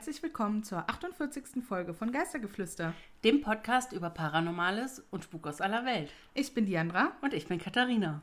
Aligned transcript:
Herzlich 0.00 0.22
willkommen 0.22 0.64
zur 0.64 0.88
48. 0.88 1.62
Folge 1.62 1.92
von 1.92 2.10
Geistergeflüster. 2.10 2.94
dem 3.22 3.42
Podcast 3.42 3.92
über 3.92 4.08
Paranormales 4.08 5.04
und 5.10 5.24
Spuk 5.24 5.46
aus 5.46 5.60
aller 5.60 5.84
Welt. 5.84 6.10
Ich 6.32 6.54
bin 6.54 6.64
Diandra. 6.64 7.12
Und 7.20 7.34
ich 7.34 7.48
bin 7.48 7.58
Katharina. 7.58 8.22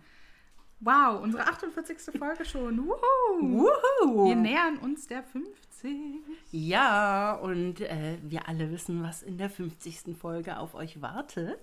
Wow, 0.80 1.22
unsere 1.22 1.44
48. 1.44 2.18
Folge 2.18 2.46
schon. 2.46 2.80
Wuhu. 2.80 3.68
Wuhu! 4.02 4.28
Wir 4.28 4.36
nähern 4.36 4.80
uns 4.80 5.06
der 5.06 5.22
50. 5.22 6.24
Ja, 6.50 7.34
und 7.36 7.82
äh, 7.82 8.18
wir 8.24 8.50
alle 8.50 8.72
wissen, 8.72 9.04
was 9.04 9.22
in 9.22 9.38
der 9.38 9.52
50. 9.52 10.18
Folge 10.20 10.58
auf 10.58 10.74
euch 10.74 11.00
wartet. 11.04 11.60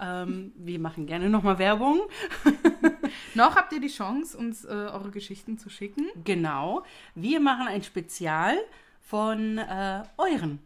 Ähm, 0.00 0.50
wir 0.56 0.80
machen 0.80 1.06
gerne 1.06 1.30
nochmal 1.30 1.60
Werbung. 1.60 2.00
Noch 3.34 3.54
habt 3.54 3.72
ihr 3.72 3.80
die 3.80 3.86
Chance, 3.86 4.36
uns 4.36 4.64
äh, 4.64 4.68
eure 4.70 5.12
Geschichten 5.12 5.58
zu 5.58 5.70
schicken. 5.70 6.08
Genau. 6.24 6.82
Wir 7.14 7.38
machen 7.38 7.68
ein 7.68 7.84
Spezial 7.84 8.56
von 9.02 9.58
äh, 9.58 10.02
euren 10.16 10.60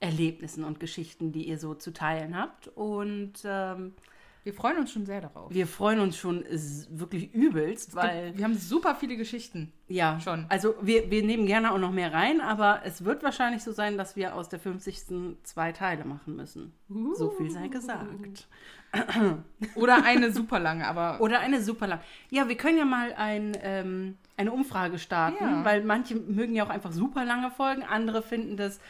Erlebnissen 0.00 0.64
und 0.64 0.80
Geschichten, 0.80 1.32
die 1.32 1.48
ihr 1.48 1.58
so 1.58 1.74
zu 1.74 1.92
teilen 1.92 2.36
habt. 2.36 2.68
Und 2.68 3.34
ähm, 3.44 3.94
Wir 4.42 4.52
freuen 4.52 4.78
uns 4.78 4.92
schon 4.92 5.06
sehr 5.06 5.20
darauf. 5.22 5.52
wir 5.54 5.66
freuen 5.66 6.00
uns 6.00 6.16
schon 6.18 6.44
wirklich 6.90 7.32
übelst, 7.32 7.94
weil. 7.94 8.36
wir 8.36 8.44
haben 8.44 8.54
super 8.58 8.94
viele 8.96 9.16
Geschichten. 9.16 9.72
Ja, 9.88 10.18
Schon. 10.20 10.44
Also 10.48 10.74
wir, 10.82 11.10
wir 11.10 11.22
nehmen 11.22 11.46
gerne 11.46 11.72
auch 11.72 11.78
noch 11.78 11.92
mehr 11.92 12.12
rein, 12.12 12.40
aber 12.40 12.80
es 12.84 13.04
wird 13.04 13.22
wahrscheinlich 13.22 13.62
so 13.62 13.72
sein, 13.72 13.96
dass 13.96 14.16
wir 14.16 14.34
aus 14.34 14.48
der 14.48 14.58
50. 14.58 15.36
zwei 15.42 15.72
Teile 15.72 16.04
machen 16.04 16.36
müssen. 16.36 16.72
So 17.16 17.30
viel 17.30 17.50
sei 17.50 17.68
gesagt. 17.68 18.48
Oder 19.74 20.04
eine 20.04 20.32
super 20.32 20.58
lange, 20.58 20.86
aber 20.86 21.20
Oder 21.20 21.40
eine 21.40 21.62
super 21.62 21.86
lang. 21.86 22.00
Ja, 22.30 22.48
wir 22.48 22.56
können 22.56 22.78
ja 22.78 22.84
mal 22.84 23.12
ein, 23.14 23.56
ähm, 23.62 24.16
eine 24.36 24.52
Umfrage 24.52 24.98
starten, 24.98 25.42
Ja. 25.44 25.64
weil 25.64 25.82
manche 25.84 26.14
mögen 26.16 26.54
ja 26.54 26.64
auch 26.64 26.70
einfach 26.70 26.92
super 26.92 27.24
lange 27.24 27.50
Folgen, 27.50 27.82
andere 27.82 28.22
finden 28.22 28.56
das, 28.56 28.80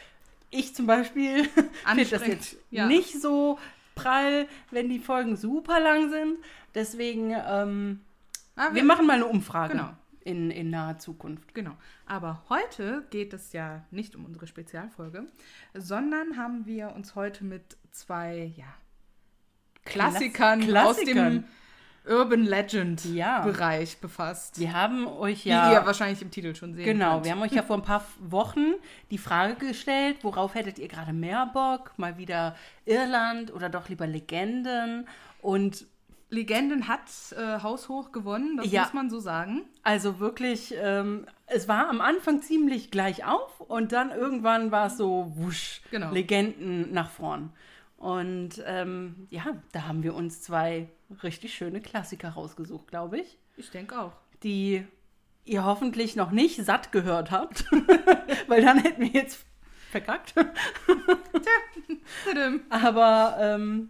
ich 0.49 0.75
zum 0.75 0.85
Beispiel, 0.87 1.45
finde 1.85 2.05
das 2.05 2.27
jetzt 2.27 2.57
ja. 2.71 2.87
nicht 2.87 3.21
so 3.21 3.57
prall, 3.95 4.47
wenn 4.71 4.89
die 4.89 4.99
Folgen 4.99 5.35
super 5.35 5.79
lang 5.79 6.09
sind. 6.09 6.37
Deswegen, 6.73 7.33
ähm, 7.47 8.01
Ah, 8.57 8.73
wir 8.73 8.83
machen 8.85 9.05
mal 9.05 9.15
eine 9.15 9.25
Umfrage 9.25 9.73
Genau. 9.73 9.89
in, 10.23 10.49
in 10.49 10.69
naher 10.69 10.97
Zukunft. 10.97 11.53
Genau. 11.53 11.71
Aber 12.05 12.43
heute 12.47 13.03
geht 13.09 13.33
es 13.33 13.51
ja 13.51 13.83
nicht 13.91 14.15
um 14.15 14.23
unsere 14.25 14.47
Spezialfolge, 14.47 15.25
sondern 15.73 16.37
haben 16.37 16.65
wir 16.65 16.93
uns 16.95 17.15
heute 17.15 17.43
mit 17.43 17.75
zwei 17.91 18.53
ja, 18.55 18.63
Klassikern, 19.85 20.61
aus 20.61 20.67
Klassikern. 20.67 21.15
dem 21.15 21.43
Urban 22.07 22.43
Legend 22.43 23.03
Ja. 23.05 23.41
Bereich 23.41 23.97
befasst. 23.97 24.59
Wir 24.59 24.73
haben 24.73 25.07
euch 25.07 25.45
Wie 25.45 25.49
ja. 25.49 25.71
ihr 25.73 25.85
wahrscheinlich 25.85 26.21
im 26.21 26.29
Titel 26.29 26.53
schon 26.55 26.73
sehen 26.75 26.85
Genau, 26.85 27.13
könnt. 27.13 27.25
wir 27.25 27.31
haben 27.31 27.41
euch 27.41 27.51
ja 27.53 27.63
vor 27.63 27.77
ein 27.77 27.81
paar 27.83 28.05
Wochen 28.19 28.73
die 29.11 29.17
Frage 29.17 29.55
gestellt, 29.55 30.17
worauf 30.21 30.53
hättet 30.53 30.77
ihr 30.77 30.87
gerade 30.87 31.13
mehr 31.13 31.47
Bock? 31.53 31.93
Mal 31.97 32.17
wieder 32.17 32.55
Irland 32.85 33.51
oder 33.53 33.69
doch 33.69 33.89
lieber 33.89 34.05
Legenden? 34.05 35.07
Und 35.41 35.85
Legenden 36.29 36.87
hat 36.87 37.01
äh, 37.37 37.61
haushoch 37.61 38.11
gewonnen, 38.11 38.57
das 38.57 38.71
Ja. 38.71 38.83
muss 38.83 38.93
man 38.93 39.09
so 39.09 39.19
sagen. 39.19 39.61
also 39.83 40.19
wirklich, 40.19 40.73
ähm, 40.79 41.25
es 41.47 41.67
war 41.67 41.87
am 41.89 42.01
Anfang 42.01 42.41
ziemlich 42.41 42.91
gleich 42.91 43.25
auf 43.25 43.61
und 43.61 43.91
dann 43.91 44.09
irgendwann 44.11 44.71
war 44.71 44.87
es 44.87 44.97
so 44.97 45.31
wusch, 45.35 45.81
Genau. 45.91 46.11
Legenden 46.11 46.91
nach 46.93 47.09
vorn. 47.11 47.51
Und 47.97 48.61
ähm, 48.65 49.27
ja, 49.29 49.45
da 49.71 49.87
haben 49.87 50.03
wir 50.03 50.13
uns 50.15 50.41
zwei 50.41 50.89
richtig 51.23 51.53
schöne 51.53 51.81
Klassiker 51.81 52.29
rausgesucht, 52.29 52.87
glaube 52.87 53.19
ich, 53.19 53.37
Ich 53.57 53.71
denke 53.71 53.99
auch. 53.99 54.13
die 54.43 54.85
ihr 55.45 55.63
hoffentlich 55.63 56.15
noch 56.15 56.31
nicht 56.31 56.63
satt 56.65 56.91
gehört 56.91 57.31
habt, 57.31 57.65
weil 58.47 58.61
dann 58.63 58.79
hätten 58.79 59.01
wir 59.01 59.09
jetzt 59.09 59.45
verkackt. 59.91 60.33
Tadam. 62.25 62.61
Aber 62.69 63.37
ähm, 63.39 63.89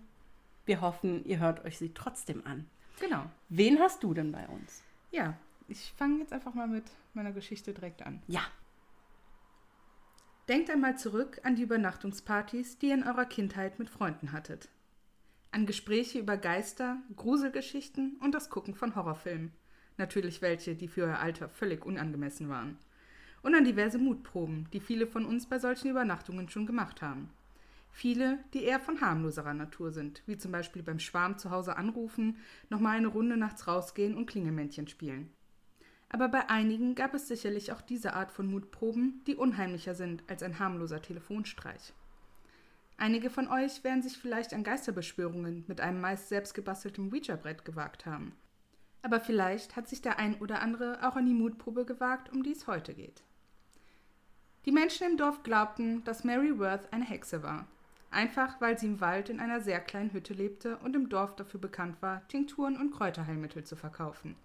wir 0.66 0.82
hoffen, 0.82 1.24
ihr 1.26 1.40
hört 1.40 1.64
euch 1.66 1.78
sie 1.78 1.94
trotzdem 1.94 2.46
an. 2.46 2.68
Genau. 3.00 3.24
Wen 3.50 3.80
hast 3.80 4.04
du 4.04 4.14
denn 4.14 4.32
bei 4.32 4.48
uns? 4.48 4.84
Ja, 5.12 5.38
ich 5.68 5.94
fange 5.98 6.20
jetzt 6.20 6.34
einfach 6.34 6.54
mal 6.54 6.68
mit 6.68 6.86
meiner 7.14 7.32
Geschichte 7.32 7.74
direkt 7.74 8.02
an. 8.04 8.22
Ja. 8.28 8.42
Denkt 10.48 10.70
einmal 10.70 10.96
zurück 10.96 11.40
an 11.42 11.56
die 11.56 11.64
Übernachtungspartys, 11.64 12.78
die 12.78 12.90
ihr 12.90 12.94
in 12.94 13.04
eurer 13.04 13.26
Kindheit 13.26 13.80
mit 13.80 13.90
Freunden 13.90 14.32
hattet. 14.32 14.70
An 15.50 15.66
Gespräche 15.66 16.20
über 16.20 16.38
Geister, 16.38 16.98
Gruselgeschichten 17.16 18.18
und 18.22 18.36
das 18.36 18.52
Gucken 18.52 18.76
von 18.76 18.96
Horrorfilmen. 18.96 19.54
Natürlich 19.98 20.44
welche, 20.44 20.76
die 20.76 20.88
für 20.88 21.06
euer 21.06 21.18
Alter 21.18 21.50
völlig 21.50 21.84
unangemessen 21.84 22.48
waren. 22.48 22.78
Und 23.42 23.56
an 23.56 23.64
diverse 23.64 23.98
Mutproben, 23.98 24.68
die 24.72 24.82
viele 24.82 25.08
von 25.08 25.26
uns 25.26 25.48
bei 25.48 25.58
solchen 25.58 25.90
Übernachtungen 25.90 26.48
schon 26.48 26.68
gemacht 26.68 27.02
haben. 27.02 27.32
Viele, 27.92 28.38
die 28.54 28.66
eher 28.66 28.80
von 28.80 29.02
harmloserer 29.02 29.56
Natur 29.56 29.92
sind, 29.92 30.22
wie 30.28 30.38
zum 30.38 30.52
Beispiel 30.52 30.84
beim 30.84 31.00
Schwarm 31.00 31.40
zu 31.40 31.50
Hause 31.50 31.76
anrufen, 31.76 32.38
nochmal 32.70 32.98
eine 32.98 33.08
Runde 33.08 33.36
nachts 33.36 33.68
rausgehen 33.68 34.16
und 34.16 34.28
Klingelmännchen 34.28 34.88
spielen. 34.88 35.32
Aber 36.10 36.30
bei 36.30 36.50
einigen 36.50 36.96
gab 36.96 37.14
es 37.14 37.28
sicherlich 37.28 37.72
auch 37.72 37.82
diese 37.82 38.14
Art 38.14 38.32
von 38.32 38.48
Mutproben, 38.48 39.22
die 39.28 39.36
unheimlicher 39.36 39.96
sind 39.96 40.24
als 40.28 40.44
ein 40.44 40.60
harmloser 40.60 41.02
Telefonstreich. 41.02 41.94
Einige 42.98 43.30
von 43.30 43.50
euch 43.50 43.84
werden 43.84 44.02
sich 44.02 44.18
vielleicht 44.18 44.54
an 44.54 44.64
Geisterbeschwörungen 44.64 45.66
mit 45.68 45.82
einem 45.82 46.00
meist 46.00 46.30
selbstgebastelten 46.30 47.12
Ouija-Brett 47.12 47.66
gewagt 47.66 48.06
haben. 48.06 48.34
Aber 49.02 49.20
vielleicht 49.20 49.76
hat 49.76 49.88
sich 49.88 50.02
der 50.02 50.18
ein 50.18 50.36
oder 50.40 50.62
andere 50.62 51.00
auch 51.08 51.16
an 51.16 51.26
die 51.26 51.34
Mutprobe 51.34 51.86
gewagt, 51.86 52.32
um 52.32 52.42
die 52.42 52.54
es 52.54 52.68
heute 52.68 52.94
geht. 52.94 53.24
Die 54.66 54.72
Menschen 54.72 55.12
im 55.12 55.18
Dorf 55.18 55.44
glaubten, 55.44 56.04
dass 56.06 56.24
Mary 56.24 56.58
Worth 56.58 56.92
eine 56.92 57.06
Hexe 57.06 57.44
war. 57.44 57.68
Einfach 58.10 58.60
weil 58.62 58.80
sie 58.80 58.88
im 58.88 59.02
Wald 59.02 59.30
in 59.30 59.40
einer 59.40 59.60
sehr 59.60 59.80
kleinen 59.80 60.14
Hütte 60.14 60.34
lebte 60.34 60.78
und 60.78 60.96
im 60.96 61.10
Dorf 61.10 61.36
dafür 61.36 61.60
bekannt 61.60 62.02
war, 62.02 62.28
Tinkturen 62.30 62.78
und 62.78 62.92
Kräuterheilmittel 62.92 63.64
zu 63.64 63.76
verkaufen. 63.76 64.36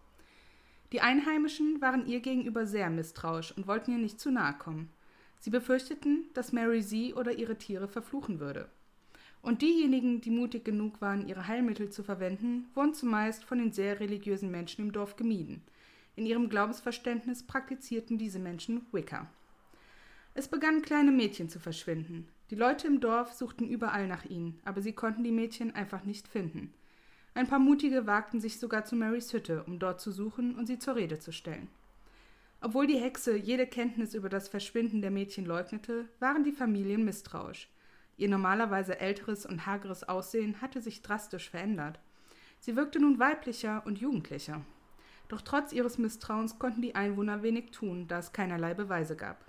Die 0.93 1.01
Einheimischen 1.01 1.81
waren 1.81 2.06
ihr 2.06 2.21
gegenüber 2.21 2.67
sehr 2.67 2.91
misstrauisch 2.91 3.56
und 3.56 3.67
wollten 3.67 3.93
ihr 3.93 3.99
nicht 3.99 4.19
zu 4.19 4.31
nahe 4.31 4.55
kommen. 4.55 4.91
Sie 5.39 5.51
befürchteten, 5.51 6.25
dass 6.34 6.53
Mary 6.53 6.83
sie 6.83 7.15
oder 7.15 7.33
ihre 7.33 7.56
Tiere 7.56 7.89
verfluchen 7.89 8.41
würde. 8.41 8.69
Und 9.43 9.62
diejenigen, 9.62 10.21
die 10.21 10.31
mutig 10.31 10.65
genug 10.65 11.01
waren, 11.01 11.27
ihre 11.27 11.47
Heilmittel 11.47 11.91
zu 11.91 12.03
verwenden, 12.03 12.69
wurden 12.75 12.93
zumeist 12.93 13.45
von 13.45 13.59
den 13.59 13.73
sehr 13.73 14.01
religiösen 14.01 14.51
Menschen 14.51 14.84
im 14.84 14.93
Dorf 14.93 15.17
gemieden. 15.17 15.62
In 16.17 16.27
ihrem 16.27 16.51
Glaubensverständnis 16.51 17.47
praktizierten 17.47 18.19
diese 18.19 18.39
Menschen 18.39 18.83
Wicca. 18.93 19.31
Es 20.34 20.49
begannen 20.49 20.83
kleine 20.83 21.12
Mädchen 21.12 21.49
zu 21.49 21.59
verschwinden. 21.59 22.28
Die 22.51 22.57
Leute 22.57 22.87
im 22.87 23.01
Dorf 23.01 23.33
suchten 23.33 23.69
überall 23.69 24.07
nach 24.07 24.25
ihnen, 24.25 24.61
aber 24.65 24.83
sie 24.83 24.93
konnten 24.93 25.25
die 25.25 25.33
Mädchen 25.33 25.75
einfach 25.75 26.05
nicht 26.05 26.28
finden. 26.28 26.75
Ein 27.32 27.46
paar 27.46 27.60
Mutige 27.60 28.06
wagten 28.06 28.41
sich 28.41 28.58
sogar 28.58 28.84
zu 28.84 28.96
Marys 28.96 29.32
Hütte, 29.32 29.62
um 29.64 29.78
dort 29.78 30.00
zu 30.00 30.10
suchen 30.10 30.56
und 30.56 30.66
sie 30.66 30.78
zur 30.78 30.96
Rede 30.96 31.20
zu 31.20 31.32
stellen. 31.32 31.68
Obwohl 32.60 32.86
die 32.86 32.98
Hexe 32.98 33.36
jede 33.36 33.66
Kenntnis 33.66 34.14
über 34.14 34.28
das 34.28 34.48
Verschwinden 34.48 35.00
der 35.00 35.12
Mädchen 35.12 35.46
leugnete, 35.46 36.08
waren 36.18 36.44
die 36.44 36.52
Familien 36.52 37.04
misstrauisch. 37.04 37.68
Ihr 38.16 38.28
normalerweise 38.28 39.00
älteres 39.00 39.46
und 39.46 39.64
hageres 39.64 40.08
Aussehen 40.08 40.60
hatte 40.60 40.80
sich 40.82 41.02
drastisch 41.02 41.48
verändert. 41.48 42.00
Sie 42.58 42.76
wirkte 42.76 43.00
nun 43.00 43.18
weiblicher 43.18 43.82
und 43.86 43.98
jugendlicher. 43.98 44.60
Doch 45.28 45.41
trotz 45.41 45.72
ihres 45.72 45.97
Misstrauens 45.97 46.58
konnten 46.58 46.82
die 46.82 46.97
Einwohner 46.97 47.42
wenig 47.42 47.70
tun, 47.70 48.08
da 48.08 48.18
es 48.18 48.32
keinerlei 48.32 48.74
Beweise 48.74 49.16
gab. 49.16 49.42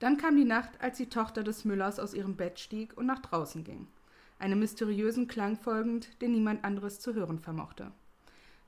Dann 0.00 0.16
kam 0.16 0.36
die 0.36 0.46
Nacht, 0.46 0.80
als 0.80 0.96
die 0.96 1.10
Tochter 1.10 1.44
des 1.44 1.66
Müllers 1.66 2.00
aus 2.00 2.14
ihrem 2.14 2.34
Bett 2.34 2.58
stieg 2.58 2.96
und 2.96 3.04
nach 3.04 3.20
draußen 3.20 3.62
ging 3.62 3.86
einem 4.40 4.58
mysteriösen 4.58 5.28
Klang 5.28 5.56
folgend, 5.56 6.20
den 6.22 6.32
niemand 6.32 6.64
anderes 6.64 7.00
zu 7.00 7.14
hören 7.14 7.38
vermochte. 7.38 7.92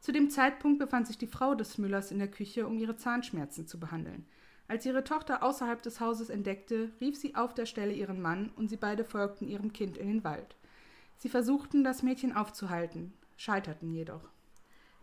Zu 0.00 0.12
dem 0.12 0.30
Zeitpunkt 0.30 0.78
befand 0.78 1.06
sich 1.06 1.18
die 1.18 1.26
Frau 1.26 1.54
des 1.54 1.78
Müllers 1.78 2.10
in 2.10 2.18
der 2.18 2.30
Küche, 2.30 2.66
um 2.66 2.76
ihre 2.78 2.96
Zahnschmerzen 2.96 3.66
zu 3.66 3.78
behandeln. 3.78 4.26
Als 4.68 4.86
ihre 4.86 5.04
Tochter 5.04 5.42
außerhalb 5.42 5.82
des 5.82 6.00
Hauses 6.00 6.30
entdeckte, 6.30 6.90
rief 7.00 7.16
sie 7.16 7.34
auf 7.34 7.54
der 7.54 7.66
Stelle 7.66 7.92
ihren 7.92 8.20
Mann 8.20 8.50
und 8.56 8.68
sie 8.68 8.76
beide 8.76 9.04
folgten 9.04 9.46
ihrem 9.46 9.72
Kind 9.72 9.96
in 9.96 10.08
den 10.08 10.24
Wald. 10.24 10.56
Sie 11.18 11.28
versuchten, 11.28 11.84
das 11.84 12.02
Mädchen 12.02 12.34
aufzuhalten, 12.34 13.12
scheiterten 13.36 13.92
jedoch. 13.92 14.28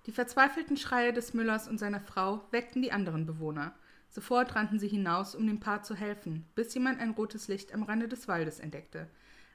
Die 0.06 0.12
verzweifelten 0.12 0.75
Schreie 0.75 1.13
des 1.13 1.33
Müllers 1.33 1.68
und 1.68 1.77
seiner 1.77 2.01
Frau 2.01 2.42
weckten 2.51 2.81
die 2.81 2.92
anderen 2.92 3.25
Bewohner. 3.25 3.74
Sofort 4.10 4.56
rannten 4.56 4.80
sie 4.80 4.88
hinaus, 4.88 5.36
um 5.36 5.45
dem 5.45 5.60
Paar 5.60 5.83
zu 5.83 5.95
helfen, 5.95 6.45
bis 6.56 6.74
jemand 6.74 7.00
ein 7.00 7.12
rotes 7.12 7.48
Licht 7.48 7.74
am 7.74 7.83
Rande 7.83 8.07
des 8.07 8.27
Waldes 8.27 8.60
entdeckte. 8.60 9.07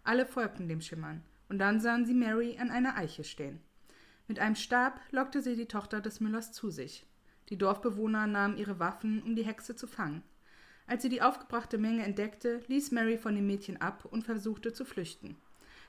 Alle 0.05 0.27
folgten 0.27 0.69
dem 0.69 0.83
Schimmern, 0.83 1.23
und 1.49 1.59
dann 1.59 1.81
sahen 1.81 2.05
sie 2.05 2.15
Mary 2.15 2.59
an 2.61 2.71
einer 2.71 2.97
Eiche 2.97 3.25
stehen. 3.25 3.61
Mit 4.29 4.39
einem 4.39 4.55
Stab 4.55 5.01
lockte 5.11 5.43
sie 5.43 5.57
die 5.57 5.67
Tochter 5.67 6.01
des 6.01 6.21
Müllers 6.21 6.53
zu 6.53 6.71
sich. 6.71 7.07
Die 7.49 7.59
Dorfbewohner 7.59 8.27
nahmen 8.27 8.57
ihre 8.57 8.79
Waffen, 8.79 9.23
um 9.23 9.35
die 9.35 9.45
Hexe 9.45 9.77
zu 9.77 9.87
fangen. 9.87 10.23
Als 10.87 11.03
sie 11.03 11.09
die 11.09 11.23
aufgebrachte 11.23 11.79
Menge 11.79 12.05
entdeckte, 12.05 12.61
ließ 12.67 12.91
Mary 12.91 13.17
von 13.17 13.35
dem 13.35 13.47
Mädchen 13.47 13.81
ab 13.81 14.05
und 14.05 14.25
versuchte 14.25 14.73
zu 14.73 14.85
flüchten. 14.85 15.37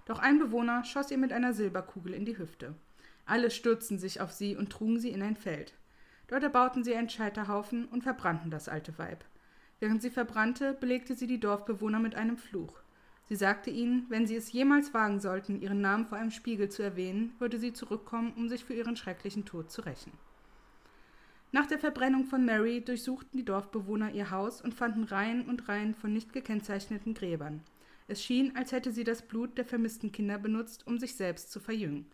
Doch 0.05 0.19
ein 0.19 0.39
Bewohner 0.39 0.85
schoss 0.85 1.11
ihr 1.11 1.17
mit 1.17 1.33
einer 1.33 1.53
Silberkugel 1.53 2.13
in 2.13 2.25
die 2.25 2.37
Hüfte. 2.37 2.75
Alle 3.25 3.51
stürzten 3.51 3.99
sich 3.99 4.21
auf 4.21 4.31
sie 4.31 4.55
und 4.55 4.71
trugen 4.71 4.99
sie 4.99 5.09
in 5.09 5.21
ein 5.21 5.35
Feld. 5.35 5.73
Dort 6.27 6.43
erbauten 6.43 6.83
sie 6.83 6.95
einen 6.95 7.09
Scheiterhaufen 7.09 7.85
und 7.85 8.03
verbrannten 8.03 8.51
das 8.51 8.69
alte 8.69 8.97
Weib. 8.97 9.25
Während 9.79 10.01
sie 10.01 10.09
verbrannte, 10.09 10.73
belegte 10.73 11.15
sie 11.15 11.27
die 11.27 11.39
Dorfbewohner 11.39 11.99
mit 11.99 12.15
einem 12.15 12.37
Fluch. 12.37 12.79
Sie 13.27 13.35
sagte 13.35 13.71
ihnen, 13.71 14.05
wenn 14.09 14.27
sie 14.27 14.35
es 14.35 14.51
jemals 14.51 14.93
wagen 14.93 15.19
sollten, 15.19 15.59
ihren 15.59 15.81
Namen 15.81 16.05
vor 16.05 16.17
einem 16.17 16.31
Spiegel 16.31 16.69
zu 16.69 16.83
erwähnen, 16.83 17.33
würde 17.39 17.57
sie 17.57 17.73
zurückkommen, 17.73 18.33
um 18.35 18.49
sich 18.49 18.63
für 18.63 18.75
ihren 18.75 18.95
schrecklichen 18.95 19.45
Tod 19.45 19.71
zu 19.71 19.81
rächen. 19.81 20.11
Nach 21.51 21.65
der 21.65 21.79
Verbrennung 21.79 22.25
von 22.25 22.45
Mary 22.45 22.81
durchsuchten 22.81 23.37
die 23.37 23.45
Dorfbewohner 23.45 24.11
ihr 24.11 24.29
Haus 24.29 24.61
und 24.61 24.73
fanden 24.73 25.05
Reihen 25.05 25.47
und 25.47 25.67
Reihen 25.69 25.95
von 25.95 26.13
nicht 26.13 26.33
gekennzeichneten 26.33 27.13
Gräbern. 27.13 27.61
Es 28.07 28.23
schien, 28.23 28.55
als 28.55 28.71
hätte 28.71 28.91
sie 28.91 29.03
das 29.03 29.23
Blut 29.23 29.57
der 29.57 29.65
vermissten 29.65 30.11
Kinder 30.11 30.37
benutzt, 30.37 30.85
um 30.85 30.99
sich 30.99 31.15
selbst 31.15 31.51
zu 31.51 31.59
verjüngen. 31.59 32.05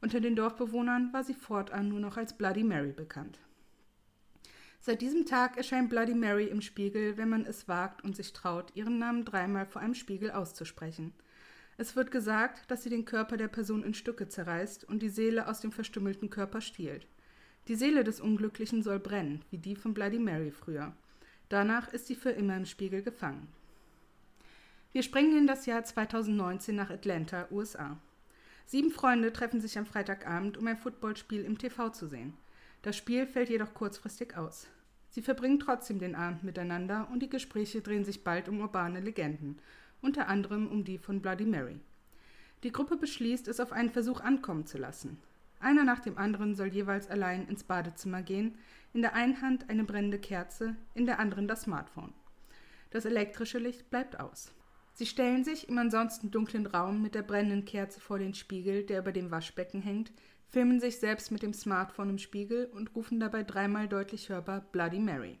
Unter 0.00 0.20
den 0.20 0.36
Dorfbewohnern 0.36 1.12
war 1.12 1.24
sie 1.24 1.34
fortan 1.34 1.88
nur 1.88 2.00
noch 2.00 2.16
als 2.16 2.36
Bloody 2.36 2.62
Mary 2.62 2.92
bekannt. 2.92 3.38
Seit 4.84 5.00
diesem 5.00 5.26
Tag 5.26 5.56
erscheint 5.56 5.90
Bloody 5.90 6.12
Mary 6.12 6.46
im 6.46 6.60
Spiegel, 6.60 7.16
wenn 7.16 7.28
man 7.28 7.46
es 7.46 7.68
wagt 7.68 8.02
und 8.02 8.16
sich 8.16 8.32
traut, 8.32 8.72
ihren 8.74 8.98
Namen 8.98 9.24
dreimal 9.24 9.64
vor 9.64 9.80
einem 9.80 9.94
Spiegel 9.94 10.32
auszusprechen. 10.32 11.12
Es 11.76 11.94
wird 11.94 12.10
gesagt, 12.10 12.68
dass 12.68 12.82
sie 12.82 12.90
den 12.90 13.04
Körper 13.04 13.36
der 13.36 13.46
Person 13.46 13.84
in 13.84 13.94
Stücke 13.94 14.26
zerreißt 14.26 14.82
und 14.82 15.00
die 15.00 15.08
Seele 15.08 15.46
aus 15.46 15.60
dem 15.60 15.70
verstümmelten 15.70 16.30
Körper 16.30 16.60
stiehlt. 16.60 17.06
Die 17.68 17.76
Seele 17.76 18.02
des 18.02 18.20
Unglücklichen 18.20 18.82
soll 18.82 18.98
brennen, 18.98 19.44
wie 19.52 19.58
die 19.58 19.76
von 19.76 19.94
Bloody 19.94 20.18
Mary 20.18 20.50
früher. 20.50 20.96
Danach 21.48 21.92
ist 21.92 22.08
sie 22.08 22.16
für 22.16 22.30
immer 22.30 22.56
im 22.56 22.66
Spiegel 22.66 23.02
gefangen. 23.02 23.46
Wir 24.90 25.04
springen 25.04 25.38
in 25.38 25.46
das 25.46 25.64
Jahr 25.64 25.84
2019 25.84 26.74
nach 26.74 26.90
Atlanta, 26.90 27.46
USA. 27.52 28.00
Sieben 28.66 28.90
Freunde 28.90 29.32
treffen 29.32 29.60
sich 29.60 29.78
am 29.78 29.86
Freitagabend, 29.86 30.56
um 30.56 30.66
ein 30.66 30.76
Footballspiel 30.76 31.44
im 31.44 31.56
TV 31.56 31.90
zu 31.90 32.08
sehen. 32.08 32.36
Das 32.82 32.96
Spiel 32.96 33.26
fällt 33.26 33.48
jedoch 33.48 33.74
kurzfristig 33.74 34.36
aus. 34.36 34.66
Sie 35.08 35.22
verbringen 35.22 35.60
trotzdem 35.60 35.98
den 35.98 36.14
Abend 36.14 36.42
miteinander 36.42 37.08
und 37.12 37.20
die 37.20 37.30
Gespräche 37.30 37.80
drehen 37.80 38.04
sich 38.04 38.24
bald 38.24 38.48
um 38.48 38.60
urbane 38.60 39.00
Legenden, 39.00 39.58
unter 40.00 40.28
anderem 40.28 40.66
um 40.68 40.84
die 40.84 40.98
von 40.98 41.20
Bloody 41.20 41.44
Mary. 41.44 41.78
Die 42.62 42.72
Gruppe 42.72 42.96
beschließt, 42.96 43.46
es 43.48 43.60
auf 43.60 43.72
einen 43.72 43.90
Versuch 43.90 44.20
ankommen 44.20 44.66
zu 44.66 44.78
lassen. 44.78 45.18
Einer 45.60 45.84
nach 45.84 46.00
dem 46.00 46.18
anderen 46.18 46.54
soll 46.54 46.68
jeweils 46.68 47.08
allein 47.08 47.46
ins 47.46 47.62
Badezimmer 47.62 48.22
gehen, 48.22 48.56
in 48.94 49.02
der 49.02 49.14
einen 49.14 49.40
Hand 49.42 49.70
eine 49.70 49.84
brennende 49.84 50.18
Kerze, 50.18 50.76
in 50.94 51.06
der 51.06 51.20
anderen 51.20 51.46
das 51.46 51.62
Smartphone. 51.62 52.12
Das 52.90 53.04
elektrische 53.04 53.58
Licht 53.58 53.90
bleibt 53.90 54.18
aus. 54.18 54.52
Sie 54.94 55.06
stellen 55.06 55.44
sich 55.44 55.68
im 55.68 55.78
ansonsten 55.78 56.30
dunklen 56.30 56.66
Raum 56.66 57.00
mit 57.00 57.14
der 57.14 57.22
brennenden 57.22 57.64
Kerze 57.64 58.00
vor 58.00 58.18
den 58.18 58.34
Spiegel, 58.34 58.84
der 58.84 59.00
über 59.00 59.12
dem 59.12 59.30
Waschbecken 59.30 59.82
hängt, 59.82 60.12
filmen 60.52 60.80
sich 60.80 60.98
selbst 60.98 61.32
mit 61.32 61.42
dem 61.42 61.54
Smartphone 61.54 62.10
im 62.10 62.18
Spiegel 62.18 62.66
und 62.66 62.94
rufen 62.94 63.18
dabei 63.18 63.42
dreimal 63.42 63.88
deutlich 63.88 64.28
hörbar 64.28 64.60
Bloody 64.70 64.98
Mary. 64.98 65.38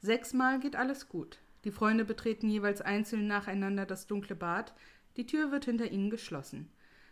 Sechsmal 0.00 0.58
geht 0.58 0.74
alles 0.74 1.10
gut. 1.10 1.38
Die 1.64 1.70
Freunde 1.70 2.06
betreten 2.06 2.48
jeweils 2.48 2.80
einzeln 2.80 3.26
nacheinander 3.26 3.84
das 3.84 4.06
dunkle 4.06 4.34
Bad, 4.34 4.72
die 5.18 5.26
Tür 5.26 5.52
wird 5.52 5.66
hinter 5.66 5.90
ihnen 5.90 6.08
geschlossen. 6.08 6.70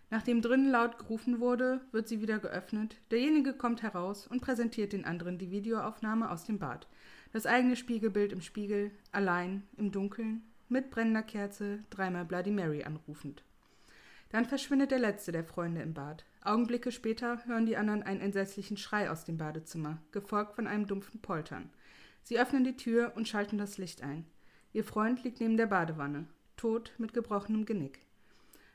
Nachdem 0.09 0.41
drinnen 0.41 0.71
laut 0.71 0.99
gerufen 0.99 1.41
wurde, 1.41 1.83
wird 1.93 2.09
sie 2.09 2.23
wieder 2.23 2.39
geöffnet, 2.39 2.97
derjenige 3.11 3.53
kommt 3.53 3.83
heraus 3.83 4.27
und 4.27 4.41
präsentiert 4.41 4.95
den 4.95 5.05
anderen 5.05 5.37
die 5.37 5.51
Videoaufnahme 5.51 6.31
aus 6.31 6.47
dem 6.47 6.59
Bad. 6.59 6.89
Das 7.33 7.45
eigene 7.45 7.77
Spiegelbild 7.77 8.33
im 8.33 8.41
Spiegel, 8.41 8.91
allein, 9.13 9.63
im 9.77 9.93
Dunkeln, 9.93 10.43
mit 10.71 10.91
brennender 10.91 11.23
Kerze, 11.23 11.85
dreimal 11.91 12.25
Bloody 12.25 12.51
Mary 12.51 12.83
anrufend. 12.83 13.45
Dann 14.31 14.47
verschwindet 14.47 14.91
der 14.91 14.99
letzte 15.01 15.33
der 15.33 15.45
Freunde 15.45 15.83
im 15.83 15.93
Bad. 15.93 16.25
Augenblicke 16.43 16.91
später 16.91 17.45
hören 17.47 17.67
die 17.67 17.77
anderen 17.77 18.03
einen 18.03 18.21
entsetzlichen 18.21 18.77
Schrei 18.77 19.11
aus 19.11 19.25
dem 19.25 19.37
Badezimmer, 19.37 19.99
gefolgt 20.11 20.55
von 20.55 20.67
einem 20.67 20.87
dumpfen 20.87 21.21
Poltern. 21.21 21.71
Sie 22.23 22.39
öffnen 22.39 22.65
die 22.65 22.77
Tür 22.77 23.13
und 23.15 23.29
schalten 23.29 23.59
das 23.59 23.77
Licht 23.77 24.03
ein. 24.03 24.25
Ihr 24.73 24.85
Freund 24.85 25.23
liegt 25.23 25.41
neben 25.41 25.57
der 25.57 25.67
Badewanne, 25.67 26.27
tot 26.57 26.93
mit 26.99 27.13
gebrochenem 27.13 27.67
Genick. 27.67 28.01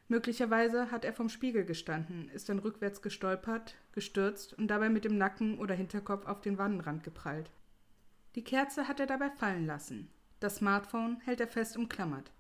Möglicherweise 0.08 0.92
hat 0.92 1.04
er 1.04 1.14
vom 1.14 1.30
Spiegel 1.30 1.66
gestanden, 1.66 2.30
ist 2.30 2.50
dann 2.50 2.60
rückwärts 2.60 3.02
gestolpert, 3.02 3.76
gestürzt 3.94 4.54
und 4.54 4.68
dabei 4.68 4.90
mit 4.90 5.04
dem 5.04 5.18
Nacken 5.18 5.58
oder 5.58 5.74
Hinterkopf 5.74 6.28
auf 6.28 6.42
den 6.42 6.60
Wannenrand 6.60 7.04
geprallt. 7.04 7.50
Die 8.36 8.44
Kerze 8.44 8.88
hat 8.88 9.00
er 9.00 9.08
dabei 9.08 9.32
fallen 9.32 9.66
lassen. 9.66 10.10
Das 10.40 10.58
Smartphone 10.58 11.22
hält 11.22 11.40
er 11.40 11.48
fest 11.48 11.76
umklammert. 11.76 12.32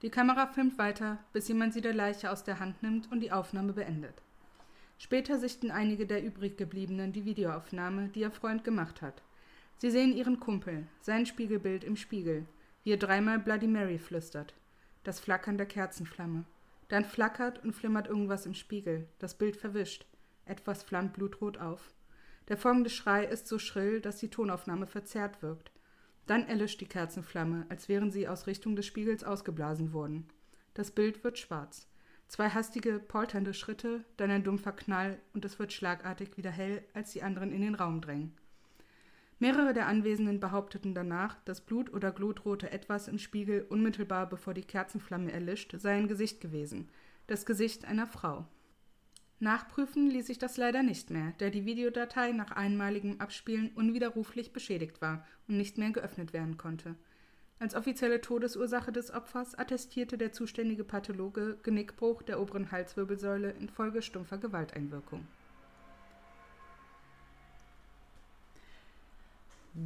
Die 0.00 0.10
Kamera 0.10 0.46
filmt 0.46 0.78
weiter, 0.78 1.18
bis 1.32 1.48
jemand 1.48 1.74
sie 1.74 1.82
der 1.82 1.92
Leiche 1.92 2.30
aus 2.30 2.44
der 2.44 2.60
Hand 2.60 2.82
nimmt 2.82 3.12
und 3.12 3.20
die 3.20 3.32
Aufnahme 3.32 3.74
beendet. 3.74 4.22
Später 5.02 5.36
sichten 5.40 5.72
einige 5.72 6.06
der 6.06 6.24
übrig 6.24 6.56
gebliebenen 6.56 7.12
die 7.12 7.24
Videoaufnahme, 7.24 8.10
die 8.10 8.20
ihr 8.20 8.30
Freund 8.30 8.62
gemacht 8.62 9.02
hat. 9.02 9.20
Sie 9.78 9.90
sehen 9.90 10.16
ihren 10.16 10.38
Kumpel, 10.38 10.86
sein 11.00 11.26
Spiegelbild 11.26 11.82
im 11.82 11.96
Spiegel, 11.96 12.46
wie 12.84 12.92
er 12.92 12.98
dreimal 12.98 13.40
Bloody 13.40 13.66
Mary 13.66 13.98
flüstert. 13.98 14.54
Das 15.02 15.18
Flackern 15.18 15.58
der 15.58 15.66
Kerzenflamme. 15.66 16.44
Dann 16.86 17.04
flackert 17.04 17.64
und 17.64 17.72
flimmert 17.72 18.06
irgendwas 18.06 18.46
im 18.46 18.54
Spiegel, 18.54 19.08
das 19.18 19.36
Bild 19.36 19.56
verwischt. 19.56 20.06
Etwas 20.44 20.84
flammt 20.84 21.14
blutrot 21.14 21.58
auf. 21.58 21.92
Der 22.46 22.56
folgende 22.56 22.88
Schrei 22.88 23.24
ist 23.24 23.48
so 23.48 23.58
schrill, 23.58 24.00
dass 24.00 24.18
die 24.18 24.30
Tonaufnahme 24.30 24.86
verzerrt 24.86 25.42
wirkt. 25.42 25.72
Dann 26.28 26.46
erlischt 26.46 26.80
die 26.80 26.86
Kerzenflamme, 26.86 27.66
als 27.70 27.88
wären 27.88 28.12
sie 28.12 28.28
aus 28.28 28.46
Richtung 28.46 28.76
des 28.76 28.86
Spiegels 28.86 29.24
ausgeblasen 29.24 29.92
worden. 29.92 30.28
Das 30.74 30.92
Bild 30.92 31.24
wird 31.24 31.40
schwarz. 31.40 31.88
Zwei 32.32 32.48
hastige, 32.48 32.98
polternde 32.98 33.52
Schritte, 33.52 34.06
dann 34.16 34.30
ein 34.30 34.42
dumpfer 34.42 34.72
Knall 34.72 35.18
und 35.34 35.44
es 35.44 35.58
wird 35.58 35.70
schlagartig 35.70 36.38
wieder 36.38 36.50
hell, 36.50 36.82
als 36.94 37.12
die 37.12 37.22
anderen 37.22 37.52
in 37.52 37.60
den 37.60 37.74
Raum 37.74 38.00
drängen. 38.00 38.32
Mehrere 39.38 39.74
der 39.74 39.86
Anwesenden 39.86 40.40
behaupteten 40.40 40.94
danach, 40.94 41.36
das 41.44 41.60
Blut- 41.60 41.92
oder 41.92 42.10
glutrote 42.10 42.70
Etwas 42.70 43.06
im 43.06 43.18
Spiegel 43.18 43.66
unmittelbar 43.68 44.30
bevor 44.30 44.54
die 44.54 44.62
Kerzenflamme 44.62 45.30
erlischt, 45.30 45.74
sei 45.76 45.92
ein 45.92 46.08
Gesicht 46.08 46.40
gewesen. 46.40 46.88
Das 47.26 47.44
Gesicht 47.44 47.84
einer 47.84 48.06
Frau. 48.06 48.46
Nachprüfen 49.38 50.08
ließ 50.08 50.26
sich 50.26 50.38
das 50.38 50.56
leider 50.56 50.82
nicht 50.82 51.10
mehr, 51.10 51.34
da 51.36 51.50
die 51.50 51.66
Videodatei 51.66 52.32
nach 52.32 52.52
einmaligem 52.52 53.20
Abspielen 53.20 53.72
unwiderruflich 53.74 54.54
beschädigt 54.54 55.02
war 55.02 55.26
und 55.48 55.58
nicht 55.58 55.76
mehr 55.76 55.90
geöffnet 55.90 56.32
werden 56.32 56.56
konnte. 56.56 56.96
Als 57.62 57.76
offizielle 57.76 58.20
Todesursache 58.20 58.90
des 58.90 59.14
Opfers 59.14 59.56
attestierte 59.56 60.18
der 60.18 60.32
zuständige 60.32 60.82
Pathologe 60.82 61.58
Genickbruch 61.62 62.22
der 62.24 62.40
oberen 62.40 62.72
Halswirbelsäule 62.72 63.52
infolge 63.52 64.02
stumpfer 64.02 64.36
Gewalteinwirkung. 64.38 65.24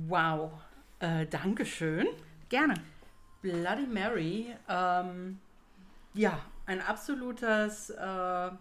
Wow, 0.09 0.53
äh, 1.01 1.27
Dankeschön. 1.27 2.07
Gerne. 2.49 2.77
Bloody 3.43 3.87
Mary, 3.87 4.57
ähm, 4.71 5.39
ja, 6.15 6.41
ein 6.65 6.81
absolutes 6.81 7.91
äh, 7.91 7.99
ja 7.99 8.59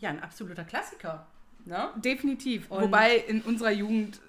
ein 0.00 0.22
absoluter 0.22 0.64
Klassiker. 0.64 1.26
Ne? 1.66 1.90
Definitiv. 1.96 2.70
Und 2.70 2.84
Wobei 2.84 3.16
in 3.16 3.42
unserer 3.42 3.72
Jugend 3.72 4.22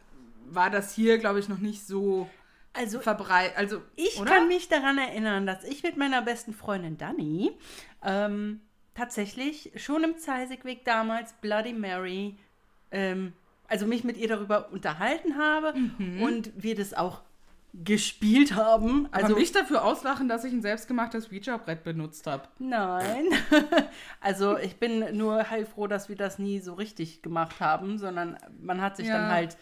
war 0.49 0.69
das 0.69 0.93
hier, 0.93 1.17
glaube 1.17 1.39
ich, 1.39 1.47
noch 1.47 1.59
nicht 1.59 1.87
so 1.87 2.29
also, 2.73 2.99
verbreitet. 2.99 3.57
Also, 3.57 3.81
ich 3.95 4.19
oder? 4.19 4.31
kann 4.31 4.47
mich 4.47 4.69
daran 4.69 4.97
erinnern, 4.97 5.45
dass 5.45 5.63
ich 5.63 5.83
mit 5.83 5.97
meiner 5.97 6.21
besten 6.21 6.53
Freundin 6.53 6.97
Dani 6.97 7.51
ähm, 8.03 8.61
tatsächlich 8.95 9.71
schon 9.75 10.03
im 10.03 10.17
Zeisigweg 10.17 10.85
damals 10.85 11.33
Bloody 11.33 11.73
Mary, 11.73 12.37
ähm, 12.91 13.33
also 13.67 13.85
mich 13.85 14.03
mit 14.03 14.17
ihr 14.17 14.27
darüber 14.27 14.71
unterhalten 14.71 15.37
habe 15.37 15.73
mhm. 15.77 16.21
und 16.21 16.51
wir 16.55 16.75
das 16.75 16.93
auch 16.93 17.21
gespielt 17.83 18.55
haben. 18.55 19.07
Also 19.11 19.27
Aber 19.27 19.35
mich 19.35 19.51
dafür 19.51 19.83
auslachen, 19.83 20.27
dass 20.27 20.43
ich 20.43 20.53
ein 20.53 20.61
selbstgemachtes 20.61 21.31
Ouija-Brett 21.31 21.83
benutzt 21.83 22.25
habe. 22.25 22.47
Nein. 22.59 23.25
also 24.21 24.57
ich 24.57 24.77
bin 24.77 25.15
nur 25.15 25.49
heilfroh, 25.49 25.87
dass 25.87 26.09
wir 26.09 26.15
das 26.15 26.39
nie 26.39 26.59
so 26.59 26.73
richtig 26.73 27.21
gemacht 27.21 27.59
haben, 27.59 27.97
sondern 27.99 28.37
man 28.59 28.81
hat 28.81 28.97
sich 28.97 29.07
ja. 29.07 29.17
dann 29.17 29.29
halt 29.29 29.57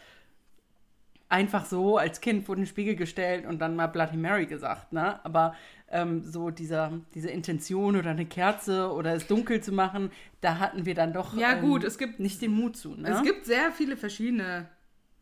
einfach 1.29 1.65
so 1.65 1.97
als 1.97 2.21
Kind 2.21 2.45
vor 2.45 2.55
den 2.55 2.65
Spiegel 2.65 2.95
gestellt 2.95 3.45
und 3.45 3.59
dann 3.59 3.75
mal 3.75 3.87
Bloody 3.87 4.17
Mary 4.17 4.45
gesagt, 4.45 4.93
ne? 4.93 5.23
Aber 5.25 5.55
ähm, 5.89 6.23
so 6.23 6.49
dieser, 6.49 6.91
diese 7.13 7.29
Intention 7.29 7.95
oder 7.95 8.11
eine 8.11 8.25
Kerze 8.25 8.91
oder 8.91 9.13
es 9.13 9.27
dunkel 9.27 9.61
zu 9.61 9.71
machen, 9.71 10.11
da 10.41 10.59
hatten 10.59 10.85
wir 10.85 10.95
dann 10.95 11.13
doch 11.13 11.35
ja, 11.37 11.53
ähm, 11.53 11.61
gut, 11.61 11.83
es 11.83 11.97
gibt, 11.97 12.19
nicht 12.19 12.41
den 12.41 12.51
Mut 12.51 12.77
zu. 12.77 12.95
Ne? 12.95 13.09
Es 13.09 13.23
gibt 13.23 13.45
sehr 13.45 13.71
viele 13.71 13.97
verschiedene 13.97 14.67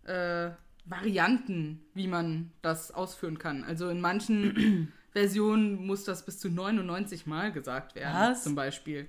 äh, 0.06 0.50
Varianten, 0.86 1.82
wie 1.94 2.08
man 2.08 2.52
das 2.62 2.92
ausführen 2.92 3.40
kann. 3.40 3.64
Also 3.64 3.90
in 3.90 4.02
manchen 4.02 4.92
Versionen 5.12 5.86
muss 5.86 6.04
das 6.04 6.26
bis 6.26 6.40
zu 6.40 6.50
99 6.50 7.26
Mal 7.26 7.52
gesagt 7.52 7.96
werden, 7.96 8.32
Was? 8.32 8.44
zum 8.44 8.56
Beispiel. 8.56 9.08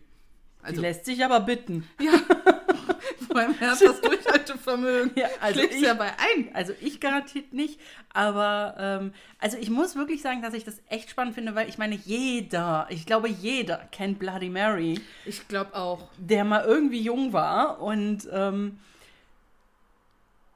Also, 0.63 0.77
Die 0.77 0.87
lässt 0.87 1.05
sich 1.05 1.25
aber 1.25 1.41
bitten. 1.41 1.87
Ja. 2.01 2.13
Vor 3.27 3.37
allem 3.37 3.59
hat 3.61 3.81
das 3.81 4.01
Durchhaltevermögen. 4.55 5.13
Ja, 5.17 5.29
also 5.41 5.61
ich, 5.61 5.81
ja 5.81 5.95
bei 5.95 6.11
ein. 6.19 6.55
Also 6.55 6.73
ich 6.81 7.01
garantiert 7.01 7.53
nicht, 7.53 7.81
aber 8.13 8.75
ähm, 8.79 9.13
also 9.39 9.57
ich 9.59 9.71
muss 9.71 9.97
wirklich 9.97 10.23
sagen, 10.23 10.43
dass 10.43 10.55
ich 10.55 10.65
das 10.65 10.81
echt 10.89 11.11
spannend 11.11 11.35
finde, 11.35 11.55
weil 11.55 11.69
ich 11.69 11.79
meine, 11.79 11.95
jeder, 11.95 12.87
ich 12.91 13.07
glaube, 13.07 13.29
jeder 13.29 13.79
kennt 13.93 14.19
Bloody 14.19 14.51
Mary. 14.51 15.01
Ich 15.25 15.47
glaube 15.49 15.75
auch. 15.75 16.09
Der 16.19 16.45
mal 16.45 16.65
irgendwie 16.65 17.01
jung 17.01 17.33
war 17.33 17.81
und 17.81 18.29
ähm, 18.33 18.79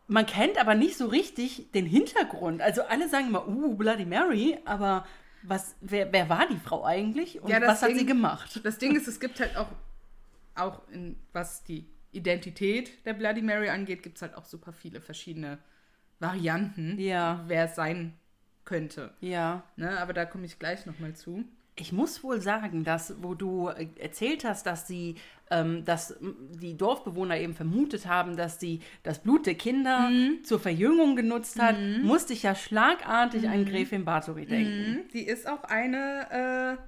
man 0.06 0.24
kennt 0.26 0.58
aber 0.58 0.74
nicht 0.74 0.96
so 0.96 1.06
richtig 1.06 1.70
den 1.72 1.84
Hintergrund. 1.86 2.62
Also 2.62 2.82
alle 2.82 3.08
sagen 3.08 3.28
immer, 3.28 3.46
uh, 3.46 3.74
Bloody 3.74 4.06
Mary, 4.06 4.58
aber 4.64 5.06
was, 5.42 5.74
wer, 5.80 6.12
wer 6.12 6.28
war 6.28 6.46
die 6.48 6.58
Frau 6.58 6.84
eigentlich 6.84 7.40
und 7.40 7.50
Ja, 7.50 7.60
was 7.60 7.82
hat 7.82 7.90
Ding- 7.90 7.98
sie 7.98 8.06
gemacht? 8.06 8.60
Das 8.64 8.78
Ding 8.78 8.96
ist, 8.96 9.06
es 9.06 9.20
gibt 9.20 9.38
halt 9.38 9.56
auch, 9.56 9.68
auch 10.56 10.80
in, 10.90 11.16
was 11.32 11.62
die 11.62 11.84
Identität 12.18 13.04
der 13.06 13.14
Bloody 13.14 13.42
Mary 13.42 13.68
angeht, 13.68 14.02
gibt 14.02 14.16
es 14.16 14.22
halt 14.22 14.34
auch 14.36 14.44
super 14.44 14.72
viele 14.72 15.00
verschiedene 15.00 15.58
Varianten, 16.20 16.98
Ja. 16.98 17.44
wer 17.46 17.64
es 17.66 17.74
sein 17.76 18.14
könnte. 18.64 19.14
Ja. 19.20 19.62
Ne? 19.76 19.98
Aber 19.98 20.12
da 20.12 20.24
komme 20.24 20.44
ich 20.46 20.58
gleich 20.58 20.84
nochmal 20.86 21.14
zu. 21.14 21.44
Ich 21.80 21.92
muss 21.92 22.24
wohl 22.24 22.40
sagen, 22.40 22.82
dass, 22.82 23.22
wo 23.22 23.34
du 23.34 23.68
äh, 23.68 23.86
erzählt 24.00 24.44
hast, 24.44 24.66
dass 24.66 24.88
sie, 24.88 25.14
ähm, 25.48 25.84
dass 25.84 26.16
die 26.20 26.76
Dorfbewohner 26.76 27.38
eben 27.38 27.54
vermutet 27.54 28.06
haben, 28.06 28.36
dass 28.36 28.58
sie 28.58 28.80
das 29.04 29.20
Blut 29.22 29.46
der 29.46 29.54
Kinder 29.54 30.10
zur 30.42 30.58
Verjüngung 30.58 31.14
genutzt 31.14 31.60
hat, 31.62 31.76
musste 32.02 32.32
ich 32.32 32.42
ja 32.42 32.56
schlagartig 32.56 33.48
an 33.48 33.64
Gräfin 33.64 34.04
Bathory 34.04 34.44
denken. 34.44 35.04
Sie 35.12 35.22
ist 35.22 35.48
auch 35.48 35.62
eine 35.64 36.76
äh, 36.80 36.82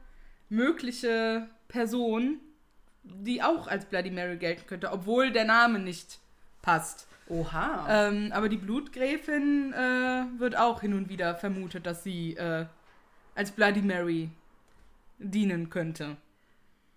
mögliche 0.53 1.49
Person, 1.69 2.41
die 3.02 3.42
auch 3.42 3.66
als 3.66 3.87
Bloody 3.87 4.11
Mary 4.11 4.37
gelten 4.37 4.66
könnte, 4.66 4.90
obwohl 4.92 5.33
der 5.33 5.45
Name 5.45 5.78
nicht 5.78 6.19
passt. 6.62 7.07
Oha. 7.28 7.87
Ähm, 7.88 8.33
aber 8.33 8.49
die 8.49 8.57
Blutgräfin 8.57 9.73
äh, 9.73 10.25
wird 10.38 10.57
auch 10.57 10.80
hin 10.80 10.95
und 10.95 11.09
wieder 11.09 11.37
vermutet, 11.37 11.87
dass 11.87 12.02
sie 12.02 12.35
äh, 12.37 12.66
als 13.35 13.52
Bloody 13.52 13.83
Mary 13.83 14.30
dienen 15.19 15.71
könnte. 15.71 16.16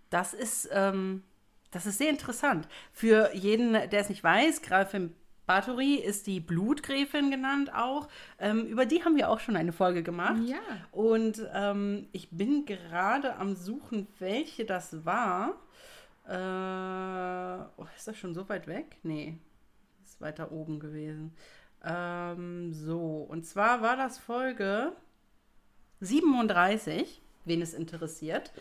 Das 0.10 0.33
ist, 0.33 0.69
ähm, 0.72 1.24
das 1.72 1.86
ist 1.86 2.00
sehr 2.00 2.10
interessant. 2.10 2.67
Für 2.91 3.33
jeden, 3.36 3.74
der 3.74 3.93
es 3.93 4.10
nicht 4.10 4.24
weiß, 4.24 4.62
Gräfin 4.62 5.13
Bathory 5.45 5.95
ist 5.95 6.27
die 6.27 6.39
Blutgräfin 6.39 7.29
genannt 7.29 7.74
auch. 7.74 8.07
Ähm, 8.39 8.65
über 8.65 8.86
die 8.86 9.03
haben 9.03 9.17
wir 9.17 9.29
auch 9.29 9.39
schon 9.39 9.55
eine 9.55 9.74
Folge 9.74 10.01
gemacht. 10.01 10.41
Ja. 10.45 10.60
Und 10.91 11.45
ähm, 11.53 12.07
ich 12.12 12.29
bin 12.31 12.65
gerade 12.65 13.36
am 13.36 13.55
Suchen, 13.55 14.07
welche 14.19 14.65
das 14.65 15.05
war. 15.05 15.55
Äh, 16.25 17.65
oh, 17.77 17.86
ist 17.96 18.08
das 18.08 18.18
schon 18.18 18.34
so 18.34 18.48
weit 18.50 18.68
weg? 18.68 18.98
Nee, 19.03 19.38
ist 20.03 20.22
weiter 20.22 20.51
oben 20.51 20.80
gewesen. 20.80 21.36
Ähm, 21.84 22.74
so, 22.74 23.27
und 23.30 23.46
zwar 23.46 23.82
war 23.82 23.98
das 23.98 24.18
Folge 24.18 24.94
37, 26.00 27.22
wen 27.46 27.62
es 27.62 27.74
interessiert. 27.74 28.51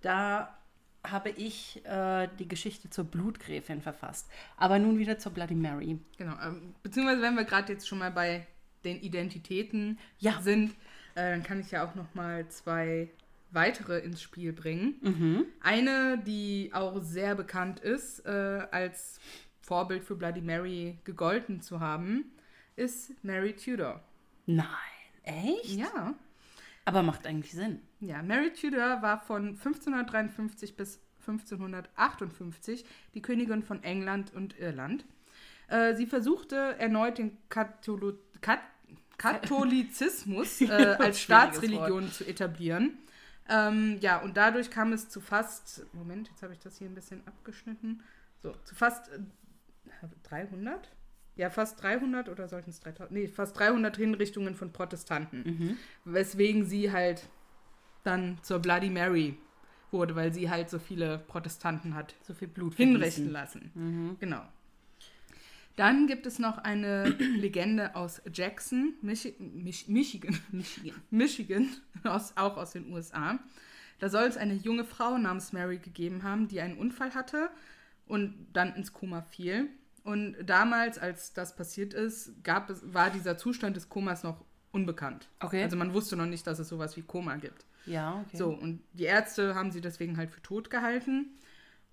Da 0.00 0.56
habe 1.04 1.30
ich 1.30 1.84
äh, 1.86 2.28
die 2.38 2.48
Geschichte 2.48 2.90
zur 2.90 3.04
Blutgräfin 3.04 3.80
verfasst. 3.80 4.30
Aber 4.56 4.78
nun 4.78 4.98
wieder 4.98 5.18
zur 5.18 5.32
Bloody 5.32 5.54
Mary. 5.54 5.98
Genau. 6.18 6.34
Ähm, 6.42 6.74
beziehungsweise, 6.82 7.22
wenn 7.22 7.36
wir 7.36 7.44
gerade 7.44 7.72
jetzt 7.72 7.88
schon 7.88 7.98
mal 7.98 8.10
bei 8.10 8.46
den 8.84 9.00
Identitäten 9.00 9.98
Ja. 10.18 10.40
sind, 10.40 10.70
äh, 11.14 11.30
dann 11.32 11.42
kann 11.42 11.60
ich 11.60 11.70
ja 11.70 11.86
auch 11.86 11.94
noch 11.94 12.14
mal 12.14 12.48
zwei 12.48 13.10
weitere 13.52 13.98
ins 13.98 14.22
Spiel 14.22 14.52
bringen. 14.52 14.94
Mhm. 15.00 15.44
Eine, 15.60 16.18
die 16.18 16.70
auch 16.72 17.00
sehr 17.02 17.34
bekannt 17.34 17.80
ist, 17.80 18.24
äh, 18.26 18.66
als 18.70 19.20
Vorbild 19.60 20.04
für 20.04 20.16
Bloody 20.16 20.40
Mary 20.40 20.98
gegolten 21.04 21.60
zu 21.60 21.80
haben, 21.80 22.32
ist 22.76 23.12
Mary 23.22 23.54
Tudor. 23.54 24.02
Nein, 24.46 24.66
echt? 25.22 25.76
Ja. 25.76 26.14
Aber 26.84 27.02
macht 27.02 27.26
eigentlich 27.26 27.52
Sinn. 27.52 27.80
Ja, 28.00 28.22
Mary 28.22 28.52
Tudor 28.52 29.02
war 29.02 29.20
von 29.20 29.50
1553 29.50 30.76
bis 30.76 31.00
1558 31.20 32.84
die 33.14 33.22
Königin 33.22 33.62
von 33.62 33.82
England 33.82 34.32
und 34.34 34.58
Irland. 34.58 35.04
Äh, 35.68 35.94
sie 35.94 36.06
versuchte 36.06 36.56
erneut 36.78 37.18
den 37.18 37.36
Katholo 37.48 38.14
Kat 38.40 38.60
Katholizismus 39.18 40.60
äh, 40.62 40.96
als 40.98 41.20
Staatsreligion 41.20 42.10
zu 42.10 42.26
etablieren. 42.26 42.98
Ähm, 43.50 43.98
ja, 44.00 44.18
und 44.18 44.36
dadurch 44.36 44.70
kam 44.70 44.92
es 44.92 45.08
zu 45.08 45.20
fast, 45.20 45.84
Moment, 45.92 46.28
jetzt 46.28 46.42
habe 46.42 46.52
ich 46.52 46.60
das 46.60 46.78
hier 46.78 46.88
ein 46.88 46.94
bisschen 46.94 47.26
abgeschnitten, 47.26 48.02
so, 48.42 48.52
zu 48.64 48.74
fast 48.74 49.10
äh, 49.10 49.18
300? 50.22 50.88
Ja, 51.36 51.50
fast 51.50 51.82
300 51.82 52.28
oder 52.28 52.48
sollten 52.48 52.70
es 52.70 52.80
3000? 52.80 53.12
Nee, 53.12 53.28
fast 53.28 53.58
300 53.58 53.96
Hinrichtungen 53.96 54.54
von 54.54 54.72
Protestanten. 54.72 55.78
Weswegen 56.04 56.64
sie 56.64 56.92
halt 56.92 57.28
dann 58.04 58.38
zur 58.42 58.60
Bloody 58.60 58.90
Mary 58.90 59.36
wurde, 59.90 60.14
weil 60.16 60.32
sie 60.32 60.48
halt 60.50 60.70
so 60.70 60.78
viele 60.78 61.18
Protestanten 61.18 61.94
hat 61.94 62.14
So 62.22 62.34
viel 62.34 62.48
Blut 62.48 62.74
hinrichten 62.74 63.30
lassen. 63.30 64.16
Genau. 64.20 64.42
Dann 65.80 66.06
gibt 66.06 66.26
es 66.26 66.38
noch 66.38 66.58
eine 66.58 67.04
Legende 67.38 67.96
aus 67.96 68.20
Jackson, 68.30 68.92
Michi 69.00 69.34
Mich 69.38 69.88
Michigan, 69.88 70.38
Michigan. 70.52 71.00
Michigan 71.10 71.68
aus, 72.04 72.36
auch 72.36 72.58
aus 72.58 72.72
den 72.72 72.92
USA. 72.92 73.38
Da 73.98 74.10
soll 74.10 74.24
es 74.24 74.36
eine 74.36 74.52
junge 74.52 74.84
Frau 74.84 75.16
namens 75.16 75.54
Mary 75.54 75.78
gegeben 75.78 76.22
haben, 76.22 76.48
die 76.48 76.60
einen 76.60 76.76
Unfall 76.76 77.14
hatte 77.14 77.48
und 78.06 78.46
dann 78.52 78.74
ins 78.74 78.92
Koma 78.92 79.22
fiel. 79.22 79.70
Und 80.04 80.36
damals, 80.44 80.98
als 80.98 81.32
das 81.32 81.56
passiert 81.56 81.94
ist, 81.94 82.44
gab 82.44 82.68
es, 82.68 82.82
war 82.92 83.08
dieser 83.08 83.38
Zustand 83.38 83.74
des 83.74 83.88
Komas 83.88 84.22
noch 84.22 84.44
unbekannt. 84.72 85.28
Okay. 85.40 85.62
Also 85.62 85.78
man 85.78 85.94
wusste 85.94 86.14
noch 86.14 86.26
nicht, 86.26 86.46
dass 86.46 86.58
es 86.58 86.68
sowas 86.68 86.98
wie 86.98 87.02
Koma 87.02 87.36
gibt. 87.36 87.64
Ja, 87.86 88.22
okay. 88.26 88.36
So, 88.36 88.50
und 88.50 88.82
die 88.92 89.04
Ärzte 89.04 89.54
haben 89.54 89.70
sie 89.70 89.80
deswegen 89.80 90.18
halt 90.18 90.30
für 90.30 90.42
tot 90.42 90.68
gehalten. 90.68 91.38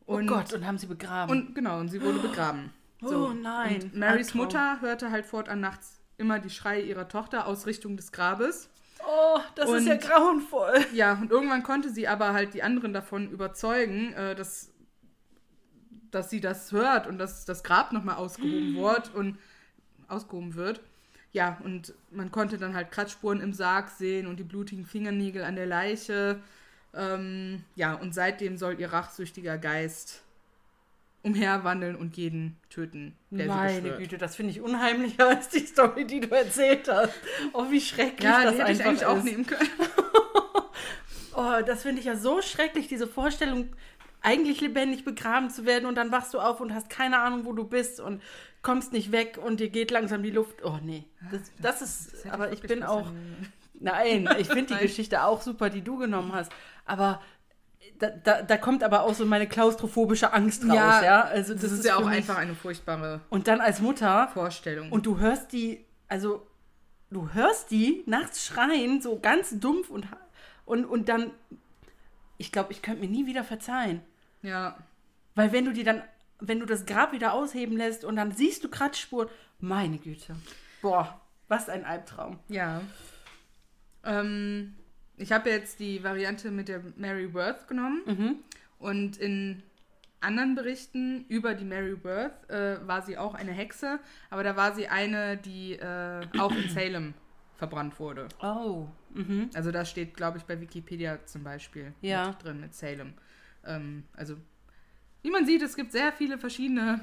oh 0.08 0.16
Und, 0.18 0.28
Gott, 0.28 0.52
und 0.52 0.68
haben 0.68 0.78
sie 0.78 0.88
begraben. 0.88 1.32
Und 1.32 1.56
genau, 1.56 1.80
und 1.80 1.88
sie 1.88 2.02
wurde 2.02 2.20
begraben. 2.28 2.72
Oh 3.02 3.32
nein, 3.34 3.82
Und 3.84 3.96
Marys 3.96 4.28
Albtraum. 4.28 4.42
Mutter 4.42 4.82
hörte 4.82 5.12
halt 5.12 5.26
fortan 5.26 5.60
nachts 5.60 6.00
immer 6.18 6.40
die 6.40 6.50
Schreie 6.50 6.82
ihrer 6.82 7.08
Tochter 7.08 7.46
aus 7.48 7.66
Richtung 7.68 7.96
des 7.98 8.12
Grabes. 8.12 8.70
oh, 9.08 9.40
das 9.56 9.70
ist 9.72 9.86
ja 9.88 9.94
Und- 9.94 10.02
grauenvoll. 10.02 10.74
Ja, 10.94 11.14
und 11.14 11.30
irgendwann 11.32 11.62
konnte 11.64 11.90
sie 11.92 12.08
aber 12.08 12.34
halt 12.34 12.54
die 12.56 12.64
anderen 12.64 12.94
davon 12.94 13.30
überzeugen, 13.30 14.14
äh, 14.14 14.34
dass, 14.34 14.72
dass 16.12 16.30
sie 16.30 16.42
das 16.42 16.72
hört 16.72 17.08
und 17.08 17.18
dass 17.20 17.46
das 17.46 17.64
Grab 17.64 17.92
nochmal 17.92 18.16
ausgehoben 18.16 18.76
wird 18.82 19.14
und 19.14 19.38
ausgehoben 20.08 20.56
wird. 20.56 20.82
Ja, 21.34 21.58
und 21.64 21.94
man 22.10 22.32
konnte 22.32 22.58
dann 22.58 22.74
halt 22.74 22.90
Kratzspuren 22.92 23.42
im 23.42 23.54
Sarg 23.54 23.90
sehen 23.90 24.26
und 24.26 24.38
die 24.40 24.44
blutigen 24.44 24.86
Fingernägel 24.86 25.44
an 25.44 25.56
der 25.56 25.68
Leiche. 25.68 26.40
Ähm, 26.96 27.64
ja, 27.76 27.94
und 27.94 28.14
seitdem 28.16 28.58
soll 28.58 28.80
ihr 28.80 28.92
rachsüchtiger 28.92 29.58
Geist 29.60 30.24
umherwandeln 31.24 31.96
und 31.96 32.16
jeden 32.18 32.58
töten, 32.70 33.18
der 33.30 33.46
sie 33.46 33.48
Meine 33.50 33.82
beschwört. 33.82 34.00
Güte, 34.00 34.18
das 34.18 34.36
finde 34.36 34.52
ich 34.52 34.62
unheimlicher 34.62 35.28
als 35.30 35.50
die 35.50 35.66
Story, 35.66 36.06
die 36.06 36.22
du 36.22 36.30
erzählt 36.36 36.88
hast. 36.88 37.14
Oh, 37.54 37.66
wie 37.70 37.82
schrecklich 37.82 38.24
Ja, 38.24 38.44
das 38.44 38.58
hätte 38.58 38.72
ich 38.72 38.86
eigentlich 38.86 39.06
auch 39.06 39.18
ist. 39.18 39.24
nehmen 39.26 39.46
können. 39.46 39.70
Oh, 41.40 41.62
das 41.64 41.84
finde 41.84 42.00
ich 42.00 42.08
ja 42.08 42.16
so 42.16 42.42
schrecklich, 42.42 42.88
diese 42.88 43.06
Vorstellung, 43.06 43.70
eigentlich 44.22 44.60
lebendig 44.60 45.06
begraben 45.06 45.52
zu 45.52 45.66
werden 45.66 45.86
und 45.86 45.96
dann 45.96 46.12
wachst 46.12 46.34
du 46.34 46.40
auf 46.40 46.60
und 46.60 46.74
hast 46.74 46.90
keine 46.90 47.20
Ahnung, 47.20 47.46
wo 47.46 47.54
du 47.54 47.64
bist 47.64 48.00
und 48.00 48.24
kommst 48.64 48.92
nicht 48.92 49.12
weg 49.12 49.38
und 49.42 49.60
dir 49.60 49.70
geht 49.70 49.92
langsam 49.92 50.24
die 50.24 50.32
Luft. 50.32 50.66
Oh 50.66 50.80
nee, 50.82 51.06
das, 51.32 51.42
das 51.62 51.82
ist, 51.84 52.16
hätte 52.24 52.34
aber 52.34 52.52
ich 52.52 52.62
bin 52.62 52.82
auch, 52.84 53.08
nein, 53.80 54.28
ich 54.40 54.48
finde 54.48 54.76
die. 54.76 54.82
Geschichte 54.82 55.24
auch 55.24 55.42
super, 55.42 55.70
die 55.70 55.84
du 55.84 55.98
genommen 55.98 56.34
hast, 56.34 56.52
aber 56.86 57.22
da, 58.00 58.10
da, 58.10 58.42
da 58.42 58.58
kommt 58.58 58.84
aber 58.84 59.04
auch 59.04 59.14
so 59.14 59.26
meine 59.26 59.48
klaustrophobische 59.48 60.34
Angst 60.34 60.64
raus, 60.64 60.74
ja. 60.74 61.22
Also 61.24 61.54
das, 61.54 61.64
ist 61.72 61.86
ja 61.86 61.96
für 61.96 62.04
auch 62.04 62.08
einfach 62.08 62.38
eine 62.38 62.56
furchtbare 62.56 63.22
Und 63.30 63.48
dann 63.48 63.62
als 63.62 63.80
Mutter 63.82 64.30
Vorstellung. 64.34 64.92
und 64.92 65.06
du 65.06 65.20
hörst 65.20 65.52
die, 65.54 65.86
also 66.08 66.46
du 67.10 67.34
hörst 67.34 67.72
die 67.72 68.04
nachts 68.06 68.46
schreien, 68.46 69.02
so 69.02 69.20
ganz 69.20 69.60
dumpf 69.60 69.90
und, 69.90 70.08
und, 70.66 70.86
und 70.86 71.10
dann, 71.10 71.32
ich 72.38 72.52
glaube, 72.52 72.72
ich 72.72 72.82
könnte 72.82 73.02
mir 73.02 73.10
nie 73.10 73.26
wieder 73.26 73.44
verzeihen. 73.44 74.02
ja, 74.42 74.78
Weil 75.36 75.52
wenn 75.52 75.66
du 75.66 75.74
die 75.74 75.84
dann, 75.84 76.04
wenn 76.40 76.60
du 76.60 76.66
das 76.66 76.86
Grab 76.86 77.14
wieder 77.14 77.34
ausheben 77.34 77.78
lässt 77.78 78.06
und 78.06 78.16
dann 78.16 78.32
siehst 78.32 78.64
du 78.64 78.70
Kratzspuren, 78.70 79.30
meine 79.60 79.98
Güte. 79.98 80.36
Boah, 80.82 81.20
was 81.48 81.68
ein 81.70 81.84
Albtraum. 81.86 82.40
ja. 82.48 82.82
Ähm, 84.04 84.76
ich 85.18 85.32
habe 85.32 85.50
jetzt 85.50 85.80
die 85.80 86.04
Variante 86.04 86.52
mit 86.52 86.68
der 86.68 86.82
Mary 86.96 87.34
Worth 87.34 87.68
genommen 87.68 88.02
Mhm. 88.06 88.36
und 88.80 89.18
in 89.18 89.64
anderen 90.20 90.56
Berichten 90.56 91.26
über 91.28 91.54
die 91.54 91.66
Mary 91.66 92.04
Worth 92.04 92.50
äh, 92.50 92.86
war 92.88 93.02
sie 93.04 93.18
auch 93.18 93.34
eine 93.36 93.52
Hexe, 93.52 94.00
aber 94.30 94.44
da 94.44 94.56
war 94.56 94.74
sie 94.74 94.88
eine, 94.88 95.38
die 95.38 95.74
äh, 95.74 96.26
auch 96.40 96.52
in 96.56 96.70
Salem 96.70 97.14
verbrannt 97.58 98.00
wurde. 98.00 98.28
Oh. 98.42 98.88
Mhm. 99.14 99.50
Also 99.56 99.72
da 99.72 99.84
steht, 99.86 100.16
glaube 100.16 100.38
ich, 100.38 100.44
bei 100.44 100.60
Wikipedia 100.60 101.20
zum 101.26 101.44
Beispiel 101.44 101.94
Ja. 102.02 102.30
mit 102.30 102.44
drin 102.44 102.60
mit 102.62 102.74
Salem. 102.76 103.14
Ähm, 103.66 104.04
also 104.14 104.36
wie 105.24 105.32
man 105.32 105.46
sieht, 105.46 105.62
es 105.62 105.76
gibt 105.76 105.92
sehr 105.92 106.12
viele 106.14 106.38
verschiedene 106.38 107.02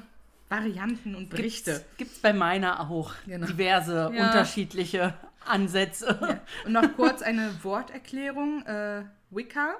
Varianten 0.49 1.15
und 1.15 1.29
Berichte. 1.29 1.83
Gibt 1.97 2.11
es 2.11 2.19
bei 2.19 2.31
meiner 2.33 2.79
auch 2.89 3.13
Genau. 3.25 3.47
diverse 3.47 4.11
Ja. 4.13 4.25
unterschiedliche 4.25 5.13
Ansätze. 5.47 6.41
Und 6.65 6.73
noch 6.73 6.95
kurz 6.95 7.21
eine 7.21 7.63
Worterklärung. 7.63 8.65
Äh, 8.65 9.03
Wicca 9.29 9.75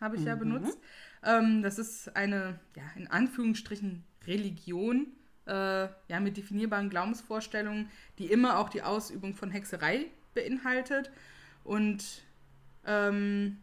habe 0.00 0.16
ich 0.16 0.24
ja 0.24 0.34
benutzt. 0.36 0.78
Ähm, 1.24 1.62
das 1.62 1.78
ist 1.78 2.14
eine, 2.16 2.58
ja, 2.76 2.82
in 2.96 3.08
Anführungsstrichen 3.08 4.04
Religion, 4.26 5.08
äh, 5.46 5.88
ja, 6.08 6.20
mit 6.20 6.36
definierbaren 6.36 6.90
Glaubensvorstellungen, 6.90 7.90
die 8.18 8.26
immer 8.26 8.58
auch 8.58 8.68
die 8.68 8.82
Ausübung 8.82 9.34
von 9.34 9.50
Hexerei 9.50 10.06
beinhaltet. 10.34 11.10
Und 11.64 12.22
ähm, 12.86 13.58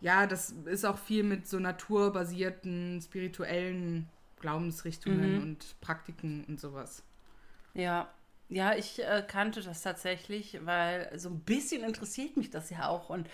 ja, 0.00 0.26
das 0.26 0.50
ist 0.66 0.84
auch 0.84 0.98
viel 0.98 1.22
mit 1.22 1.46
so 1.46 1.58
naturbasierten, 1.58 3.00
spirituellen 3.00 4.08
Glaubensrichtungen 4.40 5.36
Mhm. 5.36 5.42
und 5.42 5.80
Praktiken 5.80 6.44
und 6.44 6.60
sowas. 6.60 7.02
Ja, 7.74 8.08
ja, 8.48 8.74
ich 8.74 9.02
äh, 9.02 9.24
kannte 9.26 9.62
das 9.62 9.82
tatsächlich, 9.82 10.58
weil 10.64 11.10
so 11.18 11.30
ein 11.30 11.40
bisschen 11.40 11.82
interessiert 11.82 12.36
mich 12.36 12.50
das 12.50 12.70
ja 12.70 12.88
auch. 12.88 13.10
Und, 13.10 13.28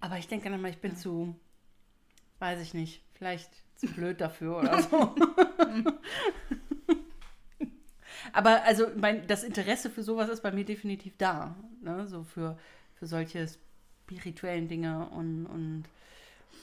aber 0.00 0.18
ich 0.18 0.28
denke 0.28 0.50
dann 0.50 0.60
mal, 0.60 0.70
ich 0.70 0.80
bin 0.80 0.96
zu, 0.96 1.34
weiß 2.38 2.60
ich 2.60 2.74
nicht, 2.74 3.02
vielleicht 3.14 3.50
zu 3.76 3.86
blöd 3.94 4.20
dafür 4.20 4.58
oder 4.58 4.82
so. 4.82 5.14
aber 8.32 8.62
also 8.62 8.86
mein, 8.96 9.26
das 9.26 9.42
Interesse 9.42 9.90
für 9.90 10.02
sowas 10.02 10.28
ist 10.28 10.42
bei 10.42 10.52
mir 10.52 10.64
definitiv 10.64 11.16
da. 11.16 11.56
Ne? 11.80 12.06
So 12.06 12.22
für, 12.22 12.56
für 12.94 13.06
solche 13.06 13.48
spirituellen 14.04 14.68
Dinge 14.68 15.08
und, 15.08 15.46
und 15.46 15.84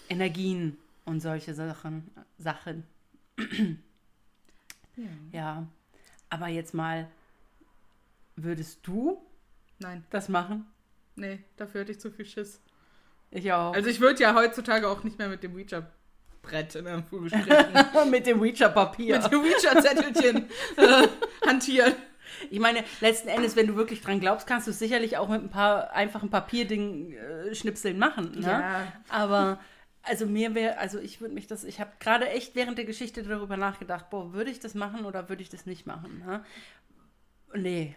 Energien 0.07 0.77
und 1.03 1.19
solche 1.19 1.53
Sachen. 1.53 2.09
Sachen. 2.37 2.85
Ja. 4.95 5.05
Ja, 5.31 5.67
aber 6.29 6.47
jetzt 6.47 6.73
mal, 6.73 7.09
würdest 8.35 8.79
du 8.83 9.21
Nein, 9.79 10.03
das 10.09 10.29
machen? 10.29 10.65
nee, 11.15 11.39
dafür 11.57 11.81
hatte 11.81 11.91
ich 11.91 11.99
zu 11.99 12.11
viel 12.11 12.25
Schiss. 12.25 12.61
Ich 13.31 13.51
auch. 13.51 13.73
Also 13.73 13.89
ich 13.89 13.99
würde 13.99 14.21
ja 14.21 14.35
heutzutage 14.35 14.87
auch 14.87 15.03
nicht 15.03 15.17
mehr 15.17 15.29
mit 15.29 15.43
dem 15.43 15.55
Ouija-Brett 15.55 16.75
in 16.75 16.87
Anführungsstrichen, 16.87 17.55
mit 18.09 18.27
dem 18.27 18.41
Ouija-Papier. 18.41 19.19
mit 19.19 19.31
dem 19.31 19.39
Ouija-Zettelchen 19.39 20.49
äh, 20.77 21.07
hantieren. 21.45 21.93
Ich 22.49 22.59
meine, 22.59 22.83
letzten 23.01 23.29
Endes, 23.29 23.55
wenn 23.55 23.67
du 23.67 23.75
wirklich 23.75 24.01
dran 24.01 24.19
glaubst, 24.19 24.47
kannst 24.47 24.67
du 24.67 24.71
es 24.71 24.79
sicherlich 24.79 25.17
auch 25.17 25.29
mit 25.29 25.41
ein 25.41 25.49
paar 25.49 25.91
einfachen 25.93 26.29
Papierdingen 26.29 27.13
äh, 27.13 27.55
Schnipseln 27.55 27.97
machen. 27.97 28.39
Ne? 28.39 28.47
Ja. 28.47 28.93
Aber 29.09 29.59
also 30.03 30.25
mir 30.25 30.55
wäre, 30.55 30.77
also 30.77 30.99
ich 30.99 31.21
würde 31.21 31.33
mich 31.33 31.47
das, 31.47 31.63
ich 31.63 31.79
habe 31.79 31.91
gerade 31.99 32.27
echt 32.29 32.55
während 32.55 32.77
der 32.77 32.85
Geschichte 32.85 33.23
darüber 33.23 33.57
nachgedacht, 33.57 34.09
boah, 34.09 34.33
würde 34.33 34.49
ich 34.49 34.59
das 34.59 34.73
machen 34.73 35.05
oder 35.05 35.29
würde 35.29 35.43
ich 35.43 35.49
das 35.49 35.65
nicht 35.65 35.85
machen? 35.85 36.23
Ne? 36.25 36.43
Nee, 37.53 37.95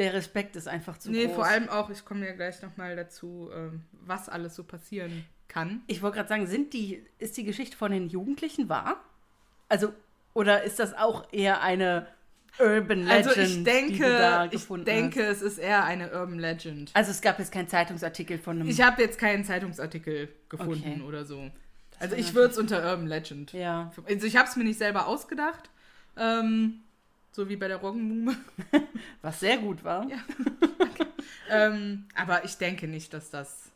der 0.00 0.14
Respekt 0.14 0.56
ist 0.56 0.66
einfach 0.66 0.96
zu 0.98 1.10
Nee, 1.10 1.26
groß. 1.26 1.34
vor 1.36 1.46
allem 1.46 1.68
auch, 1.68 1.90
ich 1.90 2.04
komme 2.04 2.26
ja 2.26 2.32
gleich 2.32 2.60
nochmal 2.62 2.96
dazu, 2.96 3.50
ähm, 3.54 3.82
was 3.92 4.28
alles 4.28 4.56
so 4.56 4.64
passieren 4.64 5.24
kann. 5.46 5.82
Ich 5.86 6.00
wollte 6.02 6.16
gerade 6.16 6.28
sagen, 6.28 6.46
sind 6.46 6.72
die, 6.72 7.04
ist 7.18 7.36
die 7.36 7.44
Geschichte 7.44 7.76
von 7.76 7.92
den 7.92 8.08
Jugendlichen 8.08 8.68
wahr? 8.68 8.96
Also, 9.68 9.92
oder 10.34 10.62
ist 10.64 10.78
das 10.78 10.94
auch 10.94 11.32
eher 11.32 11.60
eine 11.62 12.06
Urban 12.58 13.04
Legend, 13.04 13.28
Also 13.28 13.40
ich 13.40 13.48
die 13.62 13.64
du 13.92 13.98
da 13.98 14.46
denke, 14.46 14.56
ich 14.56 14.84
denke, 14.84 15.20
hast? 15.28 15.36
es 15.36 15.42
ist 15.42 15.58
eher 15.58 15.84
eine 15.84 16.10
Urban 16.12 16.38
Legend. 16.38 16.90
Also 16.94 17.10
es 17.10 17.20
gab 17.20 17.38
jetzt 17.38 17.52
keinen 17.52 17.68
Zeitungsartikel 17.68 18.38
von 18.38 18.58
einem... 18.58 18.68
Ich 18.68 18.80
habe 18.80 19.02
jetzt 19.02 19.18
keinen 19.18 19.44
Zeitungsartikel 19.44 20.28
gefunden 20.48 20.92
Okay. 20.94 21.02
oder 21.02 21.24
so. 21.24 21.50
Also 22.00 22.16
ich 22.16 22.34
würde 22.34 22.52
es 22.52 22.58
unter 22.58 22.82
Urban 22.82 23.06
Legend. 23.06 23.52
ja, 23.52 23.92
Also 24.06 24.26
ich 24.26 24.36
habe 24.36 24.48
es 24.48 24.56
mir 24.56 24.64
nicht 24.64 24.78
selber 24.78 25.06
ausgedacht. 25.06 25.68
Ähm, 26.16 26.80
so 27.32 27.48
wie 27.48 27.56
bei 27.56 27.68
der 27.68 27.78
Roggenmume. 27.78 28.36
was 29.22 29.40
sehr 29.40 29.58
gut 29.58 29.84
war. 29.84 30.08
Ja. 30.08 30.18
ähm, 31.48 32.06
aber 32.14 32.44
ich 32.44 32.56
denke 32.56 32.88
nicht, 32.88 33.12
dass 33.14 33.30
das 33.30 33.70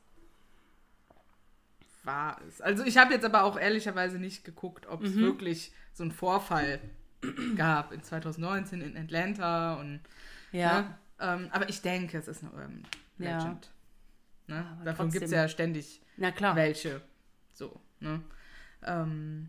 wahr 2.03 2.41
ist. 2.49 2.63
Also 2.63 2.85
ich 2.85 2.99
habe 2.99 3.15
jetzt 3.15 3.25
aber 3.25 3.45
auch 3.45 3.59
ehrlicherweise 3.59 4.19
nicht 4.19 4.45
geguckt, 4.45 4.87
ob 4.87 5.03
es 5.03 5.15
Mhm. 5.15 5.21
wirklich 5.23 5.73
so 5.93 6.03
einen 6.03 6.13
Vorfall 6.13 6.81
gab 7.57 7.93
in 7.93 8.03
2019 8.03 8.81
in 8.83 8.97
Atlanta 8.97 9.75
und 9.75 10.01
Ja, 10.53 10.83
ne? 10.83 10.99
ähm, 11.21 11.49
aber 11.53 11.69
ich 11.69 11.81
denke, 11.81 12.19
es 12.19 12.29
ist 12.29 12.43
eine 12.45 12.83
Ja. 13.19 13.39
Legend. 13.39 13.71
Ne? 14.47 14.67
Aber 14.77 14.85
Davon 14.85 15.11
gibt 15.11 15.25
es 15.25 15.31
ja 15.31 15.49
ständig 15.49 16.03
na 16.19 16.31
klar. 16.31 16.55
welche. 16.57 17.01
So, 17.55 17.81
ne? 18.01 18.21
Ähm, 18.83 19.49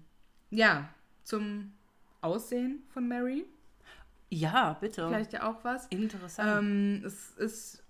ja, 0.52 0.88
zum 1.24 1.74
Aussehen 2.22 2.84
von 2.94 3.08
Mary. 3.08 3.46
Ja, 4.36 4.74
bitte. 4.82 5.08
Vielleicht 5.08 5.32
ja 5.32 5.50
auch 5.50 5.64
was. 5.64 5.88
Interessant. 5.88 6.66
Ähm, 6.66 7.04
es 7.06 7.32
ist 7.38 7.84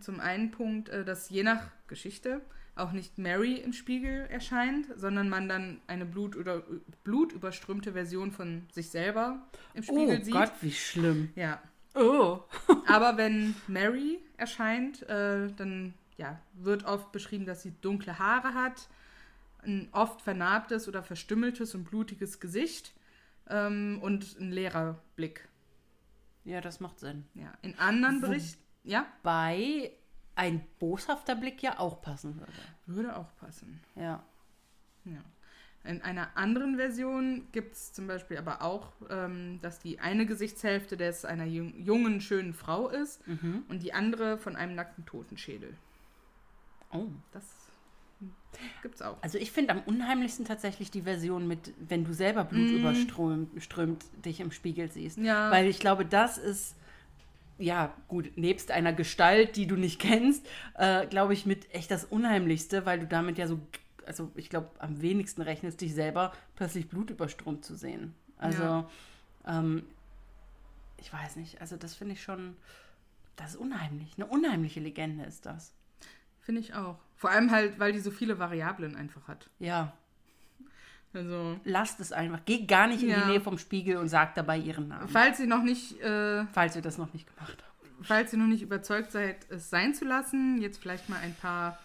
zum 0.00 0.18
einen 0.18 0.50
Punkt, 0.50 0.88
äh, 0.88 1.04
dass 1.04 1.30
je 1.30 1.44
nach 1.44 1.62
Geschichte 1.86 2.40
auch 2.74 2.92
nicht 2.92 3.18
Mary 3.18 3.54
im 3.54 3.72
Spiegel 3.72 4.26
erscheint, 4.28 4.86
sondern 4.96 5.28
man 5.28 5.48
dann 5.48 5.80
eine 5.86 6.04
Blut 6.04 6.36
oder, 6.36 6.62
blutüberströmte 7.04 7.92
Version 7.92 8.32
von 8.32 8.66
sich 8.72 8.90
selber 8.90 9.40
im 9.74 9.84
oh 9.88 9.92
Spiegel 9.92 10.24
sieht. 10.24 10.34
Gott, 10.34 10.52
wie 10.60 10.72
schlimm. 10.72 11.30
Ja. 11.36 11.60
Oh. 11.94 12.40
Aber 12.86 13.16
wenn 13.16 13.54
Mary 13.68 14.18
erscheint, 14.36 15.02
äh, 15.08 15.48
dann 15.56 15.94
ja, 16.16 16.40
wird 16.54 16.84
oft 16.84 17.12
beschrieben, 17.12 17.46
dass 17.46 17.62
sie 17.62 17.72
dunkle 17.80 18.18
Haare 18.18 18.54
hat, 18.54 18.88
ein 19.62 19.88
oft 19.92 20.22
vernarbtes 20.22 20.88
oder 20.88 21.02
verstümmeltes 21.04 21.74
und 21.74 21.84
blutiges 21.84 22.40
Gesicht 22.40 22.92
ähm, 23.48 23.98
und 24.02 24.38
ein 24.40 24.50
leerer 24.50 24.98
Blick. 25.16 25.47
Ja, 26.44 26.60
das 26.60 26.80
macht 26.80 26.98
Sinn. 27.00 27.24
Ja. 27.34 27.52
In 27.62 27.78
anderen 27.78 28.20
Berichten, 28.20 28.62
ja, 28.84 29.06
Bei 29.22 29.92
ein 30.34 30.64
boshafter 30.78 31.34
Blick 31.34 31.62
ja 31.62 31.78
auch 31.78 32.00
passen 32.00 32.38
würde. 32.38 32.52
würde 32.86 33.16
auch 33.16 33.34
passen. 33.36 33.80
Ja. 33.96 34.22
Ja. 35.04 35.20
In 35.84 36.02
einer 36.02 36.36
anderen 36.36 36.76
Version 36.76 37.48
gibt 37.52 37.72
es 37.74 37.92
zum 37.92 38.06
Beispiel 38.06 38.36
aber 38.36 38.62
auch, 38.62 38.92
ähm, 39.10 39.58
dass 39.62 39.78
die 39.78 40.00
eine 40.00 40.26
Gesichtshälfte 40.26 40.96
des 40.96 41.24
einer 41.24 41.44
jung, 41.44 41.74
jungen, 41.80 42.20
schönen 42.20 42.52
Frau 42.54 42.88
ist 42.88 43.26
Mhm. 43.26 43.64
und 43.68 43.82
die 43.82 43.92
andere 43.92 44.38
von 44.38 44.54
einem 44.56 44.74
nackten 44.74 45.06
Totenschädel. 45.06 45.76
Oh. 46.92 47.06
Das 47.32 47.67
gibt's 48.82 49.02
auch. 49.02 49.22
Also 49.22 49.38
ich 49.38 49.52
finde 49.52 49.72
am 49.72 49.82
unheimlichsten 49.82 50.44
tatsächlich 50.44 50.90
die 50.90 51.02
Version 51.02 51.46
mit, 51.46 51.72
wenn 51.78 52.04
du 52.04 52.12
selber 52.12 52.44
Blut 52.44 52.70
Mm. 52.70 52.76
überströmt 52.76 53.62
strömt, 53.62 54.04
dich 54.24 54.40
im 54.40 54.50
Spiegel 54.52 54.90
siehst. 54.90 55.18
Ja. 55.18 55.50
Weil 55.50 55.66
ich 55.68 55.78
glaube, 55.78 56.04
das 56.04 56.38
ist, 56.38 56.74
ja 57.58 57.92
gut, 58.08 58.36
nebst 58.36 58.70
einer 58.70 58.92
Gestalt, 58.92 59.56
die 59.56 59.66
du 59.66 59.76
nicht 59.76 60.00
kennst, 60.00 60.46
äh, 60.74 61.06
glaube 61.06 61.34
ich, 61.34 61.46
mit 61.46 61.72
echt 61.74 61.90
das 61.90 62.04
Unheimlichste, 62.04 62.86
weil 62.86 63.00
du 63.00 63.06
damit 63.06 63.38
ja 63.38 63.46
so, 63.46 63.60
also 64.06 64.30
ich 64.34 64.48
glaube, 64.50 64.70
am 64.78 65.00
wenigsten 65.02 65.42
rechnest, 65.42 65.80
dich 65.80 65.94
selber 65.94 66.32
plötzlich 66.56 66.88
blutüberströmt 66.88 67.64
zu 67.64 67.74
sehen. 67.76 68.14
Also, 68.38 68.62
Ja. 68.62 68.88
ähm, 69.46 69.84
ich 71.00 71.12
weiß 71.12 71.36
nicht, 71.36 71.60
also 71.60 71.76
das 71.76 71.94
finde 71.94 72.14
ich 72.14 72.22
schon, 72.22 72.56
das 73.36 73.50
ist 73.50 73.56
unheimlich. 73.56 74.14
Eine 74.16 74.26
unheimliche 74.26 74.80
Legende 74.80 75.24
ist 75.24 75.46
das. 75.46 75.72
Finde 76.48 76.62
ich 76.62 76.72
auch. 76.72 76.96
Vor 77.14 77.28
allem 77.28 77.50
halt, 77.50 77.78
weil 77.78 77.92
die 77.92 77.98
so 77.98 78.10
viele 78.10 78.38
Variablen 78.38 78.96
einfach 78.96 79.28
hat. 79.28 79.50
Ja, 79.58 79.92
Also, 81.12 81.60
lasst 81.64 82.00
es 82.00 82.10
einfach. 82.10 82.40
Geh 82.46 82.64
gar 82.64 82.86
nicht 82.86 83.02
in 83.02 83.10
Ja. 83.10 83.20
die 83.26 83.32
Nähe 83.32 83.40
vom 83.42 83.58
Spiegel 83.58 83.98
und 83.98 84.08
sag 84.08 84.34
dabei 84.34 84.56
ihren 84.56 84.88
Namen. 84.88 85.08
falls 85.08 85.38
ihr 85.40 85.46
noch 85.46 85.62
nicht, 85.62 86.00
äh, 86.00 86.46
Falls 86.46 86.74
ihr 86.74 86.80
das 86.80 86.96
noch 86.96 87.12
nicht 87.12 87.26
gemacht 87.26 87.58
habt. 87.62 88.06
falls 88.06 88.32
ihr 88.32 88.38
noch 88.38 88.46
nicht 88.46 88.62
überzeugt 88.62 89.12
seid, 89.12 89.44
es 89.50 89.68
sein 89.68 89.92
zu 89.94 90.06
lassen, 90.06 90.58
jetzt 90.62 90.78
vielleicht 90.80 91.10
mal 91.10 91.18
ein 91.20 91.34
paar 91.34 91.78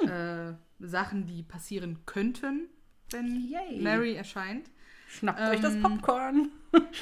äh, 0.00 0.54
Sachen, 0.78 1.26
die 1.26 1.42
passieren 1.42 1.98
könnten, 2.06 2.68
wenn 3.10 3.46
Yay. 3.50 3.82
Mary 3.82 4.14
erscheint. 4.14 4.70
Schnappt 5.10 5.40
euch 5.42 5.60
das 5.60 5.74
Ähm, 5.74 5.82
Popcorn. 5.82 6.50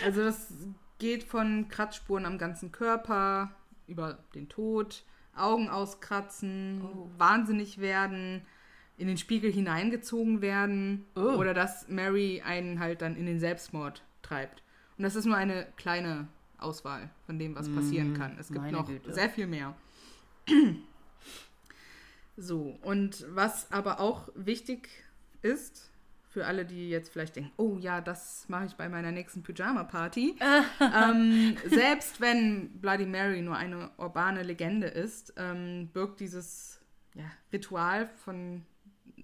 Also 0.05 0.24
das 0.24 0.53
geht 0.98 1.22
von 1.22 1.68
Kratzspuren 1.68 2.27
am 2.27 2.38
ganzen 2.38 2.72
Körper, 2.72 3.53
über 3.87 4.18
den 4.35 4.48
Tod, 4.48 5.05
Augen 5.37 5.68
auskratzen, 5.68 6.83
Oh. 6.83 7.09
wahnsinnig 7.18 7.79
werden, 7.79 8.42
in 8.97 9.09
den 9.09 9.18
Spiegel 9.18 9.51
hineingezogen 9.53 10.40
werden 10.40 11.05
Oh. 11.16 11.20
oder 11.37 11.53
dass 11.55 11.88
Mary 11.88 12.42
einen 12.44 12.79
halt 12.79 13.03
dann 13.03 13.16
in 13.16 13.27
den 13.27 13.40
Selbstmord 13.40 14.03
treibt. 14.23 14.62
Und 14.97 15.03
das 15.05 15.16
ist 15.16 15.25
nur 15.25 15.37
eine 15.37 15.66
kleine 15.77 16.29
Auswahl 16.59 17.11
von 17.27 17.38
dem, 17.38 17.55
was 17.57 17.68
passieren 17.68 18.12
Mm, 18.12 18.16
kann. 18.16 18.37
Es 18.38 18.49
gibt 18.49 18.61
meine 18.61 18.77
noch 18.77 18.87
Güte. 18.87 19.12
sehr 19.12 19.29
viel 19.29 19.47
mehr. 19.49 19.75
So, 22.37 22.77
und 22.83 23.25
was 23.31 23.70
aber 23.70 24.01
auch 24.01 24.29
wichtig 24.35 24.88
ist, 25.42 25.90
für 26.35 26.47
alle, 26.47 26.64
die 26.64 26.90
jetzt 26.90 27.12
vielleicht 27.12 27.37
denken, 27.37 27.53
oh 27.59 27.79
ja, 27.79 28.01
das 28.01 28.49
mache 28.49 28.66
ich 28.66 28.75
bei 28.75 28.88
meiner 28.88 29.12
nächsten 29.12 29.44
Pyjama-Party. 29.44 30.37
ähm, 30.81 31.57
selbst 31.64 32.20
wenn 32.20 32.81
Bloody 32.81 33.07
Mary 33.07 33.40
nur 33.40 33.57
eine 33.57 33.92
urbane 33.99 34.42
Legende 34.42 34.88
ist, 34.88 35.33
ähm, 35.37 35.90
birgt 35.92 36.18
dieses 36.18 36.81
ja, 37.14 37.23
Ritual 37.53 38.09
von, 38.16 38.66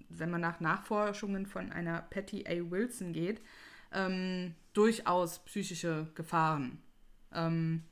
wenn 0.07 0.31
man 0.31 0.39
nach 0.39 0.61
Nachforschungen 0.61 1.45
von 1.45 1.73
einer 1.73 2.01
Patty 2.01 2.45
A. 2.47 2.71
Wilson 2.71 3.11
geht, 3.11 3.41
ähm, 3.91 4.55
durchaus 4.71 5.39
psychische 5.39 6.07
Gefahren. 6.15 6.81
Ähm, 7.33 7.83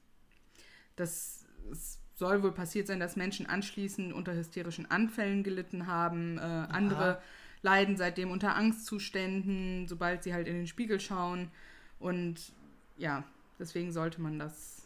das 0.96 1.46
es 1.74 2.00
soll 2.16 2.42
wohl 2.42 2.54
passiert 2.54 2.88
sein, 2.88 3.02
dass 3.02 3.18
Menschen 3.18 3.48
anschließend 3.48 4.14
unter 4.14 4.34
hysterischen 4.34 4.90
Anfällen 4.90 5.44
gelitten 5.44 5.88
haben. 5.88 6.38
Äh, 6.38 6.42
andere 6.42 7.22
leiden 7.62 7.98
seitdem 7.98 8.32
unter 8.32 8.56
Angstzuständen, 8.56 9.88
sobald 9.88 10.24
sie 10.24 10.34
halt 10.34 10.48
in 10.48 10.56
den 10.56 10.68
Spiegel 10.68 11.00
schauen. 11.00 11.52
Und 12.00 12.54
ja, 12.98 13.24
deswegen 13.60 13.92
sollte 13.92 14.22
man 14.22 14.40
das 14.40 14.80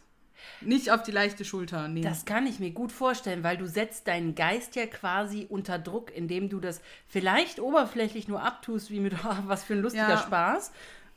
nicht 0.62 0.92
auf 0.92 1.04
die 1.04 1.12
leichte 1.12 1.46
Schulter 1.46 1.88
nehmen. 1.88 2.06
Das 2.06 2.26
kann 2.26 2.48
ich 2.48 2.60
mir 2.60 2.72
gut 2.72 2.92
vorstellen, 2.92 3.44
weil 3.44 3.58
du 3.58 3.68
setzt 3.68 4.08
deinen 4.08 4.36
Geist 4.36 4.76
ja 4.76 4.86
quasi 4.88 5.46
unter 5.50 5.80
Druck, 5.80 6.16
indem 6.16 6.50
du 6.50 6.60
das 6.60 6.82
vielleicht 7.08 7.60
oberflächlich 7.60 8.28
nur 8.28 8.42
abtust, 8.42 8.90
wie 8.90 9.00
mit 9.00 9.14
oh, 9.26 9.38
was 9.46 9.64
für 9.64 9.74
ein 9.74 9.82
lustiger 9.82 10.10
ja. 10.10 10.18
Spaß. 10.18 10.72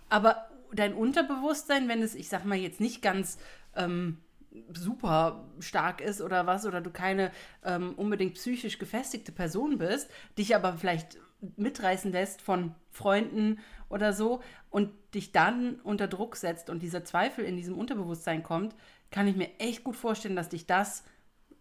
Aber 0.09 0.47
dein 0.73 0.95
Unterbewusstsein, 0.95 1.89
wenn 1.89 2.03
es, 2.03 2.15
ich 2.15 2.29
sag 2.29 2.45
mal, 2.45 2.57
jetzt 2.57 2.81
nicht 2.81 3.03
ganz 3.03 3.39
ähm, 3.75 4.19
super 4.73 5.45
stark 5.61 6.01
ist 6.01 6.21
oder 6.21 6.47
was, 6.47 6.67
oder 6.67 6.81
du 6.81 6.91
keine 6.91 7.31
ähm, 7.65 7.95
unbedingt 7.97 8.35
psychisch 8.35 8.79
gefestigte 8.79 9.33
Person 9.33 9.79
bist, 9.79 10.11
dich 10.39 10.55
aber 10.55 10.75
vielleicht 10.75 11.19
mitreißen 11.57 12.13
lässt 12.13 12.43
von 12.43 12.75
Freunden 12.91 13.59
oder 13.89 14.13
so 14.13 14.41
und 14.71 14.91
dich 15.15 15.33
dann 15.33 15.81
unter 15.83 16.09
Druck 16.09 16.37
setzt 16.37 16.71
und 16.71 16.83
dieser 16.83 17.05
Zweifel 17.05 17.45
in 17.45 17.57
diesem 17.57 17.79
Unterbewusstsein 17.79 18.43
kommt, 18.43 18.75
kann 19.11 19.29
ich 19.29 19.37
mir 19.37 19.49
echt 19.59 19.85
gut 19.85 19.97
vorstellen, 19.97 20.37
dass 20.37 20.49
dich 20.49 20.67
das 20.67 21.05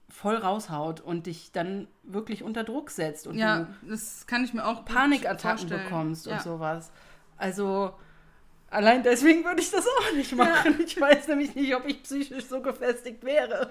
voll 0.09 0.35
raushaut 0.35 1.01
und 1.01 1.25
dich 1.25 1.51
dann 1.51 1.87
wirklich 2.03 2.43
unter 2.43 2.63
Druck 2.63 2.89
setzt 2.91 3.27
und 3.27 3.37
ja, 3.37 3.67
das 3.81 4.27
kann 4.27 4.43
ich 4.43 4.53
mir 4.53 4.65
auch 4.65 4.85
Panikattacken 4.85 5.69
bekommst 5.69 6.25
ja. 6.25 6.33
und 6.37 6.41
sowas. 6.43 6.91
Also 7.37 7.93
allein 8.69 9.03
deswegen 9.03 9.43
würde 9.43 9.61
ich 9.61 9.71
das 9.71 9.85
auch 9.87 10.13
nicht 10.13 10.35
machen. 10.35 10.75
Ja. 10.79 10.79
Ich 10.85 10.99
weiß 10.99 11.27
nämlich 11.27 11.55
nicht, 11.55 11.75
ob 11.75 11.85
ich 11.85 12.03
psychisch 12.03 12.45
so 12.45 12.61
gefestigt 12.61 13.23
wäre, 13.23 13.69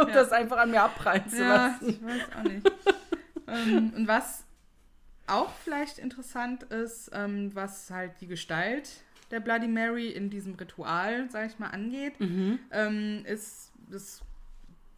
um 0.00 0.08
ja. 0.08 0.14
das 0.14 0.32
einfach 0.32 0.58
an 0.58 0.70
mir 0.70 0.82
abprallen 0.82 1.28
zu 1.28 1.42
lassen. 1.42 1.88
Ich 1.88 2.02
weiß 2.04 2.22
auch 2.38 2.42
nicht. 2.42 2.72
ähm, 3.46 3.92
und 3.96 4.08
was 4.08 4.44
auch 5.30 5.52
vielleicht 5.64 5.98
interessant 5.98 6.64
ist, 6.64 7.10
ähm, 7.12 7.54
was 7.54 7.90
halt 7.90 8.20
die 8.20 8.26
Gestalt 8.26 8.88
der 9.30 9.40
Bloody 9.40 9.68
Mary 9.68 10.08
in 10.08 10.30
diesem 10.30 10.54
Ritual, 10.54 11.30
sage 11.30 11.48
ich 11.48 11.58
mal, 11.58 11.68
angeht, 11.68 12.18
mhm. 12.20 12.58
ähm, 12.70 13.24
ist, 13.24 13.72
das 13.90 14.22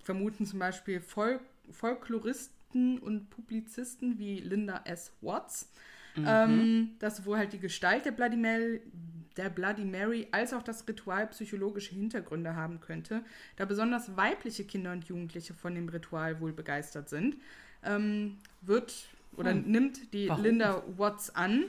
vermuten 0.03 0.47
zum 0.47 0.59
Beispiel 0.59 1.01
Folk 1.01 1.41
Folkloristen 1.71 2.99
und 2.99 3.31
Publizisten 3.31 4.19
wie 4.19 4.41
Linda 4.41 4.83
S. 4.85 5.13
Watts, 5.21 5.71
mhm. 6.17 6.25
ähm, 6.27 6.91
dass 6.99 7.19
sowohl 7.19 7.39
halt 7.39 7.53
die 7.53 7.61
Gestalt 7.61 8.05
der 8.05 8.11
Bloody, 8.11 8.37
Mary, 8.37 8.83
der 9.37 9.49
Bloody 9.49 9.85
Mary 9.85 10.29
als 10.33 10.53
auch 10.53 10.63
das 10.63 10.87
Ritual 10.89 11.29
psychologische 11.29 11.95
Hintergründe 11.95 12.57
haben 12.57 12.81
könnte, 12.81 13.25
da 13.57 13.65
besonders 13.65 14.17
weibliche 14.17 14.65
Kinder 14.65 14.93
und 14.93 15.05
Jugendliche 15.05 15.55
von 15.55 15.75
dem 15.75 15.89
Ritual 15.89 16.41
wohl 16.41 16.53
begeistert 16.53 17.09
sind, 17.09 17.37
ähm, 17.85 18.39
wird 18.61 19.09
oder 19.37 19.53
hm. 19.53 19.63
nimmt 19.71 20.13
die 20.13 20.29
Warum? 20.29 20.43
Linda 20.43 20.83
Watts 20.97 21.35
an, 21.35 21.65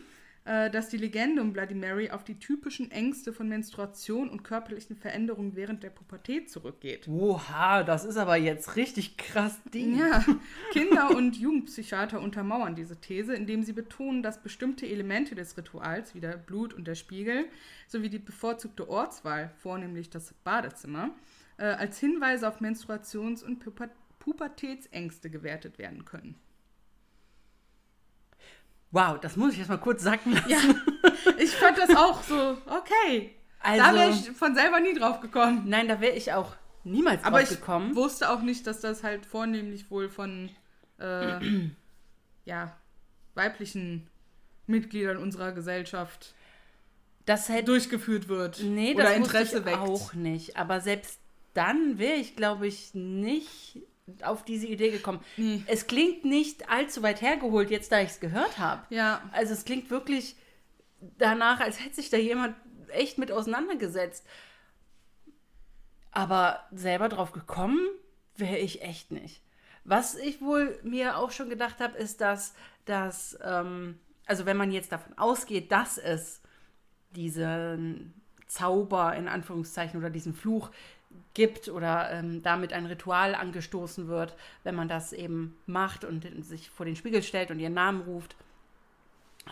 äh, 0.45 0.69
dass 0.69 0.89
die 0.89 0.97
Legende 0.97 1.41
um 1.41 1.54
Bloody 1.54 1.73
Mary 1.73 2.10
auf 2.10 2.26
die 2.26 2.38
typischen 2.38 2.91
Ängste 2.91 3.32
von 3.32 3.47
Menstruation 3.47 4.30
und 4.30 4.43
körperlichen 4.43 4.97
Veränderungen 4.97 5.56
während 5.56 5.84
der 5.84 5.89
Pubertät 5.89 6.49
zurückgeht. 6.49 7.08
Oha, 7.08 7.84
das 7.84 8.04
ist 8.04 8.17
aber 8.17 8.36
jetzt 8.36 8.76
richtig 8.76 9.15
krass 9.15 9.58
Ding. 9.73 9.97
Ja, 9.97 10.26
Kinder- 10.73 11.15
und 11.15 11.38
Jugendpsychiater 11.38 12.19
untermauern 12.19 12.76
diese 12.76 12.99
These, 12.99 13.34
indem 13.34 13.63
sie 13.63 13.71
betonen, 13.71 14.21
dass 14.21 14.43
bestimmte 14.43 14.86
Elemente 14.86 15.34
des 15.34 15.58
Rituals, 15.58 16.13
wie 16.13 16.19
der 16.19 16.36
Blut 16.36 16.73
und 16.73 16.88
der 16.88 16.95
Spiegel, 16.95 17.45
sowie 17.88 18.10
die 18.10 18.19
bevorzugte 18.19 18.89
Ortswahl, 18.89 19.49
vornehmlich 19.62 20.10
das 20.10 20.34
Badezimmer, 20.43 21.12
äh, 21.58 21.63
als 21.63 21.99
Hinweise 21.99 22.49
auf 22.49 22.60
Menstruations- 22.60 23.43
und 23.43 23.60
Puber 23.60 23.89
Pubertätsängste 24.19 25.30
gewertet 25.30 25.78
werden 25.78 26.06
können. 26.06 26.36
Wow, 28.93 29.19
das 29.19 29.36
muss 29.36 29.53
ich 29.53 29.60
jetzt 29.60 29.69
mal 29.69 29.77
kurz 29.77 30.03
sacken 30.03 30.34
lassen. 30.34 30.49
Ja, 30.49 30.60
ich 31.39 31.49
fand 31.49 31.79
das 31.79 31.95
auch 31.95 32.21
so, 32.21 32.58
okay. 32.67 33.36
Also, 33.60 33.84
da 33.84 33.93
wäre 33.95 34.10
ich 34.12 34.29
von 34.32 34.53
selber 34.53 34.79
nie 34.79 34.93
drauf 34.93 35.19
gekommen. 35.19 35.63
Nein, 35.65 35.88
da 35.88 35.99
wäre 35.99 36.15
ich 36.15 36.32
auch 36.32 36.56
niemals 36.84 37.23
drauf 37.23 37.49
gekommen. 37.49 37.86
Aber 37.86 37.91
ich 37.91 37.95
wusste 37.95 38.29
auch 38.29 38.41
nicht, 38.41 38.67
dass 38.67 38.82
das 38.82 39.03
halt 39.03 39.25
vornehmlich 39.25 39.89
wohl 39.89 40.10
von 40.10 40.51
äh, 40.99 41.39
ja, 42.45 42.77
weiblichen 43.34 44.08
Mitgliedern 44.67 45.17
unserer 45.17 45.53
Gesellschaft 45.53 46.36
das 47.25 47.49
hätte, 47.49 47.65
durchgeführt 47.65 48.27
wird. 48.27 48.62
Nee, 48.62 48.93
das 48.93 49.06
oder 49.08 49.15
Interesse 49.15 49.60
ich 49.60 49.65
weckt. 49.65 49.77
auch 49.77 50.13
nicht. 50.13 50.56
Aber 50.56 50.82
selbst 50.82 51.19
dann 51.56 51.97
wäre 51.97 52.17
ich, 52.17 52.36
glaube 52.36 52.67
ich, 52.67 52.93
nicht 52.93 53.79
auf 54.21 54.43
diese 54.43 54.67
Idee 54.67 54.91
gekommen. 54.91 55.21
Nee. 55.37 55.63
Es 55.67 55.87
klingt 55.87 56.25
nicht 56.25 56.69
allzu 56.69 57.03
weit 57.03 57.21
hergeholt, 57.21 57.69
jetzt 57.69 57.91
da 57.91 58.01
ich 58.01 58.09
es 58.09 58.19
gehört 58.19 58.57
habe. 58.57 58.83
Ja. 58.89 59.21
Also 59.31 59.53
es 59.53 59.65
klingt 59.65 59.89
wirklich 59.89 60.35
danach, 61.17 61.59
als 61.59 61.83
hätte 61.83 61.95
sich 61.95 62.09
da 62.09 62.17
jemand 62.17 62.55
echt 62.89 63.17
mit 63.17 63.31
auseinandergesetzt. 63.31 64.25
Aber 66.11 66.63
selber 66.71 67.09
drauf 67.09 67.31
gekommen 67.31 67.79
wäre 68.35 68.57
ich 68.57 68.81
echt 68.81 69.11
nicht. 69.11 69.41
Was 69.83 70.15
ich 70.15 70.41
wohl 70.41 70.79
mir 70.83 71.17
auch 71.17 71.31
schon 71.31 71.49
gedacht 71.49 71.79
habe, 71.79 71.97
ist, 71.97 72.21
dass, 72.21 72.53
dass 72.85 73.37
ähm, 73.43 73.99
also 74.25 74.45
wenn 74.45 74.57
man 74.57 74.71
jetzt 74.71 74.91
davon 74.91 75.17
ausgeht, 75.17 75.71
dass 75.71 75.97
es 75.97 76.41
diesen 77.11 78.13
Zauber 78.47 79.15
in 79.15 79.27
Anführungszeichen 79.27 79.99
oder 79.99 80.09
diesen 80.09 80.33
Fluch 80.33 80.71
gibt 81.34 81.67
oder 81.67 82.12
ähm, 82.12 82.43
damit 82.43 82.73
ein 82.73 82.86
Ritual 82.86 83.36
angestoßen 83.36 84.08
wird, 84.08 84.36
wenn 84.63 84.76
man 84.76 84.88
das 84.88 85.13
eben 85.13 85.58
macht 85.65 86.06
und 86.06 86.28
sich 86.45 86.69
vor 86.69 86.86
den 86.86 86.95
Spiegel 86.95 87.23
stellt 87.23 87.52
und 87.52 87.60
ihren 87.60 87.73
Namen 87.73 88.02
ruft, 88.02 88.36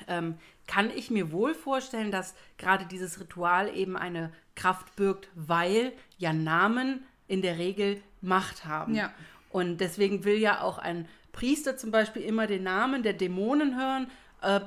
ähm, 0.08 0.38
kann 0.68 0.90
ich 0.90 1.12
mir 1.12 1.32
wohl 1.32 1.54
vorstellen, 1.54 2.12
dass 2.12 2.36
gerade 2.58 2.86
dieses 2.86 3.20
Ritual 3.20 3.76
eben 3.76 3.98
eine 3.98 4.32
Kraft 4.56 4.96
birgt, 4.96 5.30
weil 5.36 5.92
ja 6.18 6.34
Namen 6.34 7.04
in 7.28 7.42
der 7.42 7.58
Regel 7.58 8.02
Macht 8.22 8.66
haben. 8.66 8.94
Ja. 8.94 9.12
Und 9.50 9.80
deswegen 9.80 10.24
will 10.24 10.38
ja 10.38 10.62
auch 10.62 10.78
ein 10.78 11.08
Priester 11.32 11.78
zum 11.78 11.92
Beispiel 11.92 12.22
immer 12.22 12.48
den 12.48 12.64
Namen 12.64 13.04
der 13.04 13.14
Dämonen 13.14 13.78
hören, 13.78 14.12
äh, 14.42 14.62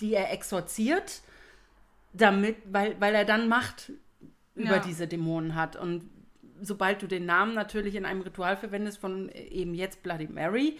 die 0.00 0.14
er 0.14 0.32
exorziert, 0.32 1.22
damit, 2.12 2.56
weil, 2.66 2.98
weil 3.00 3.14
er 3.14 3.24
dann 3.24 3.48
Macht 3.48 3.92
über 4.60 4.76
ja. 4.76 4.78
diese 4.78 5.06
Dämonen 5.06 5.54
hat. 5.54 5.76
Und 5.76 6.08
sobald 6.60 7.02
du 7.02 7.06
den 7.06 7.26
Namen 7.26 7.54
natürlich 7.54 7.94
in 7.94 8.04
einem 8.04 8.22
Ritual 8.22 8.56
verwendest 8.56 8.98
von 8.98 9.28
eben 9.30 9.74
jetzt 9.74 10.02
Bloody 10.02 10.28
Mary, 10.28 10.78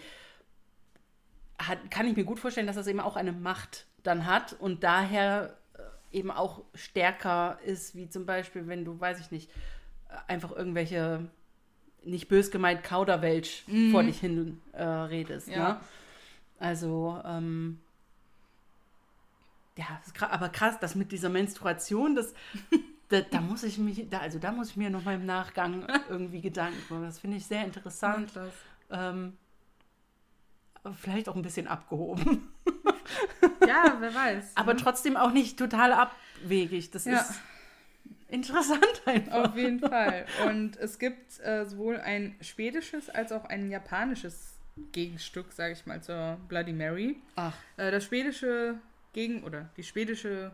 hat, 1.59 1.91
kann 1.91 2.07
ich 2.07 2.15
mir 2.15 2.23
gut 2.23 2.39
vorstellen, 2.39 2.67
dass 2.67 2.75
das 2.75 2.87
eben 2.87 2.99
auch 2.99 3.15
eine 3.15 3.31
Macht 3.31 3.85
dann 4.03 4.25
hat 4.25 4.53
und 4.53 4.83
daher 4.83 5.57
äh, 5.73 6.17
eben 6.17 6.31
auch 6.31 6.63
stärker 6.73 7.59
ist, 7.63 7.95
wie 7.95 8.09
zum 8.09 8.25
Beispiel, 8.25 8.67
wenn 8.67 8.83
du, 8.83 8.99
weiß 8.99 9.19
ich 9.19 9.31
nicht, 9.31 9.49
einfach 10.27 10.51
irgendwelche 10.51 11.29
nicht 12.03 12.27
bös 12.27 12.51
gemeint 12.51 12.83
Kauderwelsch 12.83 13.63
mhm. 13.67 13.91
vor 13.91 14.03
dich 14.03 14.19
hin 14.19 14.61
äh, 14.73 14.83
redest. 14.83 15.47
Ja. 15.47 15.73
Ne? 15.73 15.79
Also, 16.59 17.21
ähm, 17.25 17.79
ja, 19.77 20.01
aber 20.19 20.49
krass, 20.49 20.79
das 20.79 20.95
mit 20.95 21.11
dieser 21.11 21.29
Menstruation, 21.29 22.15
das 22.15 22.33
da, 23.11 23.21
da, 23.21 23.41
muss 23.41 23.63
ich 23.63 23.77
mich, 23.77 24.09
da, 24.09 24.19
also 24.19 24.39
da 24.39 24.51
muss 24.51 24.69
ich 24.69 24.77
mir 24.77 24.89
noch 24.89 25.03
mal 25.03 25.15
im 25.15 25.25
Nachgang 25.25 25.85
irgendwie 26.09 26.41
Gedanken 26.41 26.81
machen. 26.89 27.03
Das 27.03 27.19
finde 27.19 27.37
ich 27.37 27.45
sehr 27.45 27.65
interessant. 27.65 28.31
Ähm, 28.89 29.37
vielleicht 30.99 31.27
auch 31.27 31.35
ein 31.35 31.41
bisschen 31.41 31.67
abgehoben. 31.67 32.49
ja, 33.67 33.97
wer 33.99 34.15
weiß. 34.15 34.51
Aber 34.55 34.73
ne? 34.73 34.79
trotzdem 34.79 35.17
auch 35.17 35.31
nicht 35.31 35.59
total 35.59 35.91
abwegig. 35.91 36.91
Das 36.91 37.05
ja. 37.05 37.19
ist 37.19 37.33
interessant 38.29 39.01
einfach. 39.05 39.49
Auf 39.49 39.57
jeden 39.57 39.79
Fall. 39.81 40.25
Und 40.47 40.77
es 40.77 40.97
gibt 40.97 41.39
äh, 41.41 41.65
sowohl 41.65 41.97
ein 41.97 42.35
schwedisches 42.39 43.09
als 43.09 43.33
auch 43.33 43.43
ein 43.45 43.69
japanisches 43.69 44.57
Gegenstück, 44.93 45.51
sage 45.51 45.73
ich 45.73 45.85
mal, 45.85 46.01
zur 46.01 46.37
Bloody 46.47 46.71
Mary. 46.71 47.21
Ach. 47.35 47.55
Äh, 47.75 47.91
das 47.91 48.05
schwedische 48.05 48.75
Gegen- 49.11 49.43
oder 49.43 49.69
die 49.75 49.83
schwedische 49.83 50.53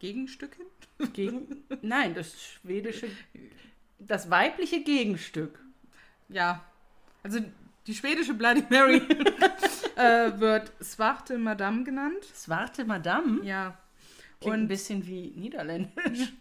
Gegenstücken? 0.00 0.64
Gegen, 1.12 1.64
nein, 1.82 2.14
das 2.14 2.42
schwedische, 2.42 3.08
das 4.00 4.28
weibliche 4.28 4.82
Gegenstück. 4.82 5.60
Ja, 6.28 6.64
also 7.22 7.38
die 7.86 7.94
schwedische 7.94 8.34
Bloody 8.34 8.64
Mary 8.68 8.96
äh, 9.96 10.38
wird 10.40 10.72
Swarte 10.82 11.38
Madame 11.38 11.84
genannt. 11.84 12.24
Swarte 12.34 12.84
Madame? 12.84 13.44
Ja. 13.44 13.78
Klingt 14.40 14.54
und 14.54 14.62
ein 14.62 14.68
bisschen 14.68 15.06
wie 15.06 15.32
niederländisch. 15.36 16.32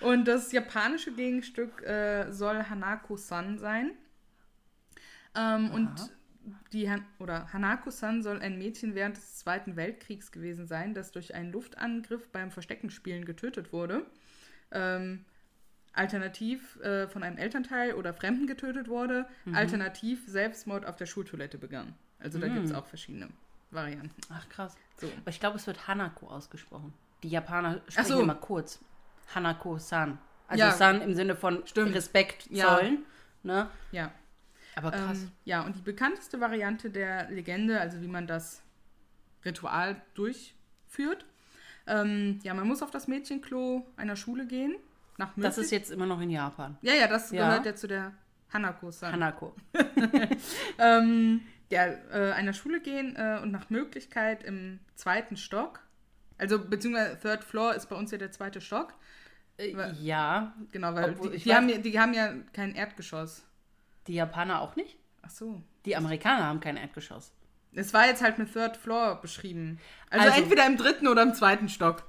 und 0.00 0.26
das 0.26 0.50
japanische 0.50 1.12
Gegenstück 1.12 1.82
äh, 1.82 2.30
soll 2.32 2.64
Hanako-san 2.68 3.58
sein. 3.58 3.92
Ähm, 5.34 5.70
und 5.70 5.90
die 6.72 6.90
Han 6.90 7.04
oder 7.18 7.52
Hanako-san 7.52 8.22
soll 8.22 8.40
ein 8.40 8.58
Mädchen 8.58 8.94
während 8.94 9.16
des 9.16 9.36
Zweiten 9.36 9.76
Weltkriegs 9.76 10.32
gewesen 10.32 10.66
sein, 10.66 10.94
das 10.94 11.12
durch 11.12 11.34
einen 11.34 11.52
Luftangriff 11.52 12.28
beim 12.28 12.50
Versteckenspielen 12.50 13.24
getötet 13.24 13.72
wurde. 13.72 14.06
Ähm, 14.70 15.24
alternativ 15.92 16.80
äh, 16.80 17.06
von 17.08 17.22
einem 17.22 17.36
Elternteil 17.36 17.94
oder 17.94 18.14
Fremden 18.14 18.46
getötet 18.46 18.88
wurde. 18.88 19.26
Mhm. 19.44 19.54
Alternativ 19.54 20.26
Selbstmord 20.26 20.86
auf 20.86 20.96
der 20.96 21.06
Schultoilette 21.06 21.58
begann. 21.58 21.94
Also 22.18 22.38
da 22.38 22.48
mhm. 22.48 22.54
gibt 22.54 22.66
es 22.66 22.72
auch 22.72 22.86
verschiedene 22.86 23.28
Varianten. 23.70 24.14
Ach 24.30 24.48
krass. 24.48 24.74
So. 24.96 25.06
Aber 25.06 25.30
ich 25.30 25.40
glaube, 25.40 25.56
es 25.56 25.66
wird 25.66 25.86
Hanako 25.88 26.28
ausgesprochen. 26.28 26.92
Die 27.22 27.28
Japaner 27.28 27.80
sprechen 27.88 28.08
so. 28.08 28.20
immer 28.20 28.34
kurz. 28.34 28.80
Hanako-san. 29.34 30.18
Also 30.48 30.64
Ja. 30.64 30.72
San 30.72 31.00
im 31.00 31.14
Sinne 31.14 31.36
von 31.36 31.66
Stimmt. 31.66 31.94
Respekt 31.94 32.48
Ja. 32.50 32.76
zollen. 32.76 33.04
Ne? 33.42 33.68
Ja. 33.90 34.12
Aber 34.74 34.90
krass. 34.90 35.22
Ähm, 35.22 35.32
ja, 35.44 35.62
und 35.62 35.76
die 35.76 35.82
bekannteste 35.82 36.40
Variante 36.40 36.90
der 36.90 37.30
Legende, 37.30 37.80
also 37.80 38.00
wie 38.00 38.08
man 38.08 38.26
das 38.26 38.62
Ritual 39.44 40.00
durchführt, 40.14 41.26
ähm, 41.86 42.38
ja, 42.42 42.54
man 42.54 42.66
muss 42.66 42.82
auf 42.82 42.90
das 42.90 43.08
Mädchenklo 43.08 43.86
einer 43.96 44.16
Schule 44.16 44.46
gehen. 44.46 44.76
Nach 45.18 45.32
das 45.36 45.58
ist 45.58 45.70
jetzt 45.70 45.90
immer 45.90 46.06
noch 46.06 46.20
in 46.20 46.30
Japan. 46.30 46.78
Ja, 46.82 46.94
ja, 46.94 47.06
das 47.06 47.30
Ja. 47.32 47.48
gehört 47.48 47.66
ja 47.66 47.74
zu 47.74 47.86
der 47.86 48.12
Hanako-san. 48.52 49.12
Hanako. 49.12 49.54
ähm, 50.78 51.40
ja, 51.70 51.86
äh, 51.86 52.32
einer 52.32 52.52
Schule 52.52 52.80
gehen 52.80 53.16
äh, 53.16 53.40
und 53.42 53.50
nach 53.50 53.70
Möglichkeit 53.70 54.44
im 54.44 54.78
zweiten 54.94 55.36
Stock. 55.36 55.80
Also, 56.38 56.58
beziehungsweise 56.58 57.18
Third 57.18 57.44
Floor 57.44 57.74
ist 57.74 57.88
bei 57.88 57.96
uns 57.96 58.10
ja 58.10 58.18
der 58.18 58.30
zweite 58.30 58.60
Stock. 58.60 58.94
Äh, 59.58 59.74
ja, 60.00 60.54
Genau, 60.72 60.94
weil 60.94 61.10
Obwohl, 61.10 61.30
die, 61.30 61.38
die, 61.38 61.54
haben 61.54 61.68
ja, 61.68 61.78
die 61.78 61.98
haben 61.98 62.14
ja 62.14 62.32
kein 62.52 62.74
Erdgeschoss. 62.74 63.44
Die 64.06 64.14
Japaner 64.14 64.60
auch 64.60 64.76
nicht. 64.76 64.96
Ach 65.22 65.30
so. 65.30 65.62
Die 65.84 65.96
Amerikaner 65.96 66.44
haben 66.44 66.60
kein 66.60 66.76
Erdgeschoss. 66.76 67.32
Es 67.74 67.94
war 67.94 68.06
jetzt 68.06 68.22
halt 68.22 68.38
mit 68.38 68.52
Third 68.52 68.76
Floor 68.76 69.20
beschrieben. 69.20 69.78
Also, 70.10 70.26
Also- 70.28 70.42
entweder 70.42 70.66
im 70.66 70.76
dritten 70.76 71.08
oder 71.08 71.22
im 71.22 71.34
zweiten 71.34 71.68
Stock. 71.68 72.04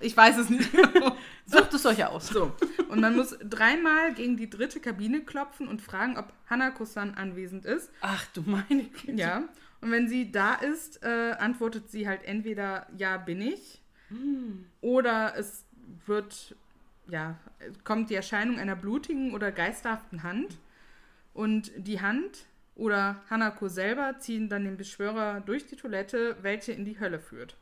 Ich 0.00 0.16
weiß 0.16 0.36
es 0.38 0.48
nicht. 0.48 0.70
Sucht 1.46 1.74
es 1.74 1.84
euch 1.84 2.04
aus. 2.04 2.28
so. 2.28 2.52
Und 2.88 3.00
man 3.00 3.16
muss 3.16 3.36
dreimal 3.42 4.14
gegen 4.14 4.36
die 4.36 4.48
dritte 4.48 4.78
Kabine 4.80 5.22
klopfen 5.22 5.66
und 5.66 5.82
fragen, 5.82 6.16
ob 6.16 6.32
Hanako-san 6.48 7.14
anwesend 7.14 7.64
ist. 7.64 7.90
Ach 8.00 8.24
du 8.32 8.42
meine 8.42 8.84
Güte. 8.84 9.12
Ja. 9.12 9.42
Und 9.80 9.90
wenn 9.90 10.08
sie 10.08 10.30
da 10.30 10.54
ist, 10.54 11.02
äh, 11.02 11.32
antwortet 11.38 11.90
sie 11.90 12.06
halt 12.08 12.24
entweder 12.24 12.86
ja, 12.96 13.16
bin 13.16 13.40
ich. 13.40 13.82
Oder 14.80 15.34
es 15.36 15.64
wird, 16.06 16.56
ja, 17.08 17.36
kommt 17.84 18.10
die 18.10 18.14
Erscheinung 18.14 18.58
einer 18.58 18.76
blutigen 18.76 19.34
oder 19.34 19.52
geisterhaften 19.52 20.22
Hand. 20.22 20.58
Und 21.38 21.70
die 21.76 22.00
Hand 22.00 22.46
oder 22.74 23.22
Hanako 23.30 23.68
selber 23.68 24.18
ziehen 24.18 24.48
dann 24.48 24.64
den 24.64 24.76
Beschwörer 24.76 25.38
durch 25.38 25.68
die 25.68 25.76
Toilette, 25.76 26.36
welche 26.42 26.72
in 26.72 26.84
die 26.84 26.98
Hölle 26.98 27.20
führt. 27.20 27.54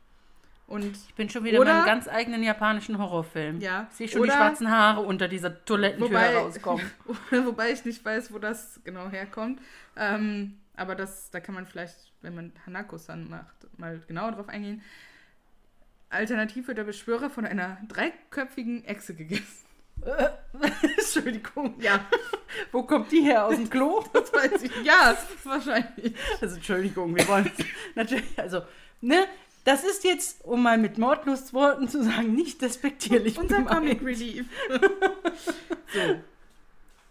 Und 0.65 0.97
Ich 1.07 1.13
bin 1.13 1.29
schon 1.29 1.43
wieder 1.43 1.59
Oder- 1.59 1.69
in 1.69 1.77
meinem 1.77 1.85
ganz 1.85 2.07
eigenen 2.07 2.41
japanischen 2.41 2.97
Horrorfilm. 2.97 3.61
Ja. 3.61 3.85
Ich 3.91 3.97
sehe 3.97 4.07
schon 4.07 4.23
die 4.23 4.29
Oder- 4.29 4.37
schwarzen 4.37 4.71
Haare 4.71 5.01
unter 5.01 5.27
dieser 5.27 5.63
Toilettentür 5.63 6.09
Wobei, 6.09 6.35
rauskommen. 6.35 6.89
wobei 7.45 7.71
ich 7.71 7.85
nicht 7.85 8.03
weiß, 8.03 8.33
wo 8.33 8.39
das 8.39 8.79
genau 8.83 9.09
herkommt. 9.09 9.61
Ähm, 9.95 10.57
aber 10.75 10.95
das, 10.95 11.29
da 11.29 11.39
kann 11.39 11.53
man 11.53 11.67
vielleicht, 11.67 12.11
wenn 12.23 12.33
man 12.33 12.51
Hanako-san 12.65 13.29
macht, 13.29 13.67
mal 13.77 14.01
genauer 14.07 14.31
drauf 14.31 14.49
eingehen. 14.49 14.81
Alternativ 16.09 16.67
wird 16.67 16.79
der 16.79 16.83
Beschwörer 16.83 17.29
von 17.29 17.45
einer 17.45 17.77
dreiköpfigen 17.87 18.83
Echse 18.85 19.13
gegessen. 19.13 19.66
Entschuldigung. 20.97 21.75
Ja, 21.79 22.05
Wo 22.71 22.83
kommt 22.83 23.11
die 23.11 23.21
her? 23.21 23.45
Aus 23.45 23.55
dem 23.55 23.69
Klo? 23.69 24.03
das 24.13 24.31
weiß 24.33 24.63
ich. 24.63 24.71
Ja, 24.83 25.17
wahrscheinlich. 25.43 26.13
Also 26.41 26.55
Entschuldigung, 26.55 27.15
wir 27.15 27.27
wollen 27.27 27.51
natürlich, 27.95 28.37
also, 28.37 28.61
ne, 29.01 29.25
das 29.63 29.83
ist 29.83 30.03
jetzt, 30.03 30.45
um 30.45 30.63
mal 30.63 30.77
mit 30.77 30.97
Mordlustworten 30.97 31.89
zu 31.89 32.03
sagen, 32.03 32.33
nicht 32.33 32.61
despektierlich. 32.61 33.37
Unser. 33.37 33.63
Comic 33.63 34.01
Relief. 34.01 34.45
so. 35.93 36.21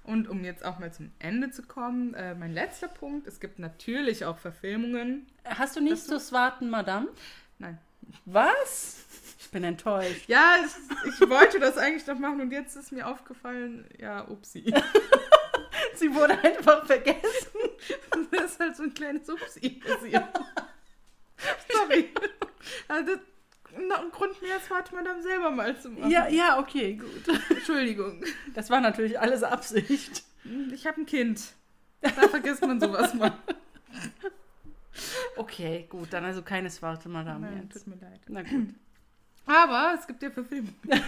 Und 0.04 0.28
um 0.28 0.44
jetzt 0.44 0.64
auch 0.64 0.78
mal 0.78 0.92
zum 0.92 1.10
Ende 1.18 1.50
zu 1.50 1.62
kommen, 1.64 2.14
äh, 2.14 2.34
mein 2.34 2.54
letzter 2.54 2.88
Punkt, 2.88 3.26
es 3.26 3.40
gibt 3.40 3.58
natürlich 3.58 4.24
auch 4.24 4.38
Verfilmungen. 4.38 5.26
Hast 5.44 5.76
du 5.76 5.80
nicht 5.80 6.02
so 6.02 6.18
Swarten, 6.18 6.70
Madame? 6.70 7.08
Nein. 7.58 7.78
Was? 8.24 9.05
Ich 9.46 9.52
bin 9.52 9.62
enttäuscht. 9.62 10.24
Ja, 10.26 10.56
ich, 10.64 11.08
ich 11.08 11.30
wollte 11.30 11.60
das 11.60 11.78
eigentlich 11.78 12.04
noch 12.08 12.18
machen 12.18 12.40
und 12.40 12.50
jetzt 12.50 12.74
ist 12.74 12.90
mir 12.90 13.06
aufgefallen, 13.06 13.88
ja, 13.96 14.26
upsi. 14.26 14.74
Sie 15.94 16.12
wurde 16.12 16.36
einfach 16.42 16.84
vergessen. 16.84 17.20
Das 18.32 18.52
ist 18.52 18.60
halt 18.60 18.76
so 18.76 18.82
ein 18.82 18.92
kleines 18.92 19.28
Upsi 19.28 19.80
passiert. 19.86 20.24
Sorry. 21.72 22.10
Also, 22.88 23.12
noch 23.88 24.00
ein 24.00 24.10
Grund 24.10 24.42
mehr, 24.42 24.56
man 24.92 25.04
dann 25.04 25.22
selber 25.22 25.50
mal 25.52 25.78
zu 25.78 25.90
machen. 25.90 26.10
Ja, 26.10 26.26
ja, 26.26 26.58
okay, 26.58 26.94
gut. 26.94 27.40
Entschuldigung. 27.48 28.24
Das 28.54 28.70
war 28.70 28.80
natürlich 28.80 29.20
alles 29.20 29.44
Absicht. 29.44 30.24
Ich 30.72 30.86
habe 30.88 31.02
ein 31.02 31.06
Kind. 31.06 31.52
Da 32.00 32.10
vergisst 32.28 32.62
man 32.62 32.80
sowas 32.80 33.14
mal. 33.14 33.32
Okay, 35.36 35.86
gut, 35.88 36.12
dann 36.12 36.24
also 36.24 36.42
keine 36.42 36.70
Swarte, 36.70 37.08
Madame 37.08 37.46
Nein, 37.46 37.68
jetzt. 37.70 37.84
tut 37.84 37.94
mir 37.94 38.04
leid. 38.04 38.20
Na 38.26 38.42
gut. 38.42 38.74
Aber 39.46 39.94
es 39.98 40.06
gibt 40.06 40.22
ja 40.22 40.30
Verfilmungen. 40.30 40.74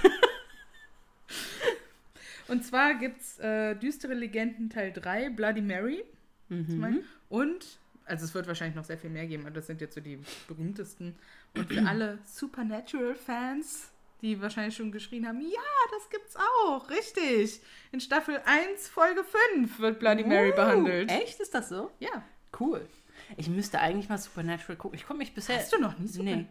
Und 2.48 2.64
zwar 2.64 2.94
gibt 2.94 3.20
es 3.20 3.38
äh, 3.40 3.74
Düstere 3.74 4.14
Legenden 4.14 4.70
Teil 4.70 4.92
3, 4.92 5.30
Bloody 5.30 5.60
Mary. 5.60 6.02
Mhm. 6.48 7.00
Und, 7.28 7.78
also 8.06 8.24
es 8.24 8.32
wird 8.34 8.46
wahrscheinlich 8.46 8.74
noch 8.74 8.84
sehr 8.86 8.96
viel 8.96 9.10
mehr 9.10 9.26
geben, 9.26 9.42
aber 9.44 9.50
das 9.54 9.66
sind 9.66 9.82
jetzt 9.82 9.94
so 9.94 10.00
die 10.00 10.18
berühmtesten. 10.46 11.14
Und 11.54 11.70
für 11.70 11.86
alle 11.86 12.18
Supernatural-Fans, 12.24 13.90
die 14.22 14.40
wahrscheinlich 14.40 14.76
schon 14.76 14.90
geschrien 14.92 15.26
haben, 15.28 15.42
ja, 15.42 15.60
das 15.90 16.08
gibt's 16.08 16.36
auch, 16.36 16.88
richtig. 16.88 17.60
In 17.92 18.00
Staffel 18.00 18.40
1, 18.46 18.88
Folge 18.88 19.24
5 19.54 19.78
wird 19.80 19.98
Bloody 19.98 20.24
Mary 20.24 20.52
Oh, 20.52 20.56
behandelt. 20.56 21.10
Echt? 21.10 21.38
Ist 21.40 21.52
das 21.52 21.68
so? 21.68 21.90
Ja. 22.00 22.22
Cool. 22.58 22.86
Ich 23.36 23.48
müsste 23.50 23.78
eigentlich 23.80 24.08
mal 24.08 24.16
Supernatural 24.16 24.76
gucken. 24.76 24.96
Ich 24.98 25.04
konnte 25.06 25.18
mich 25.18 25.34
bisher. 25.34 25.56
Hast 25.58 25.72
du 25.74 25.78
noch 25.78 25.98
nie 25.98 26.08
Super- 26.08 26.24
Nee. 26.24 26.46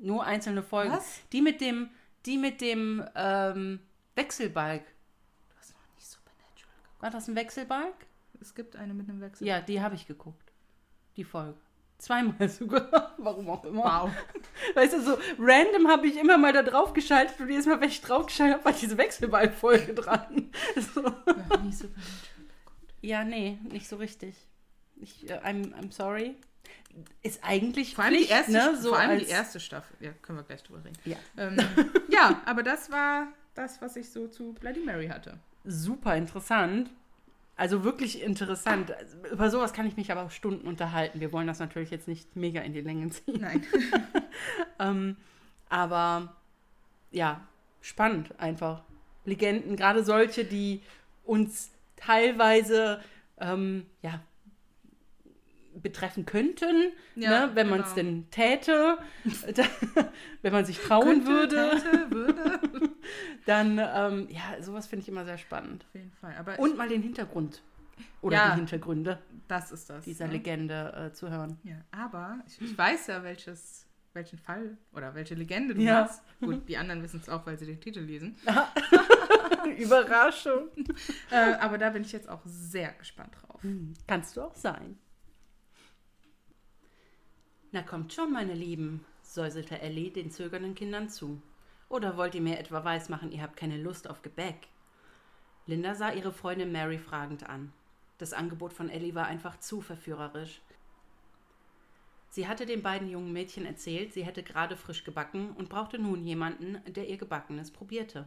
Nur 0.00 0.24
einzelne 0.24 0.62
Folgen. 0.62 0.92
Was? 0.92 1.20
Die 1.32 1.42
mit 1.42 1.60
dem, 1.60 1.90
die 2.26 2.38
mit 2.38 2.60
dem 2.60 3.04
ähm, 3.14 3.80
Wechselbalg. 4.14 4.84
Du 4.84 5.56
hast 5.58 5.74
noch 5.74 5.96
nie 5.96 6.02
Supernatural 6.02 6.76
geguckt. 6.76 7.02
War 7.02 7.10
das 7.10 7.28
ein 7.28 7.34
Wechselbalg? 7.34 7.94
Es 8.40 8.54
gibt 8.54 8.76
eine 8.76 8.94
mit 8.94 9.08
einem 9.08 9.20
Wechsel. 9.20 9.46
Ja, 9.46 9.60
die 9.60 9.80
habe 9.80 9.94
ich 9.94 10.06
geguckt. 10.06 10.52
Die 11.16 11.24
Folge. 11.24 11.58
Zweimal 11.98 12.48
sogar. 12.48 13.14
Warum 13.18 13.50
auch 13.50 13.64
immer. 13.64 13.82
Wow. 13.82 14.10
Weißt 14.74 14.92
du, 14.92 15.02
so 15.02 15.18
random 15.38 15.88
habe 15.88 16.06
ich 16.06 16.16
immer 16.16 16.38
mal 16.38 16.52
da 16.52 16.62
drauf 16.62 16.92
geschaltet 16.92 17.40
und 17.40 17.48
jedes 17.48 17.66
Mal, 17.66 17.80
wenn 17.80 17.88
ich 17.88 18.00
drauf 18.00 18.26
geschaltet 18.26 18.58
habe, 18.58 18.64
war 18.66 18.72
diese 18.72 18.96
Wechselball-Folge 18.96 19.94
dran. 19.94 20.50
So. 20.94 21.02
Noch 21.02 21.62
nie 21.62 21.72
Supernatural. 21.72 22.38
Ja, 23.00 23.24
nee, 23.24 23.58
nicht 23.70 23.88
so 23.88 23.96
richtig. 23.96 24.36
Ich, 24.96 25.28
äh, 25.28 25.38
I'm, 25.38 25.72
I'm 25.74 25.92
sorry. 25.92 26.36
Ist 27.22 27.40
eigentlich 27.42 27.94
Vor 27.94 28.04
allem, 28.04 28.14
die 28.14 28.24
Pflicht, 28.24 28.32
erste, 28.32 28.52
ne? 28.52 28.76
So 28.80 28.90
vor 28.90 28.98
allem 28.98 29.18
die 29.18 29.26
erste 29.26 29.60
Staffel. 29.60 29.96
Ja, 30.00 30.12
können 30.22 30.38
wir 30.38 30.42
gleich 30.42 30.62
drüber 30.62 30.84
reden. 30.84 30.96
Ja. 31.04 31.16
Ähm, 31.36 31.56
ja, 32.10 32.40
aber 32.44 32.62
das 32.62 32.90
war 32.90 33.28
das, 33.54 33.80
was 33.82 33.96
ich 33.96 34.10
so 34.10 34.28
zu 34.28 34.52
Bloody 34.54 34.80
Mary 34.80 35.08
hatte. 35.08 35.38
Super 35.64 36.16
interessant. 36.16 36.90
Also 37.56 37.82
wirklich 37.82 38.22
interessant. 38.22 38.94
Über 39.32 39.50
sowas 39.50 39.72
kann 39.72 39.86
ich 39.86 39.96
mich 39.96 40.12
aber 40.12 40.30
Stunden 40.30 40.68
unterhalten. 40.68 41.18
Wir 41.18 41.32
wollen 41.32 41.48
das 41.48 41.58
natürlich 41.58 41.90
jetzt 41.90 42.06
nicht 42.06 42.36
mega 42.36 42.60
in 42.60 42.72
die 42.72 42.80
Länge 42.80 43.10
ziehen. 43.10 43.40
Nein. 43.40 43.66
Ähm, 44.80 45.16
aber 45.68 46.36
ja, 47.10 47.40
spannend 47.80 48.38
einfach. 48.38 48.84
Legenden, 49.24 49.74
gerade 49.74 50.04
solche, 50.04 50.44
die 50.44 50.82
uns 51.24 51.72
teilweise 51.96 53.02
ähm, 53.40 53.86
ja, 54.02 54.20
betreffen 55.82 56.26
könnten, 56.26 56.92
Ja, 57.14 57.46
ne, 57.46 57.50
wenn 57.54 57.68
man 57.68 57.80
es 57.80 57.94
genau. 57.94 58.10
denn 58.10 58.30
täte, 58.30 58.98
wenn 60.42 60.52
man 60.52 60.64
sich 60.64 60.78
trauen 60.78 61.24
Könnte, 61.24 61.26
würde, 61.26 61.70
Täte, 61.82 62.10
würde. 62.10 62.90
dann 63.46 63.78
ähm, 63.78 64.28
ja, 64.30 64.62
sowas 64.62 64.86
finde 64.86 65.02
ich 65.02 65.08
immer 65.08 65.24
sehr 65.24 65.38
spannend. 65.38 65.84
Auf 65.88 65.94
jeden 65.94 66.12
Fall. 66.12 66.34
Aber 66.38 66.58
Und 66.58 66.76
mal 66.76 66.88
den 66.88 67.02
Hintergrund 67.02 67.62
oder 68.20 68.36
Ja. 68.36 68.50
die 68.50 68.56
Hintergründe 68.56 69.18
das 69.48 69.72
ist 69.72 69.88
das. 69.90 70.04
dieser 70.04 70.26
ne? 70.26 70.32
Legende 70.34 71.08
äh, 71.10 71.12
zu 71.14 71.30
hören. 71.30 71.58
Ja, 71.64 71.76
aber 71.90 72.38
ich, 72.46 72.60
ich 72.60 72.76
weiß 72.76 73.06
ja, 73.06 73.22
welches, 73.24 73.86
welchen 74.12 74.38
Fall 74.38 74.76
oder 74.92 75.14
welche 75.14 75.34
Legende 75.34 75.74
du 75.74 75.80
Ja. 75.80 76.02
hast. 76.04 76.22
Gut, 76.40 76.62
die 76.68 76.76
anderen 76.76 77.02
wissen 77.02 77.20
es 77.20 77.28
auch, 77.28 77.46
weil 77.46 77.58
sie 77.58 77.66
den 77.66 77.80
Titel 77.80 78.00
lesen. 78.00 78.36
Überraschung. 79.78 80.68
Äh, 81.30 81.54
aber 81.60 81.78
da 81.78 81.90
bin 81.90 82.02
ich 82.02 82.12
jetzt 82.12 82.28
auch 82.28 82.40
sehr 82.44 82.92
gespannt 82.92 83.34
drauf. 83.40 83.62
Hm, 83.62 83.94
Kannst 84.06 84.36
du 84.36 84.42
auch 84.42 84.54
sein. 84.54 84.98
Na 87.70 87.82
kommt 87.82 88.14
schon, 88.14 88.32
meine 88.32 88.54
Lieben, 88.54 89.04
säuselte 89.20 89.78
Ellie 89.80 90.10
den 90.10 90.30
zögernden 90.30 90.74
Kindern 90.74 91.10
zu. 91.10 91.42
Oder 91.90 92.16
wollt 92.16 92.34
ihr 92.34 92.40
mir 92.40 92.58
etwa 92.58 92.82
weismachen, 92.82 93.30
ihr 93.30 93.42
habt 93.42 93.56
keine 93.56 93.76
Lust 93.76 94.08
auf 94.08 94.22
Gebäck? 94.22 94.68
Linda 95.66 95.94
sah 95.94 96.10
ihre 96.10 96.32
Freundin 96.32 96.72
Mary 96.72 96.98
fragend 96.98 97.46
an. 97.46 97.72
Das 98.16 98.32
Angebot 98.32 98.72
von 98.72 98.88
Ellie 98.88 99.14
war 99.14 99.26
einfach 99.26 99.60
zu 99.60 99.82
verführerisch. 99.82 100.62
Sie 102.30 102.48
hatte 102.48 102.64
den 102.64 102.82
beiden 102.82 103.10
jungen 103.10 103.34
Mädchen 103.34 103.66
erzählt, 103.66 104.14
sie 104.14 104.24
hätte 104.24 104.42
gerade 104.42 104.76
frisch 104.76 105.04
gebacken 105.04 105.52
und 105.52 105.68
brauchte 105.68 105.98
nun 105.98 106.24
jemanden, 106.24 106.80
der 106.86 107.06
ihr 107.06 107.18
Gebackenes 107.18 107.70
probierte. 107.70 108.24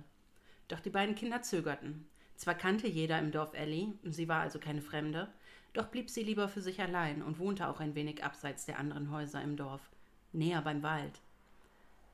Doch 0.67 0.79
die 0.79 0.89
beiden 0.91 1.15
Kinder 1.15 1.41
zögerten. 1.41 2.07
Zwar 2.35 2.53
kannte 2.53 2.87
jeder 2.87 3.17
im 3.17 3.31
Dorf 3.31 3.53
Ellie, 3.53 3.93
sie 4.03 4.27
war 4.27 4.41
also 4.41 4.59
keine 4.59 4.81
Fremde, 4.81 5.31
doch 5.73 5.87
blieb 5.87 6.09
sie 6.09 6.23
lieber 6.23 6.49
für 6.49 6.61
sich 6.61 6.81
allein 6.81 7.21
und 7.21 7.39
wohnte 7.39 7.67
auch 7.67 7.79
ein 7.79 7.95
wenig 7.95 8.23
abseits 8.23 8.65
der 8.65 8.79
anderen 8.79 9.11
Häuser 9.11 9.41
im 9.41 9.55
Dorf, 9.55 9.81
näher 10.33 10.61
beim 10.61 10.83
Wald. 10.83 11.21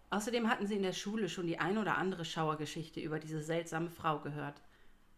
Außerdem 0.09 0.49
hatten 0.49 0.67
sie 0.67 0.75
in 0.75 0.83
der 0.83 0.93
Schule 0.93 1.27
schon 1.27 1.47
die 1.47 1.59
ein 1.59 1.77
oder 1.77 1.97
andere 1.97 2.23
Schauergeschichte 2.23 2.99
über 2.99 3.19
diese 3.19 3.41
seltsame 3.41 3.89
Frau 3.89 4.19
gehört. 4.19 4.61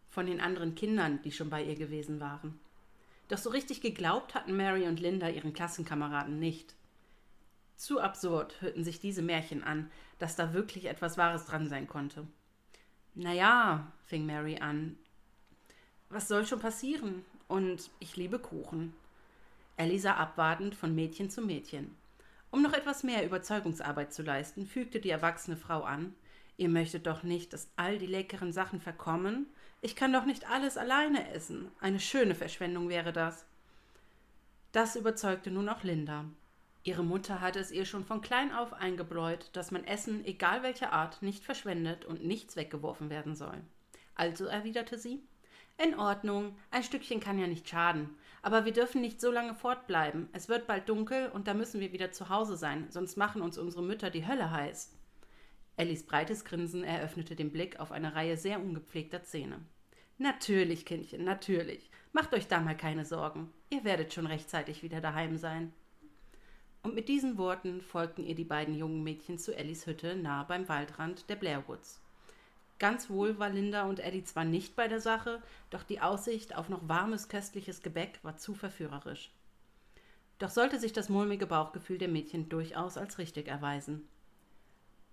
Von 0.08 0.26
den 0.26 0.40
anderen 0.40 0.74
Kindern, 0.74 1.22
die 1.22 1.30
schon 1.30 1.50
bei 1.50 1.62
ihr 1.62 1.76
gewesen 1.76 2.18
waren. 2.18 2.58
Doch 3.28 3.38
so 3.38 3.50
richtig 3.50 3.80
geglaubt 3.80 4.34
hatten 4.34 4.56
Mary 4.56 4.88
und 4.88 4.98
Linda 4.98 5.28
ihren 5.28 5.52
Klassenkameraden 5.52 6.40
nicht. 6.40 6.74
Zu 7.76 8.00
absurd 8.00 8.60
hörten 8.60 8.82
sich 8.82 8.98
diese 9.00 9.22
Märchen 9.22 9.62
an, 9.62 9.90
dass 10.18 10.34
da 10.34 10.52
wirklich 10.52 10.86
etwas 10.86 11.16
Wahres 11.16 11.46
dran 11.46 11.68
sein 11.68 11.86
konnte. 11.86 12.26
Na 13.14 13.32
ja, 13.32 13.92
fing 14.06 14.26
Mary 14.26 14.58
an. 14.58 14.98
Was 16.08 16.26
soll 16.26 16.44
schon 16.44 16.58
passieren? 16.58 17.24
Und 17.50 17.90
ich 17.98 18.16
liebe 18.16 18.38
Kuchen. 18.38 18.94
Ellie 19.76 19.98
sah 19.98 20.14
abwartend 20.14 20.76
von 20.76 20.94
Mädchen 20.94 21.30
zu 21.30 21.42
Mädchen. 21.42 21.96
Um 22.52 22.62
noch 22.62 22.74
etwas 22.74 23.02
mehr 23.02 23.26
Überzeugungsarbeit 23.26 24.12
zu 24.12 24.22
leisten, 24.22 24.68
fügte 24.68 25.00
die 25.00 25.10
erwachsene 25.10 25.56
Frau 25.56 25.82
an 25.82 26.14
Ihr 26.58 26.68
möchtet 26.68 27.08
doch 27.08 27.24
nicht, 27.24 27.52
dass 27.52 27.72
all 27.74 27.98
die 27.98 28.06
leckeren 28.06 28.52
Sachen 28.52 28.80
verkommen? 28.80 29.46
Ich 29.80 29.96
kann 29.96 30.12
doch 30.12 30.26
nicht 30.26 30.48
alles 30.48 30.76
alleine 30.76 31.32
essen. 31.32 31.72
Eine 31.80 31.98
schöne 31.98 32.36
Verschwendung 32.36 32.88
wäre 32.88 33.12
das. 33.12 33.46
Das 34.70 34.94
überzeugte 34.94 35.50
nun 35.50 35.68
auch 35.68 35.82
Linda. 35.82 36.26
Ihre 36.84 37.02
Mutter 37.02 37.40
hatte 37.40 37.58
es 37.58 37.72
ihr 37.72 37.84
schon 37.84 38.04
von 38.04 38.20
klein 38.20 38.52
auf 38.52 38.74
eingebläut, 38.74 39.50
dass 39.54 39.72
man 39.72 39.82
Essen, 39.82 40.24
egal 40.24 40.62
welcher 40.62 40.92
Art, 40.92 41.20
nicht 41.20 41.42
verschwendet 41.42 42.04
und 42.04 42.24
nichts 42.24 42.54
weggeworfen 42.54 43.10
werden 43.10 43.34
soll. 43.34 43.58
Also 44.14 44.44
erwiderte 44.44 44.98
sie 44.98 45.20
In 45.82 45.98
Ordnung, 45.98 46.56
ein 46.70 46.82
Stückchen 46.82 47.20
kann 47.20 47.38
ja 47.38 47.46
nicht 47.46 47.66
schaden. 47.66 48.10
Aber 48.42 48.66
wir 48.66 48.72
dürfen 48.72 49.00
nicht 49.00 49.18
so 49.18 49.30
lange 49.30 49.54
fortbleiben. 49.54 50.28
Es 50.32 50.50
wird 50.50 50.66
bald 50.66 50.86
dunkel 50.90 51.30
und 51.30 51.48
da 51.48 51.54
müssen 51.54 51.80
wir 51.80 51.92
wieder 51.92 52.12
zu 52.12 52.28
Hause 52.28 52.58
sein, 52.58 52.86
sonst 52.90 53.16
machen 53.16 53.40
uns 53.40 53.56
unsere 53.56 53.82
Mütter 53.82 54.10
die 54.10 54.26
Hölle 54.26 54.50
heiß. 54.50 54.94
Ellis 55.78 56.04
breites 56.04 56.44
Grinsen 56.44 56.84
eröffnete 56.84 57.34
den 57.34 57.50
Blick 57.50 57.80
auf 57.80 57.92
eine 57.92 58.14
Reihe 58.14 58.36
sehr 58.36 58.60
ungepflegter 58.60 59.22
Zähne. 59.22 59.60
Natürlich, 60.18 60.84
Kindchen, 60.84 61.24
natürlich. 61.24 61.90
Macht 62.12 62.34
euch 62.34 62.46
da 62.46 62.60
mal 62.60 62.76
keine 62.76 63.06
Sorgen. 63.06 63.50
Ihr 63.70 63.82
werdet 63.82 64.12
schon 64.12 64.26
rechtzeitig 64.26 64.82
wieder 64.82 65.00
daheim 65.00 65.38
sein. 65.38 65.72
Und 66.82 66.94
mit 66.94 67.08
diesen 67.08 67.38
Worten 67.38 67.80
folgten 67.80 68.26
ihr 68.26 68.34
die 68.34 68.44
beiden 68.44 68.74
jungen 68.74 69.02
Mädchen 69.02 69.38
zu 69.38 69.56
Ellis 69.56 69.86
Hütte 69.86 70.14
nahe 70.14 70.44
beim 70.46 70.68
Waldrand 70.68 71.30
der 71.30 71.36
Blairwoods. 71.36 72.02
Ganz 72.80 73.10
wohl 73.10 73.38
war 73.38 73.50
Linda 73.50 73.84
und 73.84 74.00
Ellie 74.00 74.24
zwar 74.24 74.44
nicht 74.44 74.74
bei 74.74 74.88
der 74.88 75.00
Sache, 75.00 75.42
doch 75.68 75.82
die 75.82 76.00
Aussicht 76.00 76.56
auf 76.56 76.70
noch 76.70 76.88
warmes, 76.88 77.28
köstliches 77.28 77.82
Gebäck 77.82 78.18
war 78.22 78.38
zu 78.38 78.54
verführerisch. 78.54 79.30
Doch 80.38 80.48
sollte 80.48 80.80
sich 80.80 80.94
das 80.94 81.10
mulmige 81.10 81.46
Bauchgefühl 81.46 81.98
der 81.98 82.08
Mädchen 82.08 82.48
durchaus 82.48 82.96
als 82.96 83.18
richtig 83.18 83.48
erweisen. 83.48 84.08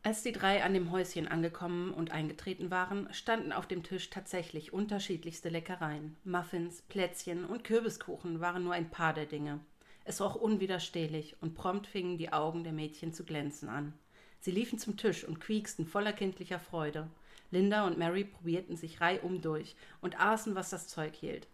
Als 0.02 0.24
die 0.24 0.32
drei 0.32 0.64
an 0.64 0.74
dem 0.74 0.92
Häuschen 0.92 1.28
angekommen 1.28 1.94
und 1.94 2.12
eingetreten 2.12 2.72
waren, 2.72 3.14
standen 3.14 3.52
auf 3.52 3.68
dem 3.68 3.84
Tisch 3.84 4.10
tatsächlich 4.10 4.72
unterschiedlichste 4.72 5.50
Leckereien. 5.50 6.16
Muffins, 6.24 6.84
Plätzchen 6.84 7.44
und 7.44 7.66
Kürbiskuchen 7.66 8.40
waren 8.40 8.64
nur 8.64 8.74
ein 8.74 8.90
paar 8.90 9.14
der 9.14 9.26
Dinge. 9.26 9.60
Es 10.06 10.22
roch 10.22 10.36
unwiderstehlich 10.36 11.36
und 11.42 11.56
prompt 11.56 11.88
fingen 11.88 12.18
die 12.18 12.32
Augen 12.32 12.64
der 12.64 12.72
Mädchen 12.72 13.12
zu 13.12 13.26
glänzen 13.26 13.68
an. 13.68 13.94
Sie 14.40 14.52
liefen 14.52 14.80
zum 14.80 14.96
Tisch 14.96 15.26
und 15.26 15.42
quieksten 15.42 15.86
voller 15.86 16.14
kindlicher 16.14 16.60
Freude. 16.60 17.10
Linda 17.52 17.86
und 17.86 17.98
Mary 17.98 18.26
probierten 18.26 18.76
sich 18.76 19.02
reihum 19.02 19.42
durch 19.42 19.76
und 20.02 20.20
aßen, 20.20 20.56
was 20.56 20.70
das 20.70 20.88
Zeug 20.88 21.16
hielt. 21.16 21.48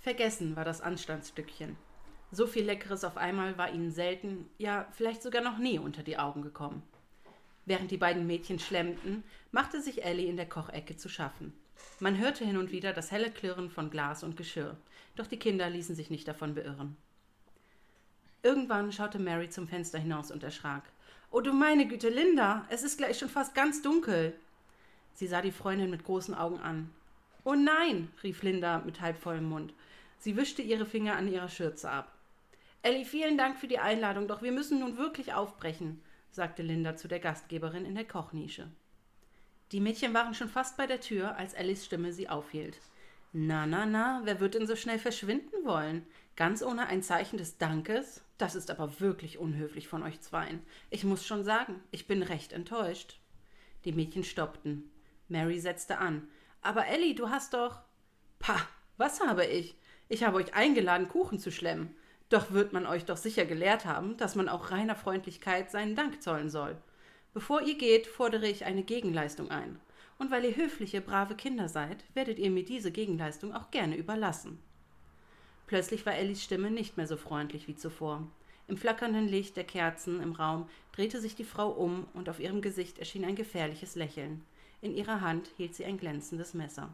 Vergessen 0.00 0.56
war 0.56 0.64
das 0.64 0.80
Anstandsstückchen. 0.80 1.76
So 2.32 2.46
viel 2.46 2.64
Leckeres 2.64 3.04
auf 3.04 3.16
einmal 3.16 3.56
war 3.56 3.72
ihnen 3.72 3.92
selten, 3.92 4.48
ja 4.58 4.86
vielleicht 4.92 5.22
sogar 5.22 5.42
noch 5.42 5.58
nie 5.58 5.78
unter 5.78 6.02
die 6.02 6.18
Augen 6.18 6.42
gekommen. 6.42 6.82
Während 7.64 7.90
die 7.90 7.96
beiden 7.96 8.26
Mädchen 8.26 8.58
schlemmten, 8.58 9.24
machte 9.52 9.80
sich 9.80 10.04
Ellie 10.04 10.28
in 10.28 10.36
der 10.36 10.48
Kochecke 10.48 10.96
zu 10.96 11.08
schaffen. 11.08 11.52
Man 11.98 12.18
hörte 12.18 12.44
hin 12.44 12.56
und 12.56 12.72
wieder 12.72 12.92
das 12.92 13.10
helle 13.10 13.30
Klirren 13.30 13.70
von 13.70 13.90
Glas 13.90 14.22
und 14.22 14.36
Geschirr, 14.36 14.76
doch 15.14 15.26
die 15.26 15.38
Kinder 15.38 15.68
ließen 15.68 15.94
sich 15.94 16.10
nicht 16.10 16.26
davon 16.28 16.54
beirren. 16.54 16.96
Irgendwann 18.42 18.92
schaute 18.92 19.18
Mary 19.18 19.48
zum 19.50 19.66
Fenster 19.66 19.98
hinaus 19.98 20.30
und 20.30 20.42
erschrak. 20.44 20.84
Oh 21.30 21.40
du 21.40 21.52
meine 21.52 21.88
Güte, 21.88 22.08
Linda, 22.08 22.64
es 22.70 22.84
ist 22.84 22.98
gleich 22.98 23.18
schon 23.18 23.28
fast 23.28 23.54
ganz 23.54 23.82
dunkel. 23.82 24.34
Sie 25.16 25.26
sah 25.26 25.42
die 25.42 25.50
Freundin 25.50 25.90
mit 25.90 26.04
großen 26.04 26.34
Augen 26.34 26.60
an. 26.60 26.90
Oh 27.42 27.54
nein, 27.54 28.08
rief 28.22 28.44
Linda 28.44 28.78
mit 28.86 29.00
halbvollem 29.00 29.48
Mund. 29.48 29.74
Sie 30.18 30.36
wischte 30.36 30.62
ihre 30.62 30.86
Finger 30.86 31.16
an 31.16 31.26
ihrer 31.26 31.48
Schürze 31.48 31.90
ab. 31.90 32.12
Ellie, 32.82 33.04
vielen 33.04 33.36
Dank 33.36 33.58
für 33.58 33.66
die 33.66 33.80
Einladung, 33.80 34.28
doch 34.28 34.42
wir 34.42 34.52
müssen 34.52 34.78
nun 34.78 34.96
wirklich 34.96 35.34
aufbrechen 35.34 36.00
sagte 36.36 36.62
Linda 36.62 36.96
zu 36.96 37.08
der 37.08 37.18
Gastgeberin 37.18 37.84
in 37.84 37.96
der 37.96 38.04
Kochnische. 38.04 38.68
Die 39.72 39.80
Mädchen 39.80 40.14
waren 40.14 40.34
schon 40.34 40.48
fast 40.48 40.76
bei 40.76 40.86
der 40.86 41.00
Tür, 41.00 41.36
als 41.36 41.54
Ellis 41.54 41.84
Stimme 41.84 42.12
sie 42.12 42.28
aufhielt. 42.28 42.78
Na, 43.32 43.66
na, 43.66 43.86
na, 43.86 44.20
wer 44.22 44.38
wird 44.38 44.54
denn 44.54 44.68
so 44.68 44.76
schnell 44.76 45.00
verschwinden 45.00 45.64
wollen? 45.64 46.06
Ganz 46.36 46.62
ohne 46.62 46.86
ein 46.86 47.02
Zeichen 47.02 47.38
des 47.38 47.58
Dankes? 47.58 48.22
Das 48.38 48.54
ist 48.54 48.70
aber 48.70 49.00
wirklich 49.00 49.38
unhöflich 49.38 49.88
von 49.88 50.02
euch 50.02 50.20
zweien. 50.20 50.60
Ich 50.90 51.04
muss 51.04 51.26
schon 51.26 51.42
sagen, 51.42 51.82
ich 51.90 52.06
bin 52.06 52.22
recht 52.22 52.52
enttäuscht. 52.52 53.18
Die 53.84 53.92
Mädchen 53.92 54.22
stoppten. 54.22 54.90
Mary 55.28 55.58
setzte 55.58 55.98
an. 55.98 56.28
Aber 56.62 56.86
Ellie, 56.86 57.14
du 57.14 57.30
hast 57.30 57.54
doch. 57.54 57.80
Pah, 58.38 58.60
was 58.96 59.20
habe 59.20 59.44
ich? 59.44 59.76
Ich 60.08 60.24
habe 60.24 60.36
euch 60.36 60.54
eingeladen, 60.54 61.08
Kuchen 61.08 61.38
zu 61.38 61.50
schlemmen. 61.50 61.94
Doch 62.28 62.50
wird 62.50 62.72
man 62.72 62.86
euch 62.86 63.04
doch 63.04 63.16
sicher 63.16 63.44
gelehrt 63.44 63.84
haben, 63.84 64.16
dass 64.16 64.34
man 64.34 64.48
auch 64.48 64.70
reiner 64.70 64.96
Freundlichkeit 64.96 65.70
seinen 65.70 65.94
Dank 65.94 66.22
zollen 66.22 66.50
soll. 66.50 66.76
Bevor 67.34 67.62
ihr 67.62 67.76
geht, 67.76 68.06
fordere 68.06 68.48
ich 68.48 68.64
eine 68.64 68.82
Gegenleistung 68.82 69.50
ein. 69.50 69.78
Und 70.18 70.30
weil 70.30 70.44
ihr 70.44 70.56
höfliche, 70.56 71.00
brave 71.00 71.34
Kinder 71.34 71.68
seid, 71.68 72.04
werdet 72.14 72.38
ihr 72.38 72.50
mir 72.50 72.64
diese 72.64 72.90
Gegenleistung 72.90 73.54
auch 73.54 73.70
gerne 73.70 73.96
überlassen. 73.96 74.58
Plötzlich 75.66 76.06
war 76.06 76.14
Ellis 76.14 76.42
Stimme 76.42 76.70
nicht 76.70 76.96
mehr 76.96 77.06
so 77.06 77.16
freundlich 77.16 77.68
wie 77.68 77.76
zuvor. 77.76 78.26
Im 78.68 78.76
flackernden 78.76 79.28
Licht 79.28 79.56
der 79.56 79.64
Kerzen 79.64 80.20
im 80.20 80.32
Raum 80.32 80.68
drehte 80.92 81.20
sich 81.20 81.34
die 81.34 81.44
Frau 81.44 81.70
um 81.70 82.06
und 82.14 82.28
auf 82.28 82.40
ihrem 82.40 82.62
Gesicht 82.62 82.98
erschien 82.98 83.24
ein 83.24 83.36
gefährliches 83.36 83.94
Lächeln. 83.94 84.44
In 84.80 84.94
ihrer 84.94 85.20
Hand 85.20 85.48
hielt 85.56 85.74
sie 85.74 85.84
ein 85.84 85.98
glänzendes 85.98 86.54
Messer. 86.54 86.92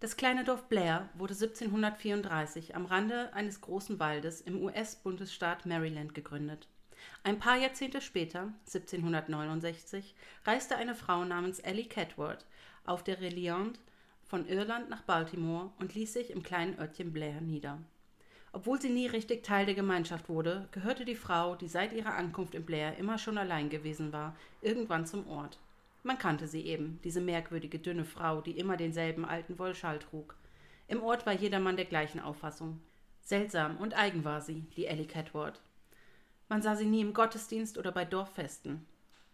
Das 0.00 0.16
kleine 0.16 0.44
Dorf 0.44 0.66
Blair 0.68 1.10
wurde 1.14 1.34
1734 1.34 2.74
am 2.74 2.86
Rande 2.86 3.34
eines 3.34 3.60
großen 3.60 3.98
Waldes 4.00 4.40
im 4.40 4.62
US-Bundesstaat 4.62 5.66
Maryland 5.66 6.14
gegründet. 6.14 6.68
Ein 7.22 7.38
paar 7.38 7.58
Jahrzehnte 7.58 8.00
später, 8.00 8.52
1769, 8.66 10.14
reiste 10.46 10.76
eine 10.76 10.94
Frau 10.94 11.24
namens 11.26 11.58
Ellie 11.58 11.86
Catworth 11.86 12.46
auf 12.86 13.04
der 13.04 13.20
Reliant 13.20 13.78
von 14.24 14.46
Irland 14.48 14.88
nach 14.88 15.02
Baltimore 15.02 15.70
und 15.78 15.94
ließ 15.94 16.14
sich 16.14 16.30
im 16.30 16.42
kleinen 16.42 16.78
Örtchen 16.78 17.12
Blair 17.12 17.42
nieder. 17.42 17.78
Obwohl 18.52 18.80
sie 18.80 18.90
nie 18.90 19.06
richtig 19.06 19.44
Teil 19.44 19.66
der 19.66 19.76
Gemeinschaft 19.76 20.28
wurde, 20.28 20.68
gehörte 20.72 21.04
die 21.04 21.14
Frau, 21.14 21.54
die 21.54 21.68
seit 21.68 21.92
ihrer 21.92 22.14
Ankunft 22.14 22.54
in 22.54 22.64
Blair 22.64 22.96
immer 22.96 23.16
schon 23.16 23.38
allein 23.38 23.70
gewesen 23.70 24.12
war, 24.12 24.36
irgendwann 24.60 25.06
zum 25.06 25.28
Ort. 25.28 25.58
Man 26.02 26.18
kannte 26.18 26.48
sie 26.48 26.62
eben, 26.66 26.98
diese 27.04 27.20
merkwürdige 27.20 27.78
dünne 27.78 28.04
Frau, 28.04 28.40
die 28.40 28.58
immer 28.58 28.76
denselben 28.76 29.24
alten 29.24 29.58
Wollschal 29.58 29.98
trug. 29.98 30.34
Im 30.88 31.02
Ort 31.02 31.26
war 31.26 31.34
jedermann 31.34 31.76
der 31.76 31.84
gleichen 31.84 32.20
Auffassung. 32.20 32.80
Seltsam 33.22 33.76
und 33.76 33.96
eigen 33.96 34.24
war 34.24 34.40
sie, 34.40 34.64
die 34.76 34.86
Ellie 34.86 35.06
Catward. 35.06 35.60
Man 36.48 36.62
sah 36.62 36.74
sie 36.74 36.86
nie 36.86 37.02
im 37.02 37.14
Gottesdienst 37.14 37.78
oder 37.78 37.92
bei 37.92 38.04
Dorffesten. 38.04 38.84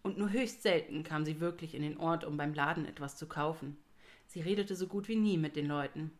Und 0.03 0.19
nur 0.19 0.31
höchst 0.31 0.63
selten 0.63 1.03
kam 1.03 1.25
sie 1.25 1.41
wirklich 1.41 1.75
in 1.75 1.83
den 1.83 1.97
Ort, 1.97 2.25
um 2.25 2.37
beim 2.37 2.53
Laden 2.53 2.85
etwas 2.85 3.17
zu 3.17 3.27
kaufen. 3.27 3.79
Sie 4.27 4.41
redete 4.41 4.77
so 4.77 4.87
gut 4.87 5.09
wie 5.09 5.17
nie 5.17 5.39
mit 5.39 5.57
den 5.57 5.67
Leuten. 5.67 6.13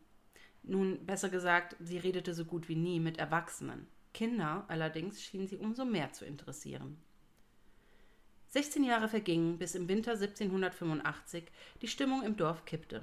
Nun, 0.67 1.05
besser 1.05 1.29
gesagt, 1.29 1.77
sie 1.79 1.97
redete 1.97 2.33
so 2.33 2.43
gut 2.43 2.67
wie 2.67 2.75
nie 2.75 2.99
mit 2.99 3.17
Erwachsenen. 3.17 3.87
Kinder 4.13 4.65
allerdings 4.67 5.23
schienen 5.23 5.47
sie 5.47 5.55
umso 5.55 5.85
mehr 5.85 6.11
zu 6.11 6.25
interessieren. 6.25 6.97
16 8.49 8.83
Jahre 8.83 9.07
vergingen, 9.07 9.57
bis 9.57 9.75
im 9.75 9.87
Winter 9.87 10.11
1785 10.11 11.45
die 11.81 11.87
Stimmung 11.87 12.23
im 12.23 12.35
Dorf 12.35 12.65
kippte. 12.65 13.01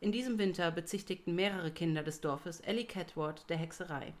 In 0.00 0.12
diesem 0.12 0.38
Winter 0.38 0.70
bezichtigten 0.70 1.34
mehrere 1.34 1.72
Kinder 1.72 2.04
des 2.04 2.20
Dorfes 2.20 2.60
Ellie 2.60 2.86
Catward 2.86 3.48
der 3.50 3.56
Hexerei. 3.56 4.14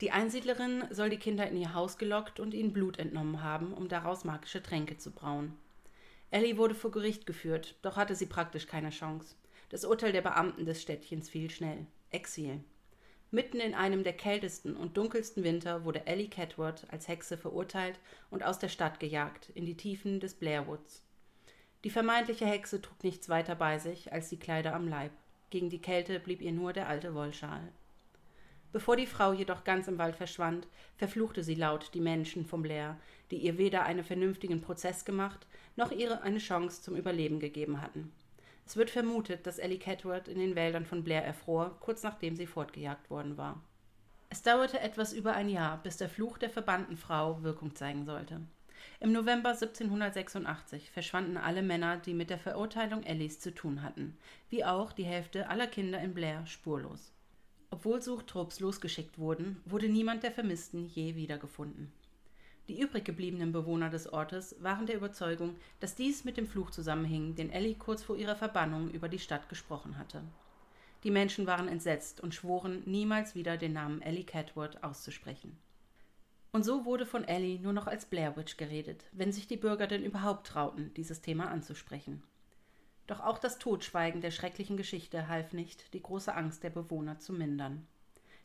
Die 0.00 0.12
Einsiedlerin 0.12 0.84
soll 0.90 1.10
die 1.10 1.18
Kinder 1.18 1.46
in 1.46 1.58
ihr 1.58 1.74
Haus 1.74 1.98
gelockt 1.98 2.40
und 2.40 2.54
ihnen 2.54 2.72
Blut 2.72 2.98
entnommen 2.98 3.42
haben, 3.42 3.74
um 3.74 3.88
daraus 3.88 4.24
magische 4.24 4.62
Tränke 4.62 4.96
zu 4.96 5.10
brauen. 5.10 5.58
Ellie 6.30 6.56
wurde 6.56 6.74
vor 6.74 6.90
Gericht 6.90 7.26
geführt, 7.26 7.76
doch 7.82 7.96
hatte 7.96 8.14
sie 8.14 8.26
praktisch 8.26 8.66
keine 8.66 8.90
Chance. 8.90 9.34
Das 9.70 9.84
Urteil 9.84 10.10
der 10.10 10.20
Beamten 10.20 10.66
des 10.66 10.82
Städtchens 10.82 11.30
fiel 11.30 11.48
schnell. 11.48 11.86
Exil. 12.10 12.58
Mitten 13.30 13.60
in 13.60 13.74
einem 13.74 14.02
der 14.02 14.12
kältesten 14.12 14.76
und 14.76 14.96
dunkelsten 14.96 15.44
Winter 15.44 15.84
wurde 15.84 16.08
Ellie 16.08 16.28
Catward 16.28 16.88
als 16.90 17.06
Hexe 17.06 17.38
verurteilt 17.38 18.00
und 18.30 18.42
aus 18.42 18.58
der 18.58 18.68
Stadt 18.68 18.98
gejagt, 18.98 19.50
in 19.54 19.66
die 19.66 19.76
Tiefen 19.76 20.18
des 20.18 20.34
Blairwoods. 20.34 21.04
Die 21.84 21.90
vermeintliche 21.90 22.46
Hexe 22.46 22.82
trug 22.82 23.02
nichts 23.04 23.28
weiter 23.28 23.54
bei 23.54 23.78
sich 23.78 24.12
als 24.12 24.28
die 24.28 24.38
Kleider 24.40 24.74
am 24.74 24.88
Leib. 24.88 25.12
Gegen 25.50 25.70
die 25.70 25.80
Kälte 25.80 26.18
blieb 26.18 26.42
ihr 26.42 26.52
nur 26.52 26.72
der 26.72 26.88
alte 26.88 27.14
Wollschal. 27.14 27.62
Bevor 28.72 28.96
die 28.96 29.06
Frau 29.06 29.32
jedoch 29.32 29.62
ganz 29.62 29.86
im 29.86 29.98
Wald 29.98 30.16
verschwand, 30.16 30.66
verfluchte 30.96 31.44
sie 31.44 31.54
laut 31.54 31.94
die 31.94 32.00
Menschen 32.00 32.44
vom 32.44 32.62
Blair, 32.62 32.98
die 33.30 33.36
ihr 33.36 33.56
weder 33.56 33.84
einen 33.84 34.02
vernünftigen 34.02 34.60
Prozess 34.60 35.04
gemacht, 35.04 35.46
noch 35.76 35.92
ihr 35.92 36.22
eine 36.22 36.38
Chance 36.38 36.82
zum 36.82 36.96
Überleben 36.96 37.38
gegeben 37.38 37.80
hatten. 37.80 38.12
Es 38.70 38.76
wird 38.76 38.90
vermutet, 38.90 39.48
dass 39.48 39.58
Ellie 39.58 39.80
Catworth 39.80 40.28
in 40.28 40.38
den 40.38 40.54
Wäldern 40.54 40.86
von 40.86 41.02
Blair 41.02 41.24
erfror, 41.24 41.76
kurz 41.80 42.04
nachdem 42.04 42.36
sie 42.36 42.46
fortgejagt 42.46 43.10
worden 43.10 43.36
war. 43.36 43.60
Es 44.28 44.42
dauerte 44.42 44.78
etwas 44.78 45.12
über 45.12 45.32
ein 45.32 45.48
Jahr, 45.48 45.82
bis 45.82 45.96
der 45.96 46.08
Fluch 46.08 46.38
der 46.38 46.50
verbannten 46.50 46.96
Frau 46.96 47.42
Wirkung 47.42 47.74
zeigen 47.74 48.04
sollte. 48.04 48.40
Im 49.00 49.10
November 49.10 49.48
1786 49.48 50.92
verschwanden 50.92 51.36
alle 51.36 51.62
Männer, 51.62 51.96
die 51.96 52.14
mit 52.14 52.30
der 52.30 52.38
Verurteilung 52.38 53.02
Ellies 53.02 53.40
zu 53.40 53.52
tun 53.52 53.82
hatten, 53.82 54.16
wie 54.50 54.64
auch 54.64 54.92
die 54.92 55.02
Hälfte 55.02 55.48
aller 55.48 55.66
Kinder 55.66 56.00
in 56.00 56.14
Blair 56.14 56.46
spurlos. 56.46 57.12
Obwohl 57.70 58.00
Suchtrupps 58.00 58.60
losgeschickt 58.60 59.18
wurden, 59.18 59.60
wurde 59.64 59.88
niemand 59.88 60.22
der 60.22 60.30
Vermissten 60.30 60.86
je 60.86 61.16
wiedergefunden. 61.16 61.92
Die 62.70 62.80
übrig 62.80 63.04
gebliebenen 63.04 63.50
Bewohner 63.50 63.90
des 63.90 64.12
Ortes 64.12 64.54
waren 64.60 64.86
der 64.86 64.94
Überzeugung, 64.94 65.56
dass 65.80 65.96
dies 65.96 66.22
mit 66.22 66.36
dem 66.36 66.46
Fluch 66.46 66.70
zusammenhing, 66.70 67.34
den 67.34 67.50
Ellie 67.50 67.74
kurz 67.74 68.00
vor 68.00 68.16
ihrer 68.16 68.36
Verbannung 68.36 68.92
über 68.92 69.08
die 69.08 69.18
Stadt 69.18 69.48
gesprochen 69.48 69.98
hatte. 69.98 70.22
Die 71.02 71.10
Menschen 71.10 71.48
waren 71.48 71.66
entsetzt 71.66 72.20
und 72.20 72.32
schworen, 72.32 72.84
niemals 72.86 73.34
wieder 73.34 73.56
den 73.56 73.72
Namen 73.72 74.02
Ellie 74.02 74.22
Catworth 74.22 74.84
auszusprechen. 74.84 75.58
Und 76.52 76.64
so 76.64 76.84
wurde 76.84 77.06
von 77.06 77.24
Ellie 77.24 77.58
nur 77.58 77.72
noch 77.72 77.88
als 77.88 78.06
Blair 78.06 78.36
Witch 78.36 78.56
geredet, 78.56 79.04
wenn 79.10 79.32
sich 79.32 79.48
die 79.48 79.56
Bürger 79.56 79.88
denn 79.88 80.04
überhaupt 80.04 80.46
trauten, 80.46 80.94
dieses 80.94 81.22
Thema 81.22 81.50
anzusprechen. 81.50 82.22
Doch 83.08 83.18
auch 83.18 83.40
das 83.40 83.58
Totschweigen 83.58 84.20
der 84.20 84.30
schrecklichen 84.30 84.76
Geschichte 84.76 85.26
half 85.26 85.54
nicht, 85.54 85.92
die 85.92 86.02
große 86.02 86.32
Angst 86.32 86.62
der 86.62 86.70
Bewohner 86.70 87.18
zu 87.18 87.32
mindern. 87.32 87.84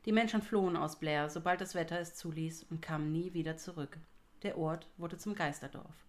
Die 0.05 0.11
Menschen 0.11 0.41
flohen 0.41 0.77
aus 0.77 0.97
Blair, 0.99 1.29
sobald 1.29 1.61
das 1.61 1.75
Wetter 1.75 1.99
es 1.99 2.15
zuließ, 2.15 2.63
und 2.71 2.81
kamen 2.81 3.11
nie 3.11 3.35
wieder 3.35 3.57
zurück. 3.57 3.99
Der 4.45 4.59
Ort 4.59 4.87
wurde 4.97 5.17
zum 5.17 5.33
Geisterdorf. 5.33 6.05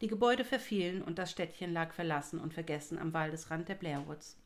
Die 0.00 0.08
Gebäude 0.08 0.44
verfielen 0.44 1.00
und 1.00 1.16
das 1.16 1.30
Städtchen 1.30 1.72
lag 1.72 1.92
verlassen 1.92 2.40
und 2.40 2.52
vergessen 2.52 2.98
am 2.98 3.12
Waldesrand 3.12 3.68
der 3.68 3.76
Blairwoods. 3.76 4.36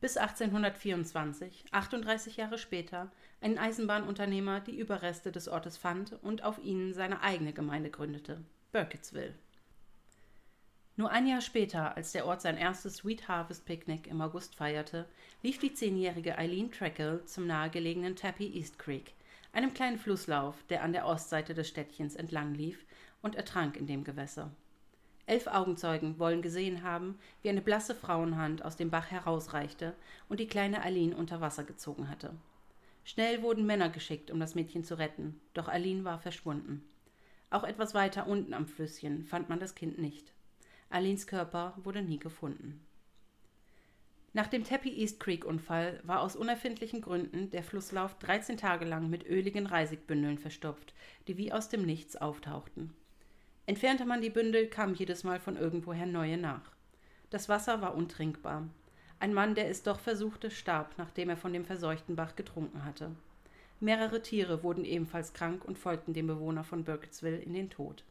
Bis 0.00 0.16
1824, 0.16 1.66
38 1.70 2.38
Jahre 2.38 2.56
später, 2.56 3.12
ein 3.42 3.58
Eisenbahnunternehmer 3.58 4.60
die 4.60 4.78
Überreste 4.78 5.32
des 5.32 5.48
Ortes 5.48 5.76
fand 5.76 6.14
und 6.22 6.44
auf 6.44 6.58
ihnen 6.64 6.94
seine 6.94 7.20
eigene 7.20 7.52
Gemeinde 7.52 7.90
gründete, 7.90 8.42
Burkittsville. 8.72 9.34
Nur 10.96 11.10
ein 11.10 11.26
Jahr 11.26 11.42
später, 11.42 11.94
als 11.94 12.12
der 12.12 12.24
Ort 12.24 12.40
sein 12.40 12.56
erstes 12.56 12.96
Sweet 12.96 13.28
Harvest 13.28 13.66
Picknick 13.66 14.06
im 14.06 14.22
August 14.22 14.54
feierte, 14.54 15.06
lief 15.42 15.58
die 15.58 15.74
zehnjährige 15.74 16.38
Eileen 16.38 16.72
Treckle 16.72 17.22
zum 17.26 17.46
nahegelegenen 17.46 18.16
Tappy 18.16 18.50
East 18.56 18.78
Creek, 18.78 19.12
einem 19.52 19.74
kleinen 19.74 19.98
Flusslauf, 19.98 20.62
der 20.68 20.82
an 20.82 20.92
der 20.92 21.06
Ostseite 21.06 21.54
des 21.54 21.68
Städtchens 21.68 22.16
entlang 22.16 22.54
lief, 22.54 22.84
und 23.22 23.34
ertrank 23.34 23.76
in 23.76 23.86
dem 23.86 24.04
Gewässer. 24.04 24.50
Elf 25.26 25.46
Augenzeugen 25.46 26.18
wollen 26.18 26.42
gesehen 26.42 26.82
haben, 26.82 27.18
wie 27.42 27.50
eine 27.50 27.60
blasse 27.60 27.94
Frauenhand 27.94 28.64
aus 28.64 28.76
dem 28.76 28.90
Bach 28.90 29.10
herausreichte 29.10 29.94
und 30.28 30.40
die 30.40 30.48
kleine 30.48 30.82
Aline 30.82 31.14
unter 31.14 31.40
Wasser 31.40 31.64
gezogen 31.64 32.08
hatte. 32.08 32.34
Schnell 33.04 33.42
wurden 33.42 33.66
Männer 33.66 33.90
geschickt, 33.90 34.30
um 34.30 34.40
das 34.40 34.54
Mädchen 34.54 34.84
zu 34.84 34.98
retten, 34.98 35.40
doch 35.54 35.68
Aline 35.68 36.04
war 36.04 36.18
verschwunden. 36.18 36.84
Auch 37.50 37.64
etwas 37.64 37.94
weiter 37.94 38.26
unten 38.26 38.54
am 38.54 38.66
Flüsschen 38.66 39.24
fand 39.24 39.48
man 39.48 39.58
das 39.58 39.74
Kind 39.74 39.98
nicht. 39.98 40.32
Alins 40.88 41.26
Körper 41.26 41.74
wurde 41.82 42.02
nie 42.02 42.18
gefunden. 42.18 42.84
Nach 44.32 44.46
dem 44.46 44.62
Tappy 44.62 44.90
East 44.90 45.18
Creek 45.18 45.44
Unfall 45.44 45.98
war 46.04 46.20
aus 46.20 46.36
unerfindlichen 46.36 47.00
Gründen 47.00 47.50
der 47.50 47.64
Flusslauf 47.64 48.16
13 48.20 48.56
Tage 48.56 48.84
lang 48.84 49.10
mit 49.10 49.26
öligen 49.26 49.66
Reisigbündeln 49.66 50.38
verstopft, 50.38 50.94
die 51.26 51.36
wie 51.36 51.52
aus 51.52 51.68
dem 51.68 51.84
Nichts 51.84 52.14
auftauchten. 52.14 52.94
Entfernte 53.66 54.04
man 54.04 54.20
die 54.20 54.30
Bündel, 54.30 54.68
kamen 54.68 54.94
jedes 54.94 55.24
Mal 55.24 55.40
von 55.40 55.56
irgendwoher 55.56 56.06
neue 56.06 56.38
nach. 56.38 56.70
Das 57.30 57.48
Wasser 57.48 57.82
war 57.82 57.96
untrinkbar. 57.96 58.68
Ein 59.18 59.34
Mann, 59.34 59.56
der 59.56 59.68
es 59.68 59.82
doch 59.82 59.98
versuchte, 59.98 60.52
starb, 60.52 60.94
nachdem 60.96 61.28
er 61.28 61.36
von 61.36 61.52
dem 61.52 61.64
verseuchten 61.64 62.14
Bach 62.14 62.36
getrunken 62.36 62.84
hatte. 62.84 63.10
Mehrere 63.80 64.22
Tiere 64.22 64.62
wurden 64.62 64.84
ebenfalls 64.84 65.32
krank 65.32 65.64
und 65.64 65.76
folgten 65.76 66.14
dem 66.14 66.28
Bewohner 66.28 66.62
von 66.62 66.84
Burkittsville 66.84 67.38
in 67.38 67.54
den 67.54 67.68
Tod. 67.68 68.04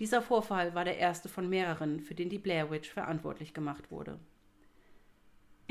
Dieser 0.00 0.22
Vorfall 0.22 0.74
war 0.74 0.84
der 0.84 0.98
erste 0.98 1.28
von 1.28 1.48
mehreren, 1.48 2.00
für 2.00 2.16
den 2.16 2.30
die 2.30 2.38
Blair 2.38 2.70
Witch 2.70 2.90
verantwortlich 2.90 3.54
gemacht 3.54 3.92
wurde. 3.92 4.18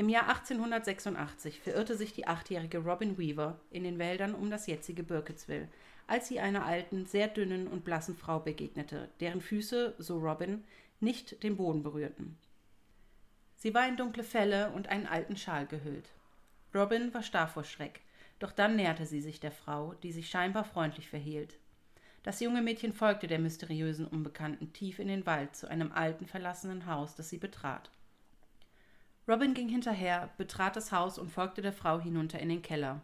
Im 0.02 0.08
Jahr 0.08 0.28
1886 0.30 1.60
verirrte 1.60 1.96
sich 1.96 2.12
die 2.12 2.26
achtjährige 2.26 2.78
Robin 2.78 3.18
Weaver 3.18 3.60
in 3.70 3.84
den 3.84 4.00
Wäldern 4.00 4.34
um 4.34 4.50
das 4.50 4.66
jetzige 4.66 5.04
Burkittsville, 5.04 5.68
als 6.08 6.26
sie 6.26 6.40
einer 6.40 6.66
alten, 6.66 7.06
sehr 7.06 7.28
dünnen 7.28 7.68
und 7.68 7.84
blassen 7.84 8.16
Frau 8.16 8.40
begegnete, 8.40 9.10
deren 9.20 9.40
Füße, 9.40 9.94
so 9.98 10.18
Robin, 10.18 10.64
nicht 10.98 11.44
den 11.44 11.56
Boden 11.56 11.84
berührten. 11.84 12.36
Sie 13.54 13.74
war 13.74 13.86
in 13.86 13.96
dunkle 13.96 14.24
Felle 14.24 14.72
und 14.72 14.88
einen 14.88 15.06
alten 15.06 15.36
Schal 15.36 15.68
gehüllt. 15.68 16.10
Robin 16.74 17.14
war 17.14 17.22
starr 17.22 17.46
vor 17.46 17.62
Schreck, 17.62 18.00
doch 18.40 18.50
dann 18.50 18.74
näherte 18.74 19.06
sie 19.06 19.20
sich 19.20 19.38
der 19.38 19.52
Frau, 19.52 19.94
die 20.02 20.10
sich 20.10 20.28
scheinbar 20.28 20.64
freundlich 20.64 21.08
verhielt. 21.08 21.60
Das 22.24 22.40
junge 22.40 22.60
Mädchen 22.60 22.92
folgte 22.92 23.28
der 23.28 23.38
mysteriösen 23.38 24.08
Unbekannten 24.08 24.72
tief 24.72 24.98
in 24.98 25.06
den 25.06 25.26
Wald 25.26 25.54
zu 25.54 25.68
einem 25.68 25.92
alten, 25.92 26.26
verlassenen 26.26 26.86
Haus, 26.86 27.14
das 27.14 27.28
sie 27.28 27.38
betrat. 27.38 27.92
Robin 29.28 29.54
ging 29.54 29.68
hinterher, 29.68 30.30
betrat 30.36 30.74
das 30.74 30.90
Haus 30.90 31.18
und 31.18 31.30
folgte 31.30 31.62
der 31.62 31.72
Frau 31.72 32.00
hinunter 32.00 32.40
in 32.40 32.48
den 32.48 32.62
Keller. 32.62 33.00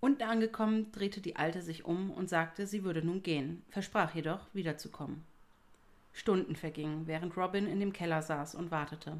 Unten 0.00 0.24
angekommen, 0.24 0.90
drehte 0.92 1.20
die 1.20 1.36
Alte 1.36 1.62
sich 1.62 1.84
um 1.84 2.10
und 2.10 2.28
sagte, 2.28 2.66
sie 2.66 2.84
würde 2.84 3.02
nun 3.02 3.22
gehen, 3.22 3.62
versprach 3.70 4.14
jedoch, 4.14 4.46
wiederzukommen. 4.52 5.24
Stunden 6.12 6.56
vergingen, 6.56 7.06
während 7.06 7.36
Robin 7.36 7.66
in 7.66 7.78
dem 7.78 7.92
Keller 7.92 8.22
saß 8.22 8.54
und 8.54 8.70
wartete. 8.70 9.18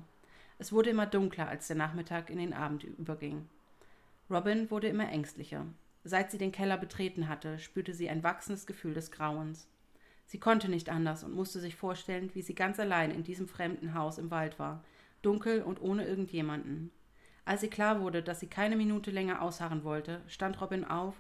Es 0.59 0.72
wurde 0.72 0.91
immer 0.91 1.07
dunkler, 1.07 1.49
als 1.49 1.66
der 1.66 1.76
Nachmittag 1.76 2.30
in 2.30 2.39
den 2.39 2.53
Abend 2.53 2.84
überging. 2.84 3.49
Robin 4.30 4.70
wurde 4.70 4.89
immer 4.89 5.09
ängstlicher. 5.09 5.66
Seit 6.05 6.30
sie 6.30 6.39
den 6.39 6.53
Keller 6.53 6.78
betreten 6.78 7.28
hatte, 7.28 7.59
spürte 7.59 7.95
sie 7.95 8.09
ein 8.09 8.22
wachsendes 8.22 8.66
Gefühl 8.66 8.95
des 8.95 9.11
Grauens. 9.11 9.68
Sie 10.24 10.41
konnte 10.41 10.68
nicht 10.68 10.89
anders 10.89 11.22
und 11.22 11.34
musste 11.34 11.61
sich 11.61 11.76
vorstellen, 11.76 12.30
wie 12.34 12.43
sie 12.43 12.55
ganz 12.55 12.80
allein 12.80 13.11
in 13.11 13.22
diesem 13.22 13.47
fremden 13.47 13.95
Haus 13.95 14.18
im 14.18 14.30
Wald 14.30 14.59
war, 14.59 14.82
dunkel 15.23 15.62
und 15.62 15.81
ohne 15.81 16.07
irgendjemanden. 16.07 16.91
Als 17.45 17.62
ihr 17.62 17.71
klar 17.71 18.01
wurde, 18.01 18.23
dass 18.23 18.41
sie 18.41 18.49
keine 18.49 18.77
Minute 18.77 19.11
länger 19.11 19.41
ausharren 19.43 19.85
wollte, 19.85 20.21
stand 20.27 20.61
Robin 20.61 20.85
auf 20.85 21.14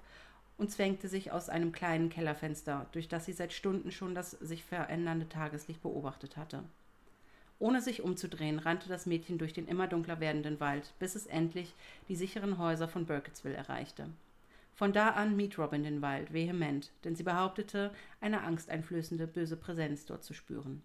und 0.58 0.70
zwängte 0.70 1.08
sich 1.08 1.32
aus 1.32 1.48
einem 1.48 1.72
kleinen 1.72 2.10
Kellerfenster, 2.10 2.86
durch 2.92 3.08
das 3.08 3.26
sie 3.26 3.32
seit 3.32 3.52
Stunden 3.52 3.92
schon 3.92 4.14
das 4.14 4.32
sich 4.32 4.64
verändernde 4.64 5.28
Tageslicht 5.28 5.82
beobachtet 5.82 6.36
hatte. 6.36 6.64
Ohne 7.58 7.80
sich 7.80 8.02
umzudrehen, 8.02 8.58
rannte 8.58 8.88
das 8.88 9.06
Mädchen 9.06 9.38
durch 9.38 9.52
den 9.52 9.66
immer 9.66 9.86
dunkler 9.86 10.20
werdenden 10.20 10.60
Wald, 10.60 10.92
bis 10.98 11.14
es 11.14 11.26
endlich 11.26 11.72
die 12.08 12.16
sicheren 12.16 12.58
Häuser 12.58 12.88
von 12.88 13.06
Burkittsville 13.06 13.54
erreichte. 13.54 14.08
Von 14.74 14.92
da 14.92 15.10
an 15.10 15.36
mied 15.36 15.56
Robin 15.58 15.84
den 15.84 16.02
Wald 16.02 16.34
vehement, 16.34 16.92
denn 17.04 17.16
sie 17.16 17.22
behauptete, 17.22 17.92
eine 18.20 18.42
angsteinflößende 18.42 19.26
böse 19.26 19.56
Präsenz 19.56 20.04
dort 20.04 20.22
zu 20.22 20.34
spüren. 20.34 20.82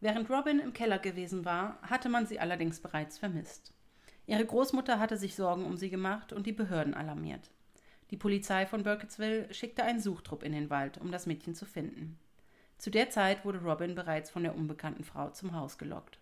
Während 0.00 0.30
Robin 0.30 0.60
im 0.60 0.72
Keller 0.72 0.98
gewesen 0.98 1.44
war, 1.44 1.78
hatte 1.82 2.08
man 2.08 2.26
sie 2.26 2.38
allerdings 2.38 2.80
bereits 2.80 3.18
vermisst. 3.18 3.72
Ihre 4.26 4.44
Großmutter 4.44 5.00
hatte 5.00 5.16
sich 5.16 5.34
Sorgen 5.34 5.64
um 5.64 5.76
sie 5.76 5.90
gemacht 5.90 6.32
und 6.32 6.46
die 6.46 6.52
Behörden 6.52 6.94
alarmiert. 6.94 7.50
Die 8.10 8.16
Polizei 8.16 8.66
von 8.66 8.84
Burkittsville 8.84 9.52
schickte 9.52 9.82
einen 9.82 10.00
Suchtrupp 10.00 10.42
in 10.42 10.52
den 10.52 10.70
Wald, 10.70 10.98
um 10.98 11.10
das 11.10 11.26
Mädchen 11.26 11.54
zu 11.54 11.66
finden. 11.66 12.18
Zu 12.78 12.90
der 12.90 13.10
Zeit 13.10 13.44
wurde 13.44 13.60
Robin 13.60 13.94
bereits 13.94 14.30
von 14.30 14.44
der 14.44 14.54
unbekannten 14.54 15.02
Frau 15.02 15.30
zum 15.30 15.54
Haus 15.54 15.78
gelockt. 15.78 16.18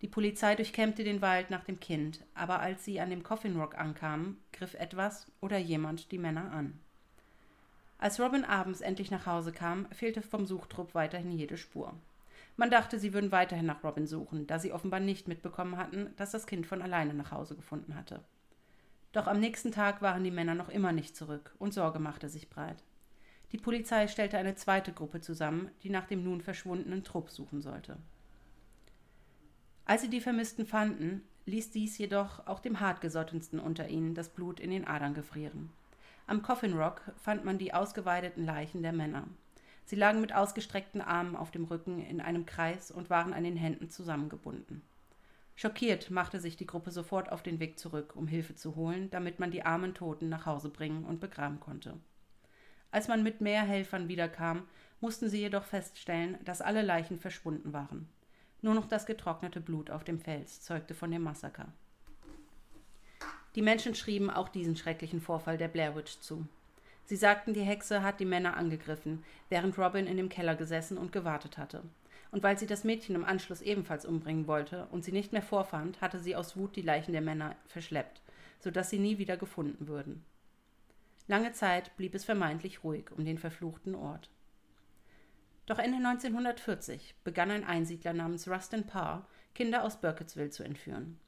Die 0.00 0.08
Polizei 0.08 0.54
durchkämmte 0.54 1.02
den 1.02 1.22
Wald 1.22 1.50
nach 1.50 1.64
dem 1.64 1.80
Kind, 1.80 2.20
aber 2.34 2.60
als 2.60 2.84
sie 2.84 3.00
an 3.00 3.10
dem 3.10 3.22
Coffin 3.22 3.56
Rock 3.58 3.76
ankamen, 3.76 4.38
griff 4.52 4.74
etwas 4.74 5.26
oder 5.40 5.58
jemand 5.58 6.12
die 6.12 6.18
Männer 6.18 6.52
an. 6.52 6.78
Als 7.98 8.20
Robin 8.20 8.44
abends 8.44 8.80
endlich 8.80 9.10
nach 9.10 9.26
Hause 9.26 9.50
kam, 9.52 9.86
fehlte 9.92 10.22
vom 10.22 10.46
Suchtrupp 10.46 10.94
weiterhin 10.94 11.32
jede 11.32 11.56
Spur. 11.56 11.94
Man 12.56 12.70
dachte, 12.70 12.98
sie 12.98 13.12
würden 13.12 13.32
weiterhin 13.32 13.66
nach 13.66 13.82
Robin 13.82 14.06
suchen, 14.06 14.46
da 14.46 14.58
sie 14.58 14.72
offenbar 14.72 15.00
nicht 15.00 15.26
mitbekommen 15.26 15.76
hatten, 15.76 16.14
dass 16.16 16.30
das 16.30 16.46
Kind 16.46 16.66
von 16.66 16.82
alleine 16.82 17.14
nach 17.14 17.32
Hause 17.32 17.56
gefunden 17.56 17.96
hatte. 17.96 18.22
Doch 19.12 19.26
am 19.26 19.40
nächsten 19.40 19.72
Tag 19.72 20.02
waren 20.02 20.24
die 20.24 20.30
Männer 20.30 20.54
noch 20.54 20.68
immer 20.68 20.92
nicht 20.92 21.16
zurück 21.16 21.54
und 21.58 21.74
Sorge 21.74 21.98
machte 21.98 22.28
sich 22.28 22.50
breit. 22.50 22.82
Die 23.52 23.58
Polizei 23.58 24.08
stellte 24.08 24.38
eine 24.38 24.56
zweite 24.56 24.92
Gruppe 24.92 25.20
zusammen, 25.20 25.70
die 25.82 25.90
nach 25.90 26.06
dem 26.06 26.24
nun 26.24 26.40
verschwundenen 26.40 27.04
Trupp 27.04 27.30
suchen 27.30 27.60
sollte. 27.60 27.96
Als 29.84 30.02
sie 30.02 30.10
die 30.10 30.20
Vermissten 30.20 30.66
fanden, 30.66 31.22
ließ 31.46 31.70
dies 31.70 31.98
jedoch 31.98 32.46
auch 32.46 32.60
dem 32.60 32.80
hartgesottensten 32.80 33.60
unter 33.60 33.88
ihnen 33.88 34.14
das 34.14 34.30
Blut 34.30 34.58
in 34.58 34.70
den 34.70 34.86
Adern 34.86 35.14
gefrieren. 35.14 35.70
Am 36.26 36.42
Coffin 36.42 36.72
Rock 36.72 37.02
fand 37.16 37.44
man 37.44 37.58
die 37.58 37.74
ausgeweideten 37.74 38.44
Leichen 38.44 38.82
der 38.82 38.92
Männer. 38.92 39.28
Sie 39.84 39.96
lagen 39.96 40.20
mit 40.20 40.34
ausgestreckten 40.34 41.00
Armen 41.00 41.36
auf 41.36 41.50
dem 41.50 41.64
Rücken 41.64 42.00
in 42.00 42.20
einem 42.20 42.46
Kreis 42.46 42.90
und 42.90 43.10
waren 43.10 43.34
an 43.34 43.44
den 43.44 43.56
Händen 43.56 43.90
zusammengebunden. 43.90 44.82
Schockiert 45.56 46.10
machte 46.10 46.40
sich 46.40 46.56
die 46.56 46.66
Gruppe 46.66 46.90
sofort 46.90 47.30
auf 47.30 47.42
den 47.42 47.60
Weg 47.60 47.78
zurück, 47.78 48.16
um 48.16 48.26
Hilfe 48.26 48.56
zu 48.56 48.74
holen, 48.74 49.10
damit 49.10 49.38
man 49.38 49.50
die 49.50 49.62
armen 49.62 49.94
Toten 49.94 50.28
nach 50.28 50.46
Hause 50.46 50.68
bringen 50.68 51.04
und 51.04 51.20
begraben 51.20 51.60
konnte. 51.60 51.94
Als 52.90 53.08
man 53.08 53.22
mit 53.22 53.40
mehr 53.40 53.62
Helfern 53.62 54.08
wiederkam, 54.08 54.66
mussten 55.00 55.28
sie 55.28 55.40
jedoch 55.40 55.64
feststellen, 55.64 56.38
dass 56.44 56.62
alle 56.62 56.82
Leichen 56.82 57.18
verschwunden 57.18 57.72
waren. 57.72 58.08
Nur 58.62 58.74
noch 58.74 58.86
das 58.86 59.04
getrocknete 59.04 59.60
Blut 59.60 59.90
auf 59.90 60.04
dem 60.04 60.18
Fels 60.18 60.62
zeugte 60.62 60.94
von 60.94 61.10
dem 61.10 61.22
Massaker. 61.22 61.66
Die 63.54 63.62
Menschen 63.62 63.94
schrieben 63.94 64.30
auch 64.30 64.48
diesen 64.48 64.76
schrecklichen 64.76 65.20
Vorfall 65.20 65.58
der 65.58 65.68
Blair 65.68 65.94
Witch 65.94 66.18
zu. 66.20 66.46
Sie 67.06 67.16
sagten, 67.16 67.52
die 67.52 67.62
Hexe 67.62 68.02
hat 68.02 68.20
die 68.20 68.24
Männer 68.24 68.56
angegriffen, 68.56 69.22
während 69.50 69.78
Robin 69.78 70.06
in 70.06 70.16
dem 70.16 70.28
Keller 70.28 70.54
gesessen 70.54 70.96
und 70.96 71.12
gewartet 71.12 71.58
hatte. 71.58 71.82
Und 72.30 72.42
weil 72.42 72.58
sie 72.58 72.66
das 72.66 72.84
Mädchen 72.84 73.14
im 73.14 73.24
Anschluss 73.24 73.60
ebenfalls 73.60 74.06
umbringen 74.06 74.46
wollte 74.46 74.86
und 74.90 75.04
sie 75.04 75.12
nicht 75.12 75.32
mehr 75.32 75.42
vorfand, 75.42 76.00
hatte 76.00 76.18
sie 76.18 76.34
aus 76.34 76.56
Wut 76.56 76.76
die 76.76 76.82
Leichen 76.82 77.12
der 77.12 77.20
Männer 77.20 77.56
verschleppt, 77.66 78.22
sodass 78.58 78.90
sie 78.90 78.98
nie 78.98 79.18
wieder 79.18 79.36
gefunden 79.36 79.86
würden. 79.86 80.24
Lange 81.26 81.52
Zeit 81.52 81.96
blieb 81.96 82.14
es 82.14 82.24
vermeintlich 82.24 82.84
ruhig 82.84 83.10
um 83.12 83.24
den 83.24 83.38
verfluchten 83.38 83.94
Ort. 83.94 84.30
Doch 85.66 85.78
Ende 85.78 85.96
1940 85.96 87.14
begann 87.24 87.50
ein 87.50 87.64
Einsiedler 87.64 88.12
namens 88.12 88.48
Rustin 88.48 88.86
Parr, 88.86 89.26
Kinder 89.54 89.84
aus 89.84 90.00
Burkittsville 90.00 90.50
zu 90.50 90.62
entführen. 90.62 91.18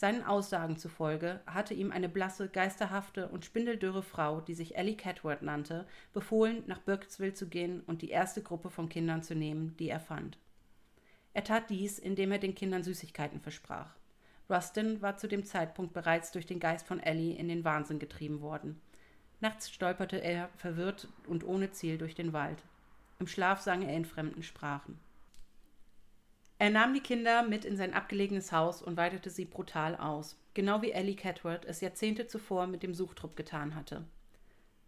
Seinen 0.00 0.22
Aussagen 0.22 0.76
zufolge 0.76 1.40
hatte 1.44 1.74
ihm 1.74 1.90
eine 1.90 2.08
blasse, 2.08 2.48
geisterhafte 2.48 3.26
und 3.26 3.44
spindeldürre 3.44 4.04
Frau, 4.04 4.40
die 4.40 4.54
sich 4.54 4.76
Ellie 4.76 4.94
Catworth 4.94 5.42
nannte, 5.42 5.88
befohlen, 6.12 6.62
nach 6.68 6.78
Burkittsville 6.78 7.34
zu 7.34 7.48
gehen 7.48 7.80
und 7.80 8.00
die 8.00 8.10
erste 8.10 8.40
Gruppe 8.40 8.70
von 8.70 8.88
Kindern 8.88 9.24
zu 9.24 9.34
nehmen, 9.34 9.76
die 9.78 9.88
er 9.88 9.98
fand. 9.98 10.38
Er 11.34 11.42
tat 11.42 11.68
dies, 11.68 11.98
indem 11.98 12.30
er 12.30 12.38
den 12.38 12.54
Kindern 12.54 12.84
Süßigkeiten 12.84 13.40
versprach. 13.40 13.96
Rustin 14.48 15.02
war 15.02 15.16
zu 15.16 15.26
dem 15.26 15.42
Zeitpunkt 15.44 15.94
bereits 15.94 16.30
durch 16.30 16.46
den 16.46 16.60
Geist 16.60 16.86
von 16.86 17.00
Ellie 17.00 17.34
in 17.34 17.48
den 17.48 17.64
Wahnsinn 17.64 17.98
getrieben 17.98 18.40
worden. 18.40 18.80
Nachts 19.40 19.68
stolperte 19.68 20.18
er 20.18 20.48
verwirrt 20.58 21.08
und 21.26 21.42
ohne 21.42 21.72
Ziel 21.72 21.98
durch 21.98 22.14
den 22.14 22.32
Wald. 22.32 22.62
Im 23.18 23.26
Schlaf 23.26 23.62
sang 23.62 23.82
er 23.82 23.96
in 23.96 24.04
fremden 24.04 24.44
Sprachen. 24.44 25.00
Er 26.60 26.70
nahm 26.70 26.92
die 26.92 27.00
Kinder 27.00 27.44
mit 27.44 27.64
in 27.64 27.76
sein 27.76 27.94
abgelegenes 27.94 28.50
Haus 28.50 28.82
und 28.82 28.96
weitete 28.96 29.30
sie 29.30 29.44
brutal 29.44 29.94
aus, 29.94 30.36
genau 30.54 30.82
wie 30.82 30.90
Ellie 30.90 31.14
Catworth 31.14 31.64
es 31.64 31.80
Jahrzehnte 31.80 32.26
zuvor 32.26 32.66
mit 32.66 32.82
dem 32.82 32.94
Suchtrupp 32.94 33.36
getan 33.36 33.76
hatte. 33.76 34.04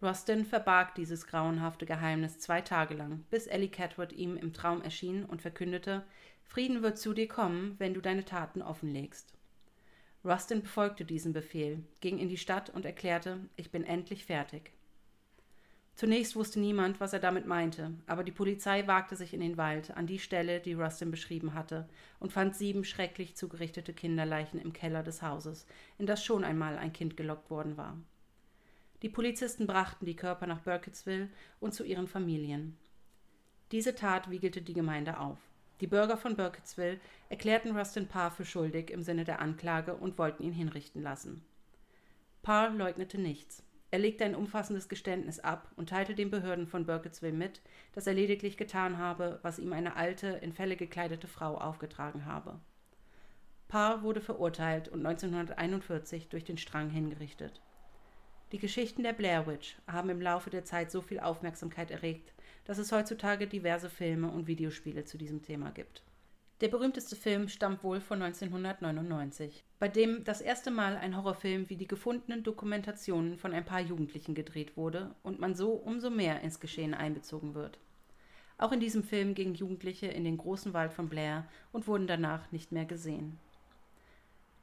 Rustin 0.03 0.45
verbarg 0.45 0.95
dieses 0.97 1.27
grauenhafte 1.27 1.87
Geheimnis 1.87 2.39
zwei 2.39 2.61
Tage 2.61 2.95
lang, 2.95 3.25
bis 3.31 3.47
Ellie 3.47 3.69
Catworth 3.69 4.13
ihm 4.13 4.37
im 4.37 4.53
Traum 4.53 4.83
erschien 4.83 5.25
und 5.25 5.43
verkündete, 5.43 6.05
Frieden 6.43 6.83
wird 6.83 6.99
zu 6.99 7.13
dir 7.13 7.29
kommen, 7.29 7.77
wenn 7.79 7.95
du 7.95 8.01
deine 8.01 8.25
Taten 8.25 8.63
offenlegst. 8.63 9.33
Rustin 10.25 10.63
befolgte 10.63 11.05
diesen 11.05 11.33
Befehl, 11.33 11.85
ging 12.01 12.19
in 12.19 12.29
die 12.29 12.37
Stadt 12.37 12.71
und 12.71 12.85
erklärte, 12.85 13.39
ich 13.57 13.71
bin 13.71 13.85
endlich 13.85 14.25
fertig. 14.25 14.73
Zunächst 16.01 16.35
wusste 16.35 16.59
niemand, 16.59 16.99
was 16.99 17.13
er 17.13 17.19
damit 17.19 17.45
meinte, 17.45 17.93
aber 18.07 18.25
die 18.25 18.33
Polizei 18.33 18.87
wagte 18.87 19.17
sich 19.17 19.35
in 19.35 19.41
den 19.41 19.59
Wald, 19.59 19.95
an 19.99 20.07
die 20.07 20.19
Stelle, 20.19 20.59
die 20.59 20.73
Rustin 20.73 21.11
beschrieben 21.11 21.53
hatte, 21.53 21.87
und 22.19 22.33
fand 22.33 22.57
sieben 22.57 22.87
schrecklich 22.87 23.37
zugerichtete 23.37 23.93
Kinderleichen 23.93 24.59
im 24.59 24.73
Keller 24.73 25.03
des 25.03 25.21
Hauses, 25.21 25.67
in 25.99 26.07
das 26.07 26.25
schon 26.25 26.43
einmal 26.43 26.79
ein 26.79 26.95
Kind 26.95 27.19
gelockt 27.19 27.51
worden 27.51 27.77
war. 27.77 27.99
Die 29.03 29.11
Polizisten 29.11 29.67
brachten 29.67 30.07
die 30.07 30.17
Körper 30.17 30.47
nach 30.47 30.61
Burkittsville 30.61 31.29
und 31.61 31.75
zu 31.75 31.85
ihren 31.85 32.09
Familien. 32.09 32.79
Diese 33.71 33.95
Tat 33.95 34.31
wiegelte 34.31 34.63
die 34.63 34.73
Gemeinde 34.73 35.21
auf. 35.21 35.37
Die 35.83 35.87
Bürger 35.87 36.17
von 36.17 36.35
Burkittsville 36.35 36.99
erklärten 37.29 37.77
Rustin 37.77 38.09
Parr 38.09 38.31
für 38.31 38.47
schuldig 38.47 38.91
im 38.91 39.03
Sinne 39.03 39.25
der 39.25 39.41
Anklage 39.41 39.95
und 39.97 40.17
wollten 40.17 40.45
ihn 40.45 40.55
hinrichten 40.55 41.03
lassen. 41.03 41.45
Parr 42.41 42.71
leugnete 42.71 43.19
nichts. 43.19 43.63
Er 43.93 43.99
legte 43.99 44.25
ein 44.25 44.37
umfassendes 44.37 44.89
Geständnis 44.89 45.41
ab 45.41 45.73
und 45.77 45.89
teilte 45.89 46.15
den 46.15 46.31
Behörden 46.31 46.67
von 46.69 46.87
Burkittsville 46.87 47.33
mit, 47.33 47.61
dass 47.93 48.07
er 48.07 48.15
lediglich 48.15 48.57
getan 48.57 48.99
habe, 48.99 49.41
was 49.43 49.59
ihm 49.59 49.73
eine 49.73 49.97
alte, 49.97 50.29
in 50.29 50.53
Felle 50.53 50.77
gekleidete 50.77 51.27
Frau 51.27 51.57
aufgetragen 51.57 52.25
habe. 52.25 52.61
Parr 53.67 54.03
wurde 54.03 54.21
verurteilt 54.21 54.89
und 54.89 55.05
1941 55.05 56.29
durch 56.29 56.45
den 56.45 56.59
Strang 56.59 56.91
hingerichtet. 56.91 57.61
Die 58.53 58.59
Geschichten 58.59 59.05
der 59.05 59.13
Blair 59.13 59.47
Witch 59.47 59.77
haben 59.87 60.11
im 60.11 60.21
Laufe 60.21 60.51
der 60.51 60.65
Zeit 60.65 60.91
so 60.91 61.03
viel 61.03 61.21
Aufmerksamkeit 61.21 61.91
erregt, 61.91 62.33
dass 62.65 62.79
es 62.79 62.91
heutzutage 62.91 63.47
diverse 63.47 63.89
Filme 63.89 64.29
und 64.29 64.49
Videospiele 64.49 65.05
zu 65.05 65.19
diesem 65.19 65.43
Thema 65.43 65.71
gibt. 65.71 66.03
Der 66.61 66.69
berühmteste 66.69 67.17
Film 67.17 67.49
stammt 67.49 67.83
wohl 67.83 68.01
von 68.01 68.21
1999, 68.21 69.65
bei 69.79 69.89
dem 69.89 70.25
das 70.25 70.43
erste 70.43 70.71
Mal 70.71 70.99
ein 70.99 71.17
Horrorfilm 71.17 71.71
wie 71.71 71.77
die 71.77 71.89
gefundenen 71.89 72.43
Dokumentationen 72.43 73.39
von 73.39 73.55
ein 73.55 73.65
paar 73.65 73.81
Jugendlichen 73.81 74.35
gedreht 74.35 74.77
wurde 74.77 75.15
und 75.23 75.41
man 75.41 75.55
so 75.55 75.73
umso 75.73 76.11
mehr 76.11 76.43
ins 76.43 76.61
Geschehen 76.61 76.93
einbezogen 76.93 77.55
wird. 77.55 77.79
Auch 78.59 78.73
in 78.73 78.81
diesem 78.81 79.03
Film 79.03 79.35
gingen 79.35 79.55
Jugendliche 79.55 80.09
in 80.09 80.25
den 80.25 80.37
großen 80.37 80.75
Wald 80.75 80.93
von 80.93 81.09
Blair 81.09 81.49
und 81.73 81.87
wurden 81.87 82.07
danach 82.07 82.53
nicht 82.53 82.73
mehr 82.73 82.85
gesehen. 82.85 83.39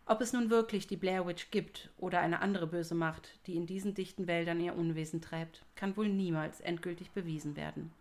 Ob 0.06 0.22
es 0.22 0.34
nun 0.34 0.52
wirklich 0.52 0.86
die 0.86 0.98
Blair 0.98 1.26
Witch 1.26 1.50
gibt 1.50 1.90
oder 1.98 2.20
eine 2.20 2.42
andere 2.42 2.68
böse 2.68 2.94
Macht, 2.94 3.40
die 3.48 3.56
in 3.56 3.66
diesen 3.66 3.96
dichten 3.96 4.28
Wäldern 4.28 4.62
ihr 4.62 4.76
Unwesen 4.76 5.20
treibt, 5.20 5.66
kann 5.76 5.98
wohl 5.98 6.10
niemals 6.10 6.62
endgültig 6.62 7.10
bewiesen 7.10 7.56
werden. 7.56 7.92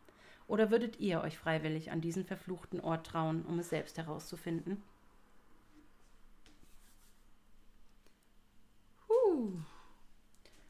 Oder 0.48 0.70
würdet 0.70 1.00
ihr 1.00 1.20
euch 1.22 1.38
freiwillig 1.38 1.90
an 1.90 2.00
diesen 2.00 2.24
verfluchten 2.24 2.80
Ort 2.80 3.06
trauen, 3.06 3.44
um 3.44 3.58
es 3.58 3.68
selbst 3.68 3.98
herauszufinden? 3.98 4.82
Huh. 9.08 9.58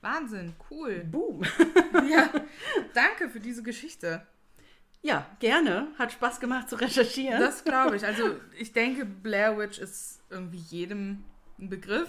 Wahnsinn, 0.01 0.55
cool. 0.70 1.05
Boom. 1.05 1.43
ja, 2.11 2.31
danke 2.95 3.29
für 3.29 3.41
diese 3.41 3.62
Geschichte. 3.62 4.27
Ja, 5.03 5.27
gerne. 5.39 5.89
Hat 5.99 6.12
Spaß 6.12 6.41
gemacht 6.41 6.68
zu 6.68 6.77
recherchieren. 6.77 7.39
Das 7.39 7.62
glaube 7.62 7.97
ich. 7.97 8.05
Also 8.05 8.37
ich 8.59 8.72
denke, 8.72 9.05
Blair 9.05 9.59
Witch 9.59 9.79
ist 9.79 10.20
irgendwie 10.31 10.59
jedem 10.59 11.24
ein 11.59 11.68
Begriff. 11.68 12.09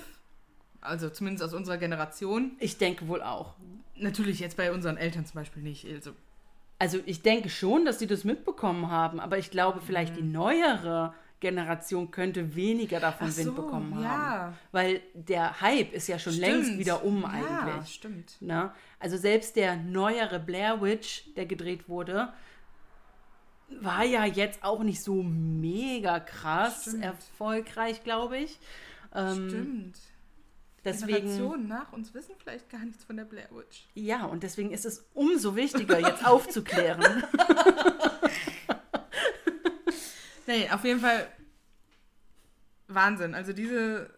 Also 0.80 1.10
zumindest 1.10 1.44
aus 1.44 1.54
unserer 1.54 1.78
Generation. 1.78 2.56
Ich 2.60 2.78
denke 2.78 3.08
wohl 3.08 3.22
auch. 3.22 3.56
Natürlich 3.96 4.40
jetzt 4.40 4.58
bei 4.58 4.72
unseren 4.72 4.98
Eltern 4.98 5.26
zum 5.26 5.36
Beispiel 5.36 5.62
nicht. 5.62 5.86
Also 5.86 6.14
also 6.80 7.00
ich 7.06 7.22
denke 7.22 7.50
schon, 7.50 7.86
dass 7.86 8.00
sie 8.00 8.08
das 8.08 8.24
mitbekommen 8.24 8.92
haben, 8.92 9.20
aber 9.20 9.38
ich 9.38 9.52
glaube, 9.52 9.82
vielleicht 9.82 10.14
mhm. 10.14 10.18
die 10.18 10.24
neuere 10.24 11.14
Generation 11.40 12.10
könnte 12.10 12.56
weniger 12.56 13.00
davon 13.00 13.32
so, 13.32 13.46
Wind 13.46 13.56
bekommen 13.56 14.02
ja. 14.02 14.10
haben. 14.10 14.58
Weil 14.72 15.02
der 15.14 15.62
Hype 15.62 15.94
ist 15.94 16.08
ja 16.08 16.18
schon 16.18 16.34
stimmt. 16.34 16.48
längst 16.48 16.78
wieder 16.78 17.04
um 17.04 17.22
ja, 17.22 17.30
eigentlich. 17.30 17.94
stimmt. 17.94 18.38
Na? 18.40 18.64
Ne? 18.64 18.72
Also 19.00 19.18
selbst 19.18 19.56
der 19.56 19.76
neuere 19.76 20.40
Blair 20.40 20.82
Witch, 20.82 21.26
der 21.36 21.46
gedreht 21.46 21.88
wurde, 21.88 22.34
war 23.70 24.04
ja 24.04 24.26
jetzt 24.26 24.64
auch 24.64 24.82
nicht 24.82 25.04
so 25.04 25.22
mega 25.22 26.20
krass 26.20 26.84
stimmt. 26.84 27.04
erfolgreich, 27.04 28.04
glaube 28.04 28.38
ich. 28.38 28.58
Ähm, 29.14 29.50
stimmt. 29.50 30.00
Deswegen, 30.86 31.28
Generationen 31.28 31.68
nach 31.68 31.92
uns 31.92 32.14
wissen 32.14 32.36
vielleicht 32.38 32.70
gar 32.70 32.86
nichts 32.86 33.04
von 33.04 33.18
der 33.18 33.26
Blair 33.26 33.50
Witch. 33.52 33.88
Ja, 33.94 34.26
und 34.26 34.44
deswegen 34.44 34.72
ist 34.72 34.86
es 34.86 35.06
umso 35.14 35.56
wichtiger, 35.56 36.00
jetzt 36.00 36.26
aufzuklären. 36.26 37.04
nee, 40.48 40.70
auf 40.70 40.84
jeden 40.84 41.02
Fall 41.02 41.28
Wahnsinn. 42.88 43.36
Also 43.36 43.54
diese, 43.54 44.10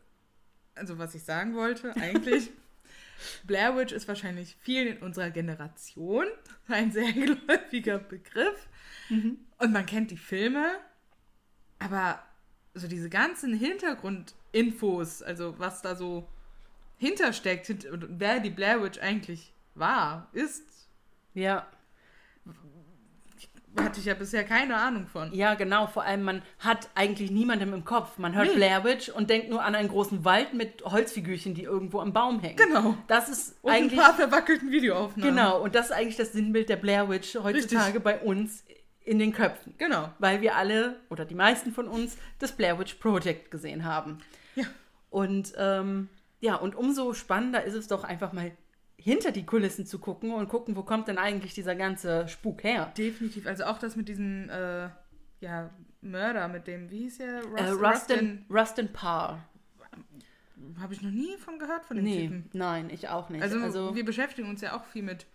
also 0.76 0.98
was 0.98 1.16
ich 1.16 1.24
sagen 1.24 1.56
wollte, 1.56 1.96
eigentlich, 1.96 2.52
Blair 3.44 3.76
Witch 3.76 3.92
ist 3.92 4.08
wahrscheinlich 4.08 4.56
vielen 4.62 4.98
in 4.98 5.04
unserer 5.04 5.30
Generation 5.32 6.26
ein 6.68 6.92
sehr 6.92 7.12
geläufiger 7.14 8.00
Begriff. 8.00 8.68
Mhm. 9.10 9.40
Und 9.58 9.74
man 9.74 9.86
kennt 9.86 10.12
die 10.12 10.18
Filme, 10.18 10.78
aber 11.80 12.24
so 12.74 12.88
diese 12.88 13.10
ganzen 13.10 13.54
Hintergrundinfos, 13.54 15.22
also 15.22 15.58
was 15.58 15.82
da 15.82 15.96
so 15.96 16.30
hintersteckt 17.00 17.74
wer 17.92 18.40
die 18.40 18.52
Blair 18.52 18.84
Witch 18.84 19.00
eigentlich 19.00 19.54
war, 19.74 20.28
ist. 20.34 20.64
Ja. 21.34 21.66
Hatte 23.78 24.00
ich 24.00 24.08
ja 24.08 24.16
bisher 24.16 24.44
keine 24.44 24.76
Ahnung 24.76 25.08
von. 25.08 25.32
Ja, 25.34 25.54
genau. 25.54 25.88
Vor 25.88 26.04
allem, 26.04 26.24
man 26.24 26.42
hat 26.60 26.90
eigentlich 26.96 27.32
niemandem 27.32 27.74
im 27.74 27.86
Kopf. 27.86 28.18
Man 28.18 28.36
hört 28.36 28.48
nee. 28.48 28.56
Blair 28.56 28.84
Witch 28.84 29.10
und 29.10 29.30
denkt 29.30 29.50
nur 29.50 29.64
an 29.64 29.76
einen 29.76 29.88
großen 29.88 30.26
Wald 30.26 30.54
mit 30.54 30.84
Holzfigürchen, 30.84 31.54
die 31.54 31.64
irgendwo 31.64 32.00
am 32.00 32.12
Baum 32.12 32.40
hängen. 32.40 32.58
Genau. 32.58 32.98
Das 33.08 33.30
ist 33.30 33.56
und 33.62 33.72
eigentlich. 33.72 34.00
ein 34.00 34.06
paar 34.06 34.16
verwackelten 34.16 34.72
Videoaufnahmen. 34.72 35.36
Genau. 35.36 35.62
Und 35.62 35.76
das 35.76 35.88
ist 35.88 35.92
eigentlich 35.92 36.18
das 36.18 36.34
Sinnbild 36.34 36.68
der 36.68 36.78
Blair 36.78 37.10
Witch 37.10 37.36
heutzutage 37.36 37.86
Richtig. 37.86 38.04
bei 38.04 38.20
uns 38.20 38.64
in 39.06 39.20
den 39.20 39.32
Köpfen. 39.34 39.76
Genau. 39.78 40.10
Weil 40.20 40.42
wir 40.42 40.56
alle 40.56 41.00
oder 41.10 41.24
die 41.24 41.36
meisten 41.36 41.72
von 41.72 41.88
uns 41.88 42.18
das 42.40 42.52
Blair 42.52 42.80
Witch 42.80 42.96
Project 42.96 43.52
gesehen 43.52 43.86
haben. 43.86 44.18
Ja. 44.56 44.66
Und 45.10 45.54
ähm, 45.58 46.10
ja, 46.40 46.56
und 46.56 46.76
umso 46.76 47.14
spannender 47.14 47.64
ist 47.64 47.76
es 47.76 47.88
doch 47.88 48.04
einfach 48.04 48.34
mal 48.34 48.52
hinter 48.98 49.32
die 49.32 49.46
Kulissen 49.46 49.86
zu 49.86 50.00
gucken 50.00 50.32
und 50.32 50.50
gucken, 50.50 50.76
wo 50.76 50.84
kommt 50.84 51.08
denn 51.08 51.18
eigentlich 51.18 51.54
dieser 51.54 51.76
ganze 51.76 52.28
Spuk 52.28 52.64
her. 52.64 52.92
Definitiv. 52.98 53.48
Also 53.48 53.64
auch 53.66 53.80
das 53.80 53.96
mit 53.96 54.10
diesen, 54.10 54.50
äh, 54.50 54.90
ja, 55.40 55.70
Mörder 56.02 56.48
mit 56.48 56.68
dem, 56.68 56.90
wie 56.90 57.00
hieß 57.00 57.20
er? 57.22 57.44
Rust, 57.44 57.58
äh, 57.58 57.70
Rustin, 57.70 58.46
Rustin 58.50 58.92
Parr. 58.92 59.44
Habe 60.80 60.94
ich 60.94 61.02
noch 61.02 61.12
nie 61.12 61.38
von 61.38 61.60
gehört, 61.60 61.86
von 61.86 61.98
dem 61.98 62.06
nee, 62.06 62.28
Typen. 62.28 62.50
Nein, 62.54 62.90
ich 62.90 63.08
auch 63.08 63.30
nicht. 63.30 63.42
Also, 63.42 63.60
also, 63.60 63.96
wir 63.96 64.06
beschäftigen 64.06 64.50
uns 64.50 64.62
ja 64.62 64.78
auch 64.78 64.86
viel 64.86 65.04
mit 65.04 65.26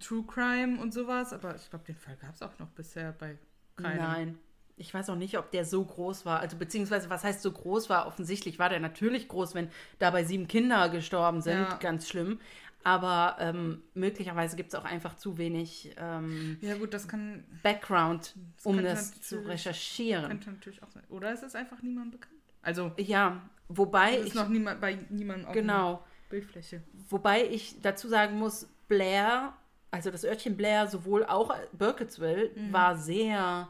True 0.00 0.24
Crime 0.26 0.80
und 0.80 0.92
sowas, 0.92 1.32
aber 1.32 1.56
ich 1.56 1.68
glaube, 1.70 1.84
den 1.84 1.96
Fall 1.96 2.16
gab 2.16 2.34
es 2.34 2.42
auch 2.42 2.58
noch 2.58 2.68
bisher 2.68 3.12
bei 3.12 3.36
keinem. 3.76 3.98
Nein. 3.98 4.38
Ich 4.78 4.94
weiß 4.94 5.10
auch 5.10 5.16
nicht, 5.16 5.38
ob 5.38 5.50
der 5.50 5.64
so 5.64 5.84
groß 5.84 6.24
war. 6.24 6.40
Also 6.40 6.56
beziehungsweise, 6.56 7.10
was 7.10 7.24
heißt 7.24 7.42
so 7.42 7.52
groß 7.52 7.90
war? 7.90 8.06
Offensichtlich 8.06 8.58
war 8.58 8.68
der 8.68 8.80
natürlich 8.80 9.28
groß, 9.28 9.54
wenn 9.54 9.68
dabei 9.98 10.24
sieben 10.24 10.48
Kinder 10.48 10.88
gestorben 10.88 11.42
sind. 11.42 11.58
Ja. 11.58 11.76
Ganz 11.76 12.08
schlimm. 12.08 12.38
Aber 12.84 13.36
ähm, 13.40 13.82
möglicherweise 13.94 14.56
gibt 14.56 14.72
es 14.72 14.74
auch 14.74 14.84
einfach 14.84 15.16
zu 15.16 15.36
wenig 15.36 15.94
ähm, 15.98 16.58
ja, 16.60 16.76
gut, 16.76 16.94
das 16.94 17.08
kann, 17.08 17.44
Background, 17.62 18.34
das 18.56 18.66
um 18.66 18.82
das 18.82 19.20
zu 19.20 19.46
recherchieren. 19.46 20.26
Könnte 20.28 20.50
natürlich 20.50 20.82
auch 20.82 20.90
sein. 20.90 21.02
Oder 21.08 21.32
ist 21.32 21.42
es 21.42 21.54
einfach 21.54 21.82
niemand 21.82 22.12
bekannt? 22.12 22.40
Also. 22.62 22.92
Ja, 22.96 23.42
wobei. 23.68 24.16
ist 24.16 24.28
ich, 24.28 24.34
noch 24.34 24.48
niemand, 24.48 24.80
bei 24.80 24.98
niemandem 25.10 25.48
auf 25.48 25.54
genau, 25.54 26.04
Bildfläche. 26.30 26.82
Wobei 27.08 27.46
ich 27.46 27.80
dazu 27.82 28.08
sagen 28.08 28.38
muss, 28.38 28.68
Blair, 28.86 29.52
also 29.90 30.10
das 30.10 30.24
Örtchen 30.24 30.56
Blair, 30.56 30.86
sowohl 30.86 31.24
auch 31.24 31.54
Burkittsville, 31.72 32.50
mhm. 32.54 32.72
war 32.72 32.96
sehr. 32.96 33.68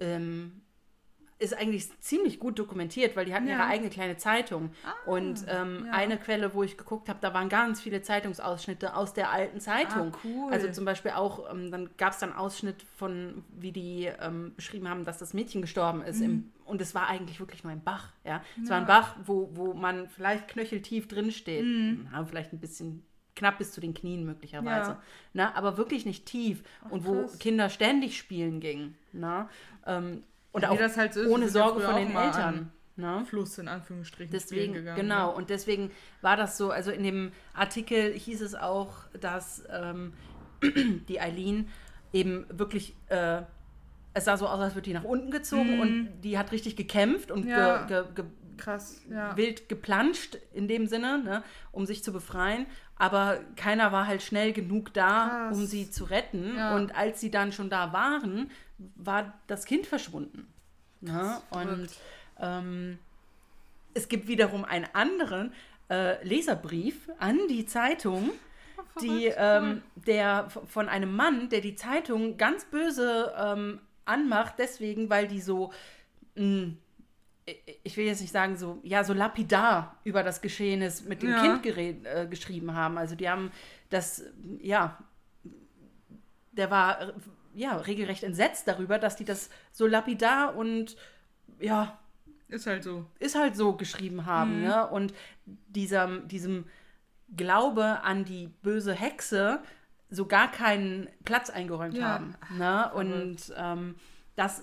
Ähm, 0.00 0.62
ist 1.38 1.56
eigentlich 1.56 1.88
ziemlich 2.00 2.40
gut 2.40 2.58
dokumentiert, 2.58 3.14
weil 3.16 3.24
die 3.24 3.34
hatten 3.34 3.46
ja. 3.46 3.54
ihre 3.54 3.66
eigene 3.66 3.90
kleine 3.90 4.16
Zeitung. 4.16 4.70
Ah, 4.84 5.10
und 5.10 5.44
ähm, 5.48 5.84
ja. 5.86 5.92
eine 5.92 6.16
Quelle, 6.18 6.52
wo 6.52 6.64
ich 6.64 6.76
geguckt 6.76 7.08
habe, 7.08 7.20
da 7.22 7.32
waren 7.32 7.48
ganz 7.48 7.80
viele 7.80 8.02
Zeitungsausschnitte 8.02 8.96
aus 8.96 9.14
der 9.14 9.30
alten 9.30 9.60
Zeitung. 9.60 10.14
Ah, 10.14 10.18
cool. 10.24 10.52
Also 10.52 10.70
zum 10.72 10.84
Beispiel 10.84 11.12
auch, 11.12 11.50
ähm, 11.50 11.70
dann 11.70 11.90
gab 11.96 12.12
es 12.12 12.18
dann 12.18 12.32
Ausschnitt 12.32 12.82
von, 12.96 13.44
wie 13.56 13.70
die 13.70 14.10
ähm, 14.20 14.52
beschrieben 14.56 14.88
haben, 14.88 15.04
dass 15.04 15.18
das 15.18 15.32
Mädchen 15.32 15.62
gestorben 15.62 16.02
ist. 16.02 16.18
Mhm. 16.18 16.24
Im, 16.24 16.52
und 16.64 16.80
es 16.80 16.94
war 16.94 17.06
eigentlich 17.06 17.38
wirklich 17.38 17.62
nur 17.62 17.72
ein 17.72 17.84
Bach. 17.84 18.12
Ja? 18.24 18.42
Es 18.60 18.68
ja. 18.68 18.74
war 18.74 18.80
ein 18.80 18.86
Bach, 18.86 19.16
wo, 19.24 19.50
wo 19.52 19.74
man 19.74 20.08
vielleicht 20.08 20.48
knöcheltief 20.48 21.06
drin 21.06 21.30
steht. 21.30 21.64
Mhm. 21.64 22.08
Ja, 22.12 22.24
vielleicht 22.24 22.52
ein 22.52 22.58
bisschen 22.58 23.04
knapp 23.38 23.58
bis 23.58 23.72
zu 23.72 23.80
den 23.80 23.94
Knien 23.94 24.24
möglicherweise. 24.24 24.90
Ja. 24.90 25.02
Na, 25.32 25.54
aber 25.54 25.76
wirklich 25.76 26.04
nicht 26.04 26.26
tief. 26.26 26.62
Ach, 26.84 26.90
und 26.90 27.06
wo 27.06 27.22
krass. 27.22 27.38
Kinder 27.38 27.70
ständig 27.70 28.18
spielen 28.18 28.60
gingen. 28.60 28.96
Na? 29.12 29.48
Ähm, 29.86 30.22
und 30.52 30.62
ja, 30.62 30.70
auch 30.70 30.78
halt 30.78 31.14
so 31.14 31.20
ist, 31.20 31.28
ohne 31.28 31.48
Sorge 31.48 31.80
von 31.80 31.96
den 31.96 32.14
Eltern. 32.14 32.72
Ne? 32.96 33.24
Fluss 33.26 33.58
in 33.58 33.68
Anführungsstrichen. 33.68 34.32
Deswegen, 34.32 34.72
gegangen, 34.72 34.96
genau, 34.96 35.30
ja. 35.30 35.36
und 35.36 35.50
deswegen 35.50 35.92
war 36.20 36.36
das 36.36 36.58
so, 36.58 36.72
also 36.72 36.90
in 36.90 37.04
dem 37.04 37.30
Artikel 37.54 38.12
hieß 38.12 38.40
es 38.40 38.56
auch, 38.56 39.04
dass 39.20 39.62
ähm, 39.70 40.14
die 41.08 41.20
Eileen 41.20 41.68
eben 42.12 42.46
wirklich, 42.50 42.96
äh, 43.06 43.42
es 44.14 44.24
sah 44.24 44.36
so 44.36 44.48
aus, 44.48 44.58
als 44.58 44.74
würde 44.74 44.86
die 44.86 44.94
nach 44.94 45.04
unten 45.04 45.30
gezogen 45.30 45.76
mm. 45.76 45.80
und 45.80 46.20
die 46.22 46.38
hat 46.38 46.50
richtig 46.50 46.74
gekämpft 46.74 47.30
und 47.30 47.46
ja. 47.46 47.84
ge, 47.86 48.02
ge, 48.02 48.14
ge 48.16 48.24
Krass, 48.58 49.00
ja. 49.10 49.36
wild 49.36 49.68
geplanscht 49.68 50.38
in 50.52 50.68
dem 50.68 50.86
Sinne, 50.86 51.18
ne, 51.22 51.42
um 51.72 51.86
sich 51.86 52.04
zu 52.04 52.12
befreien. 52.12 52.66
Aber 52.96 53.40
keiner 53.56 53.92
war 53.92 54.06
halt 54.06 54.22
schnell 54.22 54.52
genug 54.52 54.92
da, 54.92 55.28
Krass. 55.28 55.56
um 55.56 55.66
sie 55.66 55.90
zu 55.90 56.04
retten. 56.04 56.56
Ja. 56.56 56.74
Und 56.74 56.96
als 56.96 57.20
sie 57.20 57.30
dann 57.30 57.52
schon 57.52 57.70
da 57.70 57.92
waren, 57.92 58.50
war 58.96 59.34
das 59.46 59.64
Kind 59.64 59.86
verschwunden. 59.86 60.52
Ne? 61.00 61.40
Und 61.50 61.88
ähm, 62.40 62.98
es 63.94 64.08
gibt 64.08 64.26
wiederum 64.28 64.64
einen 64.64 64.86
anderen 64.92 65.52
äh, 65.90 66.22
Leserbrief 66.26 67.08
an 67.18 67.38
die 67.48 67.66
Zeitung, 67.66 68.30
oh, 68.76 69.00
die, 69.00 69.26
ähm, 69.26 69.82
der 69.94 70.48
von 70.50 70.88
einem 70.88 71.14
Mann, 71.14 71.48
der 71.48 71.60
die 71.60 71.76
Zeitung 71.76 72.36
ganz 72.36 72.64
böse 72.64 73.32
ähm, 73.38 73.80
anmacht, 74.04 74.54
deswegen, 74.58 75.08
weil 75.10 75.28
die 75.28 75.40
so 75.40 75.72
mh, 76.34 76.42
hm, 76.42 76.78
ich 77.82 77.96
will 77.96 78.06
jetzt 78.06 78.20
nicht 78.20 78.32
sagen, 78.32 78.56
so, 78.56 78.78
ja, 78.82 79.04
so 79.04 79.12
lapidar 79.12 79.96
über 80.04 80.22
das 80.22 80.40
Geschehnis 80.40 81.04
mit 81.04 81.22
dem 81.22 81.30
ja. 81.30 81.58
Kind 81.58 81.76
äh, 81.76 82.26
geschrieben 82.28 82.74
haben. 82.74 82.98
Also 82.98 83.14
die 83.14 83.28
haben 83.28 83.50
das, 83.90 84.22
ja, 84.60 84.98
der 86.52 86.70
war 86.70 87.12
ja 87.54 87.76
regelrecht 87.76 88.22
entsetzt 88.22 88.68
darüber, 88.68 88.98
dass 88.98 89.16
die 89.16 89.24
das 89.24 89.50
so 89.72 89.86
lapidar 89.86 90.56
und 90.56 90.96
ja. 91.60 91.98
Ist 92.48 92.66
halt 92.66 92.82
so. 92.82 93.04
Ist 93.18 93.34
halt 93.34 93.56
so 93.56 93.74
geschrieben 93.74 94.24
haben, 94.24 94.60
mhm. 94.60 94.64
ne? 94.68 94.86
Und 94.88 95.12
dieser, 95.68 96.20
diesem 96.20 96.64
Glaube 97.36 98.02
an 98.02 98.24
die 98.24 98.48
böse 98.62 98.94
Hexe 98.94 99.60
so 100.10 100.26
gar 100.26 100.50
keinen 100.50 101.08
Platz 101.24 101.50
eingeräumt 101.50 101.96
ja. 101.98 102.08
haben. 102.08 102.34
Ne? 102.56 102.90
Und 102.94 103.52
ähm, 103.56 103.96
das 104.36 104.62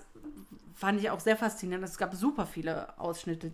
fand 0.76 1.00
ich 1.00 1.10
auch 1.10 1.20
sehr 1.20 1.36
faszinierend. 1.36 1.84
Es 1.84 1.98
gab 1.98 2.14
super 2.14 2.46
viele 2.46 2.96
Ausschnitte. 2.98 3.52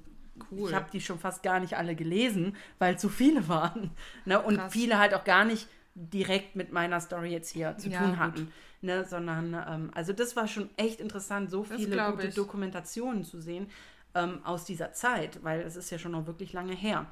Cool. 0.51 0.69
Ich 0.69 0.75
habe 0.75 0.91
die 0.93 1.01
schon 1.01 1.19
fast 1.19 1.43
gar 1.43 1.61
nicht 1.61 1.77
alle 1.77 1.95
gelesen, 1.95 2.57
weil 2.79 2.99
zu 2.99 3.09
viele 3.09 3.49
waren. 3.49 3.93
Ne? 4.25 4.43
Und 4.43 4.57
Krass. 4.57 4.73
viele 4.73 4.99
halt 4.99 5.15
auch 5.15 5.25
gar 5.25 5.45
nicht 5.45 5.69
direkt 5.95 6.57
mit 6.57 6.73
meiner 6.73 7.01
Story 7.01 7.31
jetzt 7.31 7.51
hier 7.51 7.79
zu 7.79 7.91
ja, 7.91 8.01
tun 8.01 8.19
hatten. 8.19 8.53
Ne? 8.81 9.05
Sondern, 9.05 9.55
ähm, 9.55 9.91
also 9.95 10.13
das 10.13 10.35
war 10.35 10.49
schon 10.49 10.69
echt 10.77 11.01
interessant, 11.01 11.51
so 11.51 11.63
viele 11.63 12.11
gute 12.11 12.27
ich. 12.27 12.35
Dokumentationen 12.35 13.25
zu 13.25 13.41
sehen 13.41 13.71
ähm, 14.15 14.41
aus 14.45 14.65
dieser 14.65 14.93
Zeit, 14.93 15.43
weil 15.45 15.61
es 15.61 15.77
ist 15.77 15.91
ja 15.91 15.99
schon 15.99 16.13
noch 16.13 16.27
wirklich 16.27 16.53
lange 16.53 16.75
her. 16.75 17.07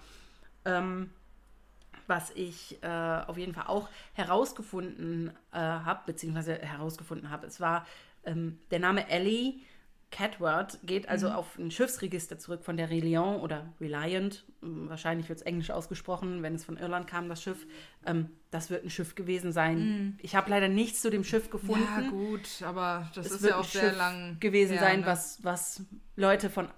Ähm, 0.65 1.11
was 2.09 2.33
ich 2.33 2.83
äh, 2.83 2.89
auf 2.89 3.39
jeden 3.39 3.55
Fall 3.55 3.67
auch 3.69 3.89
herausgefunden 4.15 5.31
äh, 5.53 5.59
habe, 5.59 6.01
beziehungsweise 6.07 6.57
herausgefunden 6.57 7.31
habe, 7.31 7.47
es 7.47 7.61
war 7.61 7.87
ähm, 8.25 8.59
der 8.73 8.81
Name 8.81 9.09
Ellie 9.09 9.61
Catword 10.11 10.81
geht 10.83 11.09
also 11.09 11.29
mhm. 11.29 11.35
auf 11.35 11.59
ein 11.59 11.71
Schiffsregister 11.71 12.39
zurück 12.39 12.65
von 12.65 12.77
der 12.77 12.91
Reliant 12.91 13.43
oder 13.43 13.73
Reliant. 13.81 14.45
Hm, 14.61 14.89
wahrscheinlich 14.89 15.29
wird 15.29 15.39
es 15.39 15.47
englisch 15.47 15.71
ausgesprochen, 15.71 16.43
wenn 16.43 16.55
es 16.55 16.65
von 16.65 16.77
Irland 16.77 17.07
kam, 17.07 17.29
das 17.29 17.43
Schiff. 17.43 17.67
Ähm, 18.05 18.31
das 18.51 18.71
wird 18.71 18.85
ein 18.85 18.91
Schiff 18.91 19.15
gewesen 19.15 19.53
sein. 19.53 19.79
Mhm. 19.79 20.19
Ich 20.21 20.35
habe 20.35 20.51
leider 20.51 20.69
nichts 20.69 21.01
zu 21.01 21.11
dem 21.11 21.23
Schiff 21.23 21.51
gefunden. 21.51 21.87
Ja, 22.03 22.11
gut, 22.11 22.63
aber 22.63 23.09
das 23.15 23.27
es 23.27 23.33
ist 23.33 23.47
ja 23.47 23.57
auch 23.57 23.65
sehr 23.65 23.91
Schiff 23.91 23.99
lang 23.99 24.41
gewesen 24.41 24.73
her, 24.73 24.83
sein, 24.83 25.01
ne? 25.01 25.07
was, 25.07 25.45
was 25.45 25.83
Leute 26.17 26.51
von 26.51 26.69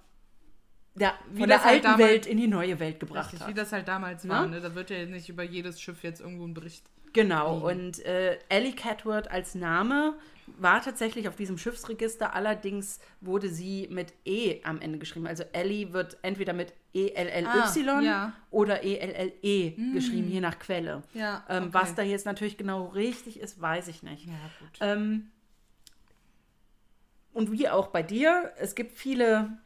der, 0.95 1.15
von 1.35 1.49
der 1.49 1.65
halt 1.65 1.87
alten 1.87 1.89
halt 1.89 1.99
Welt 1.99 2.27
in 2.27 2.37
die 2.37 2.49
neue 2.49 2.79
Welt 2.79 3.01
gebracht 3.01 3.33
richtig, 3.33 3.41
hat. 3.41 3.49
Wie 3.49 3.55
das 3.55 3.73
halt 3.73 3.89
damals 3.89 4.29
war. 4.29 4.47
Ne? 4.47 4.61
Da 4.61 4.75
wird 4.75 4.91
ja 4.91 5.07
nicht 5.07 5.31
über 5.31 5.43
jedes 5.43 5.81
Schiff 5.81 6.03
jetzt 6.03 6.21
irgendwo 6.21 6.47
ein 6.47 6.53
Bericht. 6.53 6.85
Genau, 7.13 7.69
liegen. 7.69 7.87
und 7.87 8.05
äh, 8.05 8.39
Ellie 8.49 8.75
Catword 8.75 9.31
als 9.31 9.55
Name 9.55 10.15
war 10.59 10.83
tatsächlich 10.83 11.29
auf 11.29 11.37
diesem 11.37 11.59
Schiffsregister, 11.59 12.35
allerdings 12.35 13.01
wurde 13.21 13.49
sie 13.49 13.89
mit 13.91 14.13
E 14.25 14.61
am 14.65 14.81
Ende 14.81 14.99
geschrieben. 14.99 15.27
Also 15.27 15.45
Ellie 15.53 15.93
wird 15.93 16.19
entweder 16.23 16.53
mit 16.53 16.73
E-L-L-Y 16.95 17.89
ah, 17.89 18.01
ja. 18.01 18.33
oder 18.51 18.83
E-L-L-E 18.83 19.69
-E 19.69 19.81
mm. 19.81 19.95
geschrieben, 19.95 20.31
je 20.31 20.41
nach 20.41 20.59
Quelle. 20.59 21.03
Ja, 21.15 21.45
ähm, 21.49 21.65
okay. 21.65 21.73
Was 21.73 21.95
da 21.95 22.03
jetzt 22.03 22.27
natürlich 22.27 22.59
genau 22.59 22.87
richtig 22.89 23.41
ist, 23.41 23.61
weiß 23.61 23.89
ich 23.89 24.03
nicht. 24.03 24.27
Ja, 24.27 24.35
ähm, 24.81 25.31
und 27.33 27.51
wie 27.51 27.69
auch 27.69 27.89
bei 27.89 28.03
dir, 28.03 28.53
es 28.59 28.75
gibt 28.75 28.99
viele 28.99 29.59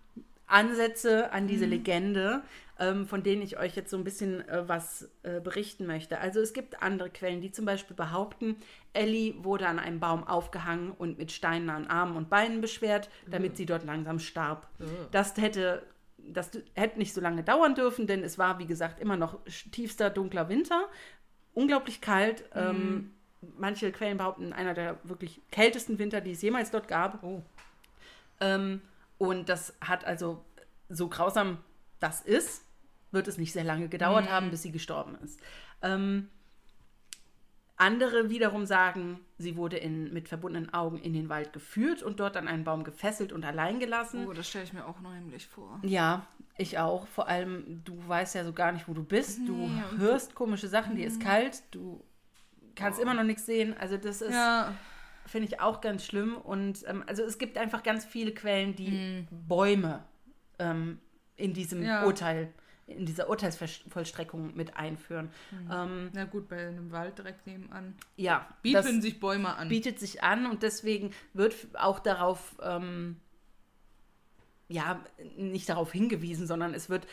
Ansätze 0.46 1.32
an 1.32 1.48
diese 1.48 1.64
mhm. 1.66 1.72
Legende 1.72 2.42
ähm, 2.78 3.06
von 3.06 3.22
denen 3.22 3.42
ich 3.42 3.58
euch 3.58 3.74
jetzt 3.74 3.90
so 3.90 3.96
ein 3.96 4.04
bisschen 4.04 4.46
äh, 4.48 4.68
was 4.68 5.08
äh, 5.22 5.40
berichten 5.40 5.86
möchte. 5.86 6.18
Also 6.18 6.40
es 6.40 6.52
gibt 6.52 6.82
andere 6.82 7.10
Quellen, 7.10 7.40
die 7.40 7.50
zum 7.50 7.64
Beispiel 7.64 7.96
behaupten, 7.96 8.56
Ellie 8.92 9.34
wurde 9.44 9.66
an 9.66 9.78
einem 9.78 10.00
Baum 10.00 10.26
aufgehangen 10.26 10.90
und 10.90 11.18
mit 11.18 11.32
Steinen 11.32 11.70
an 11.70 11.86
Armen 11.86 12.16
und 12.16 12.28
Beinen 12.28 12.60
beschwert, 12.60 13.08
damit 13.30 13.52
mhm. 13.52 13.56
sie 13.56 13.66
dort 13.66 13.84
langsam 13.84 14.18
starb. 14.18 14.68
Mhm. 14.78 14.86
Das 15.10 15.36
hätte 15.36 15.82
das 16.28 16.50
hätte 16.74 16.98
nicht 16.98 17.14
so 17.14 17.20
lange 17.20 17.44
dauern 17.44 17.76
dürfen, 17.76 18.08
denn 18.08 18.24
es 18.24 18.36
war, 18.36 18.58
wie 18.58 18.66
gesagt, 18.66 19.00
immer 19.00 19.16
noch 19.16 19.38
tiefster, 19.70 20.10
dunkler 20.10 20.48
Winter. 20.48 20.88
Unglaublich 21.54 22.00
kalt. 22.00 22.44
Mhm. 22.54 22.60
Ähm, 22.60 23.10
manche 23.58 23.92
Quellen 23.92 24.18
behaupten, 24.18 24.52
einer 24.52 24.74
der 24.74 24.98
wirklich 25.04 25.40
kältesten 25.50 25.98
Winter, 25.98 26.20
die 26.20 26.32
es 26.32 26.42
jemals 26.42 26.70
dort 26.70 26.88
gab. 26.88 27.22
Oh. 27.22 27.42
Ähm, 28.40 28.82
und 29.18 29.48
das 29.48 29.74
hat 29.80 30.04
also 30.04 30.44
so 30.88 31.08
grausam 31.08 31.58
das 32.00 32.20
ist, 32.20 32.62
wird 33.10 33.28
es 33.28 33.38
nicht 33.38 33.52
sehr 33.52 33.64
lange 33.64 33.88
gedauert 33.88 34.26
mhm. 34.26 34.30
haben, 34.30 34.50
bis 34.50 34.62
sie 34.62 34.72
gestorben 34.72 35.16
ist. 35.22 35.40
Ähm, 35.82 36.28
andere 37.76 38.30
wiederum 38.30 38.64
sagen, 38.64 39.20
sie 39.36 39.56
wurde 39.56 39.76
in, 39.76 40.12
mit 40.12 40.28
verbundenen 40.28 40.72
Augen 40.72 40.98
in 40.98 41.12
den 41.12 41.28
Wald 41.28 41.52
geführt 41.52 42.02
und 42.02 42.20
dort 42.20 42.36
an 42.36 42.48
einen 42.48 42.64
Baum 42.64 42.84
gefesselt 42.84 43.32
und 43.32 43.44
allein 43.44 43.78
gelassen. 43.78 44.26
Oh, 44.26 44.32
das 44.32 44.48
stelle 44.48 44.64
ich 44.64 44.72
mir 44.72 44.86
auch 44.86 44.98
nämlich 45.00 45.46
vor. 45.46 45.78
Ja, 45.82 46.26
ich 46.56 46.78
auch. 46.78 47.06
Vor 47.06 47.28
allem, 47.28 47.82
du 47.84 47.96
weißt 48.08 48.34
ja 48.34 48.44
so 48.44 48.54
gar 48.54 48.72
nicht, 48.72 48.88
wo 48.88 48.94
du 48.94 49.04
bist. 49.04 49.40
Du 49.46 49.54
nee, 49.54 49.82
hörst 49.98 50.34
komische 50.34 50.68
Sachen, 50.68 50.94
mhm. 50.94 50.96
dir 50.96 51.06
ist 51.06 51.20
kalt, 51.20 51.62
du 51.70 52.02
kannst 52.74 52.98
oh. 52.98 53.02
immer 53.02 53.12
noch 53.12 53.24
nichts 53.24 53.44
sehen. 53.44 53.76
Also 53.78 53.98
das 53.98 54.22
ist, 54.22 54.32
ja. 54.32 54.72
finde 55.26 55.48
ich 55.48 55.60
auch 55.60 55.82
ganz 55.82 56.06
schlimm. 56.06 56.34
Und 56.34 56.82
ähm, 56.86 57.04
also 57.06 57.24
es 57.24 57.36
gibt 57.36 57.58
einfach 57.58 57.82
ganz 57.82 58.06
viele 58.06 58.32
Quellen, 58.32 58.74
die 58.74 58.90
mhm. 58.90 59.26
Bäume 59.30 60.02
ähm, 60.58 60.98
in 61.36 61.52
diesem 61.52 61.82
ja. 61.82 62.06
Urteil 62.06 62.54
in 62.86 63.04
dieser 63.04 63.28
Urteilsvollstreckung 63.28 64.54
mit 64.54 64.76
einführen. 64.76 65.30
Mhm. 65.50 65.70
Ähm, 65.72 66.10
Na 66.12 66.24
gut, 66.24 66.48
bei 66.48 66.68
einem 66.68 66.92
Wald 66.92 67.18
direkt 67.18 67.46
nebenan. 67.46 67.94
Ja. 68.16 68.48
Bieten 68.62 69.02
sich 69.02 69.18
Bäume 69.18 69.56
an. 69.56 69.68
Bietet 69.68 69.98
sich 69.98 70.22
an 70.22 70.46
und 70.46 70.62
deswegen 70.62 71.10
wird 71.32 71.54
auch 71.74 71.98
darauf 71.98 72.56
ähm, 72.62 73.16
ja, 74.68 75.04
nicht 75.36 75.68
darauf 75.68 75.92
hingewiesen, 75.92 76.46
sondern 76.46 76.74
es 76.74 76.88
wird 76.88 77.06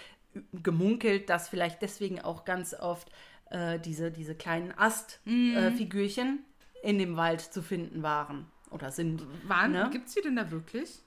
gemunkelt, 0.54 1.30
dass 1.30 1.50
vielleicht 1.50 1.82
deswegen 1.82 2.20
auch 2.20 2.46
ganz 2.46 2.74
oft 2.74 3.12
äh, 3.50 3.80
diese, 3.80 4.12
diese 4.12 4.36
kleinen 4.36 4.72
Astfigürchen 4.78 6.28
mhm. 6.28 6.40
äh, 6.82 6.90
in 6.90 6.98
dem 6.98 7.18
Wald 7.18 7.42
zu 7.42 7.62
finden 7.62 8.04
waren 8.04 8.48
oder 8.72 8.92
sind. 8.92 9.26
ne? 9.48 9.90
Gibt 9.92 10.08
es 10.08 10.16
die 10.16 10.22
denn 10.22 10.36
da 10.36 10.50
wirklich? 10.52 11.03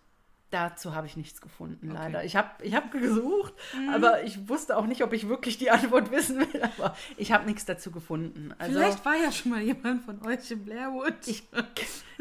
Dazu 0.51 0.95
habe 0.95 1.09
ich 1.09 1.17
nichts 1.17 1.41
gefunden, 1.41 1.91
okay. 1.91 2.01
leider. 2.01 2.25
Ich 2.25 2.37
habe 2.37 2.51
ich 2.63 2.75
hab 2.75 2.93
gesucht, 2.93 3.53
mhm. 3.77 3.89
aber 3.89 4.23
ich 4.23 4.49
wusste 4.49 4.77
auch 4.77 4.87
nicht, 4.87 5.03
ob 5.03 5.13
ich 5.13 5.29
wirklich 5.29 5.59
die 5.59 5.71
Antwort 5.73 6.13
wissen 6.13 6.39
will. 6.39 6.63
Aber 6.63 6.97
ich 7.17 7.33
habe 7.33 7.47
nichts 7.47 7.65
dazu 7.65 7.91
gefunden. 7.91 8.55
Also, 8.59 8.79
Vielleicht 8.79 9.05
war 9.05 9.17
ja 9.17 9.33
schon 9.33 9.51
mal 9.51 9.61
jemand 9.61 10.05
von 10.05 10.25
euch 10.25 10.49
in 10.51 10.65
Blairwood. 10.65 11.15
Ich, 11.27 11.49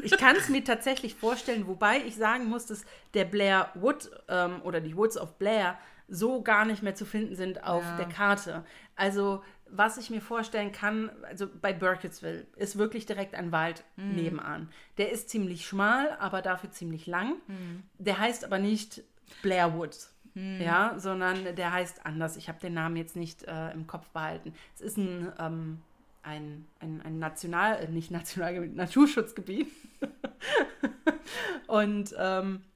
ich 0.01 0.17
kann 0.17 0.35
es 0.35 0.49
mir 0.49 0.63
tatsächlich 0.63 1.13
vorstellen, 1.13 1.67
wobei 1.67 1.99
ich 1.99 2.15
sagen 2.15 2.49
muss, 2.49 2.65
dass 2.65 2.83
der 3.13 3.25
Blair 3.25 3.69
Wood 3.75 4.09
ähm, 4.27 4.61
oder 4.63 4.81
die 4.81 4.97
Woods 4.97 5.17
of 5.17 5.37
Blair 5.37 5.77
so 6.07 6.41
gar 6.41 6.65
nicht 6.65 6.83
mehr 6.83 6.95
zu 6.95 7.05
finden 7.05 7.35
sind 7.35 7.63
auf 7.63 7.83
ja. 7.83 7.97
der 7.97 8.07
Karte. 8.07 8.65
Also 8.95 9.43
was 9.69 9.97
ich 9.97 10.09
mir 10.09 10.21
vorstellen 10.21 10.71
kann, 10.71 11.09
also 11.23 11.47
bei 11.61 11.73
Burkittsville 11.73 12.45
ist 12.55 12.77
wirklich 12.77 13.05
direkt 13.05 13.35
ein 13.35 13.51
Wald 13.51 13.83
mhm. 13.95 14.15
nebenan. 14.15 14.69
Der 14.97 15.11
ist 15.11 15.29
ziemlich 15.29 15.65
schmal, 15.65 16.15
aber 16.19 16.41
dafür 16.41 16.71
ziemlich 16.71 17.07
lang. 17.07 17.35
Mhm. 17.47 17.83
Der 17.97 18.19
heißt 18.19 18.45
aber 18.45 18.59
nicht 18.59 19.03
Blair 19.41 19.73
Woods. 19.75 20.13
Mhm. 20.35 20.61
Ja, 20.61 20.95
sondern 20.97 21.55
der 21.55 21.71
heißt 21.71 22.05
anders. 22.05 22.37
Ich 22.37 22.49
habe 22.49 22.59
den 22.59 22.73
Namen 22.73 22.97
jetzt 22.97 23.15
nicht 23.15 23.43
äh, 23.43 23.71
im 23.71 23.87
Kopf 23.87 24.09
behalten. 24.09 24.53
Es 24.75 24.81
ist 24.81 24.97
ein, 24.97 25.31
ähm, 25.39 25.81
ein, 26.23 26.65
ein, 26.79 27.01
ein 27.01 27.19
National, 27.19 27.77
äh, 27.77 27.87
nicht 27.87 28.11
Nationalgebiet, 28.11 28.75
Naturschutzgebiet. 28.75 29.67
Und 31.67 32.13
ähm, 32.17 32.55
äh, 32.55 32.74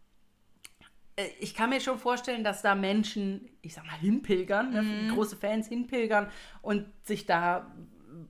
ich 1.40 1.54
kann 1.54 1.70
mir 1.70 1.82
schon 1.82 1.98
vorstellen, 1.98 2.44
dass 2.44 2.62
da 2.62 2.76
Menschen, 2.76 3.50
ich 3.62 3.74
sag 3.74 3.86
mal, 3.86 3.98
hinpilgern, 3.98 4.72
ne, 4.72 4.82
mhm. 4.82 5.16
große 5.16 5.36
Fans 5.36 5.68
hinpilgern 5.68 6.28
und 6.62 6.86
sich 7.04 7.26
da 7.26 7.72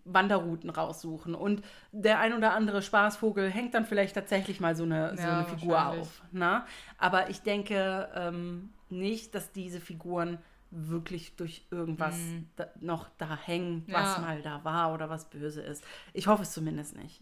Wanderrouten 0.05 0.69
raussuchen. 0.69 1.35
Und 1.35 1.63
der 1.91 2.19
ein 2.19 2.33
oder 2.33 2.53
andere 2.53 2.81
Spaßvogel 2.81 3.49
hängt 3.49 3.73
dann 3.73 3.85
vielleicht 3.85 4.15
tatsächlich 4.15 4.59
mal 4.59 4.75
so 4.75 4.83
eine, 4.83 5.09
ja, 5.09 5.17
so 5.17 5.27
eine 5.27 5.45
Figur 5.45 5.87
auf. 5.87 6.21
Ne? 6.31 6.63
Aber 6.97 7.29
ich 7.29 7.41
denke 7.41 8.09
ähm, 8.15 8.69
nicht, 8.89 9.35
dass 9.35 9.51
diese 9.51 9.79
Figuren 9.79 10.39
wirklich 10.71 11.35
durch 11.35 11.65
irgendwas 11.71 12.17
mhm. 12.17 12.47
da, 12.55 12.67
noch 12.79 13.09
da 13.17 13.35
hängen, 13.35 13.85
was 13.87 14.17
ja. 14.17 14.21
mal 14.21 14.41
da 14.41 14.63
war 14.63 14.93
oder 14.93 15.09
was 15.09 15.29
böse 15.29 15.61
ist. 15.61 15.83
Ich 16.13 16.27
hoffe 16.27 16.43
es 16.43 16.51
zumindest 16.51 16.95
nicht. 16.95 17.21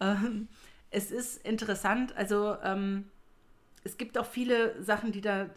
Ähm, 0.00 0.48
es 0.90 1.10
ist 1.10 1.44
interessant, 1.44 2.16
also 2.16 2.56
ähm, 2.62 3.10
es 3.84 3.96
gibt 3.96 4.18
auch 4.18 4.26
viele 4.26 4.82
Sachen, 4.82 5.12
die 5.12 5.20
da 5.20 5.48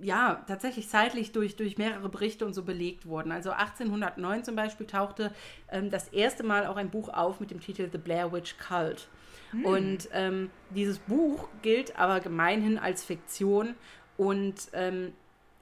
ja, 0.00 0.44
tatsächlich 0.46 0.88
zeitlich 0.88 1.32
durch, 1.32 1.56
durch 1.56 1.78
mehrere 1.78 2.08
Berichte 2.08 2.46
und 2.46 2.54
so 2.54 2.62
belegt 2.62 3.06
wurden. 3.06 3.32
Also 3.32 3.50
1809 3.50 4.44
zum 4.44 4.54
Beispiel 4.54 4.86
tauchte 4.86 5.32
ähm, 5.70 5.90
das 5.90 6.08
erste 6.08 6.44
Mal 6.44 6.66
auch 6.66 6.76
ein 6.76 6.90
Buch 6.90 7.08
auf 7.08 7.40
mit 7.40 7.50
dem 7.50 7.60
Titel 7.60 7.88
The 7.90 7.98
Blair 7.98 8.32
Witch 8.32 8.56
Cult. 8.58 9.08
Hm. 9.50 9.64
Und 9.64 10.08
ähm, 10.12 10.50
dieses 10.70 10.98
Buch 10.98 11.48
gilt 11.62 11.98
aber 11.98 12.20
gemeinhin 12.20 12.78
als 12.78 13.04
Fiktion 13.04 13.74
und 14.16 14.68
ähm, 14.72 15.12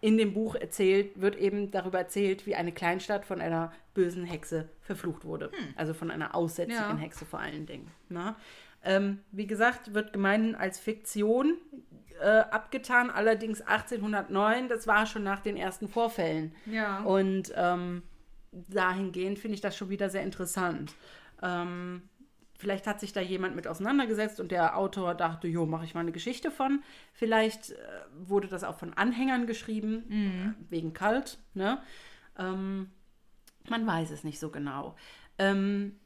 in 0.00 0.18
dem 0.18 0.34
Buch 0.34 0.54
erzählt, 0.54 1.20
wird 1.20 1.36
eben 1.36 1.70
darüber 1.70 1.98
erzählt, 1.98 2.46
wie 2.46 2.54
eine 2.54 2.72
Kleinstadt 2.72 3.24
von 3.24 3.40
einer 3.40 3.72
bösen 3.94 4.24
Hexe 4.24 4.68
verflucht 4.82 5.24
wurde. 5.24 5.50
Hm. 5.50 5.74
Also 5.76 5.94
von 5.94 6.10
einer 6.10 6.34
aussätzigen 6.34 6.76
ja. 6.78 6.96
Hexe 6.96 7.24
vor 7.24 7.40
allen 7.40 7.66
Dingen. 7.66 7.90
Na? 8.08 8.36
Ähm, 8.86 9.18
wie 9.32 9.46
gesagt, 9.46 9.94
wird 9.94 10.12
gemeinhin 10.12 10.54
als 10.54 10.78
Fiktion 10.78 11.58
äh, 12.20 12.38
abgetan, 12.50 13.10
allerdings 13.10 13.60
1809, 13.60 14.68
das 14.68 14.86
war 14.86 15.06
schon 15.06 15.24
nach 15.24 15.40
den 15.40 15.56
ersten 15.56 15.88
Vorfällen. 15.88 16.54
Ja. 16.66 17.00
Und 17.00 17.52
ähm, 17.56 18.02
dahingehend 18.52 19.38
finde 19.38 19.56
ich 19.56 19.60
das 19.60 19.76
schon 19.76 19.90
wieder 19.90 20.08
sehr 20.08 20.22
interessant. 20.22 20.94
Ähm, 21.42 22.08
vielleicht 22.58 22.86
hat 22.86 23.00
sich 23.00 23.12
da 23.12 23.20
jemand 23.20 23.56
mit 23.56 23.66
auseinandergesetzt 23.66 24.40
und 24.40 24.50
der 24.50 24.76
Autor 24.78 25.14
dachte, 25.14 25.48
jo, 25.48 25.66
mache 25.66 25.84
ich 25.84 25.94
mal 25.94 26.00
eine 26.00 26.12
Geschichte 26.12 26.50
von. 26.50 26.82
Vielleicht 27.12 27.72
äh, 27.72 27.76
wurde 28.16 28.48
das 28.48 28.64
auch 28.64 28.78
von 28.78 28.94
Anhängern 28.94 29.46
geschrieben, 29.46 30.04
mhm. 30.08 30.54
wegen 30.70 30.92
Kalt. 30.92 31.38
Ne? 31.54 31.82
Ähm, 32.38 32.90
man 33.68 33.86
weiß 33.86 34.10
es 34.10 34.24
nicht 34.24 34.38
so 34.38 34.50
genau. 34.50 34.96
Ähm, 35.38 35.98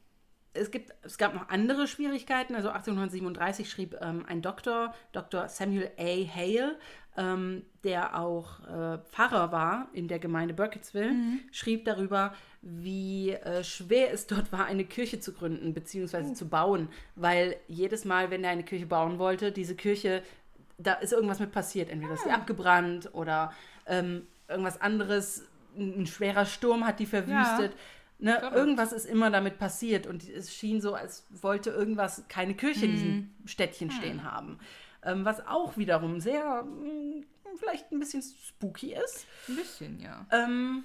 es, 0.53 0.71
gibt, 0.71 0.93
es 1.03 1.17
gab 1.17 1.33
noch 1.33 1.49
andere 1.49 1.87
Schwierigkeiten. 1.87 2.55
Also 2.55 2.69
1837 2.69 3.69
schrieb 3.69 3.95
ähm, 4.01 4.25
ein 4.27 4.41
Doktor, 4.41 4.93
Dr. 5.11 5.47
Samuel 5.47 5.91
A. 5.97 6.35
Hale, 6.35 6.77
ähm, 7.17 7.63
der 7.83 8.19
auch 8.19 8.59
äh, 8.61 8.97
Pfarrer 9.09 9.51
war 9.51 9.87
in 9.93 10.07
der 10.07 10.19
Gemeinde 10.19 10.53
Burkittsville, 10.53 11.11
mhm. 11.11 11.39
schrieb 11.51 11.85
darüber, 11.85 12.33
wie 12.61 13.31
äh, 13.31 13.63
schwer 13.63 14.13
es 14.13 14.27
dort 14.27 14.51
war, 14.51 14.65
eine 14.65 14.85
Kirche 14.85 15.19
zu 15.19 15.33
gründen 15.33 15.73
bzw. 15.73 16.23
Mhm. 16.23 16.35
zu 16.35 16.47
bauen. 16.47 16.89
Weil 17.15 17.55
jedes 17.67 18.05
Mal, 18.05 18.29
wenn 18.29 18.43
er 18.43 18.51
eine 18.51 18.63
Kirche 18.63 18.85
bauen 18.85 19.19
wollte, 19.19 19.51
diese 19.51 19.75
Kirche, 19.75 20.23
da 20.77 20.93
ist 20.93 21.13
irgendwas 21.13 21.39
mit 21.39 21.51
passiert. 21.51 21.89
Entweder 21.89 22.13
ist 22.13 22.23
sie 22.23 22.29
ah. 22.29 22.35
abgebrannt 22.35 23.09
oder 23.13 23.53
ähm, 23.87 24.27
irgendwas 24.47 24.79
anderes. 24.81 25.47
Ein 25.77 26.05
schwerer 26.05 26.45
Sturm 26.45 26.85
hat 26.85 26.99
die 26.99 27.05
verwüstet. 27.05 27.71
Ja. 27.71 27.79
Ne, 28.23 28.39
irgendwas 28.53 28.93
ist 28.93 29.05
immer 29.05 29.31
damit 29.31 29.57
passiert 29.57 30.05
und 30.05 30.29
es 30.29 30.53
schien 30.53 30.79
so, 30.79 30.93
als 30.93 31.25
wollte 31.31 31.71
irgendwas 31.71 32.27
keine 32.27 32.53
Kirche 32.53 32.85
in 32.85 32.91
diesem 32.91 33.15
mhm. 33.15 33.47
Städtchen 33.47 33.89
hm. 33.89 33.97
stehen 33.97 34.23
haben. 34.23 34.59
Ähm, 35.01 35.25
was 35.25 35.45
auch 35.47 35.75
wiederum 35.75 36.19
sehr, 36.19 36.61
mh, 36.61 36.83
hm, 36.83 37.25
vielleicht 37.57 37.91
ein 37.91 37.99
bisschen 37.99 38.21
spooky 38.21 38.93
ist. 38.93 39.25
Ein 39.47 39.55
bisschen, 39.55 39.99
ja. 39.99 40.27
Ähm, 40.29 40.83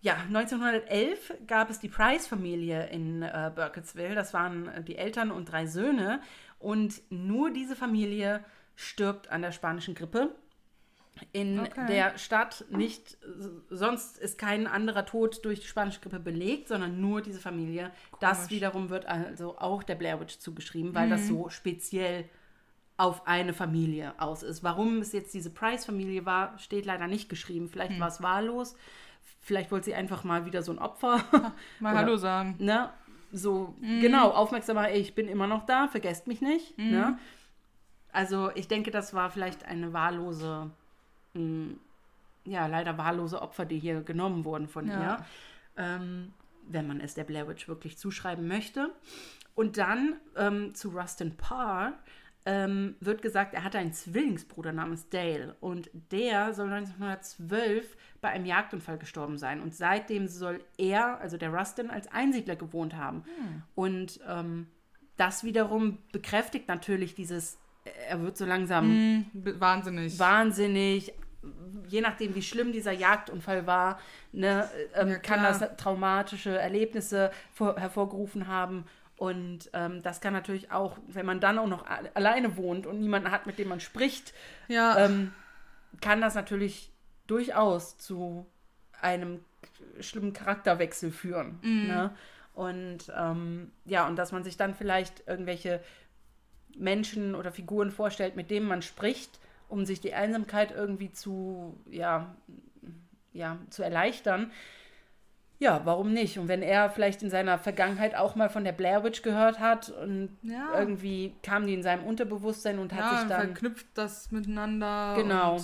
ja, 0.00 0.16
1911 0.26 1.32
gab 1.46 1.70
es 1.70 1.78
die 1.78 1.88
Price-Familie 1.88 2.88
in 2.88 3.22
äh, 3.22 3.52
Burkittsville. 3.54 4.16
Das 4.16 4.34
waren 4.34 4.66
äh, 4.66 4.82
die 4.82 4.96
Eltern 4.96 5.30
und 5.30 5.44
drei 5.50 5.66
Söhne. 5.66 6.20
Und 6.58 7.02
nur 7.08 7.52
diese 7.52 7.76
Familie 7.76 8.44
stirbt 8.74 9.30
an 9.30 9.42
der 9.42 9.52
spanischen 9.52 9.94
Grippe 9.94 10.34
in 11.32 11.60
okay. 11.60 11.86
der 11.86 12.18
Stadt 12.18 12.64
nicht, 12.70 13.18
sonst 13.70 14.18
ist 14.18 14.38
kein 14.38 14.66
anderer 14.66 15.06
Tod 15.06 15.44
durch 15.44 15.60
die 15.60 15.66
spanische 15.66 16.00
Grippe 16.00 16.18
belegt, 16.18 16.68
sondern 16.68 17.00
nur 17.00 17.22
diese 17.22 17.40
Familie. 17.40 17.90
Komisch. 18.10 18.20
Das 18.20 18.50
wiederum 18.50 18.90
wird 18.90 19.06
also 19.06 19.56
auch 19.58 19.82
der 19.82 19.94
Blair 19.94 20.20
Witch 20.20 20.38
zugeschrieben, 20.38 20.94
weil 20.94 21.06
mhm. 21.06 21.10
das 21.10 21.28
so 21.28 21.48
speziell 21.48 22.28
auf 22.96 23.26
eine 23.26 23.52
Familie 23.52 24.14
aus 24.18 24.42
ist. 24.42 24.62
Warum 24.62 24.98
es 24.98 25.12
jetzt 25.12 25.34
diese 25.34 25.50
Price-Familie 25.50 26.26
war, 26.26 26.58
steht 26.58 26.86
leider 26.86 27.06
nicht 27.06 27.28
geschrieben. 27.28 27.68
Vielleicht 27.68 27.92
mhm. 27.92 28.00
war 28.00 28.08
es 28.08 28.22
wahllos. 28.22 28.76
Vielleicht 29.40 29.70
wollte 29.72 29.86
sie 29.86 29.94
einfach 29.94 30.24
mal 30.24 30.46
wieder 30.46 30.62
so 30.62 30.72
ein 30.72 30.78
Opfer. 30.78 31.22
mal 31.80 31.92
Oder, 31.92 32.00
Hallo 32.00 32.16
sagen. 32.16 32.56
Ne? 32.58 32.90
So, 33.32 33.74
mhm. 33.80 34.00
genau, 34.00 34.30
aufmerksam 34.30 34.76
ey, 34.76 35.00
ich 35.00 35.14
bin 35.14 35.28
immer 35.28 35.48
noch 35.48 35.66
da, 35.66 35.88
vergesst 35.88 36.28
mich 36.28 36.40
nicht. 36.40 36.78
Mhm. 36.78 36.90
Ne? 36.90 37.18
Also 38.12 38.50
ich 38.54 38.68
denke, 38.68 38.92
das 38.92 39.12
war 39.12 39.30
vielleicht 39.30 39.64
eine 39.64 39.92
wahllose 39.92 40.70
ja, 41.34 42.66
leider 42.66 42.98
wahllose 42.98 43.40
Opfer, 43.40 43.64
die 43.64 43.78
hier 43.78 44.02
genommen 44.02 44.44
wurden 44.44 44.68
von 44.68 44.88
ja. 44.88 45.00
ihr. 45.00 45.26
Ähm, 45.76 46.32
wenn 46.66 46.86
man 46.86 47.00
es 47.00 47.14
der 47.14 47.24
Blair 47.24 47.48
Witch 47.48 47.68
wirklich 47.68 47.98
zuschreiben 47.98 48.46
möchte. 48.46 48.90
Und 49.54 49.76
dann 49.78 50.16
ähm, 50.36 50.74
zu 50.74 50.90
Rustin 50.90 51.36
Parr 51.36 51.92
ähm, 52.46 52.96
wird 53.00 53.22
gesagt, 53.22 53.54
er 53.54 53.64
hatte 53.64 53.78
einen 53.78 53.92
Zwillingsbruder 53.92 54.72
namens 54.72 55.08
Dale 55.08 55.56
und 55.60 55.90
der 56.10 56.52
soll 56.52 56.70
1912 56.72 57.96
bei 58.20 58.30
einem 58.30 58.44
Jagdunfall 58.44 58.98
gestorben 58.98 59.38
sein. 59.38 59.62
Und 59.62 59.74
seitdem 59.74 60.26
soll 60.26 60.60
er, 60.76 61.20
also 61.20 61.36
der 61.36 61.50
Rustin, 61.50 61.90
als 61.90 62.08
Einsiedler 62.08 62.56
gewohnt 62.56 62.96
haben. 62.96 63.24
Hm. 63.24 63.62
Und 63.74 64.20
ähm, 64.28 64.66
das 65.16 65.44
wiederum 65.44 65.98
bekräftigt 66.12 66.68
natürlich 66.68 67.14
dieses, 67.14 67.58
er 68.08 68.20
wird 68.20 68.36
so 68.36 68.44
langsam 68.44 68.84
hm, 69.32 69.60
wahnsinnig. 69.60 70.18
Wahnsinnig, 70.18 71.14
je 71.88 72.00
nachdem, 72.00 72.34
wie 72.34 72.42
schlimm 72.42 72.72
dieser 72.72 72.92
Jagdunfall 72.92 73.66
war, 73.66 73.98
ne, 74.32 74.68
ähm, 74.94 75.08
ja, 75.08 75.18
kann 75.18 75.42
das 75.42 75.60
traumatische 75.76 76.56
Erlebnisse 76.56 77.30
vor, 77.52 77.78
hervorgerufen 77.78 78.46
haben. 78.46 78.84
Und 79.16 79.70
ähm, 79.74 80.02
das 80.02 80.20
kann 80.20 80.32
natürlich 80.32 80.72
auch, 80.72 80.98
wenn 81.06 81.24
man 81.24 81.40
dann 81.40 81.58
auch 81.58 81.68
noch 81.68 81.84
alleine 82.14 82.56
wohnt 82.56 82.86
und 82.86 83.00
niemanden 83.00 83.30
hat, 83.30 83.46
mit 83.46 83.58
dem 83.58 83.68
man 83.68 83.80
spricht, 83.80 84.34
ja. 84.68 84.98
ähm, 84.98 85.32
kann 86.00 86.20
das 86.20 86.34
natürlich 86.34 86.90
durchaus 87.26 87.96
zu 87.96 88.46
einem 89.00 89.44
schlimmen 90.00 90.32
Charakterwechsel 90.32 91.12
führen. 91.12 91.58
Mhm. 91.62 91.86
Ne? 91.86 92.10
Und 92.54 93.12
ähm, 93.16 93.72
ja, 93.84 94.06
und 94.06 94.16
dass 94.16 94.32
man 94.32 94.44
sich 94.44 94.56
dann 94.56 94.74
vielleicht 94.74 95.26
irgendwelche 95.26 95.80
Menschen 96.76 97.34
oder 97.34 97.52
Figuren 97.52 97.90
vorstellt, 97.90 98.36
mit 98.36 98.50
denen 98.50 98.66
man 98.66 98.82
spricht, 98.82 99.38
um 99.74 99.84
sich 99.84 100.00
die 100.00 100.14
Einsamkeit 100.14 100.70
irgendwie 100.70 101.10
zu, 101.10 101.76
ja, 101.90 102.32
ja, 103.32 103.58
zu 103.70 103.82
erleichtern. 103.82 104.52
Ja, 105.58 105.80
warum 105.84 106.12
nicht? 106.12 106.38
Und 106.38 106.46
wenn 106.46 106.62
er 106.62 106.90
vielleicht 106.90 107.24
in 107.24 107.30
seiner 107.30 107.58
Vergangenheit 107.58 108.14
auch 108.14 108.36
mal 108.36 108.48
von 108.48 108.62
der 108.62 108.70
Blair 108.70 109.02
Witch 109.02 109.22
gehört 109.22 109.58
hat 109.58 109.90
und 109.90 110.30
Ja. 110.42 110.78
irgendwie 110.78 111.34
kam 111.42 111.66
die 111.66 111.74
in 111.74 111.82
seinem 111.82 112.04
Unterbewusstsein 112.04 112.78
und 112.78 112.92
hat 112.92 113.00
ja, 113.12 113.18
sich 113.18 113.28
dann. 113.28 113.46
verknüpft 113.48 113.86
das 113.94 114.30
miteinander. 114.30 115.14
Genau. 115.16 115.60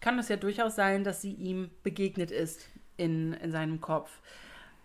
Kann 0.00 0.20
es 0.20 0.28
ja 0.28 0.36
durchaus 0.36 0.76
sein, 0.76 1.02
dass 1.02 1.20
sie 1.20 1.32
ihm 1.32 1.70
begegnet 1.82 2.30
ist 2.30 2.68
in, 2.96 3.32
in 3.32 3.50
seinem 3.50 3.80
Kopf. 3.80 4.20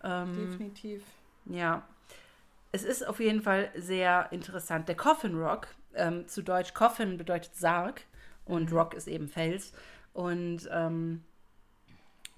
Ähm, 0.02 0.34
Definitiv. 0.34 1.04
Ja. 1.46 1.86
Es 2.72 2.82
ist 2.82 3.06
auf 3.06 3.20
jeden 3.20 3.40
Fall 3.40 3.70
sehr 3.76 4.32
interessant. 4.32 4.88
Der 4.88 4.96
Coffin 4.96 5.36
Rock, 5.38 5.68
ähm, 5.94 6.26
zu 6.26 6.42
Deutsch 6.42 6.74
Coffin 6.74 7.16
bedeutet 7.18 7.54
Sarg 7.54 8.02
und 8.44 8.72
Rock 8.72 8.94
ist 8.94 9.08
eben 9.08 9.28
Fels. 9.28 9.72
Und 10.12 10.68
ähm, 10.70 11.22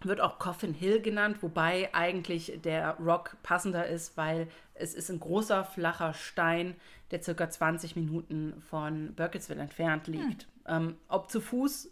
wird 0.02 0.20
auch 0.20 0.38
Coffin 0.38 0.74
Hill 0.74 1.00
genannt, 1.00 1.38
wobei 1.42 1.92
eigentlich 1.94 2.60
der 2.62 2.96
Rock 2.98 3.36
passender 3.42 3.86
ist, 3.86 4.16
weil 4.16 4.48
es 4.74 4.94
ist 4.94 5.10
ein 5.10 5.20
großer, 5.20 5.64
flacher 5.64 6.12
Stein, 6.14 6.76
der 7.10 7.22
circa 7.22 7.48
20 7.48 7.96
Minuten 7.96 8.60
von 8.68 9.14
Burkittsville 9.14 9.60
entfernt 9.60 10.06
liegt. 10.06 10.48
Ähm, 10.66 10.96
ob 11.08 11.30
zu 11.30 11.40
Fuß, 11.40 11.90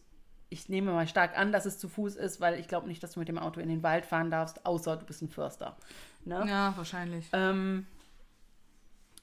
ich 0.50 0.68
nehme 0.68 0.92
mal 0.92 1.08
stark 1.08 1.36
an, 1.38 1.52
dass 1.52 1.66
es 1.66 1.78
zu 1.78 1.88
Fuß 1.88 2.16
ist, 2.16 2.40
weil 2.40 2.58
ich 2.60 2.68
glaube 2.68 2.88
nicht, 2.88 3.02
dass 3.02 3.12
du 3.12 3.20
mit 3.20 3.28
dem 3.28 3.38
Auto 3.38 3.60
in 3.60 3.68
den 3.68 3.82
Wald 3.82 4.04
fahren 4.04 4.30
darfst, 4.30 4.66
außer 4.66 4.96
du 4.96 5.06
bist 5.06 5.22
ein 5.22 5.28
Förster. 5.28 5.76
Ne? 6.24 6.44
Ja, 6.46 6.74
wahrscheinlich. 6.76 7.26
Ähm, 7.32 7.86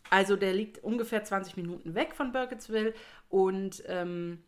also 0.09 0.35
der 0.35 0.53
liegt 0.53 0.83
ungefähr 0.83 1.23
20 1.23 1.55
Minuten 1.55 1.93
weg 1.93 2.15
von 2.15 2.31
Burkittsville 2.31 2.93
und 3.29 3.83
ähm, 3.87 4.43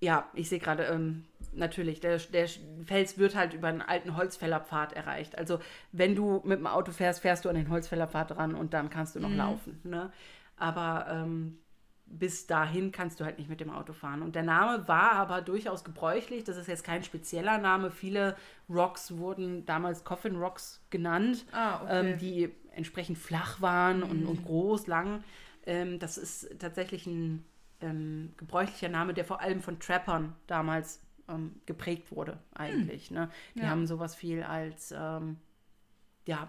ja, 0.00 0.28
ich 0.34 0.48
sehe 0.48 0.58
gerade, 0.58 0.84
ähm, 0.84 1.24
natürlich, 1.52 2.00
der, 2.00 2.16
der 2.18 2.48
Fels 2.84 3.18
wird 3.18 3.34
halt 3.34 3.54
über 3.54 3.68
einen 3.68 3.82
alten 3.82 4.16
Holzfällerpfad 4.16 4.92
erreicht. 4.94 5.36
Also 5.36 5.58
wenn 5.92 6.14
du 6.14 6.40
mit 6.44 6.58
dem 6.58 6.66
Auto 6.66 6.92
fährst, 6.92 7.20
fährst 7.20 7.44
du 7.44 7.48
an 7.48 7.54
den 7.56 7.68
Holzfällerpfad 7.68 8.36
ran 8.36 8.54
und 8.54 8.72
dann 8.72 8.88
kannst 8.88 9.14
du 9.14 9.20
noch 9.20 9.30
laufen. 9.34 9.80
Ne? 9.84 10.10
Aber 10.56 11.06
ähm, 11.10 11.58
bis 12.06 12.46
dahin 12.46 12.92
kannst 12.92 13.20
du 13.20 13.24
halt 13.24 13.38
nicht 13.38 13.48
mit 13.50 13.60
dem 13.60 13.70
Auto 13.70 13.92
fahren. 13.92 14.22
Und 14.22 14.34
der 14.34 14.42
Name 14.42 14.88
war 14.88 15.12
aber 15.12 15.42
durchaus 15.42 15.84
gebräuchlich. 15.84 16.44
Das 16.44 16.56
ist 16.56 16.66
jetzt 16.66 16.82
kein 16.84 17.02
spezieller 17.04 17.58
Name. 17.58 17.90
Viele 17.90 18.36
Rocks 18.68 19.16
wurden 19.16 19.64
damals 19.66 20.02
Coffin 20.04 20.36
Rocks 20.36 20.84
genannt, 20.90 21.44
Ah, 21.52 21.82
okay. 21.82 22.12
ähm, 22.12 22.18
die 22.18 22.50
entsprechend 22.72 23.18
flach 23.18 23.60
waren 23.60 24.02
und, 24.02 24.26
und 24.26 24.44
groß, 24.44 24.86
lang. 24.86 25.22
Ähm, 25.66 25.98
das 25.98 26.16
ist 26.18 26.58
tatsächlich 26.58 27.06
ein 27.06 27.44
ähm, 27.80 28.32
gebräuchlicher 28.36 28.88
Name, 28.88 29.14
der 29.14 29.24
vor 29.24 29.40
allem 29.40 29.60
von 29.60 29.78
Trappern 29.80 30.34
damals 30.46 31.00
ähm, 31.28 31.54
geprägt 31.66 32.10
wurde, 32.12 32.38
eigentlich. 32.54 33.10
Ne? 33.10 33.30
Die 33.54 33.60
Ja. 33.60 33.68
haben 33.68 33.86
sowas 33.86 34.14
viel 34.14 34.42
als, 34.42 34.92
ähm, 34.96 35.36
ja, 36.26 36.48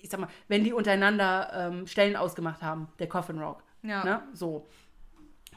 ich 0.00 0.08
sag 0.10 0.20
mal, 0.20 0.28
wenn 0.48 0.64
die 0.64 0.72
untereinander 0.72 1.50
ähm, 1.54 1.86
Stellen 1.86 2.16
ausgemacht 2.16 2.62
haben, 2.62 2.88
der 2.98 3.08
Coffin 3.08 3.38
Rock. 3.38 3.62
Ja. 3.82 4.04
Ne? 4.04 4.22
So. 4.32 4.66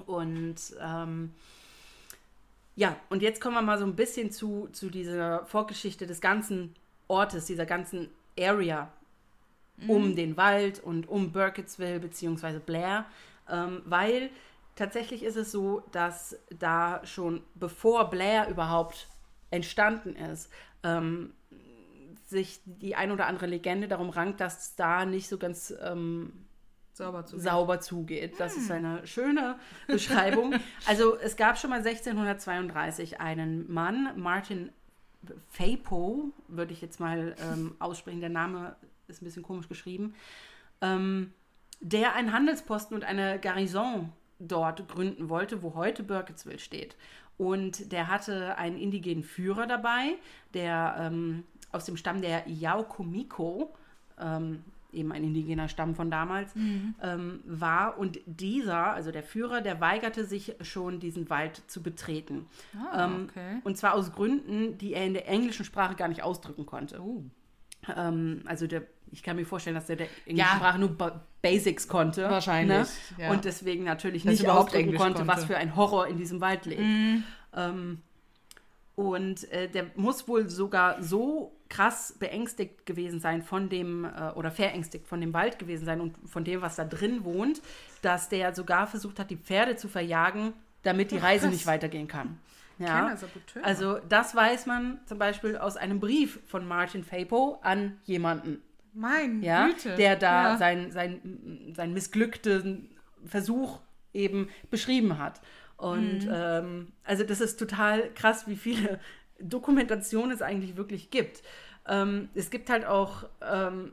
Und 0.06 0.56
ähm, 0.82 1.32
ja, 2.76 2.96
und 3.10 3.22
jetzt 3.22 3.40
kommen 3.40 3.56
wir 3.56 3.62
mal 3.62 3.78
so 3.80 3.86
ein 3.86 3.96
bisschen 3.96 4.32
zu, 4.32 4.68
zu 4.72 4.90
dieser 4.90 5.46
Vorgeschichte 5.46 6.06
des 6.06 6.20
ganzen 6.22 6.76
Ortes, 7.08 7.46
dieser 7.46 7.66
ganzen 7.66 8.10
Area 8.40 8.92
um 9.88 10.16
den 10.16 10.38
Wald 10.38 10.80
und 10.80 11.10
um 11.10 11.32
Burkittsville 11.34 12.00
beziehungsweise 12.00 12.60
Blair, 12.62 13.06
ähm, 13.50 13.82
weil 13.86 14.30
tatsächlich 14.76 15.24
ist 15.24 15.36
es 15.36 15.52
so, 15.52 15.84
dass 15.92 16.38
da 16.50 17.02
schon 17.06 17.44
bevor 17.56 18.10
Blair 18.10 18.50
überhaupt 18.50 19.08
entstanden 19.52 20.16
ist, 20.16 20.52
ähm, 20.84 21.34
sich 22.28 22.62
die 22.66 22.96
ein 22.96 23.12
oder 23.12 23.28
andere 23.28 23.46
Legende 23.46 23.88
darum 23.88 24.10
rankt, 24.10 24.42
dass 24.42 24.60
es 24.60 24.76
da 24.76 25.06
nicht 25.06 25.30
so 25.30 25.38
ganz 25.38 25.74
ähm, 25.82 26.46
Sauber 26.94 27.26
zu 27.26 27.38
sauber 27.38 27.82
zugeht. 27.82 28.40
Das 28.40 28.56
ist 28.56 28.72
eine 28.72 29.06
schöne 29.06 29.60
Beschreibung. 29.88 30.56
Also 30.88 31.18
es 31.18 31.36
gab 31.36 31.58
schon 31.58 31.70
mal 31.70 31.80
1632 31.80 33.20
einen 33.20 33.72
Mann, 33.72 34.14
Martin 34.16 34.72
Fapo, 35.50 36.32
würde 36.48 36.72
ich 36.72 36.82
jetzt 36.82 37.00
mal 37.00 37.36
ähm, 37.52 37.76
aussprechen, 37.80 38.22
der 38.22 38.30
Name 38.30 38.76
ist 39.08 39.22
ein 39.22 39.26
bisschen 39.26 39.44
komisch 39.44 39.68
geschrieben, 39.68 40.16
ähm, 40.82 41.34
der 41.82 42.16
einen 42.16 42.32
Handelsposten 42.32 42.96
und 42.96 43.04
eine 43.04 43.40
Garnison 43.40 44.12
dort 44.40 44.88
gründen 44.88 45.30
wollte, 45.30 45.62
wo 45.64 45.76
heute 45.76 46.04
Burkittsville 46.04 46.60
steht. 46.60 46.96
Und 47.38 47.92
der 47.92 48.08
hatte 48.08 48.58
einen 48.58 48.78
indigenen 48.78 49.24
Führer 49.24 49.68
dabei, 49.68 50.16
der 50.54 50.96
ähm, 51.00 51.44
aus 51.72 51.86
dem 51.86 51.98
Stamm 51.98 52.22
der 52.22 52.44
Yaukomiko, 52.48 53.74
ähm, 54.20 54.64
eben 54.94 55.12
ein 55.12 55.26
indigener 55.26 55.68
Stamm 55.68 55.94
von 55.94 56.10
damals, 56.10 56.54
ähm, 56.56 57.42
war. 57.46 57.98
Und 57.98 58.20
dieser, 58.26 58.94
also 58.94 59.12
der 59.12 59.24
Führer, 59.24 59.60
der 59.60 59.82
weigerte 59.82 60.24
sich 60.24 60.56
schon, 60.62 61.02
diesen 61.02 61.30
Wald 61.30 61.62
zu 61.68 61.84
betreten. 61.84 62.46
Ah, 62.74 63.06
Ähm, 63.06 63.28
okay. 63.30 63.60
Und 63.66 63.78
zwar 63.78 63.94
aus 63.94 64.14
Gründen, 64.14 64.78
die 64.78 64.94
er 64.94 65.06
in 65.06 65.14
der 65.14 65.28
englischen 65.28 65.66
Sprache 65.66 65.96
gar 65.96 66.08
nicht 66.08 66.24
ausdrücken 66.24 66.66
konnte. 66.66 67.02
Ähm, 67.94 68.42
also 68.46 68.68
der, 68.68 68.84
ich 69.12 69.24
kann 69.24 69.36
mir 69.36 69.46
vorstellen, 69.46 69.76
dass 69.76 69.86
der 69.88 69.96
der 69.98 70.08
englischen 70.26 70.38
Ja. 70.38 70.56
Sprache 70.58 70.80
nur 70.80 70.90
ba 70.98 71.22
Basics 71.42 71.88
konnte. 71.88 72.24
Wahrscheinlich, 72.30 72.76
Ne? 72.78 72.88
ja. 73.20 73.32
Und 73.32 73.46
deswegen 73.46 73.84
natürlich 73.84 74.24
Dass 74.24 74.32
nicht 74.32 74.44
überhaupt 74.44 74.70
ausdrücken 74.70 74.86
Englisch 74.86 75.02
konnte, 75.02 75.28
was 75.28 75.36
konnte. 75.42 75.48
für 75.54 75.58
ein 75.58 75.76
Horror 75.76 76.08
in 76.08 76.18
diesem 76.18 76.42
Wald 76.42 76.66
lebt. 76.66 76.82
Mhm. 76.82 77.24
Ähm, 77.56 78.02
und 78.96 79.52
äh, 79.52 79.68
der 79.70 79.86
muss 79.96 80.28
wohl 80.28 80.50
sogar 80.50 81.04
so 81.04 81.52
krass 81.70 82.16
beängstigt 82.20 82.86
gewesen 82.86 83.20
sein 83.20 83.42
von 83.44 83.70
dem, 83.70 84.06
äh, 84.06 84.32
oder 84.36 84.52
verängstigt 84.52 85.08
von 85.08 85.20
dem 85.22 85.34
Wald 85.34 85.60
gewesen 85.60 85.86
sein 85.86 86.00
und 86.02 86.16
von 86.28 86.44
dem, 86.44 86.62
was 86.62 86.78
da 86.78 86.86
drin 86.86 87.26
wohnt, 87.26 87.62
dass 88.02 88.30
der 88.30 88.56
sogar 88.56 88.88
versucht 88.88 89.20
hat, 89.20 89.30
die 89.30 89.38
Pferde 89.38 89.76
zu 89.76 89.88
verjagen, 89.88 90.54
damit 90.84 91.12
die 91.12 91.18
Reise 91.18 91.50
nicht 91.50 91.66
weitergehen 91.68 92.08
kann. 92.08 92.40
Ja. 92.78 93.16
Also 93.64 94.00
das 94.10 94.36
weiß 94.36 94.66
man 94.66 95.00
zum 95.06 95.18
Beispiel 95.18 95.58
aus 95.58 95.78
einem 95.78 96.00
Brief 96.00 96.40
von 96.46 96.68
Martin 96.68 97.04
Fapo 97.04 97.60
an 97.62 97.98
jemanden, 98.04 98.62
mein 98.96 99.42
ja, 99.44 99.68
Güte. 99.68 99.96
der 99.96 100.16
da 100.16 100.52
ja. 100.52 100.58
sein, 100.58 100.92
sein, 100.92 101.74
sein 101.76 101.94
missglückten 101.94 102.90
Versuch 103.26 103.80
eben 104.14 104.50
beschrieben 104.70 105.18
hat. 105.18 105.42
Und 105.78 106.26
Mhm. 106.26 106.32
ähm, 106.34 106.88
also 107.04 107.24
das 107.24 107.42
ist 107.42 107.58
total 107.58 108.10
krass, 108.14 108.48
wie 108.48 108.56
viele 108.56 109.00
Dokumentationen 109.40 110.32
es 110.32 110.42
eigentlich 110.42 110.78
wirklich 110.78 111.10
gibt. 111.12 111.44
Ähm, 111.88 112.30
es 112.34 112.50
gibt 112.50 112.70
halt 112.70 112.86
auch 112.86 113.26
ähm, 113.42 113.92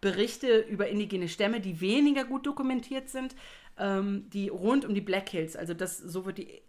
Berichte 0.00 0.58
über 0.60 0.88
indigene 0.88 1.28
Stämme, 1.28 1.60
die 1.60 1.80
weniger 1.80 2.24
gut 2.24 2.46
dokumentiert 2.46 3.08
sind, 3.08 3.34
ähm, 3.78 4.26
die 4.32 4.48
rund 4.48 4.84
um 4.84 4.94
die 4.94 5.00
Black 5.00 5.28
Hills, 5.30 5.56
also 5.56 5.74
das, 5.74 5.98
so 5.98 6.24
wird 6.24 6.38
die 6.38 6.62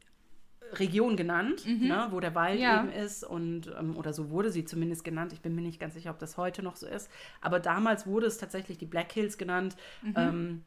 Region 0.74 1.16
genannt, 1.18 1.66
ne, 1.66 2.08
wo 2.12 2.20
der 2.20 2.36
Wald 2.36 2.58
Mhm. 2.58 2.62
Ja. 2.62 2.80
eben 2.84 2.92
ist 2.92 3.24
und 3.24 3.74
ähm, 3.80 3.98
oder 3.98 4.14
so 4.14 4.30
wurde 4.30 4.52
sie 4.52 4.66
zumindest 4.66 5.04
genannt. 5.04 5.34
Ich 5.34 5.42
bin 5.42 5.56
mir 5.56 5.62
nicht 5.62 5.80
ganz 5.80 5.94
sicher, 5.96 6.12
ob 6.12 6.20
das 6.20 6.38
heute 6.38 6.62
noch 6.64 6.76
so 6.76 6.86
ist, 6.88 7.10
aber 7.42 7.60
damals 7.60 8.06
wurde 8.06 8.28
es 8.28 8.38
tatsächlich 8.38 8.78
die 8.78 8.86
Black 8.86 9.12
Hills 9.12 9.38
genannt 9.38 9.76
Mhm. 10.02 10.14
ähm, 10.16 10.64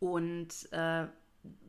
und 0.00 0.48
äh, 0.72 1.06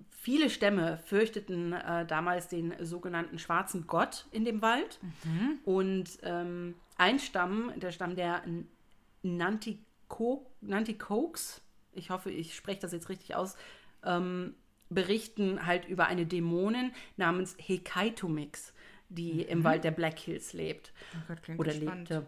viele 0.09 0.49
Stämme 0.49 0.97
fürchteten 1.05 1.73
äh, 1.73 2.05
damals 2.05 2.47
den 2.47 2.73
sogenannten 2.83 3.39
schwarzen 3.39 3.87
Gott 3.87 4.25
in 4.31 4.45
dem 4.45 4.61
Wald 4.61 4.99
Mhm. 5.23 5.59
und 5.65 6.09
ähm, 6.23 6.75
ein 6.97 7.19
Stamm, 7.19 7.71
der 7.77 7.91
Stamm 7.91 8.15
der 8.15 8.43
N- 8.45 8.67
Nantiko 9.23 10.45
Nantikokes, 10.61 11.61
ich 11.93 12.09
hoffe, 12.09 12.31
ich 12.31 12.55
spreche 12.55 12.79
das 12.81 12.91
jetzt 12.91 13.09
richtig 13.09 13.35
aus, 13.35 13.55
ähm, 14.03 14.55
berichten 14.89 15.65
halt 15.65 15.85
über 15.87 16.07
eine 16.07 16.25
Dämonin 16.25 16.91
namens 17.17 17.55
Hekaitomix, 17.57 18.73
die 19.09 19.41
im 19.41 19.63
Wald 19.63 19.83
der 19.83 19.91
Black 19.91 20.19
Hills 20.19 20.53
lebt 20.53 20.93
oh 21.15 21.19
Gott, 21.27 21.59
oder 21.59 21.71
spannend. 21.71 22.09
lebte. 22.09 22.25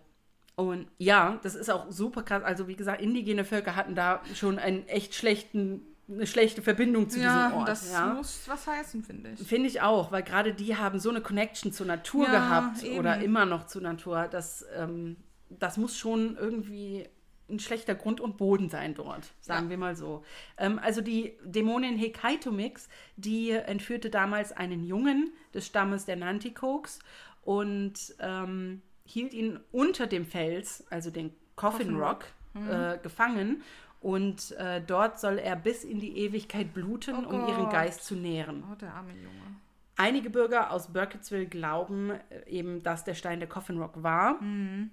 Und 0.55 0.87
ja, 0.97 1.39
das 1.43 1.53
ist 1.53 1.69
auch 1.69 1.91
super 1.91 2.23
krass. 2.23 2.43
Also 2.43 2.67
wie 2.67 2.75
gesagt, 2.75 3.01
indigene 3.01 3.45
Völker 3.45 3.75
hatten 3.75 3.93
da 3.93 4.21
schon 4.33 4.57
einen 4.57 4.87
echt 4.87 5.13
schlechten, 5.13 5.81
eine 6.09 6.25
schlechte 6.25 6.63
Verbindung 6.63 7.09
zu 7.09 7.19
Ja, 7.19 7.45
diesem 7.47 7.59
Ort. 7.59 7.69
das 7.69 7.91
ja. 7.91 8.13
muss 8.13 8.47
was 8.47 8.65
heißen, 8.65 9.03
finde 9.03 9.31
ich. 9.33 9.47
Finde 9.47 9.67
ich 9.69 9.81
auch, 9.81 10.11
weil 10.11 10.23
gerade 10.23 10.53
die 10.55 10.75
haben 10.75 10.99
so 10.99 11.09
eine 11.11 11.21
Connection 11.21 11.71
zur 11.73 11.85
Natur 11.85 12.25
Ja, 12.25 12.31
gehabt 12.31 12.83
eben. 12.83 12.97
oder 12.97 13.19
immer 13.21 13.45
noch 13.45 13.67
zur 13.67 13.83
Natur. 13.83 14.27
Das, 14.31 14.65
ähm, 14.75 15.17
das 15.49 15.77
muss 15.77 15.95
schon 15.97 16.35
irgendwie 16.37 17.07
ein 17.49 17.59
schlechter 17.59 17.95
Grund 17.95 18.19
und 18.19 18.37
Boden 18.37 18.69
sein 18.69 18.93
dort, 18.93 19.33
sagen 19.39 19.65
Ja. 19.65 19.69
wir 19.71 19.77
mal 19.77 19.95
so. 19.95 20.23
Ähm, 20.57 20.79
also 20.79 21.01
die 21.01 21.37
Dämonin 21.43 21.97
Hekaitomix, 21.97 22.89
die 23.15 23.51
entführte 23.51 24.09
damals 24.09 24.51
einen 24.51 24.83
Jungen 24.83 25.31
des 25.53 25.65
Stammes 25.65 26.05
der 26.05 26.17
Nantikokes 26.17 26.99
und 27.43 28.15
ähm, 28.19 28.81
hielt 29.05 29.33
ihn 29.33 29.59
unter 29.71 30.07
dem 30.07 30.25
Fels, 30.25 30.85
also 30.89 31.09
den 31.09 31.31
Coffin, 31.55 31.87
Coffin 31.87 31.95
Rock, 31.97 32.25
Rock. 32.55 32.69
äh, 32.69 32.97
gefangen. 33.01 33.61
Und 33.99 34.51
äh, 34.51 34.81
dort 34.85 35.19
soll 35.19 35.39
er 35.39 35.55
bis 35.55 35.83
in 35.83 35.99
die 35.99 36.17
Ewigkeit 36.19 36.73
bluten, 36.73 37.25
Oh 37.25 37.29
um 37.29 37.47
ihren. 37.47 37.69
Geist 37.69 38.03
zu 38.05 38.15
nähren. 38.15 38.63
Oh, 38.71 38.75
der 38.75 38.93
arme 38.93 39.11
Junge. 39.13 39.55
Einige 39.95 40.29
Bürger 40.29 40.71
aus 40.71 40.93
Burkittsville 40.93 41.47
glauben 41.47 42.11
äh, 42.11 42.47
eben, 42.47 42.83
dass 42.83 43.03
der 43.05 43.15
Stein 43.15 43.39
der 43.39 43.49
Coffin 43.49 43.79
Rock 43.79 44.03
war. 44.03 44.39
Mhm. 44.41 44.91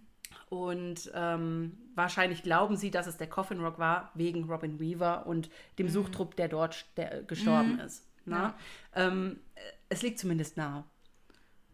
Und 0.49 1.11
ähm, 1.15 1.77
wahrscheinlich 1.95 2.43
glauben 2.43 2.77
sie, 2.77 2.91
dass 2.91 3.07
es 3.07 3.17
der 3.17 3.29
Coffin 3.29 3.61
Rock 3.61 3.79
war, 3.79 4.11
wegen 4.15 4.45
Robin 4.45 4.79
Weaver 4.79 5.27
und 5.27 5.51
dem 5.79 5.89
Suchtrupp, 5.89 6.37
der 6.37 6.49
dort 6.49 6.87
der, 6.97 7.23
gestorben 7.23 7.79
ist. 7.81 8.07
Na? 8.25 8.55
Ja. 8.95 9.07
Ähm, 9.07 9.41
es 9.89 10.03
liegt 10.03 10.19
zumindest 10.19 10.57
nahe. 10.57 10.85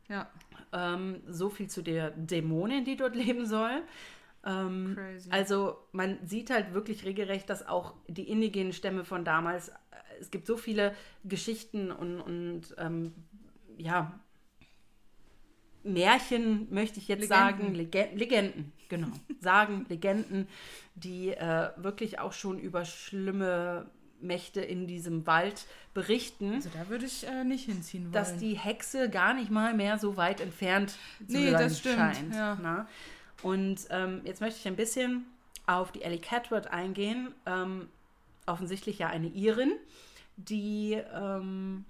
Ja, 0.08 0.28
Ähm, 0.72 1.22
so 1.26 1.50
viel 1.50 1.68
zu 1.68 1.82
der 1.82 2.10
Dämonin, 2.10 2.84
die 2.84 2.96
dort 2.96 3.14
leben 3.24 3.46
soll. 3.46 3.82
Ähm, 4.44 4.94
Crazy. 4.96 5.30
also 5.30 5.76
man 5.92 6.18
sieht 6.26 6.50
halt 6.50 6.72
wirklich 6.72 7.04
regelrecht, 7.04 7.50
dass 7.50 7.66
auch 7.66 7.94
die 8.08 8.28
indigenen 8.30 8.72
Stämme 8.72 9.04
von 9.04 9.24
damals, 9.24 9.68
äh, 9.68 9.72
es 10.18 10.30
gibt 10.30 10.46
so 10.46 10.56
viele 10.56 10.94
Geschichten 11.24 11.90
und, 11.90 12.20
und 12.20 12.74
ähm, 12.78 13.12
ja, 13.76 14.18
Märchen 15.82 16.66
möchte 16.72 16.98
ich 16.98 17.08
jetzt 17.08 17.28
Legenden. 17.28 17.38
sagen, 17.38 17.74
Legenden, 17.74 18.18
Legenden 18.18 18.72
genau, 18.88 19.08
sagen, 19.40 19.86
Legenden, 19.88 20.48
die 20.94 21.30
äh, 21.30 21.70
wirklich 21.76 22.18
auch 22.18 22.32
schon 22.32 22.58
über 22.58 22.84
schlimme 22.84 23.90
Mächte 24.22 24.60
in 24.60 24.86
diesem 24.86 25.26
Wald 25.26 25.64
berichten 25.94 26.56
also 26.56 26.68
da 26.74 26.88
würde 26.90 27.06
ich 27.06 27.26
äh, 27.26 27.42
nicht 27.42 27.64
hinziehen 27.64 28.02
wollen. 28.04 28.12
dass 28.12 28.36
die 28.36 28.52
Hexe 28.54 29.08
gar 29.08 29.32
nicht 29.32 29.50
mal 29.50 29.72
mehr 29.72 29.96
so 29.98 30.18
weit 30.18 30.40
entfernt 30.42 30.90
zu 31.26 31.38
Nee, 31.38 31.50
sein 31.52 31.62
das 31.62 31.78
stimmt, 31.78 31.96
scheint. 31.96 32.34
ja. 32.34 32.58
Na? 32.60 32.86
Und 33.42 33.86
ähm, 33.88 34.20
jetzt 34.24 34.42
möchte 34.42 34.58
ich 34.60 34.68
ein 34.68 34.76
bisschen 34.76 35.24
auf 35.66 35.90
die 35.92 36.02
Ellie 36.02 36.18
Catworth 36.20 36.66
eingehen. 36.66 37.32
Ähm, 37.46 37.88
offensichtlich 38.44 38.98
ja 38.98 39.06
eine 39.08 39.28
Irin, 39.28 39.72
die 40.36 41.00
ähm, 41.14 41.86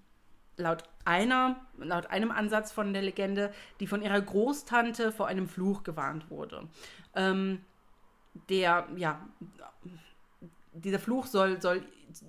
laut 0.61 0.85
einer, 1.05 1.57
laut 1.79 2.07
einem 2.07 2.31
Ansatz 2.31 2.71
von 2.73 2.93
der 2.93 3.03
Legende, 3.03 3.53
die 3.81 3.87
von 3.87 4.03
ihrer 4.03 4.21
Großtante 4.21 5.13
vor 5.13 5.27
einem 5.27 5.49
Fluch 5.49 5.83
gewarnt 5.83 6.31
wurde. 6.31 6.69
Ähm, 7.15 7.61
der, 8.49 8.87
ja, 8.97 9.21
dieser 10.73 10.99
Fluch 10.99 11.27
soll, 11.27 11.61
soll 11.61 11.83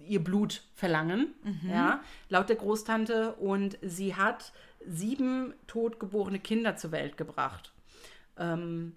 ihr 0.08 0.24
Blut 0.24 0.64
verlangen, 0.76 1.34
ja, 1.68 2.02
laut 2.30 2.50
der 2.50 2.56
Großtante. 2.56 3.34
Und 3.34 3.78
sie 3.82 4.16
hat 4.16 4.52
sieben 4.86 5.54
totgeborene 5.68 6.40
Kinder 6.40 6.76
zur 6.76 6.92
Welt 6.92 7.18
gebracht. 7.18 7.72
Ähm, 8.38 8.94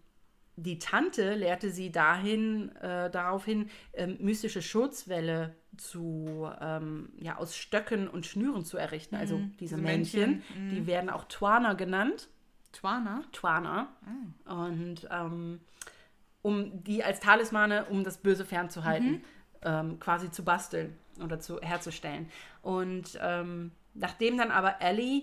die 0.56 0.78
Tante 0.78 1.34
lehrte 1.34 1.70
sie 1.70 1.90
dahin, 1.90 2.74
äh, 2.76 3.10
daraufhin, 3.10 3.70
ähm, 3.92 4.16
mystische 4.20 4.62
Schutzwälle 4.62 5.54
zu, 5.76 6.48
ähm, 6.60 7.10
ja, 7.18 7.36
aus 7.36 7.56
Stöcken 7.56 8.08
und 8.08 8.26
Schnüren 8.26 8.64
zu 8.64 8.76
errichten. 8.76 9.16
Also 9.16 9.38
diese 9.38 9.56
diese 9.58 9.76
Männchen, 9.76 10.42
Männchen, 10.56 10.70
die 10.70 10.86
werden 10.86 11.10
auch 11.10 11.24
Twana 11.24 11.72
genannt. 11.72 12.28
Twana? 12.72 13.22
Twana. 13.32 13.88
Und 14.44 15.08
ähm, 15.10 15.60
um 16.42 16.84
die 16.84 17.02
als 17.02 17.20
Talismane, 17.20 17.86
um 17.86 18.04
das 18.04 18.18
Böse 18.18 18.44
fernzuhalten, 18.44 19.24
ähm, 19.62 19.98
quasi 19.98 20.30
zu 20.30 20.44
basteln 20.44 20.96
oder 21.22 21.40
zu, 21.40 21.60
herzustellen. 21.60 22.28
Und 22.62 23.18
ähm, 23.20 23.72
nachdem 23.94 24.36
dann 24.36 24.50
aber 24.50 24.80
Ellie 24.80 25.22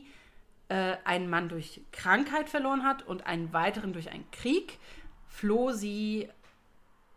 äh, 0.69 0.95
einen 1.03 1.29
Mann 1.29 1.49
durch 1.49 1.81
Krankheit 1.91 2.49
verloren 2.49 2.83
hat 2.83 3.05
und 3.05 3.27
einen 3.27 3.53
weiteren 3.53 3.93
durch 3.93 4.09
einen 4.09 4.29
Krieg, 4.31 4.79
floh 5.31 5.71
sie 5.71 6.27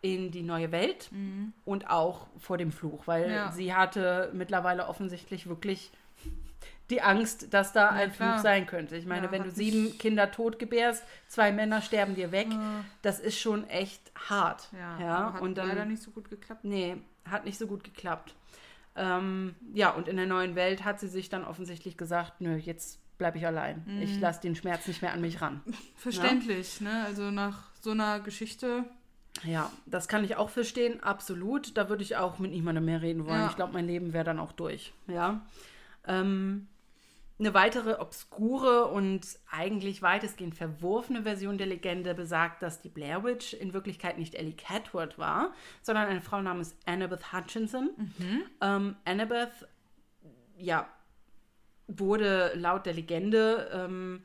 in 0.01 0.31
die 0.31 0.43
neue 0.43 0.71
Welt 0.71 1.09
und 1.65 1.89
auch 1.89 2.27
vor 2.39 2.57
dem 2.57 2.71
Fluch, 2.71 3.07
weil 3.07 3.29
Ja. 3.31 3.51
sie 3.51 3.73
hatte 3.73 4.29
mittlerweile 4.33 4.87
offensichtlich 4.87 5.47
wirklich 5.47 5.91
die 6.91 7.01
Angst, 7.01 7.51
dass 7.51 7.73
da 7.73 7.89
ein 7.89 8.11
klar. 8.13 8.33
Fluch 8.33 8.43
sein 8.43 8.67
könnte. 8.67 8.95
Ich 8.95 9.07
meine, 9.07 9.25
Ja, 9.27 9.31
wenn 9.31 9.43
du 9.43 9.49
sieben 9.49 9.97
Kinder 9.97 10.29
tot 10.29 10.59
gebärst, 10.59 11.03
zwei 11.27 11.51
Männer 11.51 11.81
sterben 11.81 12.13
dir 12.13 12.31
weg, 12.31 12.47
Ja. 12.51 12.85
das 13.01 13.19
ist 13.19 13.39
schon 13.39 13.67
echt 13.67 14.11
hart. 14.29 14.69
Ja, 14.71 14.99
ja 14.99 15.33
hat 15.33 15.41
und 15.41 15.57
dann, 15.57 15.69
leider 15.69 15.85
nicht 15.85 16.03
so 16.03 16.11
gut 16.11 16.29
geklappt. 16.29 16.63
Nee, 16.63 16.97
hat 17.27 17.43
nicht 17.45 17.57
so 17.57 17.65
gut 17.65 17.83
geklappt. 17.83 18.35
Ähm, 18.95 19.55
ja, 19.73 19.89
und 19.89 20.07
in 20.07 20.15
der 20.17 20.27
neuen 20.27 20.53
Welt 20.55 20.83
hat 20.85 20.99
sie 20.99 21.07
sich 21.07 21.29
dann 21.29 21.43
offensichtlich 21.43 21.97
gesagt, 21.97 22.39
nö, 22.39 22.55
jetzt 22.55 22.99
bleibe 23.17 23.39
ich 23.39 23.47
allein. 23.47 23.83
Mhm. 23.87 24.01
Ich 24.03 24.19
lasse 24.19 24.41
den 24.41 24.55
Schmerz 24.55 24.85
nicht 24.87 25.01
mehr 25.01 25.11
an 25.13 25.21
mich 25.21 25.41
ran. 25.41 25.61
Verständlich, 25.95 26.79
ne? 26.81 27.03
Also 27.05 27.31
nach 27.31 27.63
so 27.85 27.91
einer 27.91 28.19
Geschichte. 28.19 28.83
Ja, 29.43 29.71
das 29.85 30.07
kann 30.07 30.25
ich 30.25 30.35
auch 30.35 30.49
verstehen, 30.49 31.01
absolut. 31.03 31.77
Da 31.77 31.87
würde 31.87 32.03
ich 32.03 32.17
auch 32.17 32.39
mit 32.39 32.51
niemandem 32.51 32.85
mehr 32.85 33.01
reden 33.01 33.25
wollen. 33.25 33.41
Ja. 33.41 33.47
Ich 33.49 33.55
glaube, 33.55 33.73
mein 33.73 33.87
Leben 33.87 34.11
wäre 34.11 34.25
dann 34.25 34.39
auch 34.39 34.51
durch. 34.51 34.91
Ja. 35.07 35.45
Ähm, 36.07 36.67
eine 37.37 37.53
weitere 37.53 37.99
obskure 37.99 38.85
und 38.87 39.27
eigentlich 39.51 40.01
weitestgehend 40.01 40.55
verworfene 40.55 41.23
Version 41.23 41.57
der 41.57 41.67
Legende 41.67 42.15
besagt, 42.15 42.63
dass 42.63 42.81
die 42.81 42.89
Blair 42.89 43.23
Witch 43.23 43.53
in 43.53 43.73
Wirklichkeit 43.73 44.17
nicht 44.17 44.35
Ellie 44.35 44.55
Catworth 44.55 45.19
war, 45.19 45.53
sondern 45.81 46.07
eine 46.07 46.21
Frau 46.21 46.41
namens 46.41 46.75
Annabeth 46.85 47.33
Hutchinson. 47.33 47.89
Ähm, 48.61 48.95
Annabeth, 49.03 49.67
ja, 50.57 50.87
wurde 51.87 52.53
laut 52.55 52.85
der 52.85 52.93
Legende 52.93 53.69
ähm, 53.73 54.23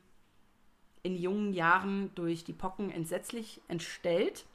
in 1.03 1.15
jungen 1.15 1.53
Jahren 1.53 2.11
durch 2.15 2.43
die 2.43 2.53
Pocken 2.53 2.91
entsetzlich 2.91 3.61
entstellt. 3.67 4.45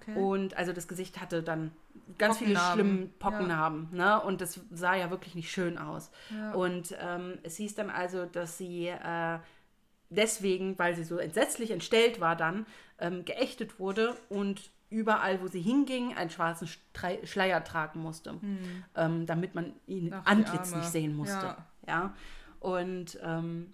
Okay. 0.00 0.18
Und 0.18 0.56
also 0.56 0.72
das 0.72 0.88
Gesicht 0.88 1.20
hatte 1.20 1.42
dann 1.42 1.70
ganz 2.18 2.38
viele 2.38 2.54
Pockennarben. 2.54 2.84
schlimme 2.84 3.06
Pockennarben. 3.18 3.88
Ne? 3.92 4.20
Und 4.22 4.40
das 4.40 4.60
sah 4.70 4.94
ja 4.94 5.10
wirklich 5.10 5.34
nicht 5.34 5.50
schön 5.50 5.78
aus. 5.78 6.10
Ja. 6.30 6.52
Und 6.52 6.96
ähm, 7.00 7.38
es 7.42 7.56
hieß 7.56 7.74
dann 7.74 7.90
also, 7.90 8.24
dass 8.26 8.58
sie 8.58 8.88
äh, 8.88 9.38
deswegen, 10.10 10.78
weil 10.78 10.94
sie 10.94 11.04
so 11.04 11.18
entsetzlich 11.18 11.70
entstellt 11.70 12.20
war, 12.20 12.36
dann 12.36 12.66
ähm, 12.98 13.24
geächtet 13.24 13.78
wurde 13.78 14.16
und 14.28 14.70
überall, 14.90 15.42
wo 15.42 15.48
sie 15.48 15.60
hinging, 15.60 16.14
einen 16.14 16.30
schwarzen 16.30 16.68
Strei 16.68 17.18
Schleier 17.24 17.64
tragen 17.64 18.00
musste, 18.00 18.34
ähm, 18.94 19.26
damit 19.26 19.54
man 19.54 19.72
ihn 19.86 20.12
Hm. 20.12 20.20
Ach, 20.24 20.26
Antlitz 20.26 20.74
nicht 20.74 20.88
sehen 20.88 21.16
musste. 21.16 21.46
Ja. 21.46 21.66
Ja. 21.86 22.14
Und 22.60 23.18
ähm, 23.22 23.72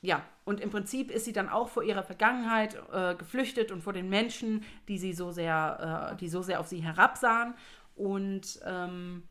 ja, 0.00 0.22
und 0.44 0.60
im 0.60 0.70
Prinzip 0.70 1.10
ist 1.10 1.24
sie 1.24 1.32
dann 1.32 1.48
auch 1.48 1.68
vor 1.68 1.82
ihrer 1.82 2.02
Vergangenheit 2.02 2.76
äh, 2.92 3.14
geflüchtet 3.14 3.72
und 3.72 3.82
vor 3.82 3.92
den 3.92 4.08
Menschen, 4.08 4.64
die 4.88 4.98
sie 4.98 5.12
so 5.12 5.30
sehr, 5.30 6.12
äh, 6.12 6.16
die 6.16 6.28
so 6.28 6.42
sehr 6.42 6.60
auf 6.60 6.68
sie 6.68 6.80
herabsahen. 6.80 7.54
Und 7.96 8.60
ähm, 8.64 9.24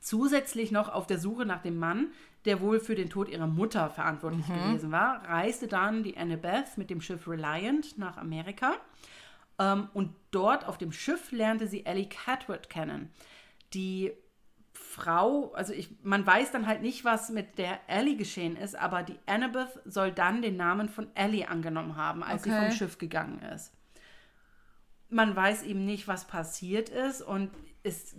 zusätzlich 0.00 0.70
noch 0.72 0.88
auf 0.88 1.06
der 1.06 1.18
Suche 1.18 1.44
nach 1.44 1.62
dem 1.62 1.76
Mann, 1.76 2.12
der 2.44 2.60
wohl 2.60 2.80
für 2.80 2.94
den 2.94 3.10
Tod 3.10 3.28
ihrer 3.28 3.46
Mutter 3.46 3.90
verantwortlich 3.90 4.46
gewesen 4.46 4.92
war, 4.92 5.28
reiste 5.28 5.68
dann 5.68 6.02
die 6.02 6.16
Annabeth 6.16 6.78
mit 6.78 6.88
dem 6.88 7.00
Schiff 7.00 7.28
Reliant 7.28 7.98
nach 7.98 8.16
Amerika. 8.16 8.74
Ähm, 9.58 9.88
und 9.92 10.14
dort 10.30 10.66
auf 10.66 10.78
dem 10.78 10.92
Schiff 10.92 11.32
lernte 11.32 11.66
sie 11.66 11.84
Ellie 11.84 12.08
Catwood 12.08 12.70
kennen. 12.70 13.10
Die 13.74 14.12
Frau, 14.90 15.52
also 15.52 15.72
ich, 15.72 15.88
man 16.02 16.26
weiß 16.26 16.50
dann 16.50 16.66
halt 16.66 16.82
nicht, 16.82 17.04
was 17.04 17.30
mit 17.30 17.58
der 17.58 17.78
Ellie 17.86 18.16
geschehen 18.16 18.56
ist, 18.56 18.74
aber 18.74 19.04
die 19.04 19.16
Annabeth 19.26 19.68
soll 19.84 20.10
dann 20.10 20.42
den 20.42 20.56
Namen 20.56 20.88
von 20.88 21.06
Ellie 21.14 21.48
angenommen 21.48 21.94
haben, 21.96 22.24
als 22.24 22.42
sie 22.42 22.50
Okay. 22.50 22.58
vom 22.60 22.70
Schiff 22.72 22.98
gegangen 22.98 23.40
ist. 23.54 23.72
Man 25.08 25.34
weiß 25.36 25.62
eben 25.62 25.84
nicht, 25.84 26.08
was 26.08 26.24
passiert 26.26 26.88
ist 26.88 27.22
und 27.22 27.50
ist, 27.84 28.16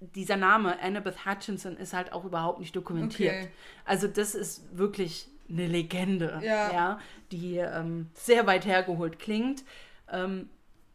dieser 0.00 0.36
Name 0.36 0.80
Annabeth 0.80 1.26
Hutchinson 1.26 1.76
ist 1.76 1.92
halt 1.94 2.12
auch 2.12 2.24
überhaupt 2.24 2.60
nicht 2.60 2.76
dokumentiert. 2.76 3.34
Okay. 3.34 3.48
Also 3.84 4.06
das 4.06 4.36
ist 4.36 4.76
wirklich 4.78 5.26
eine 5.50 5.66
Legende, 5.66 6.40
Ja. 6.44 7.00
die 7.32 7.56
ähm, 7.56 8.08
sehr 8.14 8.46
weit 8.46 8.66
hergeholt 8.66 9.18
klingt. 9.18 9.64
Ähm, 10.10 10.48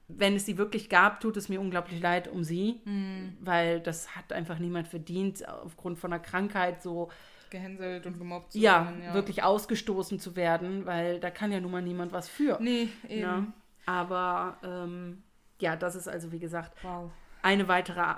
wenn 0.08 0.36
es 0.36 0.46
sie 0.46 0.58
wirklich 0.58 0.90
gab, 0.90 1.20
tut 1.22 1.38
es 1.38 1.50
mir 1.50 1.60
unglaublich 1.62 2.00
leid 2.02 2.28
um 2.28 2.44
sie, 2.44 2.82
Hm. 2.84 3.38
weil 3.40 3.80
das 3.80 4.16
hat 4.16 4.32
einfach 4.34 4.60
niemand 4.60 4.88
verdient, 4.88 5.48
aufgrund 5.48 5.98
von 6.00 6.12
einer 6.14 6.22
Krankheit 6.22 6.82
so 6.84 7.10
Gehänselt 7.50 8.06
und 8.08 8.18
gemobbt 8.18 8.52
zu 8.54 8.58
ja, 8.60 8.86
werden. 8.86 9.14
wirklich 9.14 9.44
ausgestoßen 9.44 10.20
zu 10.20 10.36
werden, 10.36 10.86
weil 10.88 11.20
da 11.20 11.30
kann 11.30 11.52
ja 11.52 11.60
nun 11.60 11.72
mal 11.72 11.82
niemand 11.84 12.12
was 12.12 12.28
für. 12.28 12.58
Nee, 12.60 12.90
eben. 13.08 13.22
ne? 13.22 13.54
Aber 13.86 14.58
ähm, 14.64 15.22
ja, 15.60 15.76
das 15.76 15.96
ist 15.96 16.08
also 16.08 16.32
wie 16.32 16.40
gesagt 16.40 16.74
Wow. 16.84 17.12
eine 17.44 17.68
weitere 17.68 18.16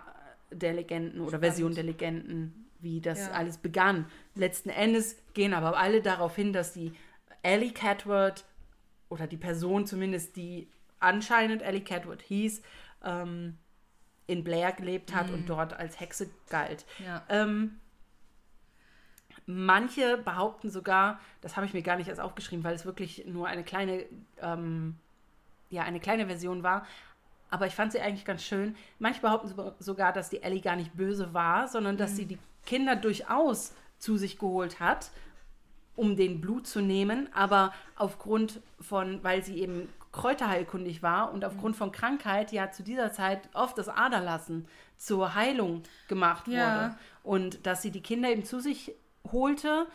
der 0.52 0.74
Legenden 0.74 1.20
oder 1.20 1.32
Spannend. 1.32 1.46
Version 1.46 1.76
der 1.76 1.84
Legenden, 1.84 2.70
wie 2.80 3.02
das 3.02 3.28
Ja. 3.28 3.34
alles 3.34 3.58
begann. 3.58 4.06
Letzten 4.36 4.70
Endes 4.70 5.18
gehen 5.34 5.54
aber 5.54 5.78
alle 5.78 6.02
darauf 6.02 6.36
hin, 6.36 6.54
dass 6.54 6.72
die 6.72 6.94
Ellie 7.44 7.72
Catwood 7.74 8.46
oder 9.10 9.28
die 9.28 9.38
Person 9.38 9.86
zumindest, 9.86 10.36
die 10.38 10.70
anscheinend 11.06 11.62
Ellie 11.62 11.84
Catwood 11.84 12.22
hieß, 12.22 12.62
ähm, 13.03 13.58
in 14.28 14.43
Blair 14.43 14.72
gelebt 14.72 15.14
hat 15.14 15.30
und 15.30 15.47
dort 15.47 15.74
als 15.74 15.99
Hexe 15.99 16.30
galt. 16.49 16.86
Ja. 17.06 17.24
Ähm, 17.30 17.80
manche 19.45 20.18
behaupten 20.18 20.70
sogar, 20.70 21.20
das 21.41 21.56
habe 21.56 21.66
ich 21.68 21.74
mir 21.74 21.84
gar 21.84 21.95
nicht 21.97 22.08
erst 22.08 22.20
aufgeschrieben, 22.22 22.64
weil 22.64 22.74
es 22.74 22.86
wirklich 22.86 23.26
nur 23.28 23.47
eine 23.47 23.64
kleine, 23.64 24.06
ähm, 24.41 24.95
ja, 25.70 25.84
eine 25.84 25.99
kleine 25.99 26.26
Version 26.26 26.64
war. 26.64 26.88
Aber 27.51 27.68
ich 27.68 27.76
fand 27.76 27.91
sie 27.91 28.01
eigentlich 28.01 28.26
ganz 28.26 28.43
schön. 28.43 28.76
Manche 28.97 29.22
behaupten 29.22 29.47
so- 29.47 29.76
sogar, 29.80 30.12
dass 30.12 30.30
die 30.30 30.41
Ellie 30.41 30.62
gar 30.62 30.76
nicht 30.76 30.93
böse 30.97 31.34
war, 31.34 31.68
sondern 31.68 31.95
dass 31.95 32.16
sie 32.16 32.26
die 32.26 32.39
Kinder 32.66 32.95
durchaus 32.95 33.74
zu 33.99 34.18
sich 34.18 34.39
geholt 34.39 34.80
hat 34.80 35.12
um 35.97 36.18
den 36.18 36.41
Blut 36.41 36.68
zu 36.68 36.82
nehmen, 36.82 37.30
aber 37.34 37.74
aufgrund 37.95 38.60
von, 38.82 39.24
weil 39.24 39.43
sie 39.43 39.60
eben 39.62 39.88
kräuterheilkundig 40.16 41.03
war 41.03 41.34
und 41.34 41.43
aufgrund 41.43 41.76
von 41.76 41.91
Krankheit 41.91 42.51
ja 42.53 42.72
zu 42.72 42.84
dieser 42.84 43.11
Zeit 43.11 43.49
oft 43.53 43.78
das 43.78 43.89
Aderlassen 43.89 44.68
zur 44.97 45.36
Heilung 45.36 45.84
gemacht 46.07 46.47
wurde. 46.47 46.57
Ja. 46.57 46.97
Und 47.22 47.66
dass 47.66 47.82
sie 47.82 47.91
die 47.91 48.01
Kinder 48.01 48.30
eben 48.30 48.45
zu 48.45 48.59
sich 48.59 48.93
holte, 49.30 49.88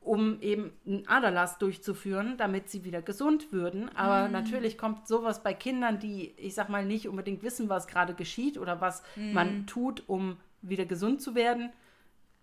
um 0.00 0.40
eben 0.40 0.72
einen 0.86 1.08
Aderlass 1.08 1.58
durchzuführen, 1.58 2.36
damit 2.36 2.70
sie 2.70 2.84
wieder 2.84 3.02
gesund 3.02 3.52
würden. 3.52 3.88
Aber 3.96 4.28
natürlich 4.28 4.78
kommt 4.78 5.08
sowas 5.08 5.42
bei 5.42 5.54
Kindern, 5.54 5.98
die, 5.98 6.34
ich 6.36 6.54
sag 6.54 6.68
mal, 6.68 6.84
nicht 6.84 7.08
unbedingt 7.08 7.42
wissen, 7.42 7.68
was 7.68 7.88
gerade 7.88 8.14
geschieht 8.14 8.58
oder 8.58 8.80
was 8.80 9.02
man 9.16 9.66
tut, 9.66 10.04
um 10.06 10.36
wieder 10.62 10.84
gesund 10.84 11.20
zu 11.20 11.34
werden, 11.34 11.72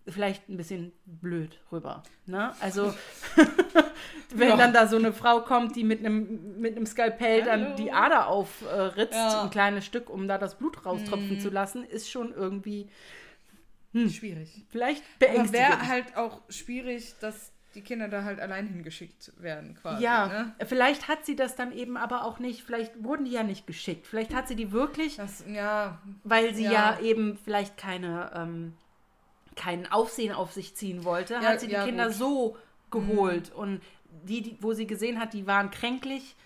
vielleicht 0.08 0.48
ein 0.48 0.56
bisschen 0.56 0.92
blöd 1.06 1.58
rüber. 1.70 2.02
Ne? 2.26 2.52
Also, 2.60 2.92
wenn 4.34 4.48
Ja. 4.48 4.56
dann 4.56 4.72
da 4.72 4.86
so 4.86 4.96
eine 4.96 5.12
Frau 5.12 5.40
kommt, 5.42 5.76
die 5.76 5.84
mit 5.84 6.00
einem 6.00 6.60
mit 6.60 6.76
einem 6.76 6.86
Skalpell 6.86 7.42
dann 7.42 7.64
Hallo. 7.66 7.76
die 7.76 7.92
Ader 7.92 8.26
aufritzt, 8.28 9.14
Ja. 9.14 9.42
ein 9.42 9.50
kleines 9.50 9.84
Stück, 9.84 10.10
um 10.10 10.26
da 10.28 10.38
das 10.38 10.56
Blut 10.58 10.84
raustropfen 10.84 11.38
zu 11.40 11.50
lassen, 11.50 11.84
ist 11.84 12.10
schon 12.10 12.32
irgendwie 12.32 12.88
Schwierig. 13.94 14.64
vielleicht 14.70 15.02
Aber 15.20 15.32
beängstigend. 15.32 15.52
wäre 15.52 15.86
halt 15.88 16.16
auch 16.16 16.40
schwierig, 16.48 17.14
dass 17.20 17.52
die 17.74 17.82
Kinder 17.82 18.08
da 18.08 18.24
halt 18.24 18.40
allein 18.40 18.66
hingeschickt 18.66 19.32
werden, 19.40 19.74
quasi. 19.74 20.02
Ja, 20.02 20.26
Ne? 20.28 20.54
vielleicht 20.66 21.08
hat 21.08 21.24
sie 21.26 21.36
das 21.36 21.56
dann 21.56 21.72
eben 21.72 21.96
aber 21.96 22.24
auch 22.24 22.38
nicht, 22.38 22.62
vielleicht 22.62 23.02
wurden 23.04 23.24
die 23.26 23.30
ja 23.32 23.42
nicht 23.42 23.66
geschickt. 23.66 24.06
Vielleicht 24.06 24.34
hat 24.34 24.48
sie 24.48 24.56
die 24.56 24.72
wirklich, 24.72 25.16
Das, 25.16 25.44
ja, 25.46 25.98
weil 26.24 26.54
sie 26.54 26.64
ja, 26.64 26.98
Ja. 26.98 27.00
eben 27.00 27.36
vielleicht 27.44 27.76
keine, 27.76 28.30
ähm, 28.34 28.74
keinen 29.56 29.90
Aufsehen 29.90 30.32
auf 30.34 30.52
sich 30.52 30.74
ziehen 30.74 31.04
wollte, 31.04 31.34
Ja, 31.34 31.42
hat 31.42 31.60
sie 31.60 31.66
die 31.68 31.74
ja, 31.74 31.84
Kinder 31.84 32.06
gut. 32.06 32.14
Mhm. 32.14 32.18
so 32.18 32.56
geholt. 32.90 33.52
Und 33.52 33.80
die, 34.24 34.42
die, 34.42 34.58
wo 34.60 34.72
sie 34.72 34.86
gesehen 34.86 35.18
hat, 35.20 35.32
die 35.32 35.46
waren 35.46 35.70
kränklich, 35.70 36.36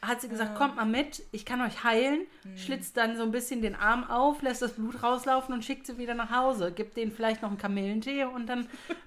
hat 0.00 0.20
sie 0.20 0.28
gesagt, 0.28 0.56
kommt 0.56 0.74
mal 0.74 0.84
mit, 0.84 1.22
ich 1.30 1.44
kann 1.44 1.60
euch 1.60 1.84
heilen, 1.84 2.22
Mhm. 2.42 2.56
schlitzt 2.56 2.96
dann 2.96 3.16
so 3.16 3.22
ein 3.22 3.30
bisschen 3.30 3.62
den 3.62 3.76
Arm 3.76 4.02
auf, 4.10 4.42
lässt 4.42 4.60
das 4.60 4.72
Blut 4.72 5.00
rauslaufen 5.00 5.54
und 5.54 5.64
schickt 5.64 5.86
sie 5.86 5.96
wieder 5.96 6.14
nach 6.14 6.30
Hause. 6.32 6.72
Gibt 6.72 6.96
denen 6.96 7.12
vielleicht 7.12 7.40
noch 7.42 7.50
einen 7.50 7.58
Kamillentee 7.58 8.24
und 8.24 8.46
dann 8.48 8.66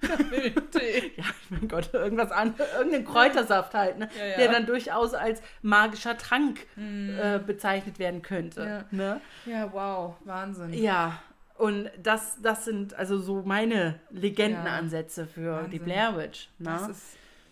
ja, 1.16 1.24
mein 1.50 1.68
Gott, 1.68 1.92
irgendwas 1.92 2.30
anderes, 2.32 2.66
irgendeinen 2.74 3.04
Kräutersaft 3.04 3.74
halt, 3.74 3.98
ne? 3.98 4.08
Ja, 4.18 4.26
ja. 4.26 4.36
der 4.38 4.52
dann 4.52 4.64
durchaus 4.66 5.12
als 5.12 5.42
magischer 5.62 6.16
Trank 6.16 6.66
äh, 6.78 7.38
bezeichnet 7.40 7.98
werden 7.98 8.22
könnte. 8.22 8.62
Ja. 8.62 8.96
Ne? 8.96 9.20
ja, 9.44 9.70
wow, 9.72 10.14
Wahnsinn. 10.24 10.72
ja, 10.72 11.20
und 11.58 11.90
das, 12.02 12.38
das 12.42 12.64
sind 12.64 12.94
also 12.94 13.18
so 13.18 13.42
meine 13.42 13.98
Legendenansätze 14.10 15.26
für 15.26 15.62
die 15.68 15.80
Wahnsinn. 15.80 15.84
Blair 15.84 16.16
Witch. 16.16 16.48
Das 16.58 16.82
Ne? 16.82 16.90
ist 16.90 17.02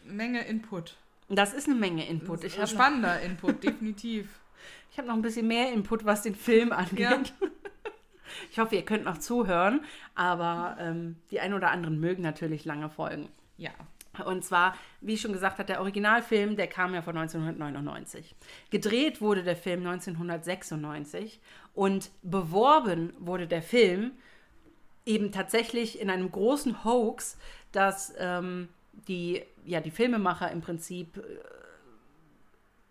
Menge 0.05 0.45
Input. 0.47 0.97
Das 1.29 1.55
ist 1.55 1.67
eine 1.69 1.77
Menge 1.77 2.07
Input. 2.07 2.45
Ich 2.45 2.53
habe 2.55 2.63
noch, 2.63 2.69
Spannender 2.69 3.21
Input, 3.23 3.63
definitiv. 3.65 4.29
ich 4.93 4.99
hab 4.99 5.07
noch 5.07 5.15
ein 5.15 5.23
bisschen 5.23 5.49
mehr 5.49 5.73
Input, 5.73 6.05
was 6.05 6.23
den 6.23 6.35
Film 6.35 6.73
angeht. 6.73 6.99
Ja. 7.01 7.23
Ich 8.51 8.59
hoffe, 8.59 8.75
ihr 8.75 8.85
könnt 8.85 9.05
noch 9.05 9.19
zuhören, 9.19 9.85
aber 10.17 10.77
ähm, 10.81 11.17
die 11.31 11.39
ein 11.39 11.55
oder 11.55 11.71
anderen 11.71 12.01
mögen 12.01 12.23
natürlich 12.23 12.65
lange 12.65 12.89
Folgen. 12.91 13.29
Ja. 13.59 13.71
Und 14.25 14.45
zwar, 14.45 14.77
wie 15.01 15.15
ich 15.15 15.21
schon 15.21 15.33
gesagt 15.33 15.59
habe, 15.59 15.67
der 15.67 15.81
Originalfilm, 15.81 16.57
der 16.57 16.67
kam 16.67 16.95
ja 16.95 17.03
von 17.03 17.17
1999. 17.17 18.35
Gedreht 18.71 19.21
wurde 19.21 19.43
der 19.43 19.57
Film 19.57 19.87
1996 19.87 21.41
und 21.75 22.11
beworben 22.23 23.12
wurde 23.19 23.47
der 23.47 23.62
Film 23.62 24.12
eben 25.07 25.33
tatsächlich 25.33 26.01
in 26.01 26.11
einem 26.11 26.31
großen 26.31 26.85
Hoax, 26.85 27.37
dass 27.73 28.15
ähm, 28.19 28.69
die, 29.09 29.43
ja, 29.65 29.81
die 29.81 29.91
Filmemacher 29.91 30.51
im 30.51 30.61
Prinzip 30.61 31.19
äh, 31.19 31.23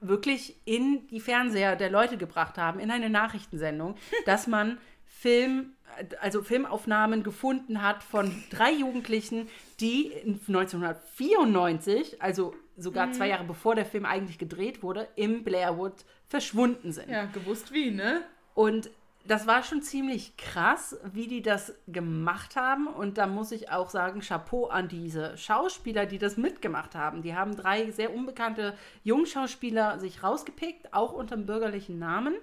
wirklich 0.02 0.56
in 0.66 1.08
die 1.08 1.20
Fernseher 1.20 1.76
der 1.76 1.90
Leute 1.90 2.18
gebracht 2.18 2.58
haben, 2.58 2.80
in 2.80 2.92
eine 2.92 3.10
Nachrichtensendung, 3.10 3.96
dass 4.26 4.48
man 4.48 4.78
Film, 5.06 5.74
also 6.20 6.44
Filmaufnahmen 6.44 7.24
gefunden 7.24 7.82
hat 7.82 8.04
von 8.04 8.44
drei 8.50 8.72
Jugendlichen, 8.74 9.48
die 9.82 10.08
in 10.08 10.40
1994, 10.48 12.22
also 12.22 12.56
sogar 12.78 13.12
zwei 13.12 13.28
Jahre 13.30 13.44
bevor 13.44 13.76
der 13.76 13.86
Film 13.86 14.06
eigentlich 14.06 14.38
gedreht 14.38 14.82
wurde, 14.82 15.08
im 15.16 15.44
Blairwood 15.44 16.06
verschwunden 16.28 16.92
sind. 16.92 17.10
Ja, 17.10 17.26
gewusst 17.26 17.72
wie, 17.72 17.92
ne? 17.92 18.22
Und 18.56 18.90
das 19.26 19.48
war 19.48 19.64
schon 19.64 19.82
ziemlich 19.82 20.36
krass, 20.36 20.98
wie 21.14 21.28
die 21.28 21.42
das 21.42 21.74
gemacht 21.88 22.56
haben. 22.56 22.88
Und 22.88 23.18
da 23.18 23.26
muss 23.26 23.52
ich 23.52 23.70
auch 23.72 23.90
sagen, 23.90 24.20
Chapeau 24.20 24.68
an 24.68 24.90
diese 24.90 25.38
Schauspieler, 25.38 26.06
die 26.06 26.18
das 26.18 26.36
mitgemacht 26.36 26.94
haben. 26.94 27.22
Die 27.22 27.36
haben 27.36 27.56
drei 27.56 27.90
sehr 27.92 28.14
unbekannte 28.14 28.76
Jungschauspieler 29.04 30.00
sich 30.00 30.24
rausgepickt, 30.24 30.94
auch 30.94 31.14
unter 31.14 31.38
dem 31.38 31.46
bürgerlichen 31.46 32.00
Namen. 32.00 32.34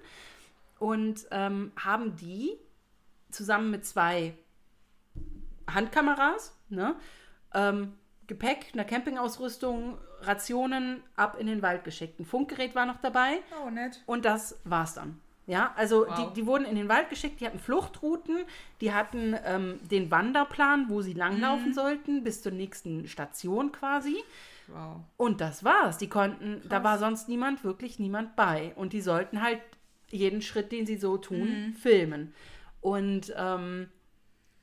Und 0.79 1.27
ähm, 1.29 1.71
haben 1.75 2.15
die 2.15 2.57
zusammen 3.29 3.69
mit 3.69 3.85
zwei 3.85 4.33
Handkameras, 5.67 6.57
ne, 6.69 6.95
ähm, 7.53 7.93
Gepäck, 8.27 8.67
einer 8.73 8.85
Campingausrüstung, 8.85 9.97
Rationen 10.21 11.01
ab 11.15 11.37
in 11.39 11.47
den 11.47 11.61
Wald 11.61 11.83
geschickt. 11.83 12.19
Ein 12.19 12.25
Funkgerät 12.25 12.75
war 12.75 12.85
noch 12.85 12.97
dabei. 13.01 13.39
Oh, 13.65 13.69
nett. 13.69 14.01
Und 14.05 14.25
das 14.25 14.59
war's 14.63 14.93
dann. 14.93 15.19
Ja, 15.47 15.73
also 15.75 16.05
Wow. 16.07 16.15
die, 16.33 16.41
die 16.41 16.45
wurden 16.47 16.65
in 16.65 16.75
den 16.75 16.87
Wald 16.87 17.09
geschickt, 17.09 17.41
die 17.41 17.45
hatten 17.45 17.59
Fluchtrouten, 17.59 18.37
die 18.79 18.93
hatten 18.93 19.35
ähm, 19.43 19.79
den 19.89 20.09
Wanderplan, 20.11 20.87
wo 20.87 21.01
sie 21.01 21.13
langlaufen 21.13 21.69
Mhm. 21.69 21.73
sollten, 21.73 22.23
bis 22.23 22.41
zur 22.41 22.51
nächsten 22.51 23.07
Station 23.07 23.71
quasi. 23.71 24.15
Wow. 24.67 25.01
Und 25.17 25.41
das 25.41 25.63
war's. 25.63 25.97
Die 25.97 26.07
konnten, 26.07 26.61
da 26.69 26.75
Krass. 26.77 26.83
war 26.83 26.97
sonst 26.99 27.27
niemand, 27.27 27.63
wirklich 27.63 27.99
niemand 27.99 28.35
bei. 28.35 28.71
Und 28.75 28.93
die 28.93 29.01
sollten 29.01 29.41
halt 29.41 29.59
jeden 30.09 30.41
Schritt, 30.41 30.71
den 30.71 30.85
sie 30.85 30.97
so 30.97 31.17
tun, 31.17 31.67
Mhm. 31.69 31.73
filmen. 31.73 32.33
Und 32.79 33.33
ähm, 33.35 33.89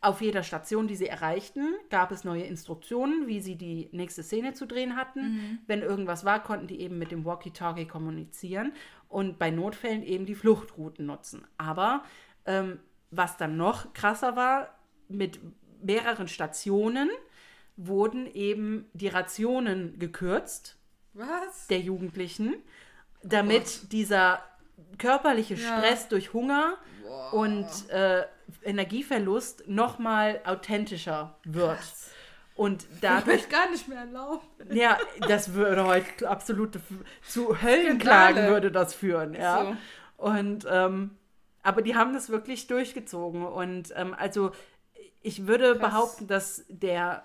auf 0.00 0.20
jeder 0.20 0.42
Station, 0.44 0.86
die 0.86 0.94
sie 0.96 1.08
erreichten, 1.08 1.74
gab 1.90 2.12
es 2.12 2.22
neue 2.22 2.44
Instruktionen, 2.44 3.26
wie 3.26 3.40
sie 3.40 3.56
die 3.56 3.88
nächste 3.92 4.22
Szene 4.22 4.54
zu 4.54 4.66
drehen 4.66 4.96
hatten. 4.96 5.20
Mhm. 5.20 5.58
Wenn 5.66 5.82
irgendwas 5.82 6.24
war, 6.24 6.42
konnten 6.42 6.68
die 6.68 6.80
eben 6.80 6.98
mit 6.98 7.10
dem 7.10 7.24
Walkie-Talkie 7.24 7.86
kommunizieren 7.86 8.72
und 9.08 9.38
bei 9.38 9.50
Notfällen 9.50 10.02
eben 10.04 10.24
die 10.24 10.36
Fluchtrouten 10.36 11.06
nutzen. 11.06 11.46
Aber 11.56 12.04
ähm, 12.46 12.78
was 13.10 13.36
dann 13.36 13.56
noch 13.56 13.92
krasser 13.92 14.36
war, 14.36 14.78
mit 15.08 15.40
mehreren 15.82 16.28
Stationen 16.28 17.10
wurden 17.76 18.26
eben 18.26 18.86
die 18.92 19.08
Rationen 19.08 19.98
gekürzt 19.98 20.76
Was? 21.14 21.66
der 21.68 21.80
Jugendlichen, 21.80 22.54
damit 23.22 23.92
dieser 23.92 24.42
körperliche 24.98 25.54
Ja. 25.54 25.78
Stress 25.78 26.08
durch 26.08 26.32
Hunger 26.32 26.76
und 27.32 27.66
äh, 27.90 28.24
Energieverlust 28.64 29.68
nochmal 29.68 30.40
authentischer 30.44 31.36
wird. 31.44 31.78
Und 32.54 32.86
dadurch, 33.00 33.42
Wird 33.42 33.50
gar 33.50 33.70
nicht 33.70 33.86
mehr 33.88 34.00
erlaubt. 34.00 34.44
ja, 34.72 34.98
das 35.28 35.52
würde 35.54 35.84
heute 35.86 36.28
absolut 36.28 36.78
zu 37.22 37.62
Höllenklagen 37.62 38.48
würde 38.48 38.72
das 38.72 38.94
führen, 38.94 39.34
ja. 39.34 39.76
So. 40.16 40.24
Und 40.24 40.66
ähm, 40.68 41.12
aber 41.62 41.82
die 41.82 41.94
haben 41.94 42.14
das 42.14 42.30
wirklich 42.30 42.66
durchgezogen 42.66 43.44
und 43.46 43.92
ähm, 43.94 44.14
also 44.18 44.50
ich 45.22 45.46
würde 45.46 45.76
Krass. 45.76 45.90
behaupten, 45.90 46.26
dass 46.26 46.64
der 46.68 47.24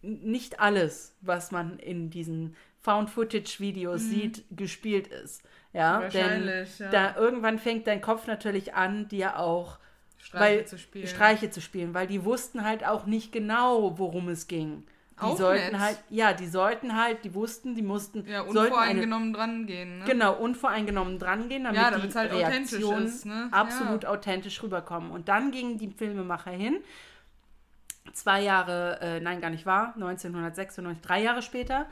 nicht 0.00 0.58
alles, 0.58 1.14
was 1.20 1.52
man 1.52 1.78
in 1.78 2.10
diesen 2.10 2.56
Found-Footage-Videos 2.80 4.00
sieht, 4.02 4.44
gespielt 4.50 5.06
ist. 5.06 5.42
Ja, 5.72 6.00
denn 6.00 6.08
Mhm. 6.42 6.46
Wahrscheinlich, 6.46 6.78
ja. 6.80 6.90
da 6.90 7.16
irgendwann 7.16 7.58
fängt 7.58 7.86
dein 7.86 8.00
Kopf 8.00 8.26
natürlich 8.26 8.74
an, 8.74 9.08
dir 9.08 9.38
auch 9.38 9.78
Streiche 10.22 10.58
weil, 10.58 10.66
zu 10.66 10.78
spielen. 10.78 11.06
Streiche 11.08 11.50
zu 11.50 11.60
spielen, 11.60 11.94
weil 11.94 12.06
die 12.06 12.24
wussten 12.24 12.64
halt 12.64 12.86
auch 12.86 13.06
nicht 13.06 13.32
genau, 13.32 13.98
worum 13.98 14.28
es 14.28 14.46
ging. 14.46 14.84
Die 15.18 15.24
Auch 15.26 15.36
sollten 15.36 15.72
nett. 15.72 15.80
halt, 15.80 15.98
ja, 16.10 16.32
die 16.32 16.46
sollten 16.46 16.96
halt, 16.96 17.24
die 17.24 17.34
wussten, 17.34 17.74
die 17.74 17.82
mussten, 17.82 18.26
Ja, 18.26 18.40
eine, 18.40 18.48
unvoreingenommen 18.48 19.32
dran 19.32 19.66
gehen, 19.66 19.98
ne? 19.98 20.04
genau, 20.04 20.34
unvoreingenommen 20.34 21.18
drangehen, 21.18 21.64
damit 21.64 21.80
Ja, 21.80 21.90
die 21.90 21.96
damit's 21.96 22.16
halt 22.16 22.32
authentisch 22.32 22.72
Reaktionen 22.72 23.06
ist, 23.06 23.26
ne? 23.26 23.48
absolut 23.50 24.06
authentisch 24.06 24.62
rüberkommen. 24.62 25.10
Und 25.10 25.28
dann 25.28 25.50
gingen 25.50 25.76
die 25.76 25.90
Filmemacher 25.90 26.50
hin, 26.52 26.78
zwei 28.12 28.42
Jahre, 28.42 29.00
äh, 29.00 29.20
nein, 29.20 29.40
gar 29.40 29.50
nicht 29.50 29.66
wahr, 29.66 29.92
1996, 29.94 31.02
drei 31.02 31.22
Jahre 31.22 31.42
später, 31.42 31.86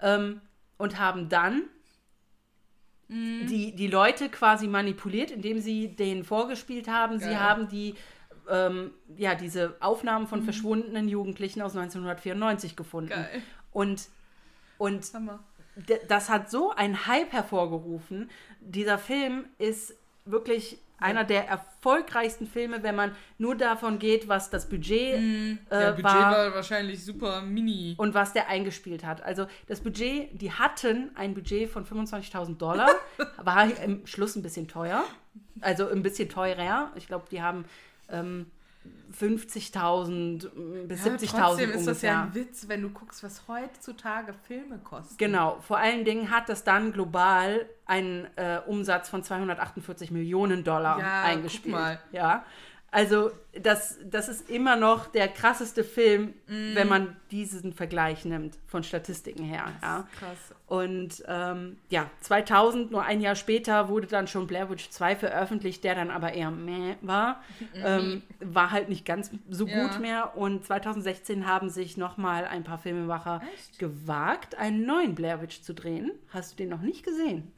ähm, 0.00 0.40
und 0.76 0.98
haben 0.98 1.28
dann 1.28 1.62
Mhm. 3.08 3.46
die, 3.46 3.74
die 3.74 3.86
Leute 3.86 4.28
quasi 4.28 4.66
manipuliert, 4.66 5.30
indem 5.30 5.60
sie 5.60 5.88
denen 5.88 6.24
vorgespielt 6.24 6.88
haben, 6.88 7.18
sie 7.18 7.26
Geil. 7.26 7.40
haben 7.40 7.68
die 7.68 7.94
ähm, 8.48 8.92
ja, 9.16 9.34
diese 9.34 9.76
Aufnahmen 9.80 10.26
von 10.26 10.42
verschwundenen 10.42 11.08
Jugendlichen 11.08 11.62
aus 11.62 11.76
1994 11.76 12.76
gefunden. 12.76 13.10
Geil. 13.10 13.42
Und, 13.72 14.08
und 14.78 15.12
Hammer. 15.14 15.40
das 16.08 16.28
hat 16.28 16.50
so 16.50 16.70
einen 16.70 17.06
Hype 17.06 17.32
hervorgerufen. 17.32 18.30
Dieser 18.60 18.98
Film 18.98 19.46
ist 19.58 19.94
wirklich 20.24 20.78
einer 20.98 21.24
der 21.24 21.46
erfolgreichsten 21.46 22.46
Filme, 22.46 22.82
wenn 22.82 22.94
man 22.94 23.12
nur 23.38 23.54
davon 23.54 23.98
geht, 23.98 24.28
was 24.28 24.50
das 24.50 24.68
Budget, 24.68 25.20
mm, 25.20 25.58
äh, 25.70 25.82
ja, 25.82 25.90
Budget 25.90 26.04
war, 26.04 26.32
war 26.32 26.54
wahrscheinlich 26.54 27.04
super 27.04 27.42
mini. 27.42 27.94
und 27.98 28.14
was 28.14 28.32
der 28.32 28.48
eingespielt 28.48 29.04
hat. 29.04 29.22
Also 29.22 29.46
das 29.66 29.80
Budget, 29.80 30.40
die 30.40 30.52
hatten 30.52 31.10
ein 31.14 31.34
Budget 31.34 31.68
von 31.68 31.84
25.000 31.84 32.56
Dollar, 32.56 32.90
war 33.36 33.66
im 33.82 34.06
Schluss 34.06 34.36
ein 34.36 34.42
bisschen 34.42 34.68
teuer, 34.68 35.04
also 35.60 35.88
ein 35.88 36.02
bisschen 36.02 36.28
teurer. 36.28 36.92
Ich 36.96 37.06
glaube, 37.06 37.26
die 37.30 37.42
haben 37.42 37.66
ähm, 38.10 38.46
50.000 39.18 40.86
bis 40.86 41.04
Ja, 41.04 41.12
70.000 41.12 41.30
trotzdem 41.38 41.70
ist 41.70 41.86
das 41.86 42.02
ja 42.02 42.22
ungefähr. 42.22 42.40
ein 42.42 42.48
Witz, 42.48 42.68
wenn 42.68 42.82
du 42.82 42.90
guckst, 42.90 43.22
was 43.22 43.42
heutzutage 43.48 44.34
Filme 44.46 44.78
kosten. 44.78 45.14
Genau, 45.18 45.58
vor 45.60 45.78
allen 45.78 46.04
Dingen 46.04 46.30
hat 46.30 46.48
das 46.48 46.64
dann 46.64 46.92
global 46.92 47.66
einen 47.86 48.26
äh, 48.36 48.60
Umsatz 48.66 49.08
von 49.08 49.22
248 49.22 50.10
Millionen 50.10 50.64
Dollar 50.64 50.98
Ja, 50.98 51.22
eingespielt. 51.22 51.74
guck 51.74 51.82
mal. 51.82 51.98
Ja, 52.12 52.44
also 52.96 53.30
das, 53.62 53.98
das 54.08 54.28
ist 54.28 54.48
immer 54.48 54.76
noch 54.76 55.06
der 55.08 55.28
krasseste 55.28 55.84
Film, 55.84 56.32
Mm. 56.48 56.74
wenn 56.74 56.88
man 56.88 57.16
diesen 57.30 57.72
Vergleich 57.74 58.24
nimmt, 58.24 58.56
von 58.66 58.82
Statistiken 58.82 59.44
her. 59.44 59.64
Ja. 59.82 60.06
Krass. 60.18 60.38
Und 60.66 61.22
ähm, 61.28 61.76
ja, 61.90 62.08
2000, 62.20 62.90
nur 62.90 63.02
ein 63.02 63.20
Jahr 63.20 63.34
später, 63.34 63.88
wurde 63.90 64.06
dann 64.06 64.26
schon 64.28 64.46
Blair 64.46 64.70
Witch 64.70 64.88
2 64.90 65.16
veröffentlicht, 65.16 65.84
der 65.84 65.94
dann 65.94 66.10
aber 66.10 66.32
eher 66.32 66.50
meh 66.50 66.94
war. 67.02 67.42
Ähm, 67.74 68.22
war 68.40 68.70
halt 68.70 68.88
nicht 68.88 69.04
ganz 69.04 69.30
so 69.50 69.66
Ja. 69.66 69.86
gut 69.88 70.00
mehr. 70.00 70.36
Und 70.36 70.64
2016 70.64 71.46
haben 71.46 71.68
sich 71.68 71.96
nochmal 71.98 72.44
ein 72.46 72.64
paar 72.64 72.78
Filmemacher 72.78 73.42
Echt? 73.54 73.78
gewagt, 73.78 74.56
einen 74.56 74.86
neuen 74.86 75.14
Blair 75.14 75.42
Witch 75.42 75.60
zu 75.62 75.74
drehen. 75.74 76.12
Hast 76.30 76.52
du 76.52 76.56
den 76.56 76.70
noch 76.70 76.80
nicht 76.82 77.04
gesehen? 77.04 77.52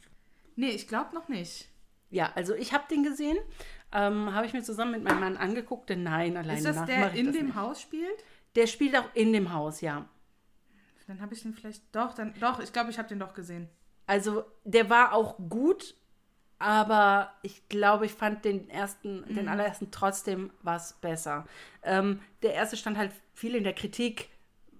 Nee, 0.56 0.70
ich 0.70 0.88
glaube 0.88 1.14
noch 1.14 1.28
nicht. 1.28 1.68
Ja, 2.10 2.32
also 2.34 2.54
ich 2.54 2.72
habe 2.72 2.84
den 2.90 3.02
gesehen. 3.02 3.36
Ähm, 3.92 4.34
habe 4.34 4.44
ich 4.46 4.52
mir 4.52 4.62
zusammen 4.62 4.92
mit 4.92 5.02
meinem 5.02 5.20
Mann 5.20 5.36
angeguckt, 5.38 5.88
denn 5.88 6.02
nein, 6.02 6.36
alleine 6.36 6.58
Ist 6.58 6.66
das 6.66 6.76
nach 6.76 6.86
der 6.86 7.12
in 7.14 7.26
das 7.26 7.34
dem 7.36 7.46
nicht. 7.46 7.56
Haus 7.56 7.80
spielt? 7.80 8.24
Der 8.54 8.66
spielt 8.66 8.94
auch 8.96 9.08
in 9.14 9.32
dem 9.32 9.52
Haus, 9.52 9.80
ja. 9.80 10.06
Dann 11.06 11.22
habe 11.22 11.32
ich 11.32 11.40
den 11.42 11.54
vielleicht 11.54 11.82
doch, 11.96 12.12
dann 12.14 12.34
doch, 12.38 12.60
ich 12.60 12.70
glaube, 12.72 12.90
ich 12.90 12.98
habe 12.98 13.08
den 13.08 13.18
doch 13.18 13.32
gesehen. 13.32 13.68
Also 14.06 14.44
der 14.64 14.90
war 14.90 15.14
auch 15.14 15.38
gut, 15.48 15.94
aber 16.58 17.32
ich 17.42 17.66
glaube, 17.70 18.04
ich 18.04 18.12
fand 18.12 18.44
den 18.44 18.68
ersten, 18.68 19.20
Mhm. 19.22 19.34
den 19.34 19.48
allerersten 19.48 19.90
trotzdem 19.90 20.50
was 20.62 20.94
besser. 21.00 21.46
Ähm, 21.82 22.20
der 22.42 22.52
erste 22.54 22.76
stand 22.76 22.98
halt 22.98 23.12
viel 23.32 23.54
in 23.54 23.64
der 23.64 23.72
Kritik. 23.74 24.28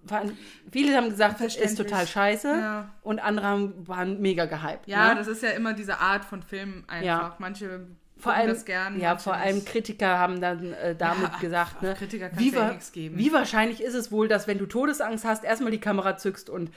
Waren, 0.05 0.37
viele 0.73 0.97
haben 0.97 1.11
gesagt, 1.11 1.35
ist 1.41 1.55
Verständlich. 1.55 1.87
total 1.87 2.07
scheiße 2.07 2.49
Ja. 2.49 2.95
und 3.03 3.19
andere 3.19 3.73
waren 3.87 4.21
mega 4.21 4.47
gehypt. 4.47 4.87
Ja, 4.87 5.11
ne? 5.11 5.17
das 5.17 5.27
ist 5.27 5.43
ja 5.43 5.51
immer 5.51 5.75
diese 5.75 5.99
Art 5.99 6.25
von 6.25 6.43
Film 6.43 6.85
einfach. 6.87 7.05
Ja. 7.07 7.37
Manche 7.39 7.87
vor 8.17 8.33
allem, 8.33 8.49
das 8.49 8.65
gern. 8.65 8.99
ja, 9.01 9.17
vor 9.17 9.35
allem. 9.35 9.65
Kritiker 9.65 10.19
haben 10.19 10.41
dann 10.41 10.73
äh, 10.73 10.97
damit 10.97 11.31
Ja, 11.31 11.39
gesagt, 11.41 11.77
auf 11.77 11.83
ne, 11.83 11.95
Kritiker 11.95 12.31
wie, 12.37 12.51
ja 12.51 12.57
wa- 12.61 12.69
nichts 12.71 12.91
geben. 12.93 13.17
wie 13.19 13.33
wahrscheinlich 13.33 13.81
ist 13.83 13.95
es 13.95 14.11
wohl, 14.11 14.27
dass 14.29 14.47
wenn 14.49 14.59
du 14.59 14.67
Todesangst 14.67 15.25
hast, 15.25 15.45
erstmal 15.45 15.71
die 15.71 15.79
Kamera 15.81 16.17
zückst 16.17 16.49
und 16.51 16.71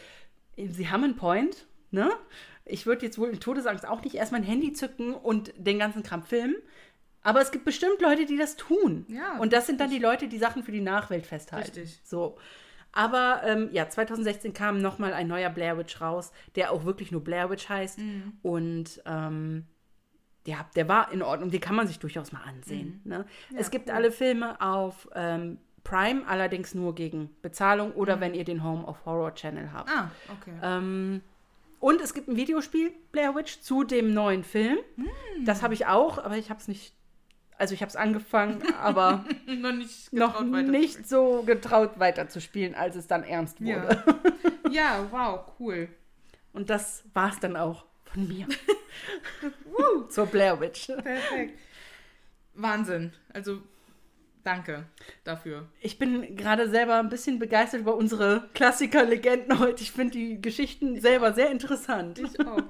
äh, 0.58 0.68
sie 0.68 0.90
haben 0.90 1.04
einen 1.04 1.16
Point, 1.16 1.66
ne? 1.92 2.12
Ich 2.66 2.86
würde 2.86 3.06
jetzt 3.06 3.18
wohl 3.18 3.30
in 3.30 3.40
Todesangst 3.40 3.88
auch 3.88 4.04
nicht 4.04 4.16
erstmal 4.16 4.42
ein 4.42 4.46
Handy 4.48 4.72
zücken 4.74 5.14
und 5.16 5.52
den 5.58 5.80
ganzen 5.80 6.04
Kram 6.04 6.22
filmen. 6.24 6.56
Aber 7.24 7.42
es 7.42 7.52
gibt 7.52 7.66
bestimmt 7.66 8.02
Leute, 8.02 8.26
die 8.26 8.38
das 8.38 8.56
tun. 8.56 9.06
Ja, 9.10 9.38
und 9.40 9.52
das 9.54 9.66
sind 9.68 9.80
dann 9.82 9.90
die 9.90 10.00
Leute, 10.00 10.28
die 10.28 10.38
Sachen 10.40 10.64
für 10.64 10.72
die 10.72 10.82
Nachwelt 10.82 11.26
festhalten. 11.26 11.80
Richtig. 11.80 12.00
So. 12.04 12.38
Aber 12.94 13.42
ähm, 13.46 13.70
ja, 13.72 13.88
2016 13.88 14.54
kam 14.54 14.80
nochmal 14.82 15.14
ein 15.14 15.28
neuer 15.28 15.50
Blair 15.50 15.78
Witch 15.78 16.02
raus, 16.02 16.32
der 16.56 16.72
auch 16.72 16.86
wirklich 16.86 17.12
nur 17.12 17.24
Blair 17.24 17.50
Witch 17.50 17.70
heißt. 17.70 18.00
Mhm. 18.00 18.34
Und 18.42 19.02
ähm, 19.06 19.66
ja, 20.46 20.66
der 20.76 20.88
war 20.88 21.12
in 21.12 21.22
Ordnung. 21.22 21.52
Den 21.52 21.62
kann 21.62 21.76
man 21.76 21.88
sich 21.88 22.00
durchaus 22.00 22.32
mal 22.32 22.42
ansehen. 22.42 23.02
Ne? 23.04 23.26
es 23.56 23.72
gibt 23.72 23.90
alle 23.90 24.12
Filme 24.12 24.60
auf 24.60 25.08
ähm, 25.14 25.60
Prime, 25.84 26.24
allerdings 26.28 26.74
nur 26.74 26.96
gegen 26.96 27.30
Bezahlung 27.42 27.94
oder 27.94 28.20
wenn 28.20 28.34
ihr 28.34 28.44
den 28.44 28.64
Home 28.64 28.86
of 28.86 29.06
Horror 29.06 29.34
Channel 29.36 29.72
habt. 29.72 29.90
Ah, 29.90 30.12
okay. 30.32 30.54
Ähm, 30.62 31.22
und 31.80 32.00
es 32.00 32.14
gibt 32.14 32.28
ein 32.28 32.36
Videospiel, 32.36 32.92
Blair 33.12 33.36
Witch, 33.36 33.60
zu 33.62 33.84
dem 33.84 34.14
neuen 34.14 34.44
Film. 34.44 34.78
Das 35.46 35.64
habe 35.64 35.74
ich 35.74 35.88
auch, 35.88 36.20
aber 36.20 36.38
ich 36.38 36.50
habe 36.50 36.60
es 36.60 36.68
nicht. 36.68 36.94
Also 37.62 37.76
ich 37.76 37.82
habe 37.84 37.92
es 37.92 37.96
angefangen, 37.96 38.64
aber 38.82 39.24
noch 39.46 39.72
nicht 39.72 40.12
noch 40.12 40.42
nicht 40.42 41.08
so 41.08 41.44
getraut 41.44 42.00
weiterzuspielen, 42.00 42.74
als 42.74 42.96
es 42.96 43.06
dann 43.06 43.24
ernst 43.24 43.62
wurde. 43.62 44.04
Ja. 44.66 44.72
ja, 44.72 45.08
wow, 45.12 45.42
cool. 45.60 45.88
Und 46.54 46.72
das 46.72 47.04
war 47.14 47.30
es 47.30 47.40
dann 47.40 47.56
auch 47.56 47.86
von 48.06 48.28
mir. 48.28 48.48
Zur 50.10 50.26
Blair 50.26 50.60
Witch. 50.60 50.88
Perfekt. 50.88 51.60
Wahnsinn. 52.56 53.14
Also, 53.32 53.62
danke 54.44 54.88
dafür. 55.24 55.68
Ich 55.82 56.00
bin 56.00 56.36
gerade 56.36 56.68
selber 56.68 56.98
ein 56.98 57.10
bisschen 57.10 57.38
begeistert 57.38 57.82
über 57.82 57.96
unsere 57.96 58.50
Klassiker-Legenden 58.56 59.60
heute. 59.60 59.84
Ich 59.84 59.92
finde 59.92 60.14
die 60.14 60.42
Geschichten 60.42 61.00
selber 61.00 61.34
sehr 61.34 61.52
interessant. 61.52 62.18
Ich 62.18 62.40
auch. 62.40 62.64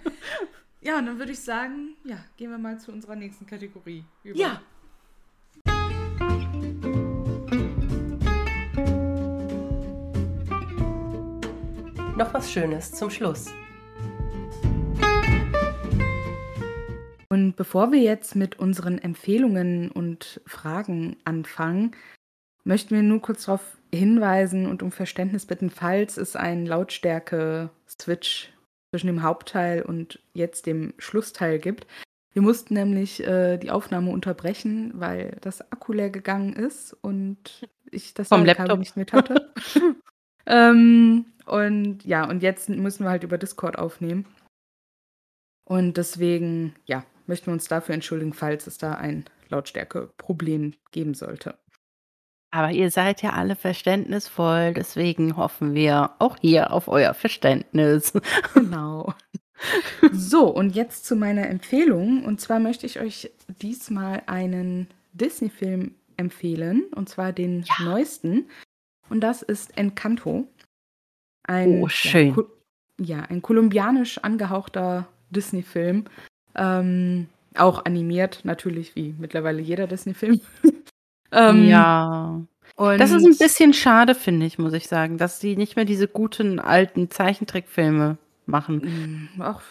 ja, 0.82 0.98
und 0.98 1.06
dann 1.06 1.18
würde 1.18 1.32
ich 1.32 1.40
sagen, 1.40 1.96
ja, 2.04 2.18
gehen 2.36 2.52
wir 2.52 2.58
mal 2.58 2.78
zu 2.78 2.92
unserer 2.92 3.16
nächsten 3.16 3.48
Kategorie. 3.48 4.04
über. 4.26 4.38
Ja. 4.38 4.62
Noch 12.22 12.36
was 12.36 12.52
Schönes 12.52 12.92
zum 12.92 13.10
Schluss. 13.10 13.48
Und 17.30 17.56
bevor 17.56 17.92
wir 17.92 17.98
jetzt 17.98 18.36
mit 18.36 18.60
unseren 18.60 19.00
Empfehlungen 19.00 19.90
und 19.90 20.40
Fragen 20.46 21.18
anfangen, 21.26 21.96
möchten 22.64 22.94
wir 22.94 23.02
nur 23.02 23.24
kurz 23.24 23.46
darauf 23.46 23.76
hinweisen 23.92 24.68
und 24.68 24.84
um 24.84 24.92
Verständnis 24.92 25.48
bitten, 25.48 25.72
falls 25.72 26.18
es 26.18 26.36
einen 26.36 26.68
Lautstärke-Switch 26.68 28.54
zwischen 28.92 29.08
dem 29.08 29.24
Hauptteil 29.24 29.82
und 29.82 30.20
jetzt 30.36 30.68
dem 30.68 30.94
Schlussteil 31.00 31.58
gibt. 31.58 31.88
Wir 32.34 32.44
mussten 32.44 32.76
nämlich 32.76 33.26
äh, 33.26 33.58
die 33.58 33.72
Aufnahme 33.72 34.12
unterbrechen, 34.12 34.92
weil 34.94 35.40
das 35.42 35.72
Akku 35.72 35.92
leer 35.92 36.12
gegangen 36.12 36.54
ist 36.54 36.96
und 37.02 37.68
ich 37.90 38.14
das 38.14 38.28
Vom 38.28 38.46
Laptop. 38.46 38.78
nicht 38.78 38.96
mit 38.96 39.12
hatte. 39.12 39.52
ähm, 40.46 41.26
und 41.46 42.06
ja, 42.06 42.28
und 42.30 42.44
jetzt 42.44 42.70
müssen 42.70 43.04
wir 43.04 43.10
halt 43.10 43.24
über 43.24 43.38
Discord 43.38 43.78
aufnehmen. 43.78 44.26
Und 45.66 45.98
deswegen, 45.98 46.76
ja, 46.86 47.06
möchten 47.28 47.48
wir 47.48 47.54
uns 47.54 47.68
dafür 47.68 47.96
entschuldigen, 47.96 48.34
falls 48.34 48.68
es 48.68 48.78
da 48.78 48.94
ein 48.94 49.26
Lautstärke-Problem 49.50 50.74
geben 50.92 51.14
sollte. 51.14 51.58
Aber 52.54 52.72
ihr 52.72 52.92
seid 52.92 53.22
ja 53.22 53.32
alle 53.32 53.56
verständnisvoll, 53.56 54.74
deswegen 54.74 55.38
hoffen 55.38 55.74
wir 55.74 56.12
auch 56.20 56.38
hier 56.38 56.72
auf 56.72 56.88
euer 56.88 57.14
Verständnis. 57.14 58.14
Genau. 58.54 59.14
So, 60.12 60.48
und 60.48 60.76
jetzt 60.76 61.06
zu 61.06 61.16
meiner 61.16 61.48
Empfehlung. 61.48 62.26
Und 62.26 62.42
zwar 62.42 62.60
möchte 62.60 62.88
ich 62.88 63.00
euch 63.00 63.32
diesmal 63.62 64.24
einen 64.26 64.88
Disney-Film 65.14 65.94
empfehlen, 66.18 66.86
und 66.96 67.10
zwar 67.10 67.32
den 67.32 67.64
neuesten. 67.80 68.50
Und 69.12 69.20
das 69.20 69.42
ist 69.42 69.78
Encanto. 69.78 70.48
Ein, 71.44 71.84
Oh, 71.84 71.90
schön. 71.90 72.34
Ja, 72.98 73.18
ja, 73.18 73.24
ein 73.24 73.42
kolumbianisch 73.42 74.20
angehauchter 74.20 75.08
Disney-Film. 75.32 76.06
Ähm, 76.56 77.28
auch 77.56 77.84
animiert, 77.86 78.42
natürlich, 78.44 78.96
wie 78.96 79.14
mittlerweile 79.20 79.62
jeder 79.62 79.86
Disney-Film. 79.86 80.40
ähm, 81.34 81.68
ja. 81.68 82.42
Und 82.78 82.98
Das 83.00 83.12
ist 83.12 83.26
ein 83.26 83.38
bisschen 83.38 83.74
schade, 83.74 84.16
finde 84.16 84.46
ich, 84.46 84.58
muss 84.58 84.72
ich 84.74 84.88
sagen, 84.88 85.18
dass 85.18 85.40
die 85.40 85.58
nicht 85.58 85.76
mehr 85.76 85.86
diese 85.86 86.08
guten 86.08 86.60
alten 86.60 87.10
Zeichentrickfilme 87.10 88.18
machen. 88.46 89.30
Mm, 89.36 89.42
Ach, 89.42 89.62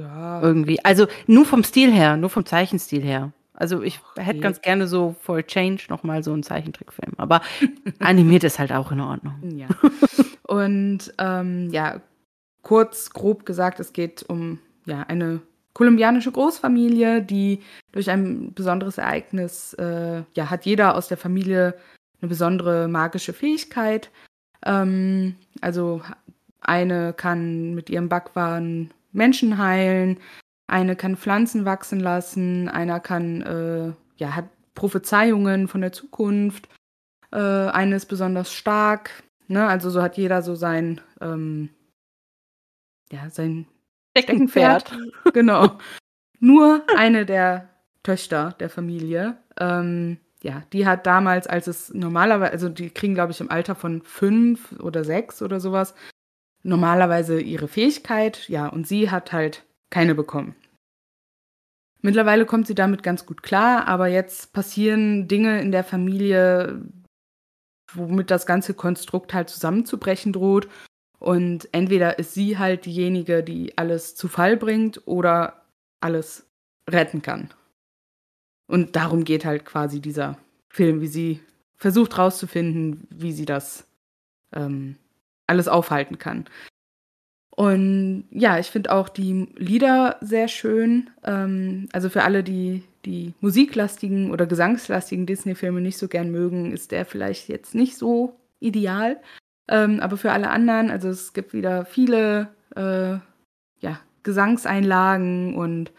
ja. 0.00 0.42
Irgendwie. 0.42 0.84
Also 0.84 1.06
nur 1.28 1.44
vom 1.44 1.62
Stil 1.62 1.92
her, 1.92 2.16
nur 2.16 2.30
vom 2.30 2.44
Zeichenstil 2.44 3.02
her. 3.02 3.32
Also 3.60 3.82
ich 3.82 4.00
hätte 4.16 4.40
ganz 4.40 4.62
gerne 4.62 4.86
so 4.88 5.14
a 5.26 5.42
Change 5.42 5.84
nochmal 5.90 6.24
so 6.24 6.32
einen 6.32 6.42
Zeichentrickfilm. 6.42 7.12
Aber 7.18 7.42
animiert 7.98 8.42
ist 8.42 8.58
halt 8.58 8.72
auch 8.72 8.90
in 8.90 9.00
Ordnung. 9.00 9.34
Ja. 9.54 9.68
Und 10.44 11.12
ähm, 11.18 11.68
ja, 11.70 12.00
kurz, 12.62 13.10
grob 13.10 13.44
gesagt, 13.44 13.78
es 13.78 13.92
geht 13.92 14.24
um 14.26 14.60
ja, 14.86 15.02
eine 15.02 15.42
kolumbianische 15.74 16.32
Großfamilie, 16.32 17.22
die 17.22 17.60
durch 17.92 18.08
ein 18.08 18.54
besonderes 18.54 18.96
Ereignis, 18.96 19.74
äh, 19.74 20.22
ja, 20.34 20.48
hat 20.48 20.64
jeder 20.64 20.94
aus 20.94 21.08
der 21.08 21.18
Familie 21.18 21.74
eine 22.22 22.30
besondere 22.30 22.88
magische 22.88 23.34
Fähigkeit. 23.34 24.10
Ähm, 24.64 25.36
also 25.60 26.00
eine 26.62 27.12
kann 27.12 27.74
mit 27.74 27.90
ihrem 27.90 28.08
Backwaren 28.08 28.90
Menschen 29.12 29.58
heilen, 29.58 30.18
eine 30.70 30.96
kann 30.96 31.16
Pflanzen 31.16 31.64
wachsen 31.64 32.00
lassen, 32.00 32.68
einer 32.68 33.00
kann, 33.00 33.42
äh, 33.42 33.92
ja, 34.16 34.36
hat 34.36 34.46
Prophezeiungen 34.74 35.68
von 35.68 35.80
der 35.80 35.92
Zukunft, 35.92 36.68
äh, 37.32 37.38
eine 37.38 37.96
ist 37.96 38.06
besonders 38.06 38.52
stark, 38.52 39.10
ne? 39.48 39.66
Also 39.66 39.90
so 39.90 40.02
hat 40.02 40.16
jeder 40.16 40.42
so 40.42 40.54
sein, 40.54 41.00
ähm, 41.20 41.70
ja, 43.12 43.28
sein 43.30 43.66
Steckenpferd. 44.16 44.96
genau. 45.32 45.78
Nur 46.38 46.84
eine 46.96 47.26
der 47.26 47.68
Töchter 48.02 48.54
der 48.60 48.70
Familie. 48.70 49.36
Ähm, 49.58 50.18
ja, 50.42 50.62
die 50.72 50.86
hat 50.86 51.06
damals, 51.06 51.46
als 51.46 51.66
es 51.66 51.92
normalerweise, 51.92 52.52
also 52.52 52.68
die 52.68 52.90
kriegen, 52.90 53.14
glaube 53.14 53.32
ich, 53.32 53.40
im 53.40 53.50
Alter 53.50 53.74
von 53.74 54.02
fünf 54.02 54.72
oder 54.80 55.04
sechs 55.04 55.42
oder 55.42 55.60
sowas, 55.60 55.94
normalerweise 56.62 57.40
ihre 57.40 57.68
Fähigkeit, 57.68 58.48
ja, 58.48 58.66
und 58.68 58.86
sie 58.86 59.10
hat 59.10 59.32
halt 59.32 59.64
keine 59.90 60.14
bekommen. 60.14 60.54
Mittlerweile 62.02 62.46
kommt 62.46 62.66
sie 62.66 62.74
damit 62.74 63.02
ganz 63.02 63.26
gut 63.26 63.42
klar, 63.42 63.86
aber 63.86 64.06
jetzt 64.06 64.52
passieren 64.52 65.28
Dinge 65.28 65.60
in 65.60 65.70
der 65.70 65.84
Familie, 65.84 66.82
womit 67.92 68.30
das 68.30 68.46
ganze 68.46 68.74
Konstrukt 68.74 69.34
halt 69.34 69.50
zusammenzubrechen 69.50 70.32
droht. 70.32 70.68
Und 71.18 71.68
entweder 71.72 72.18
ist 72.18 72.32
sie 72.32 72.56
halt 72.56 72.86
diejenige, 72.86 73.42
die 73.42 73.76
alles 73.76 74.16
zu 74.16 74.28
Fall 74.28 74.56
bringt 74.56 75.06
oder 75.06 75.66
alles 76.00 76.46
retten 76.88 77.20
kann. 77.20 77.52
Und 78.66 78.96
darum 78.96 79.24
geht 79.24 79.44
halt 79.44 79.66
quasi 79.66 80.00
dieser 80.00 80.38
Film, 80.70 81.02
wie 81.02 81.08
sie 81.08 81.40
versucht 81.76 82.16
herauszufinden, 82.16 83.06
wie 83.10 83.32
sie 83.32 83.44
das 83.44 83.86
ähm, 84.52 84.96
alles 85.46 85.68
aufhalten 85.68 86.18
kann. 86.18 86.46
Und 87.60 88.24
ja, 88.30 88.58
ich 88.58 88.68
finde 88.68 88.90
auch 88.90 89.10
die 89.10 89.46
Lieder 89.54 90.16
sehr 90.22 90.48
schön. 90.48 91.10
Ähm, 91.22 91.90
also 91.92 92.08
für 92.08 92.22
alle, 92.22 92.42
die 92.42 92.84
die 93.04 93.34
musiklastigen 93.42 94.30
oder 94.30 94.46
gesangslastigen 94.46 95.26
Disney-Filme 95.26 95.82
nicht 95.82 95.98
so 95.98 96.08
gern 96.08 96.30
mögen, 96.30 96.72
ist 96.72 96.90
der 96.90 97.04
vielleicht 97.04 97.50
jetzt 97.50 97.74
nicht 97.74 97.98
so 97.98 98.34
ideal. 98.60 99.20
Ähm, 99.68 100.00
aber 100.00 100.16
für 100.16 100.32
alle 100.32 100.48
anderen, 100.48 100.90
also 100.90 101.10
es 101.10 101.34
gibt 101.34 101.52
wieder 101.52 101.84
viele 101.84 102.48
äh, 102.76 103.18
ja, 103.80 104.00
Gesangseinlagen 104.22 105.54
und 105.54 105.92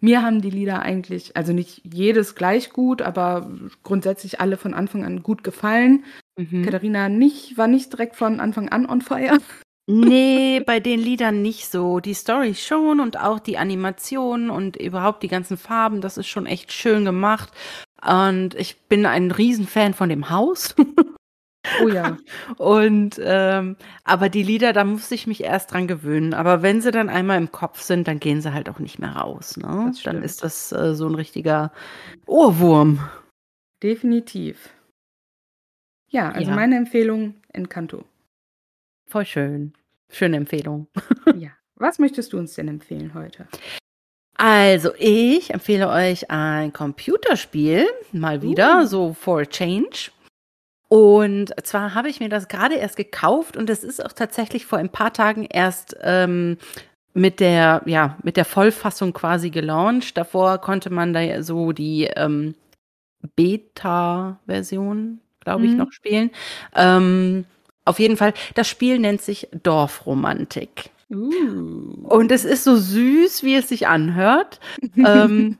mir 0.00 0.22
haben 0.22 0.40
die 0.40 0.48
Lieder 0.48 0.80
eigentlich, 0.80 1.36
also 1.36 1.52
nicht 1.52 1.82
jedes 1.84 2.36
gleich 2.36 2.70
gut, 2.70 3.02
aber 3.02 3.50
grundsätzlich 3.82 4.40
alle 4.40 4.56
von 4.56 4.72
Anfang 4.72 5.04
an 5.04 5.22
gut 5.22 5.44
gefallen. 5.44 6.04
Mhm. 6.38 6.62
Katharina 6.64 7.10
nicht, 7.10 7.58
war 7.58 7.68
nicht 7.68 7.92
direkt 7.92 8.16
von 8.16 8.40
Anfang 8.40 8.70
an 8.70 8.86
on 8.88 9.02
fire. 9.02 9.38
Nee, 9.86 10.60
bei 10.64 10.78
den 10.78 11.00
Liedern 11.00 11.42
nicht 11.42 11.70
so. 11.70 11.98
Die 11.98 12.14
Story 12.14 12.54
schon 12.54 13.00
und 13.00 13.18
auch 13.18 13.40
die 13.40 13.58
Animation 13.58 14.48
und 14.48 14.76
überhaupt 14.76 15.22
die 15.22 15.28
ganzen 15.28 15.56
Farben, 15.56 16.00
das 16.00 16.16
ist 16.16 16.28
schon 16.28 16.46
echt 16.46 16.72
schön 16.72 17.04
gemacht. 17.04 17.50
Und 18.00 18.54
ich 18.54 18.80
bin 18.82 19.06
ein 19.06 19.30
Riesenfan 19.30 19.94
von 19.94 20.08
dem 20.08 20.30
Haus. 20.30 20.74
Oh 21.82 21.88
ja. 21.88 22.16
Und 22.58 23.20
ähm, 23.22 23.76
aber 24.02 24.28
die 24.28 24.42
Lieder, 24.42 24.72
da 24.72 24.82
muss 24.84 25.10
ich 25.12 25.28
mich 25.28 25.44
erst 25.44 25.72
dran 25.72 25.86
gewöhnen. 25.86 26.34
Aber 26.34 26.62
wenn 26.62 26.80
sie 26.80 26.90
dann 26.90 27.08
einmal 27.08 27.38
im 27.38 27.52
Kopf 27.52 27.80
sind, 27.80 28.08
dann 28.08 28.18
gehen 28.18 28.40
sie 28.40 28.52
halt 28.52 28.68
auch 28.68 28.80
nicht 28.80 28.98
mehr 28.98 29.12
raus. 29.12 29.56
Ne? 29.56 29.92
Dann 30.04 30.22
ist 30.22 30.42
das 30.42 30.72
äh, 30.72 30.94
so 30.94 31.06
ein 31.06 31.14
richtiger 31.14 31.72
Ohrwurm. 32.26 33.08
Definitiv. 33.82 34.70
Ja, 36.10 36.30
also 36.30 36.50
ja. 36.50 36.56
meine 36.56 36.76
Empfehlung 36.76 37.34
Encanto. 37.52 38.04
Voll 39.12 39.26
schön. 39.26 39.74
Schöne 40.08 40.38
Empfehlung. 40.38 40.86
ja. 41.38 41.50
Was 41.74 41.98
möchtest 41.98 42.32
du 42.32 42.38
uns 42.38 42.54
denn 42.54 42.66
empfehlen 42.68 43.12
heute? 43.12 43.46
Also, 44.38 44.92
ich 44.98 45.52
empfehle 45.52 45.90
euch 45.90 46.30
ein 46.30 46.72
Computerspiel, 46.72 47.86
mal 48.12 48.40
wieder, 48.40 48.80
uh. 48.80 48.86
so 48.86 49.12
for 49.12 49.42
a 49.42 49.44
change. 49.44 50.12
Und 50.88 51.52
zwar 51.62 51.92
habe 51.92 52.08
ich 52.08 52.20
mir 52.20 52.30
das 52.30 52.48
gerade 52.48 52.76
erst 52.76 52.96
gekauft 52.96 53.58
und 53.58 53.68
es 53.68 53.84
ist 53.84 54.02
auch 54.02 54.14
tatsächlich 54.14 54.64
vor 54.64 54.78
ein 54.78 54.88
paar 54.88 55.12
Tagen 55.12 55.44
erst 55.44 55.94
ähm, 56.00 56.56
mit 57.12 57.38
der, 57.38 57.82
ja, 57.84 58.16
mit 58.22 58.38
der 58.38 58.46
Vollfassung 58.46 59.12
quasi 59.12 59.50
gelauncht. 59.50 60.16
Davor 60.16 60.56
konnte 60.56 60.88
man 60.88 61.12
da 61.12 61.42
so 61.42 61.72
die 61.72 62.04
ähm, 62.16 62.54
Beta-Version, 63.36 65.20
glaube 65.40 65.66
ich, 65.66 65.72
mhm. 65.72 65.76
noch 65.76 65.92
spielen. 65.92 66.30
Ähm, 66.74 67.44
auf 67.84 67.98
jeden 67.98 68.16
Fall, 68.16 68.32
das 68.54 68.68
Spiel 68.68 68.98
nennt 68.98 69.22
sich 69.22 69.48
Dorfromantik. 69.62 70.90
Uh. 71.10 72.06
Und 72.08 72.32
es 72.32 72.44
ist 72.44 72.64
so 72.64 72.76
süß, 72.76 73.42
wie 73.42 73.56
es 73.56 73.68
sich 73.68 73.86
anhört. 73.86 74.60
ähm, 74.96 75.56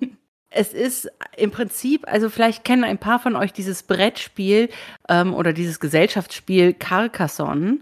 es 0.51 0.73
ist 0.73 1.11
im 1.37 1.51
Prinzip, 1.51 2.07
also 2.07 2.31
vielleicht 2.31 2.65
kennen 2.65 2.85
ein 2.85 2.99
paar 2.99 3.19
von 3.19 3.37
euch 3.37 3.53
dieses 3.53 3.83
Brettspiel 3.83 4.69
ähm, 5.09 5.35
oder 5.35 5.53
dieses 5.53 5.81
Gesellschaftsspiel 5.81 6.75
Carcassonne. 6.75 7.79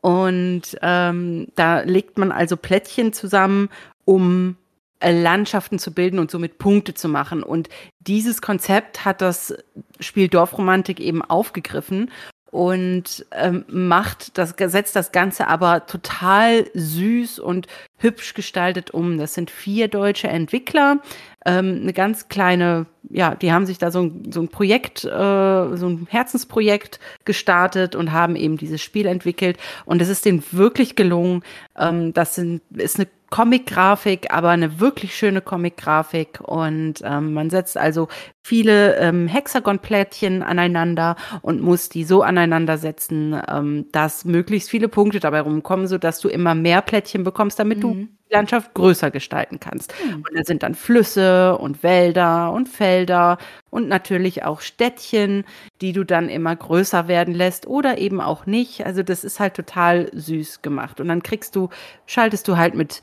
Und 0.00 0.78
ähm, 0.80 1.48
da 1.56 1.80
legt 1.80 2.16
man 2.16 2.32
also 2.32 2.56
Plättchen 2.56 3.12
zusammen, 3.12 3.68
um 4.06 4.56
äh, 5.00 5.12
Landschaften 5.12 5.78
zu 5.78 5.92
bilden 5.92 6.18
und 6.18 6.30
somit 6.30 6.58
Punkte 6.58 6.94
zu 6.94 7.08
machen. 7.08 7.42
Und 7.42 7.68
dieses 8.00 8.40
Konzept 8.40 9.04
hat 9.04 9.20
das 9.20 9.54
Spiel 9.98 10.28
Dorfromantik 10.28 11.00
eben 11.00 11.22
aufgegriffen 11.22 12.10
und 12.50 13.26
ähm, 13.32 13.64
macht 13.68 14.36
das 14.36 14.54
setzt 14.56 14.96
das 14.96 15.12
Ganze 15.12 15.46
aber 15.46 15.86
total 15.86 16.66
süß 16.74 17.38
und 17.38 17.68
hübsch 17.98 18.34
gestaltet 18.34 18.90
um. 18.90 19.18
Das 19.18 19.34
sind 19.34 19.50
vier 19.50 19.88
deutsche 19.88 20.28
Entwickler, 20.28 20.98
ähm, 21.46 21.80
eine 21.82 21.92
ganz 21.92 22.28
kleine, 22.28 22.86
ja, 23.08 23.34
die 23.34 23.52
haben 23.52 23.66
sich 23.66 23.78
da 23.78 23.90
so 23.90 24.02
ein, 24.02 24.30
so 24.30 24.40
ein 24.40 24.48
Projekt, 24.48 25.04
äh, 25.04 25.08
so 25.08 25.88
ein 25.88 26.06
Herzensprojekt 26.10 27.00
gestartet 27.24 27.94
und 27.94 28.12
haben 28.12 28.36
eben 28.36 28.56
dieses 28.56 28.82
Spiel 28.82 29.06
entwickelt. 29.06 29.56
Und 29.86 30.02
es 30.02 30.08
ist 30.08 30.24
denen 30.26 30.42
wirklich 30.50 30.96
gelungen. 30.96 31.42
Ähm, 31.78 32.12
das 32.12 32.34
sind, 32.34 32.62
ist 32.70 32.96
eine 32.96 33.08
Comic-Grafik, 33.30 34.32
aber 34.32 34.50
eine 34.50 34.80
wirklich 34.80 35.16
schöne 35.16 35.40
Comic-Grafik. 35.40 36.40
Und 36.40 36.94
ähm, 37.04 37.32
man 37.32 37.48
setzt 37.48 37.76
also 37.76 38.08
viele 38.42 38.96
ähm, 38.96 39.28
Hexagon-Plättchen 39.28 40.42
aneinander 40.42 41.16
und 41.40 41.62
muss 41.62 41.88
die 41.88 42.04
so 42.04 42.22
aneinander 42.22 42.76
setzen, 42.76 43.40
ähm, 43.48 43.86
dass 43.92 44.24
möglichst 44.24 44.68
viele 44.68 44.88
Punkte 44.88 45.20
dabei 45.20 45.40
rumkommen, 45.40 45.86
sodass 45.86 46.20
du 46.20 46.28
immer 46.28 46.54
mehr 46.54 46.82
Plättchen 46.82 47.24
bekommst, 47.24 47.58
damit 47.58 47.78
mhm. 47.78 47.82
du 47.82 48.08
die 48.30 48.34
Landschaft 48.34 48.74
größer 48.74 49.10
gestalten 49.10 49.60
kannst. 49.60 49.92
Mhm. 50.04 50.16
Und 50.16 50.38
da 50.38 50.44
sind 50.44 50.62
dann 50.62 50.74
Flüsse 50.74 51.56
und 51.58 51.82
Wälder 51.82 52.52
und 52.52 52.68
Felder 52.68 53.38
und 53.70 53.88
natürlich 53.88 54.44
auch 54.44 54.60
Städtchen, 54.60 55.44
die 55.80 55.92
du 55.92 56.04
dann 56.04 56.28
immer 56.28 56.54
größer 56.54 57.08
werden 57.08 57.34
lässt 57.34 57.66
oder 57.66 57.98
eben 57.98 58.20
auch 58.20 58.46
nicht. 58.46 58.86
Also 58.86 59.02
das 59.02 59.24
ist 59.24 59.40
halt 59.40 59.54
total 59.54 60.10
süß 60.12 60.62
gemacht. 60.62 61.00
Und 61.00 61.08
dann 61.08 61.22
kriegst 61.22 61.56
du, 61.56 61.68
schaltest 62.06 62.48
du 62.48 62.56
halt 62.56 62.74
mit 62.74 63.00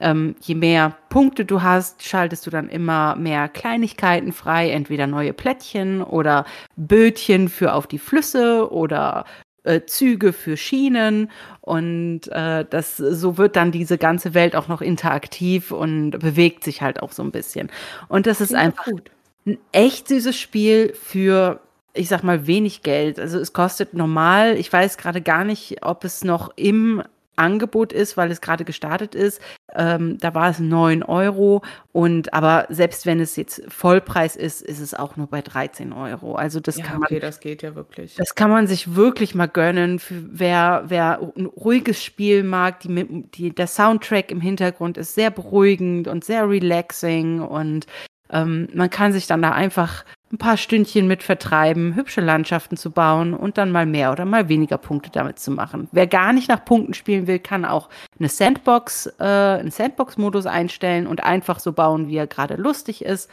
ähm, 0.00 0.36
je 0.40 0.54
mehr 0.54 0.96
Punkte 1.08 1.44
du 1.44 1.62
hast, 1.62 2.02
schaltest 2.02 2.46
du 2.46 2.50
dann 2.50 2.68
immer 2.68 3.16
mehr 3.16 3.48
Kleinigkeiten 3.48 4.32
frei, 4.32 4.70
entweder 4.70 5.06
neue 5.06 5.32
Plättchen 5.32 6.02
oder 6.02 6.44
Bötchen 6.76 7.48
für 7.48 7.72
auf 7.72 7.86
die 7.86 7.98
Flüsse 7.98 8.70
oder 8.70 9.24
äh, 9.68 9.84
Züge 9.86 10.32
für 10.32 10.56
Schienen 10.56 11.30
und 11.60 12.22
äh, 12.28 12.64
das 12.68 12.96
so 12.96 13.36
wird 13.36 13.56
dann 13.56 13.70
diese 13.70 13.98
ganze 13.98 14.34
Welt 14.34 14.56
auch 14.56 14.68
noch 14.68 14.80
interaktiv 14.80 15.70
und 15.70 16.12
bewegt 16.12 16.64
sich 16.64 16.80
halt 16.80 17.02
auch 17.02 17.12
so 17.12 17.22
ein 17.22 17.30
bisschen. 17.30 17.70
Und 18.08 18.26
das 18.26 18.40
ist 18.40 18.54
einfach 18.54 18.86
gut. 18.86 19.10
ein 19.46 19.58
echt 19.72 20.08
süßes 20.08 20.38
Spiel 20.38 20.94
für 20.94 21.60
ich 21.94 22.08
sag 22.08 22.22
mal 22.22 22.46
wenig 22.46 22.82
Geld. 22.82 23.18
Also 23.18 23.38
es 23.38 23.52
kostet 23.52 23.92
normal, 23.92 24.56
ich 24.56 24.72
weiß 24.72 24.98
gerade 24.98 25.20
gar 25.20 25.44
nicht, 25.44 25.82
ob 25.82 26.04
es 26.04 26.22
noch 26.22 26.50
im 26.54 27.02
Angebot 27.38 27.92
ist, 27.92 28.16
weil 28.16 28.30
es 28.30 28.40
gerade 28.40 28.64
gestartet 28.64 29.14
ist. 29.14 29.40
Ähm, 29.74 30.18
da 30.18 30.34
war 30.34 30.50
es 30.50 30.58
9 30.58 31.02
Euro 31.02 31.62
und 31.92 32.32
aber 32.32 32.66
selbst 32.70 33.06
wenn 33.06 33.20
es 33.20 33.36
jetzt 33.36 33.62
Vollpreis 33.68 34.36
ist, 34.36 34.62
ist 34.62 34.80
es 34.80 34.94
auch 34.94 35.16
nur 35.16 35.26
bei 35.26 35.42
13 35.42 35.92
Euro. 35.92 36.34
Also 36.34 36.60
das 36.60 36.78
ja, 36.78 36.84
kann 36.84 37.00
man. 37.00 37.06
Okay, 37.06 37.20
das 37.20 37.40
geht 37.40 37.62
ja 37.62 37.74
wirklich. 37.74 38.14
Das 38.16 38.34
kann 38.34 38.50
man 38.50 38.66
sich 38.66 38.94
wirklich 38.94 39.34
mal 39.34 39.46
gönnen. 39.46 39.98
Für 39.98 40.22
wer, 40.30 40.84
wer 40.86 41.20
ein 41.36 41.46
ruhiges 41.46 42.02
Spiel 42.02 42.42
mag, 42.42 42.80
die, 42.80 43.24
die, 43.34 43.54
der 43.54 43.66
Soundtrack 43.66 44.30
im 44.30 44.40
Hintergrund 44.40 44.96
ist 44.96 45.14
sehr 45.14 45.30
beruhigend 45.30 46.08
und 46.08 46.24
sehr 46.24 46.48
relaxing 46.48 47.40
und 47.40 47.86
ähm, 48.30 48.68
man 48.74 48.90
kann 48.90 49.12
sich 49.12 49.26
dann 49.26 49.42
da 49.42 49.52
einfach 49.52 50.04
ein 50.32 50.38
paar 50.38 50.56
Stündchen 50.56 51.06
mit 51.06 51.22
vertreiben, 51.22 51.94
hübsche 51.94 52.20
Landschaften 52.20 52.76
zu 52.76 52.90
bauen 52.90 53.32
und 53.34 53.56
dann 53.56 53.70
mal 53.70 53.86
mehr 53.86 54.12
oder 54.12 54.24
mal 54.24 54.48
weniger 54.48 54.76
Punkte 54.76 55.10
damit 55.10 55.38
zu 55.38 55.50
machen. 55.50 55.88
Wer 55.92 56.06
gar 56.06 56.32
nicht 56.32 56.48
nach 56.48 56.64
Punkten 56.64 56.94
spielen 56.94 57.26
will, 57.26 57.38
kann 57.38 57.64
auch 57.64 57.88
eine 58.18 58.28
Sandbox, 58.28 59.06
äh, 59.18 59.24
einen 59.24 59.70
Sandbox-Modus 59.70 60.46
einstellen 60.46 61.06
und 61.06 61.24
einfach 61.24 61.60
so 61.60 61.72
bauen, 61.72 62.08
wie 62.08 62.16
er 62.16 62.26
gerade 62.26 62.56
lustig 62.56 63.04
ist. 63.04 63.30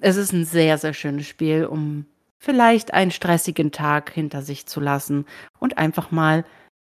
Es 0.00 0.16
ist 0.16 0.32
ein 0.32 0.44
sehr, 0.44 0.78
sehr 0.78 0.92
schönes 0.92 1.26
Spiel, 1.26 1.64
um 1.64 2.06
vielleicht 2.38 2.92
einen 2.94 3.10
stressigen 3.10 3.72
Tag 3.72 4.10
hinter 4.10 4.42
sich 4.42 4.66
zu 4.66 4.80
lassen 4.80 5.26
und 5.58 5.78
einfach 5.78 6.10
mal 6.10 6.44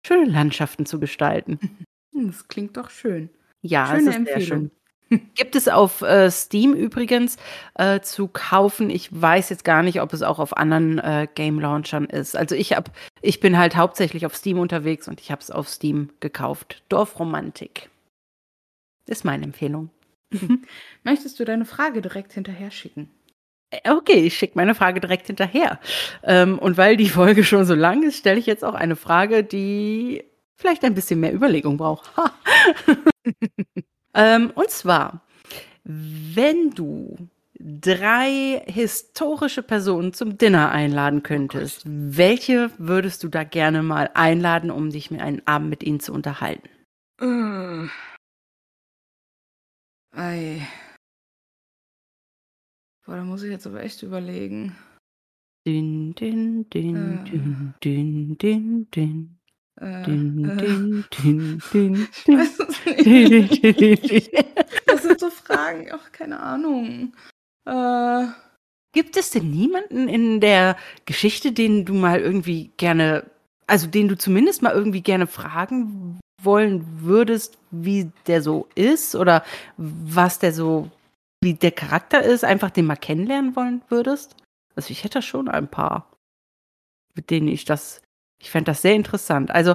schöne 0.07 0.31
Landschaften 0.31 0.87
zu 0.87 0.99
gestalten. 1.01 1.59
Das 2.19 2.49
klingt 2.49 2.79
doch 2.79 2.89
schön. 2.89 3.29
Ja, 3.61 3.89
Schöne 3.89 3.99
es 3.99 4.07
ist 4.07 4.15
Empfehlung. 4.15 4.41
sehr 4.41 4.47
schön. 4.47 4.71
Gibt 5.09 5.55
es 5.55 5.69
auf 5.69 6.03
äh, 6.03 6.31
Steam 6.31 6.74
übrigens 6.74 7.37
äh, 7.74 8.01
zu 8.01 8.27
kaufen. 8.27 8.91
Ich 8.91 9.09
weiß 9.11 9.51
jetzt 9.51 9.65
gar 9.65 9.83
nicht, 9.83 10.01
ob 10.01 10.12
es 10.12 10.23
auch 10.23 10.41
auf 10.41 10.57
anderen 10.57 10.99
äh, 10.99 11.28
Game 11.33 11.61
Launchern 11.61 12.07
ist. 12.07 12.37
Also 12.37 12.57
ich 12.57 12.73
hab, 12.73 12.91
ich 13.23 13.39
bin 13.39 13.57
halt 13.57 13.77
hauptsächlich 13.77 14.27
auf 14.27 14.35
Steam 14.35 14.59
unterwegs 14.59 15.07
und 15.07 15.20
ich 15.20 15.31
habe 15.31 15.41
es 15.41 15.53
auf 15.53 15.69
Steam 15.69 16.11
gekauft. 16.19 16.83
Dorfromantik 16.89 17.89
ist 19.07 19.24
meine 19.24 19.45
Empfehlung. 19.45 19.91
Möchtest 21.05 21.39
du 21.39 21.45
deine 21.45 21.66
Frage 21.66 22.03
direkt 22.03 22.33
hinterher 22.33 22.73
schicken? 22.73 23.09
Äh, 23.70 23.91
okay, 23.91 24.24
ich 24.24 24.37
schicke 24.37 24.57
meine 24.57 24.74
Frage 24.74 25.01
direkt 25.01 25.28
hinterher. 25.28 25.78
Ähm, 26.24 26.59
und 26.59 26.77
weil 26.77 26.97
die 26.97 27.09
Folge 27.09 27.45
schon 27.45 27.65
so 27.65 27.74
lang 27.74 28.03
ist, 28.03 28.19
stelle 28.19 28.41
ich 28.41 28.47
jetzt 28.47 28.65
auch 28.65 28.74
eine 28.74 28.97
Frage, 28.97 29.45
die 29.45 30.24
vielleicht 30.57 30.85
ein 30.85 30.95
bisschen 30.95 31.20
mehr 31.20 31.33
Überlegung 31.33 31.77
braucht. 31.77 32.11
ähm, 34.16 34.51
und 34.55 34.70
zwar, 34.70 35.22
wenn 35.84 36.70
du 36.70 37.16
drei 37.59 38.62
historische 38.66 39.62
Personen 39.62 40.12
zum 40.12 40.38
Dinner 40.38 40.70
einladen 40.70 41.22
könntest, 41.22 41.84
oh 41.86 41.90
welche 41.90 42.70
würdest 42.78 43.22
du 43.22 43.28
da 43.28 43.44
gerne 43.44 43.82
mal 43.82 44.10
einladen, 44.14 44.70
um 44.70 44.90
dich 44.90 45.10
mit 45.10 45.20
einem 45.20 45.43
Abend 45.44 45.70
mit 45.70 45.82
ihnen 45.82 46.01
zu 46.01 46.12
unterhalten? 46.12 46.68
Äh. 47.20 47.88
Ei. 50.12 50.66
Boah, 53.05 53.16
da 53.16 53.24
muss 53.24 53.43
ich 53.43 53.51
jetzt 53.51 53.66
aber 53.66 53.82
echt 53.82 54.02
überlegen. 54.02 54.76
Din, 55.66 56.14
din, 56.14 56.68
din, 56.70 56.97
äh. 56.97 57.24
din, 57.24 57.74
din, 57.82 58.38
din, 58.38 58.90
din. 58.90 59.38
Das 64.86 65.03
sind 65.03 65.20
so 65.20 65.31
Fragen, 65.31 65.89
ach, 65.93 66.12
keine 66.12 66.40
Ahnung. 66.40 67.12
Äh, 67.66 68.27
Gibt 68.93 69.16
es 69.19 69.31
denn 69.31 69.51
niemanden 69.51 70.09
in 70.09 70.40
der 70.40 70.77
Geschichte, 71.05 71.53
den 71.53 71.85
du 71.85 71.93
mal 71.93 72.20
irgendwie 72.20 72.70
gerne, 72.78 73.31
also 73.66 73.86
den 73.86 74.09
du 74.09 74.16
zumindest 74.16 74.62
mal 74.62 74.73
irgendwie 74.73 75.03
gerne 75.03 75.27
fragen 75.27 76.19
wollen 76.43 76.86
würdest, 77.03 77.59
wie 77.70 78.11
der 78.27 78.40
so 78.40 78.69
ist 78.74 79.15
oder 79.15 79.44
was 79.77 80.39
der 80.39 80.53
so, 80.53 80.90
wie 81.43 81.53
der 81.55 81.73
Charakter 81.73 82.23
ist, 82.23 82.44
einfach 82.44 82.70
den 82.70 82.86
mal 82.86 82.97
kennenlernen 82.97 83.55
wollen 83.57 83.82
würdest? 83.89 84.36
Also 84.74 84.90
ich 84.90 85.05
hätte 85.05 85.20
schon 85.20 85.48
ein 85.48 85.69
paar, 85.69 86.11
mit 87.15 87.31
denen 87.31 87.48
ich 87.48 87.66
das, 87.66 88.01
ich 88.39 88.51
fände 88.51 88.71
das 88.71 88.83
sehr 88.83 88.95
interessant. 88.95 89.51
Also 89.51 89.75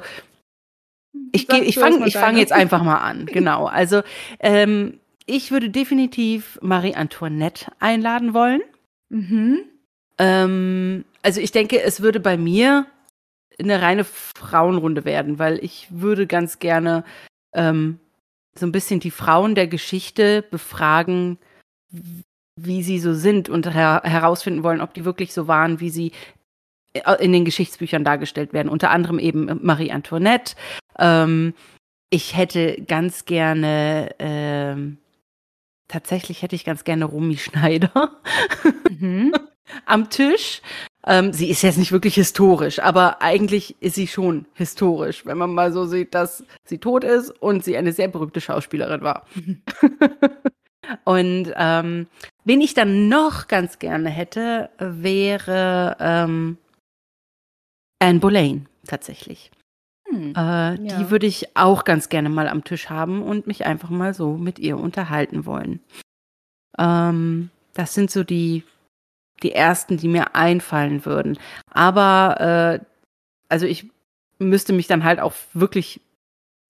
ich, 1.32 1.50
ich 1.50 1.76
fange 1.76 2.10
fang 2.12 2.38
jetzt 2.38 2.54
einfach 2.54 2.84
mal 2.84 3.00
an, 3.00 3.26
genau. 3.32 3.66
Also 3.66 4.02
ähm, 4.40 5.00
ich 5.26 5.52
würde 5.52 5.70
definitiv 5.70 6.60
Marie 6.62 6.96
Antoinette 6.96 7.72
einladen 7.80 8.34
wollen. 8.34 8.62
Mhm. 9.10 9.64
Ähm, 10.18 11.06
also 11.22 11.42
ich 11.42 11.52
denke, 11.52 11.82
es 11.82 12.02
würde 12.02 12.20
bei 12.20 12.38
mir 12.38 12.86
eine 13.60 13.82
reine 13.82 14.04
Frauenrunde 14.04 15.06
werden, 15.06 15.40
weil 15.40 15.64
ich 15.64 15.88
würde 15.90 16.28
ganz 16.28 16.60
gerne 16.60 17.04
ähm, 17.54 18.00
so 18.56 18.66
ein 18.66 18.72
bisschen 18.72 19.00
die 19.00 19.12
Frauen 19.12 19.56
der 19.56 19.68
Geschichte 19.68 20.44
befragen, 20.50 21.38
wie 22.56 22.84
sie 22.84 23.00
so 23.00 23.14
sind 23.14 23.50
und 23.50 23.74
her 23.74 24.02
herausfinden 24.04 24.64
wollen, 24.64 24.82
ob 24.82 24.94
die 24.94 25.06
wirklich 25.06 25.34
so 25.34 25.48
waren, 25.48 25.80
wie 25.80 25.90
sie 25.90 26.12
in 27.20 27.32
den 27.32 27.46
Geschichtsbüchern 27.46 28.04
dargestellt 28.04 28.54
werden. 28.54 28.70
Unter 28.70 28.90
anderem 28.92 29.20
eben 29.20 29.60
Marie 29.62 29.92
Antoinette. 29.92 30.56
Ähm, 31.00 31.54
ich 32.10 32.36
hätte 32.36 32.84
ganz 32.88 33.26
gerne 33.26 34.14
ähm, 34.20 34.98
tatsächlich 35.92 36.42
hätte 36.42 36.56
ich 36.56 36.66
ganz 36.66 36.84
gerne 36.84 37.06
Romy 37.06 37.38
Schneider 37.38 38.12
mhm. 38.90 39.34
am 39.86 40.10
Tisch. 40.10 40.62
Ähm, 41.06 41.34
sie 41.34 41.50
ist 41.50 41.64
jetzt 41.64 41.78
nicht 41.78 41.92
wirklich 41.92 42.16
historisch, 42.16 42.80
aber 42.80 43.22
eigentlich 43.22 43.76
ist 43.82 43.96
sie 43.96 44.08
schon 44.08 44.46
historisch, 44.54 45.26
wenn 45.26 45.38
man 45.38 45.54
mal 45.54 45.74
so 45.74 45.86
sieht, 45.86 46.14
dass 46.14 46.46
sie 46.64 46.78
tot 46.78 47.04
ist 47.04 47.30
und 47.30 47.64
sie 47.64 47.76
eine 47.76 47.92
sehr 47.92 48.08
berühmte 48.08 48.40
Schauspielerin 48.40 49.02
war. 49.02 49.26
und 51.04 51.52
ähm, 51.56 52.08
wen 52.46 52.62
ich 52.62 52.74
dann 52.74 53.10
noch 53.10 53.48
ganz 53.48 53.80
gerne 53.80 54.10
hätte, 54.10 54.70
wäre 54.78 55.98
ähm, 56.00 56.58
Anne 58.02 58.20
Boleyn 58.20 58.68
tatsächlich. 58.88 59.52
Hm, 60.10 60.34
äh, 60.36 60.36
ja. 60.36 60.76
Die 60.76 61.10
würde 61.10 61.28
ich 61.28 61.56
auch 61.56 61.84
ganz 61.84 62.10
gerne 62.10 62.30
mal 62.30 62.48
am 62.48 62.64
Tisch 62.64 62.90
haben 62.90 63.22
und 63.22 63.48
mich 63.48 63.66
einfach 63.66 63.90
mal 63.90 64.14
so 64.14 64.38
mit 64.38 64.60
ihr 64.60 64.78
unterhalten 64.78 65.46
wollen. 65.46 65.80
Ähm, 66.78 67.52
das 67.74 67.94
sind 67.94 68.10
so 68.10 68.24
die, 68.24 68.64
die 69.44 69.54
ersten, 69.54 69.98
die 69.98 70.08
mir 70.08 70.36
einfallen 70.36 71.06
würden. 71.06 71.38
Aber, 71.70 72.80
äh, 72.82 72.86
also 73.50 73.66
ich 73.66 73.90
müsste 74.40 74.74
mich 74.74 74.88
dann 74.88 75.04
halt 75.04 75.20
auch 75.20 75.34
wirklich 75.54 76.02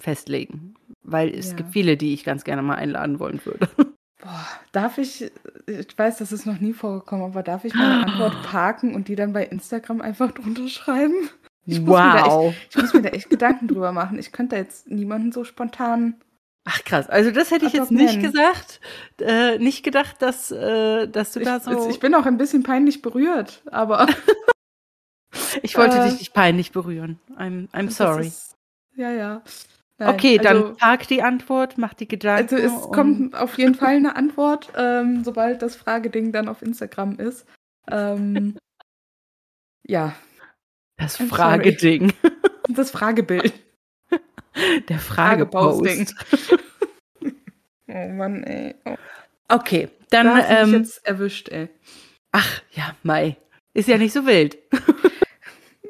festlegen, 0.02 0.76
weil 1.04 1.30
es 1.34 1.52
ja. 1.52 1.58
gibt 1.58 1.72
viele, 1.72 1.96
die 1.96 2.14
ich 2.14 2.24
ganz 2.24 2.44
gerne 2.44 2.62
mal 2.62 2.76
einladen 2.76 3.20
wollen 3.20 3.40
würde. 3.46 3.70
Boah, 4.22 4.48
darf 4.72 4.98
ich, 5.00 5.32
ich 5.66 5.98
weiß, 5.98 6.18
das 6.18 6.32
ist 6.32 6.46
noch 6.46 6.60
nie 6.60 6.74
vorgekommen, 6.74 7.26
aber 7.26 7.42
darf 7.42 7.66
ich 7.66 7.74
meine 7.74 8.06
Antwort 8.06 8.44
parken 8.44 8.94
und 8.94 9.08
die 9.08 9.16
dann 9.16 9.34
bei 9.34 9.46
Instagram 9.46 10.02
einfach 10.02 10.32
drunter 10.32 10.68
schreiben? 10.68 11.30
Ich 11.66 11.86
wow. 11.86 12.54
Echt, 12.54 12.76
ich 12.76 12.82
muss 12.82 12.94
mir 12.94 13.02
da 13.02 13.10
echt 13.10 13.30
Gedanken 13.30 13.68
drüber 13.68 13.92
machen. 13.92 14.20
Ich 14.20 14.32
könnte 14.32 14.56
jetzt 14.56 14.90
niemanden 14.90 15.32
so 15.32 15.44
spontan. 15.44 16.16
Ach 16.66 16.84
krass, 16.84 17.10
also 17.10 17.32
das 17.32 17.50
hätte 17.50 17.66
ich 17.66 17.74
jetzt 17.74 17.92
nicht 17.92 18.18
nennen. 18.18 18.22
gesagt, 18.22 18.82
äh, 19.20 19.58
nicht 19.58 19.84
gedacht, 19.84 20.22
dass, 20.22 20.52
äh, 20.52 21.08
dass 21.08 21.32
du 21.34 21.40
ich, 21.40 21.46
da 21.46 21.60
so. 21.60 21.90
Ich 21.90 22.00
bin 22.00 22.14
auch 22.14 22.28
ein 22.28 22.38
bisschen 22.38 22.62
peinlich 22.62 23.02
berührt, 23.02 23.64
aber. 23.72 24.08
ich 25.64 25.76
wollte 25.76 25.98
äh, 25.98 26.10
dich 26.10 26.20
nicht 26.20 26.34
peinlich 26.34 26.72
berühren. 26.72 27.20
I'm, 27.36 27.68
I'm 27.72 27.90
sorry. 27.90 28.28
Ist, 28.28 28.56
ja, 28.96 29.12
ja. 29.12 29.42
Nein, 30.02 30.16
okay, 30.16 30.40
also, 30.40 30.64
dann 30.64 30.78
park 30.78 31.08
die 31.10 31.22
Antwort, 31.22 31.78
mach 31.78 31.94
die 31.94 32.08
Gedanken. 32.08 32.56
Also 32.56 32.58
es 32.58 32.92
kommt 32.92 33.36
auf 33.36 33.60
jeden 33.60 33.76
Fall 33.76 33.98
eine 33.98 34.16
Antwort, 34.16 34.74
ähm, 34.76 35.24
sobald 35.24 35.62
das 35.62 35.76
Frageding 35.76 36.32
dann 36.32 36.48
auf 36.48 36.64
Instagram 36.64 37.20
ist. 37.20 37.46
Ähm, 37.88 38.58
ja, 39.86 40.16
das 40.98 41.18
Frageding. 41.18 42.14
Das 42.70 42.92
Fragebild. 42.92 43.54
Der 44.88 45.00
Fragepost. 45.00 46.16
oh 47.88 48.08
Mann, 48.08 48.44
ey. 48.44 48.76
Oh. 48.86 48.96
Okay, 49.50 49.90
dann. 50.10 50.28
Da 50.28 50.62
ähm, 50.62 50.74
jetzt 50.74 51.06
erwischt, 51.06 51.50
ey. 51.50 51.68
Ach, 52.32 52.62
ja, 52.72 52.96
Mai. 53.04 53.36
Ist 53.74 53.90
ja 53.90 53.98
nicht 53.98 54.14
so 54.14 54.26
wild. 54.26 54.58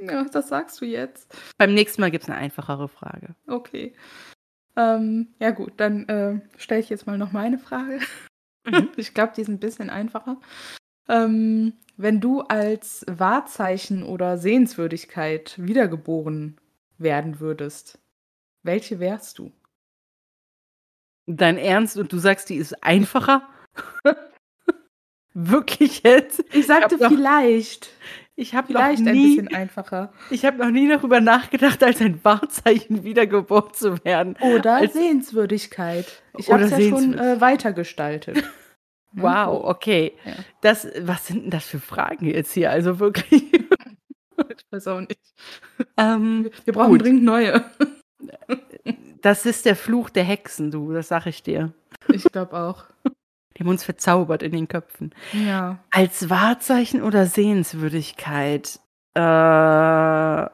Ja, 0.02 0.24
das 0.26 0.50
sagst 0.50 0.82
du 0.82 0.86
jetzt. 0.86 1.34
Beim 1.58 1.74
nächsten 1.74 2.02
Mal 2.02 2.12
gibt 2.12 2.24
es 2.24 2.30
eine 2.30 2.40
einfachere 2.40 2.88
Frage. 2.88 3.36
Okay. 3.48 3.94
Ähm, 4.76 5.34
ja, 5.40 5.52
gut, 5.52 5.74
dann 5.78 6.08
äh, 6.08 6.40
stelle 6.58 6.82
ich 6.82 6.90
jetzt 6.90 7.08
mal 7.08 7.18
noch 7.18 7.32
meine 7.32 7.60
Frage. 7.60 8.00
Mhm. 8.66 8.90
Ich 8.96 9.14
glaube, 9.14 9.34
die 9.36 9.42
ist 9.42 9.48
ein 9.48 9.60
bisschen 9.60 9.90
einfacher. 9.90 10.40
Ähm, 11.10 11.74
wenn 11.98 12.22
du 12.22 12.42
als 12.42 13.06
Wahrzeichen 13.08 14.04
oder 14.04 14.38
Sehenswürdigkeit 14.38 15.56
wiedergeboren 15.58 16.58
werden 16.98 17.40
würdest, 17.40 18.00
welche 18.64 19.00
wärst 19.00 19.40
du? 19.40 19.52
Dein 21.26 21.58
Ernst 21.58 21.98
und 21.98 22.12
du 22.14 22.18
sagst, 22.18 22.50
die 22.50 22.56
ist 22.56 22.84
einfacher? 22.84 23.48
Wirklich 25.34 26.04
jetzt? 26.04 26.44
Ich 26.54 26.68
sagte 26.68 26.96
ich 26.96 27.08
vielleicht. 27.08 27.90
Ich 28.42 28.56
habe 28.56 28.68
vielleicht 28.68 29.04
noch 29.04 29.12
nie, 29.12 29.38
ein 29.38 29.46
bisschen 29.46 29.56
einfacher. 29.56 30.12
Ich 30.32 30.46
habe 30.46 30.58
noch 30.58 30.72
nie 30.72 30.88
darüber 30.88 31.22
nachgedacht, 31.22 31.84
als 31.84 32.02
ein 32.02 32.20
Wahrzeichen 32.24 33.04
wiedergeboren 33.04 33.74
zu 33.74 34.04
werden. 34.04 34.36
Oder 34.42 34.78
als 34.78 34.94
Sehenswürdigkeit. 34.94 36.24
Ich 36.38 36.52
habe 36.52 36.64
es 36.64 36.72
ja 36.72 36.80
schon 36.90 37.18
äh, 37.18 37.40
weitergestaltet. 37.40 38.44
Wow, 39.14 39.66
okay. 39.66 40.14
Ja. 40.24 40.36
Das, 40.62 40.88
was 41.02 41.28
sind 41.28 41.44
denn 41.44 41.50
das 41.50 41.66
für 41.66 41.82
Fragen 41.82 42.28
jetzt 42.28 42.54
hier? 42.54 42.72
Also 42.72 42.98
wirklich. 43.02 43.44
ich 43.54 44.66
weiß 44.72 44.88
auch 44.88 45.02
nicht. 45.02 45.20
Ähm, 45.98 46.50
Wir 46.64 46.72
brauchen 46.72 46.92
gut. 46.92 47.02
dringend 47.02 47.24
neue. 47.24 47.62
Das 49.22 49.46
ist 49.46 49.66
der 49.66 49.76
Fluch 49.76 50.12
der 50.12 50.24
Hexen, 50.24 50.72
du, 50.72 50.94
das 50.94 51.10
sag 51.10 51.26
ich 51.26 51.44
dir. 51.44 51.74
Ich 52.08 52.24
glaube 52.24 52.58
auch. 52.58 52.86
Die 53.56 53.64
haben 53.64 53.70
uns 53.70 53.84
verzaubert 53.84 54.44
in 54.44 54.52
den 54.52 54.68
Köpfen. 54.68 55.14
Ja. 55.34 55.80
Als 55.92 56.30
Wahrzeichen 56.30 57.02
oder 57.02 57.26
Sehenswürdigkeit? 57.26 58.80
Äh. 59.14 60.46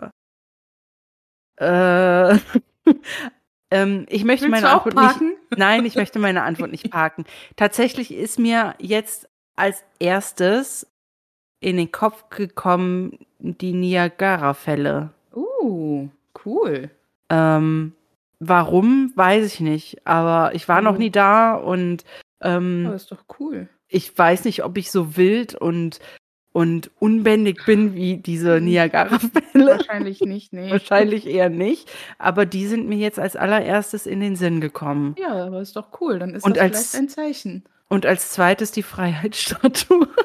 Äh. 1.60 2.40
ähm, 3.72 4.06
ich 4.10 4.24
möchte 4.24 4.46
Willst 4.46 4.62
meine 4.62 4.70
Antwort 4.70 4.96
parken? 4.96 5.28
nicht. 5.30 5.38
Nein, 5.58 5.86
ich 5.86 5.96
möchte 5.96 6.20
meine 6.20 6.44
Antwort 6.44 6.72
nicht 6.72 6.90
parken. 6.92 7.26
Tatsächlich 7.56 8.14
ist 8.14 8.40
mir 8.40 8.76
jetzt 8.80 9.30
als 9.56 9.84
erstes 10.00 10.88
in 11.60 11.78
den 11.78 11.92
Kopf 11.92 12.30
gekommen 12.30 13.26
die 13.40 13.74
Niagara-Fälle. 13.74 15.12
Uh, 15.34 16.10
cool. 16.46 16.90
Ähm, 17.30 17.94
warum, 18.40 19.12
weiß 19.16 19.46
ich 19.46 19.60
nicht. 19.60 20.06
Aber 20.06 20.54
ich 20.54 20.68
war 20.68 20.82
noch 20.82 20.98
nie 20.98 21.10
da 21.10 21.56
und 21.56 22.04
ähm, 22.42 22.84
Aber 22.88 22.96
ist 22.96 23.12
doch 23.12 23.24
cool. 23.40 23.68
Ich 23.88 24.18
weiß 24.18 24.46
nicht, 24.46 24.64
ob 24.64 24.78
ich 24.78 24.92
so 24.92 25.16
wild 25.18 25.56
und 25.56 26.00
und 26.54 26.90
unbändig 27.00 27.66
bin 27.68 27.94
wie 27.94 28.18
diese 28.18 28.60
Niagara-Fälle. 28.60 29.68
Wahrscheinlich 29.68 30.22
nicht, 30.22 30.54
nee. 30.54 30.72
Wahrscheinlich 30.72 31.28
eher 31.28 31.50
nicht. 31.50 31.88
Aber 32.18 32.48
die 32.48 32.66
sind 32.66 32.88
mir 32.90 32.98
jetzt 32.98 33.20
als 33.20 33.36
allererstes 33.36 34.08
in 34.08 34.22
den 34.22 34.36
Sinn 34.36 34.60
gekommen. 34.60 35.14
Ja, 35.20 35.46
aber 35.46 35.62
ist 35.62 35.76
doch 35.76 36.02
cool. 36.02 36.18
Dann 36.18 36.34
ist 36.34 36.44
Und 36.44 36.58
das 36.58 36.64
als- 36.64 36.90
vielleicht 36.92 36.96
ein 36.96 37.10
Zeichen. 37.10 37.64
Und 37.90 38.06
als 38.08 38.32
zweites 38.32 38.72
die 38.72 38.84
Freiheitsstatue. 38.84 40.08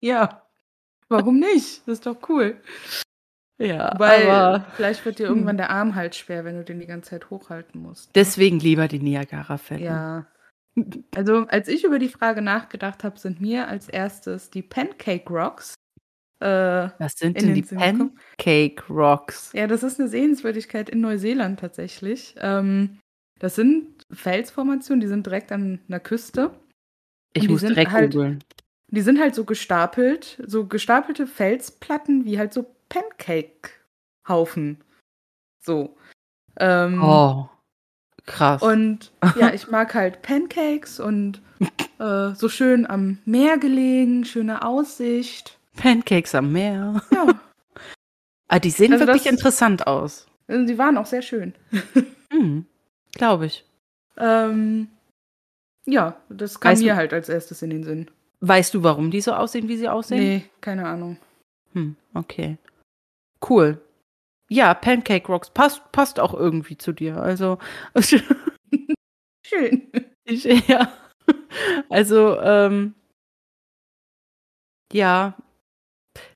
Ja. 0.00 0.42
Warum 1.08 1.38
nicht? 1.38 1.80
Das 1.86 1.94
ist 1.98 2.06
doch 2.06 2.16
cool. 2.28 2.56
ja, 3.58 3.94
Weil 3.98 4.28
aber 4.28 4.66
vielleicht 4.76 5.04
wird 5.04 5.18
dir 5.18 5.26
irgendwann 5.26 5.56
der 5.56 5.70
Arm 5.70 5.94
halt 5.94 6.14
schwer, 6.14 6.44
wenn 6.44 6.56
du 6.56 6.64
den 6.64 6.80
die 6.80 6.86
ganze 6.86 7.10
Zeit 7.10 7.30
hochhalten 7.30 7.80
musst. 7.80 8.10
deswegen 8.14 8.58
lieber 8.58 8.88
die 8.88 8.98
Niagara-Fälle. 8.98 9.84
Ja. 9.84 10.26
Also, 11.14 11.46
als 11.48 11.68
ich 11.68 11.84
über 11.84 11.98
die 11.98 12.08
Frage 12.08 12.42
nachgedacht 12.42 13.04
habe, 13.04 13.18
sind 13.18 13.40
mir 13.40 13.68
als 13.68 13.88
erstes 13.88 14.50
die 14.50 14.62
Pancake 14.62 15.28
Rocks. 15.32 15.74
Äh, 16.40 16.46
Was 16.98 17.12
sind 17.16 17.36
In 17.38 17.46
denn 17.46 17.54
den 17.54 17.62
die. 17.64 17.74
Pancake 17.74 18.82
Rocks? 18.92 19.52
ja, 19.54 19.66
das 19.68 19.82
ist 19.84 20.00
eine 20.00 20.08
Sehenswürdigkeit 20.08 20.90
in 20.90 21.00
Neuseeland 21.00 21.60
tatsächlich. 21.60 22.34
Ähm, 22.38 22.98
das 23.38 23.54
sind 23.54 24.02
Felsformationen, 24.10 25.00
die 25.00 25.06
sind 25.06 25.26
direkt 25.26 25.52
an 25.52 25.80
einer 25.88 26.00
Küste. 26.00 26.50
Ich 27.34 27.48
muss 27.48 27.60
direkt 27.60 27.92
halt- 27.92 28.12
googeln. 28.12 28.42
Die 28.88 29.00
sind 29.00 29.18
halt 29.20 29.34
so 29.34 29.44
gestapelt, 29.44 30.40
so 30.46 30.66
gestapelte 30.66 31.26
Felsplatten 31.26 32.24
wie 32.26 32.38
halt 32.38 32.52
so 32.52 32.66
Pancake-Haufen. 32.90 34.82
So. 35.64 35.96
Ähm, 36.60 37.02
Oh, 37.02 37.48
krass. 38.26 38.62
Und 38.62 39.12
ja, 39.38 39.52
ich 39.52 39.68
mag 39.68 39.94
halt 39.94 40.22
Pancakes 40.22 41.00
und 41.00 41.40
äh, 41.98 42.30
so 42.34 42.48
schön 42.48 42.86
am 42.88 43.18
Meer 43.24 43.58
gelegen, 43.58 44.24
schöne 44.24 44.62
Aussicht. 44.64 45.58
Pancakes 45.76 46.34
am 46.34 46.52
Meer. 46.52 47.02
Ja, 47.10 47.40
Ah, 48.48 48.58
die 48.58 48.70
sehen 48.70 48.92
Also 48.92 49.06
wirklich 49.06 49.24
das- 49.24 49.32
interessant 49.32 49.86
aus. 49.86 50.26
also 50.46 50.66
die 50.66 50.76
waren 50.78 50.98
auch 50.98 51.06
sehr 51.06 51.22
schön. 51.22 51.54
Hm, 52.32 52.66
Glaube 53.12 53.46
ich. 53.46 53.64
Ähm, 54.16 54.88
ja, 55.86 56.16
das 56.28 56.58
kam 56.60 56.72
Weißt 56.72 56.82
du- 56.82 56.86
mir 56.86 56.96
halt 56.96 57.12
als 57.12 57.28
erstes 57.28 57.62
in 57.62 57.70
den 57.70 57.84
Sinn. 57.84 58.10
Weißt 58.40 58.74
du, 58.74 58.82
warum 58.82 59.10
die 59.10 59.20
so 59.20 59.32
aussehen, 59.32 59.68
wie 59.68 59.76
sie 59.76 59.88
aussehen? 59.88 60.18
Nee, 60.22 60.44
keine 60.60 60.86
Ahnung. 60.86 61.16
Hm, 61.72 61.94
okay. 62.12 62.58
Cool. 63.48 63.80
Ja, 64.54 64.72
Pancake 64.72 65.26
Rocks 65.26 65.50
passt, 65.50 65.90
passt 65.90 66.20
auch 66.20 66.32
irgendwie 66.32 66.78
zu 66.78 66.92
dir. 66.92 67.16
Also, 67.16 67.58
Schön. 69.44 69.90
ich, 70.24 70.44
ja. 70.44 70.92
Also, 71.88 72.38
ähm, 72.40 72.94
ja. 74.92 75.34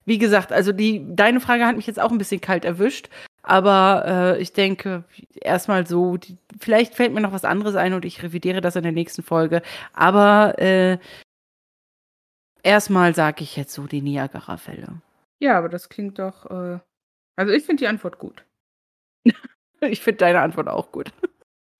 Wie 0.04 0.18
gesagt, 0.18 0.50
also 0.50 0.72
die, 0.72 1.06
deine 1.14 1.38
Frage 1.38 1.64
hat 1.64 1.76
mich 1.76 1.86
jetzt 1.86 2.00
auch 2.00 2.10
ein 2.10 2.18
bisschen 2.18 2.40
kalt 2.40 2.64
erwischt. 2.64 3.08
Aber 3.42 4.04
äh, 4.04 4.42
ich 4.42 4.52
denke, 4.52 5.04
erstmal 5.40 5.86
so, 5.86 6.16
die, 6.16 6.38
vielleicht 6.58 6.96
fällt 6.96 7.14
mir 7.14 7.20
noch 7.20 7.32
was 7.32 7.44
anderes 7.44 7.76
ein 7.76 7.94
und 7.94 8.04
ich 8.04 8.20
revidiere 8.24 8.60
das 8.60 8.74
in 8.74 8.82
der 8.82 8.90
nächsten 8.90 9.22
Folge. 9.22 9.62
Aber 9.92 10.58
äh, 10.58 10.98
erstmal 12.64 13.14
sage 13.14 13.44
ich 13.44 13.54
jetzt 13.54 13.74
so 13.74 13.86
die 13.86 14.02
Niagara-Fälle. 14.02 15.00
Ja, 15.38 15.56
aber 15.56 15.68
das 15.68 15.88
klingt 15.88 16.18
doch. 16.18 16.46
Äh, 16.50 16.80
also 17.38 17.52
ich 17.52 17.64
finde 17.64 17.82
die 17.82 17.88
Antwort 17.88 18.18
gut. 18.18 18.44
Ich 19.80 20.00
finde 20.00 20.18
deine 20.18 20.40
Antwort 20.40 20.66
auch 20.66 20.90
gut. 20.90 21.12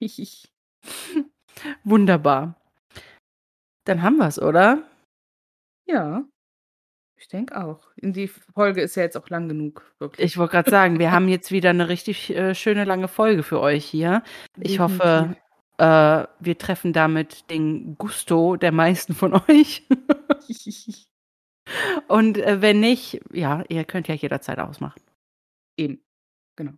Wunderbar. 1.83 2.55
Dann 3.83 4.03
haben 4.03 4.19
wir 4.19 4.29
es, 4.29 4.41
oder? 4.41 4.89
ja, 5.89 6.25
ich 7.17 7.29
denke 7.29 7.61
auch. 7.61 7.89
Die 7.97 8.29
Folge 8.29 8.83
ist 8.83 8.95
ja 8.95 9.03
jetzt 9.03 9.17
auch 9.17 9.29
lang 9.29 9.49
genug, 9.49 9.93
wirklich. 9.99 10.25
Ich 10.25 10.39
wollte 10.39 10.53
gerade 10.53 10.71
sagen, 10.71 10.99
wir 10.99 11.11
haben 11.11 11.29
jetzt 11.29 11.51
wieder 11.51 11.71
eine 11.71 11.89
richtig 11.89 12.31
äh, 12.31 12.55
schöne 12.55 12.85
lange 12.85 13.09
Folge 13.09 13.43
für 13.43 13.61
euch 13.61 13.85
hier. 13.85 14.23
Ich 14.61 14.79
hoffe, 14.79 15.35
äh, 15.79 16.25
wir 16.39 16.59
treffen 16.59 16.93
damit 16.93 17.51
den 17.51 17.97
Gusto 17.99 18.57
der 18.57 18.73
meisten 18.73 19.15
von 19.15 19.35
euch. 19.49 19.89
Und 22.07 22.39
äh, 22.39 22.63
wenn 22.63 22.81
nicht, 22.81 23.21
ja, 23.33 23.65
ihr 23.69 23.85
könnt 23.85 24.09
ja 24.09 24.15
jederzeit 24.15 24.59
ausmachen. 24.59 25.03
Eben. 25.79 26.05
Genau. 26.57 26.73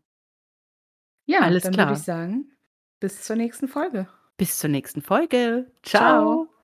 Ja, 1.27 1.41
Alles 1.41 1.63
dann 1.65 1.73
klar. 1.73 1.89
würde 1.89 1.99
ich 1.99 2.05
sagen, 2.05 2.53
bis 3.01 3.23
zur 3.23 3.37
nächsten 3.37 3.67
Folge. 3.67 4.09
Bis 4.37 4.59
zur 4.59 4.71
nächsten 4.71 5.03
Folge. 5.03 5.73
Ciao. 5.83 6.47
Ciao. 6.47 6.55